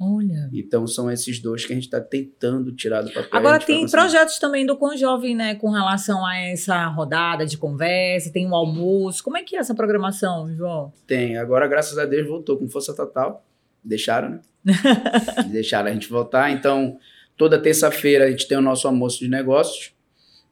Olha. 0.00 0.48
Então 0.52 0.86
são 0.86 1.10
esses 1.10 1.40
dois 1.40 1.66
que 1.66 1.72
a 1.72 1.74
gente 1.74 1.86
está 1.86 2.00
tentando 2.00 2.70
tirar 2.70 3.02
do 3.02 3.12
papel. 3.12 3.28
Agora 3.32 3.58
tem 3.58 3.84
projetos 3.88 4.38
também 4.38 4.64
do 4.64 4.76
Conjovem, 4.76 5.34
né, 5.34 5.56
com 5.56 5.70
relação 5.70 6.24
a 6.24 6.36
essa 6.36 6.86
rodada 6.86 7.44
de 7.44 7.58
conversa, 7.58 8.32
tem 8.32 8.46
o 8.46 8.50
um 8.50 8.54
almoço. 8.54 9.24
Como 9.24 9.36
é 9.36 9.42
que 9.42 9.56
é 9.56 9.58
essa 9.58 9.74
programação, 9.74 10.54
João? 10.54 10.92
Tem. 11.04 11.36
Agora, 11.36 11.66
graças 11.66 11.98
a 11.98 12.06
Deus, 12.06 12.28
voltou 12.28 12.56
com 12.56 12.68
força 12.68 12.94
total. 12.94 13.44
Deixaram, 13.82 14.30
né? 14.30 14.40
Deixaram 15.50 15.90
a 15.90 15.92
gente 15.92 16.08
voltar. 16.08 16.52
Então, 16.52 16.96
toda 17.36 17.60
terça-feira 17.60 18.26
a 18.26 18.30
gente 18.30 18.46
tem 18.46 18.56
o 18.56 18.62
nosso 18.62 18.86
almoço 18.86 19.18
de 19.18 19.28
negócios 19.28 19.97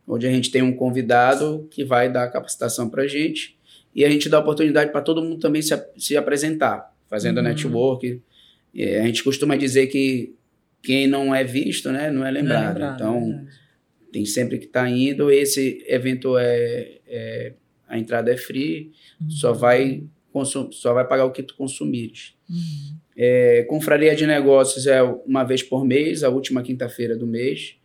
onde 0.06 0.26
a 0.26 0.30
gente 0.30 0.50
tem 0.50 0.62
um 0.62 0.72
convidado 0.72 1.66
que 1.70 1.84
vai 1.84 2.10
dar 2.10 2.30
capacitação 2.30 2.88
para 2.88 3.02
a 3.02 3.08
gente 3.08 3.56
e 3.94 4.04
a 4.04 4.10
gente 4.10 4.28
dá 4.28 4.38
oportunidade 4.38 4.92
para 4.92 5.00
todo 5.00 5.22
mundo 5.22 5.38
também 5.38 5.62
se, 5.62 5.74
se 5.96 6.16
apresentar, 6.16 6.94
fazendo 7.08 7.38
uhum. 7.38 7.44
network. 7.44 8.22
a 8.74 9.06
gente 9.06 9.24
costuma 9.24 9.56
dizer 9.56 9.86
que 9.86 10.34
quem 10.82 11.06
não 11.06 11.34
é 11.34 11.42
visto, 11.42 11.90
né, 11.90 12.10
não 12.10 12.24
é 12.24 12.30
lembrado. 12.30 12.58
Não 12.58 12.64
é 12.64 12.68
lembrado 12.68 12.94
então, 12.94 13.46
é 13.62 13.66
tem 14.16 14.24
sempre 14.24 14.56
que 14.58 14.64
estar 14.64 14.84
tá 14.84 14.90
indo. 14.90 15.30
Esse 15.30 15.84
evento 15.86 16.38
é, 16.38 17.00
é, 17.06 17.52
a 17.86 17.98
entrada 17.98 18.32
é 18.32 18.36
free, 18.36 18.92
uhum. 19.20 19.30
só 19.30 19.52
vai 19.52 20.04
só 20.70 20.92
vai 20.92 21.06
pagar 21.06 21.24
o 21.24 21.32
que 21.32 21.42
tu 21.42 21.54
consumires. 21.56 22.34
Uhum. 22.48 22.96
É, 23.16 23.64
confraria 23.68 24.14
de 24.14 24.26
negócios 24.26 24.86
é 24.86 25.02
uma 25.02 25.44
vez 25.44 25.62
por 25.62 25.82
mês, 25.82 26.22
a 26.22 26.28
última 26.28 26.62
quinta-feira 26.62 27.16
do 27.16 27.26
mês. 27.26 27.76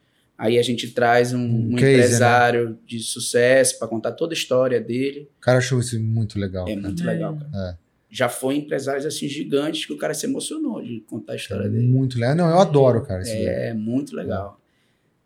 Aí 0.42 0.58
a 0.58 0.64
gente 0.64 0.90
traz 0.90 1.34
um, 1.34 1.38
um 1.38 1.68
né? 1.68 1.74
empresário 1.74 2.72
né? 2.72 2.76
de 2.84 2.98
sucesso 2.98 3.78
para 3.78 3.88
contar 3.88 4.14
toda 4.14 4.34
a 4.34 4.36
história 4.36 4.82
dele. 4.82 5.30
O 5.38 5.40
cara 5.40 5.60
achou 5.60 5.80
isso 5.80 6.02
muito 6.02 6.40
legal. 6.40 6.68
É 6.68 6.74
cara. 6.74 6.88
muito 6.88 7.06
legal, 7.06 7.38
cara. 7.38 7.52
É. 7.70 7.78
já 8.10 8.28
foi 8.28 8.56
empresários 8.56 9.06
assim 9.06 9.28
gigantes 9.28 9.86
que 9.86 9.94
o 9.94 9.98
cara 10.00 10.16
se 10.16 10.26
emocionou 10.26 10.82
de 10.82 11.02
contar 11.02 11.34
a 11.34 11.36
história 11.36 11.68
é 11.68 11.70
dele. 11.70 11.86
Muito 11.86 12.18
legal. 12.18 12.36
Não, 12.36 12.50
eu 12.50 12.58
adoro, 12.58 13.04
cara. 13.04 13.22
é, 13.24 13.72
muito 13.76 14.16
legal. 14.16 14.60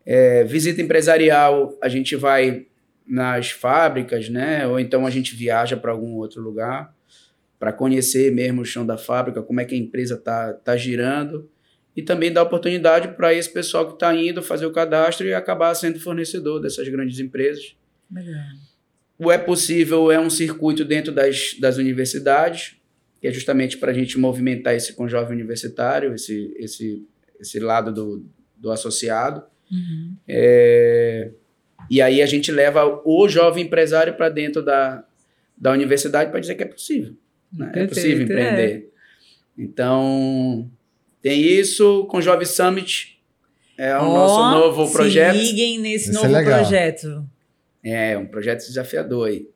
É, 0.04 0.44
visita 0.44 0.82
empresarial, 0.82 1.74
a 1.82 1.88
gente 1.88 2.14
vai 2.14 2.66
nas 3.08 3.48
fábricas, 3.50 4.28
né? 4.28 4.66
Ou 4.66 4.78
então 4.78 5.06
a 5.06 5.10
gente 5.10 5.34
viaja 5.34 5.78
para 5.78 5.92
algum 5.92 6.12
outro 6.16 6.42
lugar 6.42 6.94
para 7.58 7.72
conhecer 7.72 8.30
mesmo 8.34 8.60
o 8.60 8.66
chão 8.66 8.84
da 8.84 8.98
fábrica, 8.98 9.42
como 9.42 9.62
é 9.62 9.64
que 9.64 9.74
a 9.74 9.78
empresa 9.78 10.16
está 10.16 10.52
tá 10.52 10.76
girando 10.76 11.48
e 11.96 12.02
também 12.02 12.30
dá 12.30 12.42
oportunidade 12.42 13.16
para 13.16 13.32
esse 13.32 13.50
pessoal 13.50 13.86
que 13.86 13.94
está 13.94 14.14
indo 14.14 14.42
fazer 14.42 14.66
o 14.66 14.70
cadastro 14.70 15.26
e 15.26 15.32
acabar 15.32 15.74
sendo 15.74 15.98
fornecedor 15.98 16.60
dessas 16.60 16.86
grandes 16.88 17.18
empresas. 17.18 17.74
Legal. 18.12 18.34
O 19.18 19.32
É 19.32 19.38
Possível 19.38 20.12
é 20.12 20.20
um 20.20 20.28
circuito 20.28 20.84
dentro 20.84 21.10
das, 21.10 21.56
das 21.58 21.78
universidades, 21.78 22.76
que 23.18 23.26
é 23.26 23.32
justamente 23.32 23.78
para 23.78 23.92
a 23.92 23.94
gente 23.94 24.18
movimentar 24.18 24.74
esse 24.74 24.92
com 24.92 25.08
jovem 25.08 25.34
universitário, 25.34 26.14
esse, 26.14 26.54
esse, 26.58 27.02
esse 27.40 27.58
lado 27.58 27.90
do, 27.90 28.26
do 28.54 28.70
associado. 28.70 29.42
Uhum. 29.72 30.14
É, 30.28 31.30
e 31.88 32.02
aí 32.02 32.20
a 32.20 32.26
gente 32.26 32.52
leva 32.52 33.00
o 33.06 33.26
jovem 33.26 33.64
empresário 33.64 34.14
para 34.14 34.28
dentro 34.28 34.62
da, 34.62 35.02
da 35.56 35.72
universidade 35.72 36.30
para 36.30 36.40
dizer 36.40 36.56
que 36.56 36.62
é 36.62 36.66
possível. 36.66 37.16
Né? 37.50 37.72
é 37.74 37.86
possível 37.86 38.22
empreender. 38.22 38.90
É. 38.92 38.96
Então, 39.56 40.70
tem 41.22 41.40
isso 41.40 42.06
com 42.06 42.18
o 42.18 42.22
Jovem 42.22 42.46
Summit. 42.46 43.20
É 43.78 43.96
o 43.96 44.02
oh, 44.02 44.04
nosso 44.04 44.58
novo 44.58 44.92
projeto. 44.92 45.34
Se 45.34 45.42
liguem 45.42 45.78
nesse 45.78 46.10
Esse 46.10 46.18
é 46.18 46.22
novo 46.22 46.36
é 46.36 46.44
projeto. 46.44 47.26
É, 47.84 48.18
um 48.18 48.26
projeto 48.26 48.66
desafiador 48.66 49.28
aí. 49.28 49.48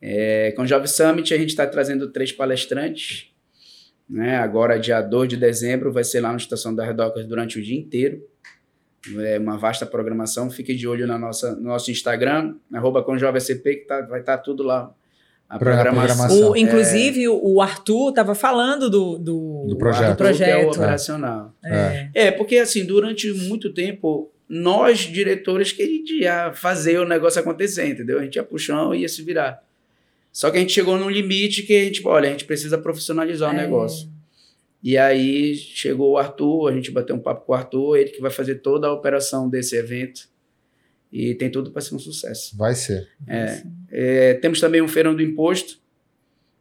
É, 0.00 0.52
com 0.52 0.62
o 0.62 0.66
Jovem 0.66 0.86
Summit, 0.86 1.32
a 1.32 1.38
gente 1.38 1.48
está 1.48 1.66
trazendo 1.66 2.10
três 2.10 2.32
palestrantes. 2.32 3.30
Né? 4.08 4.36
Agora, 4.36 4.78
dia 4.78 5.00
2 5.00 5.28
de 5.30 5.36
dezembro, 5.36 5.92
vai 5.92 6.04
ser 6.04 6.20
lá 6.20 6.30
na 6.30 6.36
Estação 6.36 6.74
das 6.74 6.94
Docas 6.94 7.26
durante 7.26 7.58
o 7.58 7.62
dia 7.62 7.76
inteiro. 7.76 8.22
É 9.18 9.38
uma 9.38 9.56
vasta 9.56 9.86
programação. 9.86 10.50
Fique 10.50 10.74
de 10.74 10.86
olho 10.86 11.06
na 11.06 11.18
nossa, 11.18 11.56
no 11.56 11.68
nosso 11.68 11.90
Instagram, 11.90 12.56
arroba 12.72 13.02
com 13.02 13.16
que 13.16 13.84
tá, 13.86 14.02
vai 14.02 14.20
estar 14.20 14.36
tá 14.36 14.42
tudo 14.42 14.62
lá 14.62 14.94
a 15.48 15.58
programação. 15.58 16.50
O, 16.50 16.56
inclusive, 16.56 17.24
é... 17.24 17.28
o 17.28 17.60
Arthur 17.60 18.10
estava 18.10 18.34
falando 18.34 18.90
do, 18.90 19.18
do, 19.18 19.66
do 19.68 19.76
projeto. 19.76 20.10
Do 20.10 20.16
projeto. 20.16 20.48
É 20.48 20.66
o 20.66 20.70
operacional. 20.70 21.54
É. 21.64 22.08
é. 22.14 22.30
porque 22.30 22.56
assim, 22.56 22.84
durante 22.84 23.32
muito 23.32 23.72
tempo, 23.72 24.30
nós, 24.48 24.98
diretores, 25.00 25.72
queríamos 25.72 26.58
fazer 26.58 26.98
o 26.98 27.06
negócio 27.06 27.40
acontecer, 27.40 27.88
entendeu? 27.88 28.18
A 28.18 28.22
gente 28.22 28.36
ia 28.36 28.42
pro 28.42 28.58
chão 28.58 28.94
e 28.94 29.00
ia 29.00 29.08
se 29.08 29.22
virar. 29.22 29.62
Só 30.32 30.50
que 30.50 30.58
a 30.58 30.60
gente 30.60 30.72
chegou 30.72 30.98
num 30.98 31.08
limite 31.08 31.62
que 31.62 31.74
a 31.74 31.84
gente, 31.84 32.06
olha, 32.06 32.28
a 32.28 32.32
gente 32.32 32.44
precisa 32.44 32.76
profissionalizar 32.76 33.50
o 33.50 33.56
é. 33.56 33.62
negócio. 33.62 34.08
E 34.82 34.98
aí 34.98 35.54
chegou 35.56 36.12
o 36.12 36.18
Arthur, 36.18 36.68
a 36.68 36.72
gente 36.72 36.90
bateu 36.90 37.16
um 37.16 37.18
papo 37.18 37.46
com 37.46 37.52
o 37.52 37.54
Arthur, 37.54 37.96
ele 37.96 38.10
que 38.10 38.20
vai 38.20 38.30
fazer 38.30 38.56
toda 38.56 38.86
a 38.86 38.92
operação 38.92 39.48
desse 39.48 39.76
evento. 39.76 40.28
E 41.12 41.34
tem 41.34 41.50
tudo 41.50 41.70
para 41.70 41.82
ser 41.82 41.94
um 41.94 41.98
sucesso. 41.98 42.56
Vai 42.56 42.74
ser. 42.74 43.08
É, 43.26 43.62
é, 43.90 44.34
temos 44.34 44.60
também 44.60 44.82
um 44.82 44.88
feirão 44.88 45.14
do 45.14 45.22
imposto, 45.22 45.78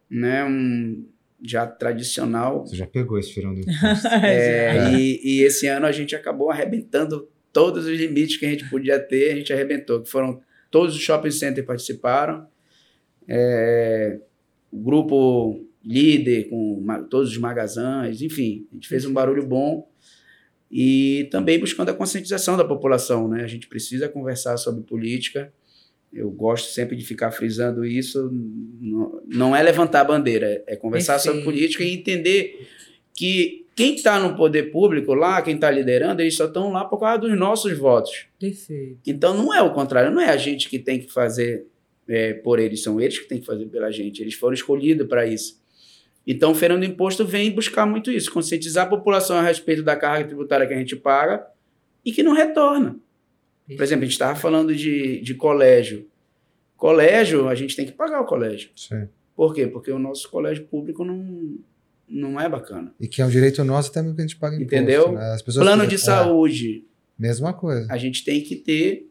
né? 0.10 0.46
Um 0.46 1.06
já 1.44 1.68
tradicional. 1.68 2.66
Você 2.66 2.76
já 2.76 2.88
pegou 2.88 3.20
esse 3.20 3.34
feirão 3.34 3.54
do 3.54 3.62
imposto. 3.62 4.08
é, 4.08 4.78
é. 4.78 4.94
E, 4.94 5.22
e, 5.24 5.42
esse 5.42 5.68
ano 5.68 5.86
a 5.86 5.92
gente 5.92 6.16
acabou 6.16 6.50
arrebentando 6.50 7.28
todos 7.52 7.86
os 7.86 7.98
limites 7.98 8.38
que 8.38 8.46
a 8.46 8.50
gente 8.50 8.70
podia 8.70 9.00
ter, 9.00 9.32
a 9.32 9.36
gente 9.36 9.52
arrebentou. 9.52 10.02
Que 10.02 10.10
foram 10.10 10.42
todos 10.70 10.96
os 10.96 11.02
shopping 11.02 11.32
centers 11.32 11.66
participaram. 11.66 12.48
É, 13.28 14.20
o 14.72 14.78
grupo 14.78 15.66
líder 15.84 16.50
com 16.50 16.84
todos 17.10 17.32
os 17.32 17.38
magazãs, 17.38 18.22
enfim, 18.22 18.68
a 18.72 18.76
gente 18.76 18.88
fez 18.88 19.06
um 19.06 19.14
barulho 19.14 19.46
bom 19.46 19.88
e 20.72 21.28
também 21.32 21.60
buscando 21.60 21.90
a 21.90 21.94
conscientização 21.94 22.58
da 22.58 22.64
população. 22.64 23.28
Né? 23.28 23.44
A 23.44 23.48
gente 23.48 23.68
precisa 23.68 24.10
conversar 24.10 24.58
sobre 24.58 24.84
política. 24.84 25.52
Eu 26.12 26.30
gosto 26.32 26.72
sempre 26.72 26.96
de 26.96 27.06
ficar 27.06 27.32
frisando 27.32 27.86
isso. 27.86 28.32
Não 29.28 29.56
é 29.56 29.62
levantar 29.62 30.02
a 30.02 30.06
bandeira, 30.06 30.64
é 30.66 30.76
conversar 30.76 31.14
Perfeito. 31.14 31.36
sobre 31.36 31.46
política 31.46 31.84
e 31.84 31.94
entender 31.94 32.68
que 33.14 33.66
quem 33.76 33.96
está 33.96 34.18
no 34.20 34.36
poder 34.36 34.72
público 34.72 35.14
lá, 35.14 35.42
quem 35.42 35.56
está 35.56 35.70
liderando, 35.70 36.22
eles 36.22 36.36
só 36.36 36.46
estão 36.46 36.72
lá 36.72 36.86
por 36.86 36.98
causa 36.98 37.20
dos 37.20 37.38
nossos 37.38 37.78
votos. 37.78 38.26
Perfeito. 38.40 39.00
Então 39.06 39.36
não 39.36 39.54
é 39.54 39.62
o 39.62 39.74
contrário, 39.74 40.12
não 40.12 40.22
é 40.22 40.30
a 40.30 40.38
gente 40.38 40.70
que 40.70 40.80
tem 40.80 41.00
que 41.00 41.12
fazer 41.12 41.66
é, 42.08 42.34
por 42.34 42.60
eles, 42.60 42.82
são 42.82 43.02
eles 43.02 43.20
que 43.20 43.28
têm 43.28 43.40
que 43.40 43.46
fazer 43.46 43.66
pela 43.66 43.92
gente. 43.92 44.22
Eles 44.22 44.36
foram 44.36 44.54
escolhidos 44.54 45.08
para 45.08 45.26
isso. 45.26 45.60
Então, 46.28 46.52
o 46.52 46.56
Feirão 46.56 46.80
do 46.80 46.86
Imposto 46.86 47.26
vem 47.26 47.52
buscar 47.52 47.86
muito 47.86 48.12
isso, 48.12 48.32
conscientizar 48.32 48.86
a 48.86 48.90
população 48.90 49.38
a 49.38 49.42
respeito 49.42 49.84
da 49.84 49.96
carga 49.96 50.26
tributária 50.26 50.66
que 50.66 50.74
a 50.74 50.78
gente 50.78 50.96
paga 50.96 51.46
e 52.04 52.12
que 52.12 52.24
não 52.24 52.34
retorna. 52.34 52.98
Por 53.68 53.82
exemplo, 53.82 54.04
a 54.04 54.06
gente 54.06 54.14
estava 54.14 54.36
falando 54.36 54.76
de, 54.76 55.22
de 55.22 55.34
colégio. 55.34 56.08
Colégio, 56.78 57.48
a 57.48 57.56
gente 57.56 57.76
tem 57.76 57.86
que 57.86 57.92
pagar 57.92 58.22
o 58.22 58.26
colégio. 58.26 58.70
Sim. 58.76 59.08
Por 59.36 59.54
quê? 59.54 59.68
Porque 59.68 59.92
o 59.92 60.00
nosso 60.00 60.30
colégio 60.30 60.66
público 60.66 61.04
não, 61.04 61.58
não 62.08 62.40
é 62.40 62.48
bacana. 62.48 62.94
E 63.00 63.08
que 63.08 63.22
é 63.22 63.26
um 63.26 63.30
direito 63.30 63.64
nosso 63.64 63.92
também 63.92 64.14
que 64.14 64.22
a 64.22 64.24
gente 64.24 64.38
paga 64.38 64.56
imposto. 64.56 64.76
Entendeu? 64.76 65.12
Né? 65.12 65.38
plano 65.56 65.88
de 65.88 65.96
é, 65.96 65.98
saúde. 65.98 66.86
Mesma 67.18 67.54
coisa. 67.54 67.88
A 67.92 67.98
gente 67.98 68.24
tem 68.24 68.42
que 68.42 68.56
ter 68.56 69.10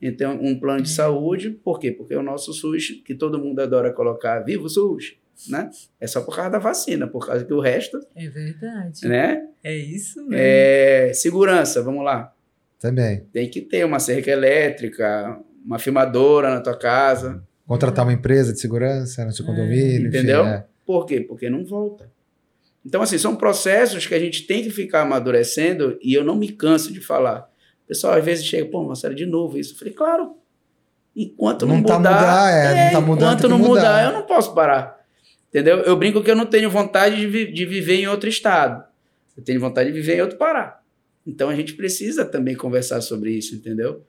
então, 0.00 0.38
um 0.40 0.58
plano 0.58 0.82
de 0.82 0.90
saúde. 0.90 1.50
Por 1.50 1.78
quê? 1.78 1.90
Porque 1.92 2.14
o 2.14 2.22
nosso 2.22 2.52
SUS, 2.52 3.02
que 3.04 3.14
todo 3.14 3.38
mundo 3.38 3.60
adora 3.60 3.92
colocar, 3.92 4.40
viva 4.40 4.64
o 4.64 4.68
SUS! 4.68 5.16
Né? 5.48 5.70
É 6.00 6.06
só 6.06 6.20
por 6.20 6.34
causa 6.34 6.50
da 6.50 6.58
vacina, 6.58 7.06
por 7.06 7.26
causa 7.26 7.44
que 7.44 7.52
o 7.52 7.60
resto. 7.60 8.00
É 8.14 8.28
verdade. 8.28 9.06
Né? 9.06 9.46
É 9.62 9.76
isso 9.76 10.20
mesmo. 10.20 10.34
É, 10.34 11.12
segurança, 11.14 11.82
vamos 11.82 12.04
lá. 12.04 12.32
Também. 12.78 13.26
Tem 13.32 13.48
que 13.48 13.60
ter 13.60 13.84
uma 13.84 13.98
cerca 13.98 14.30
elétrica, 14.30 15.40
uma 15.64 15.78
filmadora 15.78 16.50
na 16.50 16.60
tua 16.60 16.76
casa. 16.76 17.42
Contratar 17.66 18.04
uma 18.04 18.12
empresa 18.12 18.52
de 18.52 18.60
segurança 18.60 19.24
no 19.24 19.32
seu 19.32 19.44
é. 19.44 19.48
condomínio. 19.48 20.08
Entendeu? 20.08 20.42
Enfim, 20.42 20.50
é. 20.50 20.64
Por 20.84 21.06
quê? 21.06 21.20
Porque 21.20 21.48
não 21.48 21.64
volta. 21.64 22.12
Então, 22.84 23.00
assim, 23.00 23.16
são 23.16 23.34
processos 23.34 24.06
que 24.06 24.14
a 24.14 24.20
gente 24.20 24.46
tem 24.46 24.62
que 24.62 24.70
ficar 24.70 25.02
amadurecendo 25.02 25.98
e 26.02 26.12
eu 26.12 26.22
não 26.22 26.36
me 26.36 26.52
canso 26.52 26.92
de 26.92 27.00
falar. 27.00 27.48
O 27.84 27.88
pessoal 27.88 28.14
às 28.14 28.24
vezes 28.24 28.44
chega, 28.44 28.70
pô, 28.70 28.84
Marcelo, 28.84 29.14
de 29.14 29.24
novo 29.24 29.58
isso. 29.58 29.72
Eu 29.72 29.78
falei, 29.78 29.94
claro. 29.94 30.36
Enquanto 31.16 31.64
não, 31.64 31.76
não 31.76 31.84
tá 31.84 31.96
mudar, 31.96 32.10
mudar 32.10 32.52
é, 32.52 32.66
é, 32.66 32.84
não 32.84 32.92
tá 32.92 33.00
mudando, 33.00 33.38
enquanto 33.38 33.48
não 33.48 33.58
mudar, 33.58 33.68
mudar, 33.68 34.04
eu 34.04 34.12
não 34.12 34.22
posso 34.26 34.52
parar. 34.52 34.93
Entendeu? 35.54 35.78
Eu 35.82 35.96
brinco 35.96 36.20
que 36.20 36.28
eu 36.28 36.34
não 36.34 36.46
tenho 36.46 36.68
vontade 36.68 37.14
de, 37.14 37.28
vi 37.28 37.52
de 37.52 37.64
viver 37.64 38.00
em 38.00 38.08
outro 38.08 38.28
estado. 38.28 38.82
Eu 39.36 39.44
tenho 39.44 39.60
vontade 39.60 39.92
de 39.92 39.94
viver 39.94 40.16
em 40.16 40.20
outro 40.20 40.36
Pará. 40.36 40.80
Então 41.24 41.48
a 41.48 41.54
gente 41.54 41.74
precisa 41.74 42.24
também 42.24 42.56
conversar 42.56 43.00
sobre 43.00 43.30
isso, 43.30 43.54
entendeu? 43.54 44.04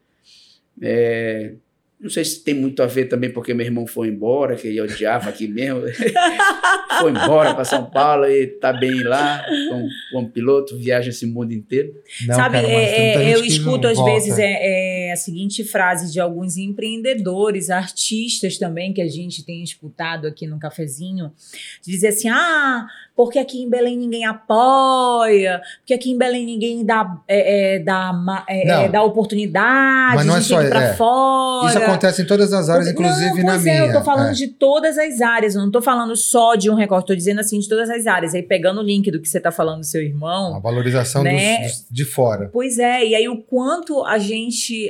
É, 0.82 1.54
não 2.00 2.10
sei 2.10 2.26
se 2.26 2.44
tem 2.44 2.54
muito 2.54 2.84
a 2.84 2.88
ver 2.88 3.06
também 3.06 3.32
porque 3.32 3.54
meu 3.54 3.66
irmão 3.66 3.88
foi 3.88 4.10
embora, 4.10 4.56
que 4.56 4.68
ele 4.68 4.82
odiava 4.82 5.30
aqui 5.30 5.48
mesmo. 5.48 5.82
foi 7.00 7.12
embora 7.12 7.54
para 7.54 7.64
São 7.64 7.90
Paulo 7.90 8.26
e 8.26 8.48
tá 8.48 8.74
bem 8.74 9.04
lá, 9.04 9.46
como, 9.70 9.88
como 10.12 10.30
piloto, 10.30 10.76
viaja 10.78 11.10
esse 11.10 11.26
mundo 11.26 11.54
inteiro. 11.54 11.94
Não, 12.28 12.36
Sabe, 12.36 12.56
cara, 12.56 12.68
é, 12.68 13.36
eu 13.36 13.46
escuto 13.46 13.88
às 13.88 13.98
volta. 13.98 14.14
vezes 14.14 14.38
é, 14.40 15.05
é, 15.05 15.05
a 15.16 15.18
seguinte 15.18 15.64
frase 15.64 16.12
de 16.12 16.20
alguns 16.20 16.58
empreendedores, 16.58 17.70
artistas 17.70 18.58
também, 18.58 18.94
que 18.94 19.02
a 19.02 19.08
gente 19.08 19.44
tem 19.44 19.64
escutado 19.64 20.28
aqui 20.28 20.46
no 20.46 20.60
cafezinho, 20.60 21.32
de 21.82 21.92
dizer 21.92 22.10
assim: 22.10 22.30
ah, 22.30 22.86
porque 23.16 23.40
aqui 23.40 23.62
em 23.62 23.70
Belém 23.70 23.98
ninguém 23.98 24.26
apoia, 24.26 25.62
porque 25.78 25.94
aqui 25.94 26.12
em 26.12 26.18
Belém 26.18 26.46
ninguém 26.46 26.86
dá, 26.86 27.18
é, 27.28 27.76
é, 27.76 27.80
dá, 27.80 28.44
é, 28.48 28.86
é 28.86 28.90
dá 28.90 29.02
oportunidade, 29.04 30.16
mas 30.16 30.26
não 30.26 30.36
é 30.36 30.42
só, 30.42 30.58
pra 30.68 30.82
é. 30.84 30.94
fora. 30.96 31.70
Isso 31.70 31.78
acontece 31.78 32.22
em 32.22 32.26
todas 32.26 32.52
as 32.52 32.70
áreas, 32.70 32.90
inclusive 32.90 33.38
não, 33.38 33.54
na 33.54 33.58
minha. 33.58 33.74
É, 33.74 33.90
eu 33.90 33.94
tô 33.94 34.04
falando 34.04 34.36
de 34.36 34.48
todas 34.48 34.98
as 34.98 35.22
áreas, 35.22 35.56
eu 35.56 35.62
não 35.62 35.72
tô 35.72 35.82
falando 35.82 36.14
só 36.16 36.56
de 36.56 36.70
um 36.70 36.76
recorte, 36.76 37.08
tô 37.08 37.16
dizendo 37.16 37.40
assim 37.40 37.58
de 37.58 37.70
todas 37.70 37.90
as 37.90 38.06
áreas. 38.06 38.36
Aí 38.36 38.44
pegando 38.44 38.82
o 38.82 38.84
link 38.84 39.10
do 39.10 39.22
que 39.22 39.30
você 39.30 39.40
tá 39.40 39.52
falando 39.52 39.80
do 39.80 39.86
seu 39.86 40.02
irmão. 40.02 40.56
A 40.56 40.60
valorização 40.60 41.24
né? 41.24 41.62
dos, 41.62 41.80
dos, 41.80 41.86
de 41.90 42.04
fora. 42.04 42.50
Pois 42.52 42.78
é, 42.78 43.06
e 43.06 43.16
aí 43.16 43.30
o 43.30 43.42
quanto 43.42 44.04
a 44.04 44.18
gente 44.18 44.90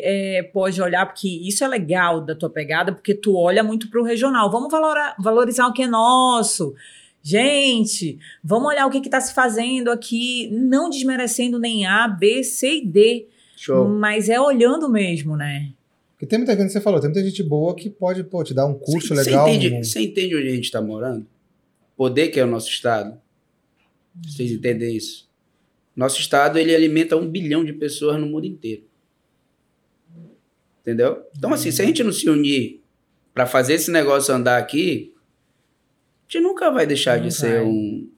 pode 0.53 0.81
olhar, 0.81 1.05
porque 1.05 1.27
isso 1.27 1.63
é 1.63 1.67
legal 1.67 2.21
da 2.21 2.35
tua 2.35 2.49
pegada, 2.49 2.93
porque 2.93 3.13
tu 3.13 3.35
olha 3.35 3.63
muito 3.63 3.89
pro 3.89 4.03
regional. 4.03 4.51
Vamos 4.51 4.71
valorar, 4.71 5.15
valorizar 5.19 5.67
o 5.67 5.73
que 5.73 5.83
é 5.83 5.87
nosso. 5.87 6.73
Gente, 7.21 8.19
vamos 8.43 8.67
olhar 8.67 8.85
o 8.85 8.89
que 8.91 8.99
está 8.99 9.19
se 9.19 9.33
fazendo 9.33 9.89
aqui, 9.89 10.49
não 10.51 10.89
desmerecendo 10.89 11.57
nem 11.57 11.85
A, 11.85 12.07
B, 12.07 12.43
C 12.43 12.77
e 12.77 12.85
D. 12.85 13.27
Show. 13.57 13.87
Mas 13.89 14.29
é 14.29 14.39
olhando 14.39 14.89
mesmo, 14.89 15.35
né? 15.35 15.71
Porque 16.11 16.25
tem 16.25 16.39
muita 16.39 16.55
gente, 16.55 16.71
você 16.71 16.79
falou, 16.79 16.99
tem 16.99 17.09
muita 17.09 17.27
gente 17.27 17.41
boa 17.43 17.75
que 17.75 17.89
pode 17.89 18.23
pô, 18.23 18.43
te 18.43 18.53
dar 18.53 18.65
um 18.65 18.73
curso 18.73 19.15
cê, 19.15 19.23
legal. 19.23 19.47
Você 19.47 19.55
entende, 19.55 19.75
um... 19.75 20.01
entende 20.01 20.35
onde 20.35 20.47
a 20.47 20.55
gente 20.55 20.65
está 20.65 20.81
morando? 20.81 21.25
Poder 21.97 22.27
que 22.27 22.39
é 22.39 22.43
o 22.43 22.47
nosso 22.47 22.69
estado. 22.69 23.19
Vocês 24.23 24.51
entendem 24.51 24.95
isso? 24.95 25.27
Nosso 25.95 26.19
estado 26.19 26.59
ele 26.59 26.75
alimenta 26.75 27.17
um 27.17 27.27
bilhão 27.27 27.65
de 27.65 27.73
pessoas 27.73 28.19
no 28.19 28.27
mundo 28.27 28.45
inteiro. 28.45 28.83
Entendeu? 30.85 31.23
Então, 31.35 31.51
assim, 31.51 31.71
se 31.71 31.81
a 31.81 31.85
gente 31.85 32.03
não 32.03 32.11
se 32.11 32.29
unir 32.29 32.81
para 33.33 33.47
fazer 33.47 33.73
esse 33.73 33.89
negócio 33.89 34.33
andar 34.33 34.57
aqui, 34.57 35.15
gente 36.27 36.41
nunca 36.41 36.69
vai 36.69 36.85
deixar 36.85 37.17
Não 37.17 37.27
de 37.27 37.29
vai. 37.29 37.49
ser 37.49 37.61
um, 37.61 38.09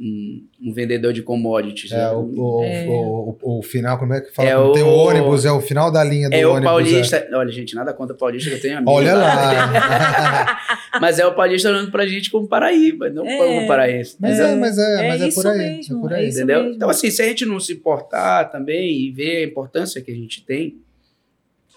um, 0.00 0.46
um, 0.62 0.72
vendedor 0.72 1.12
de 1.12 1.22
commodities. 1.22 1.92
É, 1.92 1.96
né? 1.96 2.10
o, 2.10 2.20
o, 2.20 2.64
é. 2.64 2.86
O, 2.86 3.38
o, 3.42 3.58
o, 3.58 3.62
final, 3.62 3.98
como 3.98 4.14
é 4.14 4.20
que 4.20 4.32
fala? 4.32 4.48
É 4.48 4.56
o, 4.56 4.72
tem 4.72 4.82
o 4.82 4.88
ônibus, 4.88 5.44
é 5.44 5.52
o 5.52 5.60
final 5.60 5.90
da 5.90 6.02
linha 6.04 6.28
do 6.28 6.34
é 6.34 6.46
ônibus. 6.46 6.66
É 6.66 6.68
o 6.68 6.72
paulista. 6.72 7.28
Olha, 7.32 7.50
gente, 7.50 7.74
nada 7.74 7.92
contra 7.92 8.14
o 8.14 8.18
paulista 8.18 8.50
que 8.50 8.56
eu 8.56 8.60
tenho 8.60 8.78
amigo. 8.78 8.90
Olha 8.90 9.14
lá. 9.14 10.60
mas 11.00 11.18
é 11.18 11.26
o 11.26 11.34
paulista 11.34 11.68
olhando 11.68 11.90
pra 11.90 12.06
gente 12.06 12.30
como 12.30 12.46
Paraíba, 12.46 13.10
não 13.10 13.26
é. 13.26 13.36
como 13.36 13.66
paraense. 13.66 14.16
Mas 14.20 14.38
é, 14.38 14.54
mas 14.54 14.78
é, 14.78 15.08
mas 15.08 15.22
é, 15.22 15.30
por 15.30 15.46
aí. 15.46 15.58
Mesmo, 15.58 15.98
é 15.98 16.00
por 16.00 16.12
aí. 16.12 16.28
entendeu? 16.28 16.62
Mesmo. 16.62 16.76
Então, 16.76 16.90
assim, 16.90 17.10
se 17.10 17.22
a 17.22 17.26
gente 17.26 17.44
não 17.44 17.58
se 17.58 17.72
importar 17.72 18.44
também 18.44 19.00
e 19.00 19.10
ver 19.10 19.38
a 19.38 19.44
importância 19.44 20.00
que 20.00 20.10
a 20.10 20.14
gente 20.14 20.44
tem, 20.44 20.78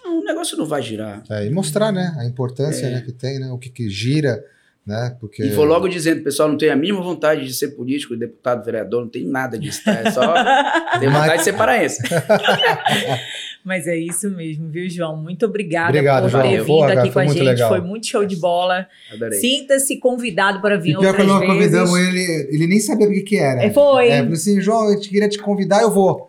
o 0.08 0.24
negócio 0.24 0.56
não 0.56 0.66
vai 0.66 0.82
girar. 0.82 1.22
É, 1.30 1.46
e 1.46 1.50
mostrar, 1.50 1.92
né, 1.92 2.14
a 2.18 2.24
importância 2.24 2.88
né, 2.90 3.00
que 3.00 3.12
tem, 3.12 3.38
né, 3.38 3.50
o 3.50 3.58
que, 3.58 3.68
que 3.68 3.88
gira 3.88 4.42
né? 4.88 5.14
Porque... 5.20 5.44
E 5.44 5.50
foi 5.50 5.66
logo 5.66 5.86
dizendo, 5.86 6.22
pessoal, 6.22 6.48
não 6.48 6.56
tem 6.56 6.70
a 6.70 6.76
mínima 6.76 7.02
vontade 7.02 7.44
de 7.44 7.52
ser 7.52 7.68
político, 7.68 8.16
deputado, 8.16 8.64
vereador, 8.64 9.02
não 9.02 9.08
tem 9.10 9.22
nada 9.22 9.58
disso, 9.58 9.84
tá? 9.84 9.92
É 9.92 10.10
só 10.10 10.32
ter 10.98 11.10
vontade 11.10 11.36
de 11.36 11.44
ser 11.44 11.52
paraense. 11.52 12.02
Mas 13.62 13.86
é 13.86 13.94
isso 13.94 14.30
mesmo, 14.30 14.70
viu, 14.70 14.88
João? 14.88 15.14
Muito 15.14 15.44
obrigada 15.44 15.90
Obrigado, 15.90 16.22
por 16.22 16.30
João. 16.30 16.42
ter 16.42 16.56
vindo 16.56 16.66
Porra, 16.66 16.92
aqui 16.94 17.10
com 17.12 17.18
a 17.18 17.26
gente. 17.26 17.42
Legal. 17.42 17.68
Foi 17.68 17.82
muito 17.82 18.06
show 18.06 18.24
de 18.24 18.36
bola. 18.36 18.86
Sinta-se 19.38 19.98
convidado 19.98 20.62
para 20.62 20.78
vir 20.78 20.92
e 20.92 20.98
pior 20.98 21.08
outras 21.08 21.26
que 21.26 21.32
nós 21.32 21.44
convidamos 21.44 21.98
ele, 21.98 22.48
ele 22.50 22.66
nem 22.66 22.80
sabia 22.80 23.08
o 23.08 23.12
que, 23.12 23.20
que 23.20 23.36
era. 23.36 23.62
É, 23.62 23.70
foi. 23.70 24.08
É, 24.08 24.18
falei 24.20 24.32
assim, 24.32 24.58
João, 24.58 24.90
eu 24.90 24.98
queria 24.98 25.28
te 25.28 25.38
convidar, 25.38 25.82
eu 25.82 25.90
vou. 25.90 26.27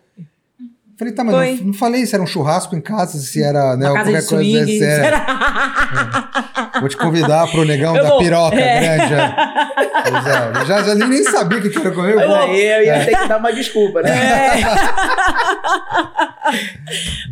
Falei, 0.99 1.13
tá, 1.13 1.23
mas 1.23 1.33
não, 1.61 1.67
não, 1.67 1.73
falei 1.73 2.05
se 2.05 2.13
era 2.13 2.21
um 2.21 2.27
churrasco 2.27 2.75
em 2.75 2.81
casa, 2.81 3.17
se 3.19 3.41
era 3.41 3.77
né, 3.77 3.85
qualquer 3.89 4.03
coisa. 4.03 4.21
Swing, 4.21 4.83
é. 4.83 4.85
é. 4.85 6.79
Vou 6.81 6.89
te 6.89 6.97
convidar 6.97 7.49
pro 7.49 7.63
negão 7.63 7.95
eu 7.95 8.03
da 8.03 8.09
vou. 8.09 8.19
piroca 8.19 8.59
é. 8.59 8.97
grande. 8.97 9.13
É. 9.13 10.65
já, 10.67 10.83
já 10.83 10.95
nem 10.95 11.23
sabia 11.23 11.61
que 11.61 11.79
era 11.79 11.91
comer. 11.91 12.15
Mas 12.15 12.29
aí 12.29 12.61
eu 12.61 12.83
ia 12.83 12.95
é. 12.95 13.05
ter 13.05 13.17
que 13.17 13.27
dar 13.29 13.37
uma 13.37 13.53
desculpa, 13.53 14.01
né? 14.01 14.09
É. 14.09 14.61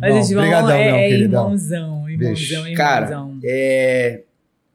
mas 0.00 0.14
Bom, 0.14 0.22
João 0.22 0.42
brigadão, 0.44 0.70
é, 0.70 0.92
meu, 0.92 1.20
irmãozão, 1.20 2.08
irmãozão, 2.08 2.66
irmãozão. 2.66 2.74
Cara, 2.74 3.26
é, 3.44 4.22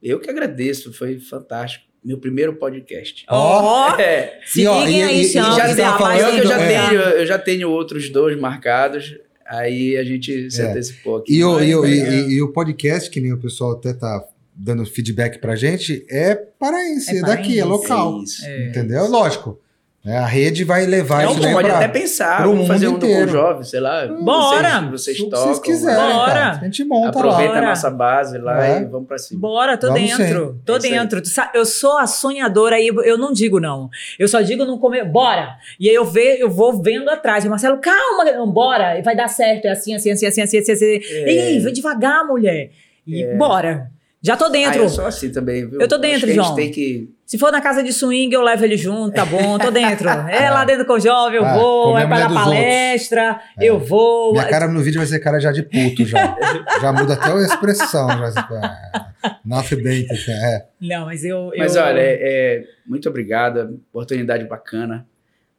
eu 0.04 0.20
que 0.20 0.30
agradeço, 0.30 0.94
foi 0.94 1.20
fantástico 1.20 1.93
meu 2.04 2.18
primeiro 2.18 2.54
podcast. 2.56 3.26
Ó! 3.30 3.94
Oh, 3.94 4.00
é. 4.00 4.40
Se 4.46 4.66
ó, 4.68 4.84
liguem 4.84 5.04
aí, 5.04 5.26
chama. 5.26 5.56
Já 5.56 5.98
tem, 5.98 6.20
eu, 6.20 6.28
eu, 6.38 6.48
já 6.48 6.62
é. 6.62 6.68
tenho, 6.68 7.02
eu 7.02 7.26
já 7.26 7.40
tenho 7.40 7.70
outros 7.70 8.10
dois 8.10 8.40
marcados. 8.40 9.18
Aí 9.46 9.98
a 9.98 10.04
gente 10.04 10.50
se 10.50 10.62
é. 10.62 10.72
antecipou 10.72 11.18
aqui. 11.18 11.36
E 11.36 11.44
o, 11.44 11.62
e, 11.62 11.76
o, 11.76 11.86
e, 11.86 12.34
e, 12.34 12.42
o 12.42 12.52
podcast, 12.52 13.10
que 13.10 13.20
nem 13.20 13.34
o 13.34 13.38
pessoal 13.38 13.74
até 13.74 13.94
tá 13.94 14.26
dando 14.56 14.86
feedback 14.86 15.40
pra 15.40 15.56
gente, 15.56 16.06
é 16.10 16.36
paraense, 16.36 17.16
é, 17.16 17.20
é 17.20 17.22
daqui, 17.22 17.60
é 17.60 17.66
local. 17.66 18.20
É 18.44 18.70
entendeu? 18.70 19.08
Lógico. 19.08 19.60
É, 20.06 20.18
a 20.18 20.26
rede 20.26 20.66
vai 20.66 20.86
levar 20.86 21.24
não, 21.24 21.32
isso 21.32 21.42
pode 21.54 21.70
pra, 21.70 21.78
até 21.78 21.88
pensar, 21.88 22.46
vamos 22.46 22.68
fazer 22.68 22.90
um 22.90 22.98
inteiro. 22.98 23.26
com 23.26 23.32
jovens, 23.32 23.70
sei 23.70 23.80
lá. 23.80 24.06
Bora! 24.06 24.82
Vocês, 24.92 25.18
vocês 25.18 25.30
tocam. 25.30 25.40
Se 25.40 25.46
vocês 25.46 25.60
quiserem, 25.60 26.14
Bora! 26.14 26.50
A 26.50 26.64
gente 26.66 26.84
monta 26.84 27.20
Aproveita 27.20 27.54
lá. 27.54 27.60
a 27.60 27.62
nossa 27.62 27.90
base 27.90 28.38
lá 28.38 28.68
é. 28.68 28.82
e 28.82 28.86
vamos 28.86 29.08
pra 29.08 29.18
cima. 29.18 29.40
Bora, 29.40 29.78
tô 29.78 29.88
vamos 29.88 30.02
dentro. 30.02 30.52
Sim. 30.52 30.62
Tô 30.66 30.76
é 30.76 30.80
dentro. 30.80 31.22
Eu 31.54 31.66
sou 31.66 31.98
a 31.98 32.06
sonhadora 32.06 32.76
aí, 32.76 32.88
eu 32.88 33.18
não 33.18 33.32
digo 33.32 33.62
não. 33.62 33.90
Eu 34.20 34.28
só 34.28 34.42
digo 34.42 34.66
não 34.66 34.78
comer, 34.78 35.06
bora! 35.06 35.56
E 35.80 35.88
aí 35.88 35.96
eu, 35.96 36.04
ve, 36.04 36.38
eu 36.38 36.50
vou 36.50 36.84
vendo 36.84 37.10
atrás. 37.10 37.46
Marcelo, 37.46 37.78
calma, 37.78 38.26
não, 38.26 38.52
bora! 38.52 39.02
Vai 39.02 39.16
dar 39.16 39.30
certo, 39.30 39.68
é 39.68 39.72
assim, 39.72 39.96
assim, 39.96 40.12
assim, 40.12 40.26
assim, 40.26 40.42
assim, 40.42 40.58
assim. 40.58 40.72
assim. 40.74 40.86
É. 40.86 41.32
Ei, 41.32 41.60
vem 41.60 41.72
devagar, 41.72 42.28
mulher. 42.28 42.72
E 43.08 43.24
é. 43.24 43.38
bora! 43.38 43.90
Já 44.22 44.38
tô 44.38 44.48
dentro. 44.48 44.82
Ah, 44.82 44.84
eu 44.84 44.90
sou 44.90 45.06
assim 45.06 45.30
também, 45.32 45.66
viu? 45.66 45.82
Eu 45.82 45.88
tô 45.88 45.98
dentro, 45.98 46.32
João. 46.32 46.46
A 46.46 46.50
gente 46.50 46.56
tem 46.56 46.72
que 46.72 47.10
se 47.34 47.38
for 47.40 47.52
na 47.52 47.60
casa 47.60 47.82
de 47.82 47.92
swing, 47.92 48.32
eu 48.32 48.44
levo 48.44 48.64
ele 48.64 48.78
junto, 48.78 49.16
tá 49.16 49.26
bom, 49.26 49.58
tô 49.58 49.72
dentro. 49.72 50.08
É 50.30 50.52
lá 50.52 50.64
dentro 50.64 50.86
com 50.86 50.94
o 50.94 51.00
jovem, 51.00 51.40
eu 51.40 51.44
ah, 51.44 51.58
vou. 51.58 51.98
É 51.98 52.06
para 52.06 52.28
dar 52.28 52.32
palestra, 52.32 53.42
é. 53.58 53.66
eu 53.66 53.80
vou. 53.80 54.34
Minha 54.34 54.48
cara 54.48 54.68
no 54.68 54.80
vídeo 54.82 55.00
vai 55.00 55.08
ser 55.08 55.18
cara 55.18 55.40
já 55.40 55.52
de 55.52 55.64
puto, 55.64 56.06
já. 56.06 56.38
já 56.80 56.94
muda 56.94 57.16
até 57.16 57.32
a 57.32 57.42
expressão. 57.42 58.08
Já, 58.08 59.02
Nossa, 59.44 59.76
bem, 59.76 60.06
é. 60.30 60.66
Não, 60.80 61.06
mas 61.06 61.26
eu. 61.26 61.52
Mas 61.58 61.76
olha, 61.76 62.00
é, 62.00 62.20
é, 62.22 62.64
muito 62.86 63.10
obrigado, 63.10 63.82
oportunidade 63.90 64.46
bacana. 64.46 65.08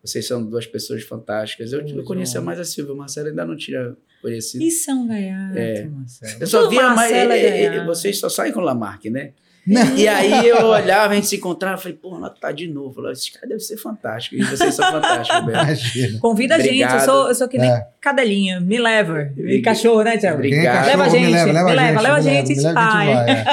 Vocês 0.01 0.25
são 0.29 0.47
duas 0.47 0.69
pessoas 0.69 1.03
fantásticas. 1.03 1.73
Eu, 1.73 1.81
eu 1.81 2.05
conhecia 2.05 2.41
mais 2.41 2.61
a 2.61 2.65
Silvia, 2.65 2.95
o 2.95 2.97
Marcelo 2.97 3.31
ainda 3.31 3.45
não 3.45 3.57
tinha 3.57 3.97
conhecido. 4.23 4.63
E 4.63 4.71
São 4.71 5.09
Gaiato, 5.09 5.59
é. 5.59 5.85
Marcelo. 5.87 6.37
Eu 6.41 6.47
só 6.47 6.69
via 6.69 6.91
mais. 6.91 7.11
É, 7.11 7.85
vocês 7.85 8.21
só 8.21 8.29
saem 8.29 8.53
com 8.53 8.61
o 8.61 8.63
Lamarck, 8.63 9.07
né? 9.07 9.33
E 9.67 10.07
aí 10.07 10.47
eu 10.47 10.67
olhava, 10.67 11.13
a 11.13 11.15
gente 11.17 11.27
se 11.27 11.37
encontrava, 11.37 11.79
falei, 11.79 11.97
pô, 11.97 12.17
ela 12.17 12.29
tá 12.29 12.53
de 12.53 12.67
novo. 12.67 12.95
Falei, 12.95 13.13
esse 13.13 13.33
cara 13.33 13.47
deve 13.47 13.61
ser 13.61 13.77
fantástico. 13.77 14.37
E 14.37 14.45
vocês 14.45 14.75
são 14.75 14.91
fantásticos, 14.91 15.49
Imagina. 15.49 16.19
Convida 16.21 16.55
Obrigado. 16.57 16.91
a 16.91 16.99
gente, 16.99 17.07
eu 17.07 17.13
sou, 17.13 17.29
eu 17.29 17.35
sou 17.35 17.49
que 17.49 17.59
nem 17.59 17.71
é. 17.71 17.87
cadelinha. 18.01 18.61
Me 18.61 18.79
leva. 18.79 19.31
E 19.37 19.63
cachorro, 19.63 20.03
né, 20.03 20.19
Tiago? 20.19 20.37
Obrigado. 20.37 20.87
Leva 20.87 21.05
a 21.05 21.09
gente, 21.09 21.27
me 21.27 21.33
leva, 21.33 21.53
leva, 21.53 21.69
me 21.69 21.75
leva, 21.75 22.01
leva 22.01 22.17
a 22.17 22.21
gente, 22.21 22.53
a 22.53 22.55
gente 22.55 22.63
vai. 22.75 23.13
É. 23.13 23.45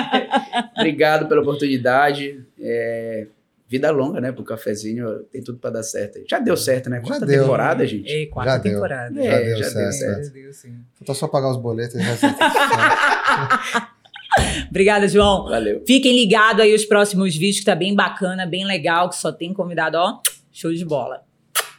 Obrigado 0.78 1.28
pela 1.28 1.42
oportunidade. 1.42 2.44
É, 2.60 3.28
vida 3.70 3.90
longa, 3.90 4.20
né, 4.20 4.34
pro 4.34 4.44
cafezinho. 4.44 5.20
Tem 5.32 5.42
tudo 5.42 5.60
para 5.60 5.70
dar 5.70 5.84
certo. 5.84 6.20
Já 6.30 6.40
deu 6.40 6.58
certo, 6.58 6.90
né? 6.90 7.00
Quarta 7.00 7.26
já 7.26 7.40
temporada, 7.40 7.78
deu. 7.80 7.88
gente. 7.88 8.12
É, 8.12 8.26
quarta 8.26 8.52
já 8.52 8.60
temporada. 8.60 9.12
Deu. 9.12 9.24
Já, 9.24 9.32
é, 9.32 9.44
deu, 9.46 9.58
já 9.58 9.64
certo. 9.64 9.78
deu 9.78 9.92
certo. 9.94 10.24
Já 10.26 10.34
deu, 10.34 10.54
sim. 10.54 10.76
Falta 10.96 11.14
só 11.14 11.28
pagar 11.28 11.52
os 11.52 11.58
boletos. 11.58 12.02
Já 12.02 13.92
Obrigada, 14.70 15.08
João. 15.08 15.46
Valeu. 15.46 15.84
Fiquem 15.86 16.16
ligados 16.16 16.62
aí 16.62 16.74
os 16.74 16.86
próximos 16.86 17.36
vídeos, 17.36 17.60
que 17.60 17.66
tá 17.66 17.76
bem 17.76 17.96
bacana, 17.96 18.46
bem 18.46 18.66
legal, 18.66 19.10
que 19.10 19.16
só 19.16 19.32
tem 19.32 19.54
convidado, 19.54 19.98
ó, 19.98 20.20
show 20.52 20.74
de 20.74 20.86
bola. 20.86 21.22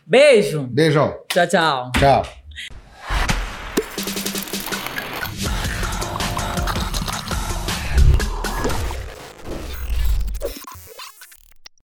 Beijo. 0.07 0.63
Beijo. 0.71 1.15
Tchau, 1.29 1.47
tchau. 1.47 1.93
Tchau. 1.99 2.42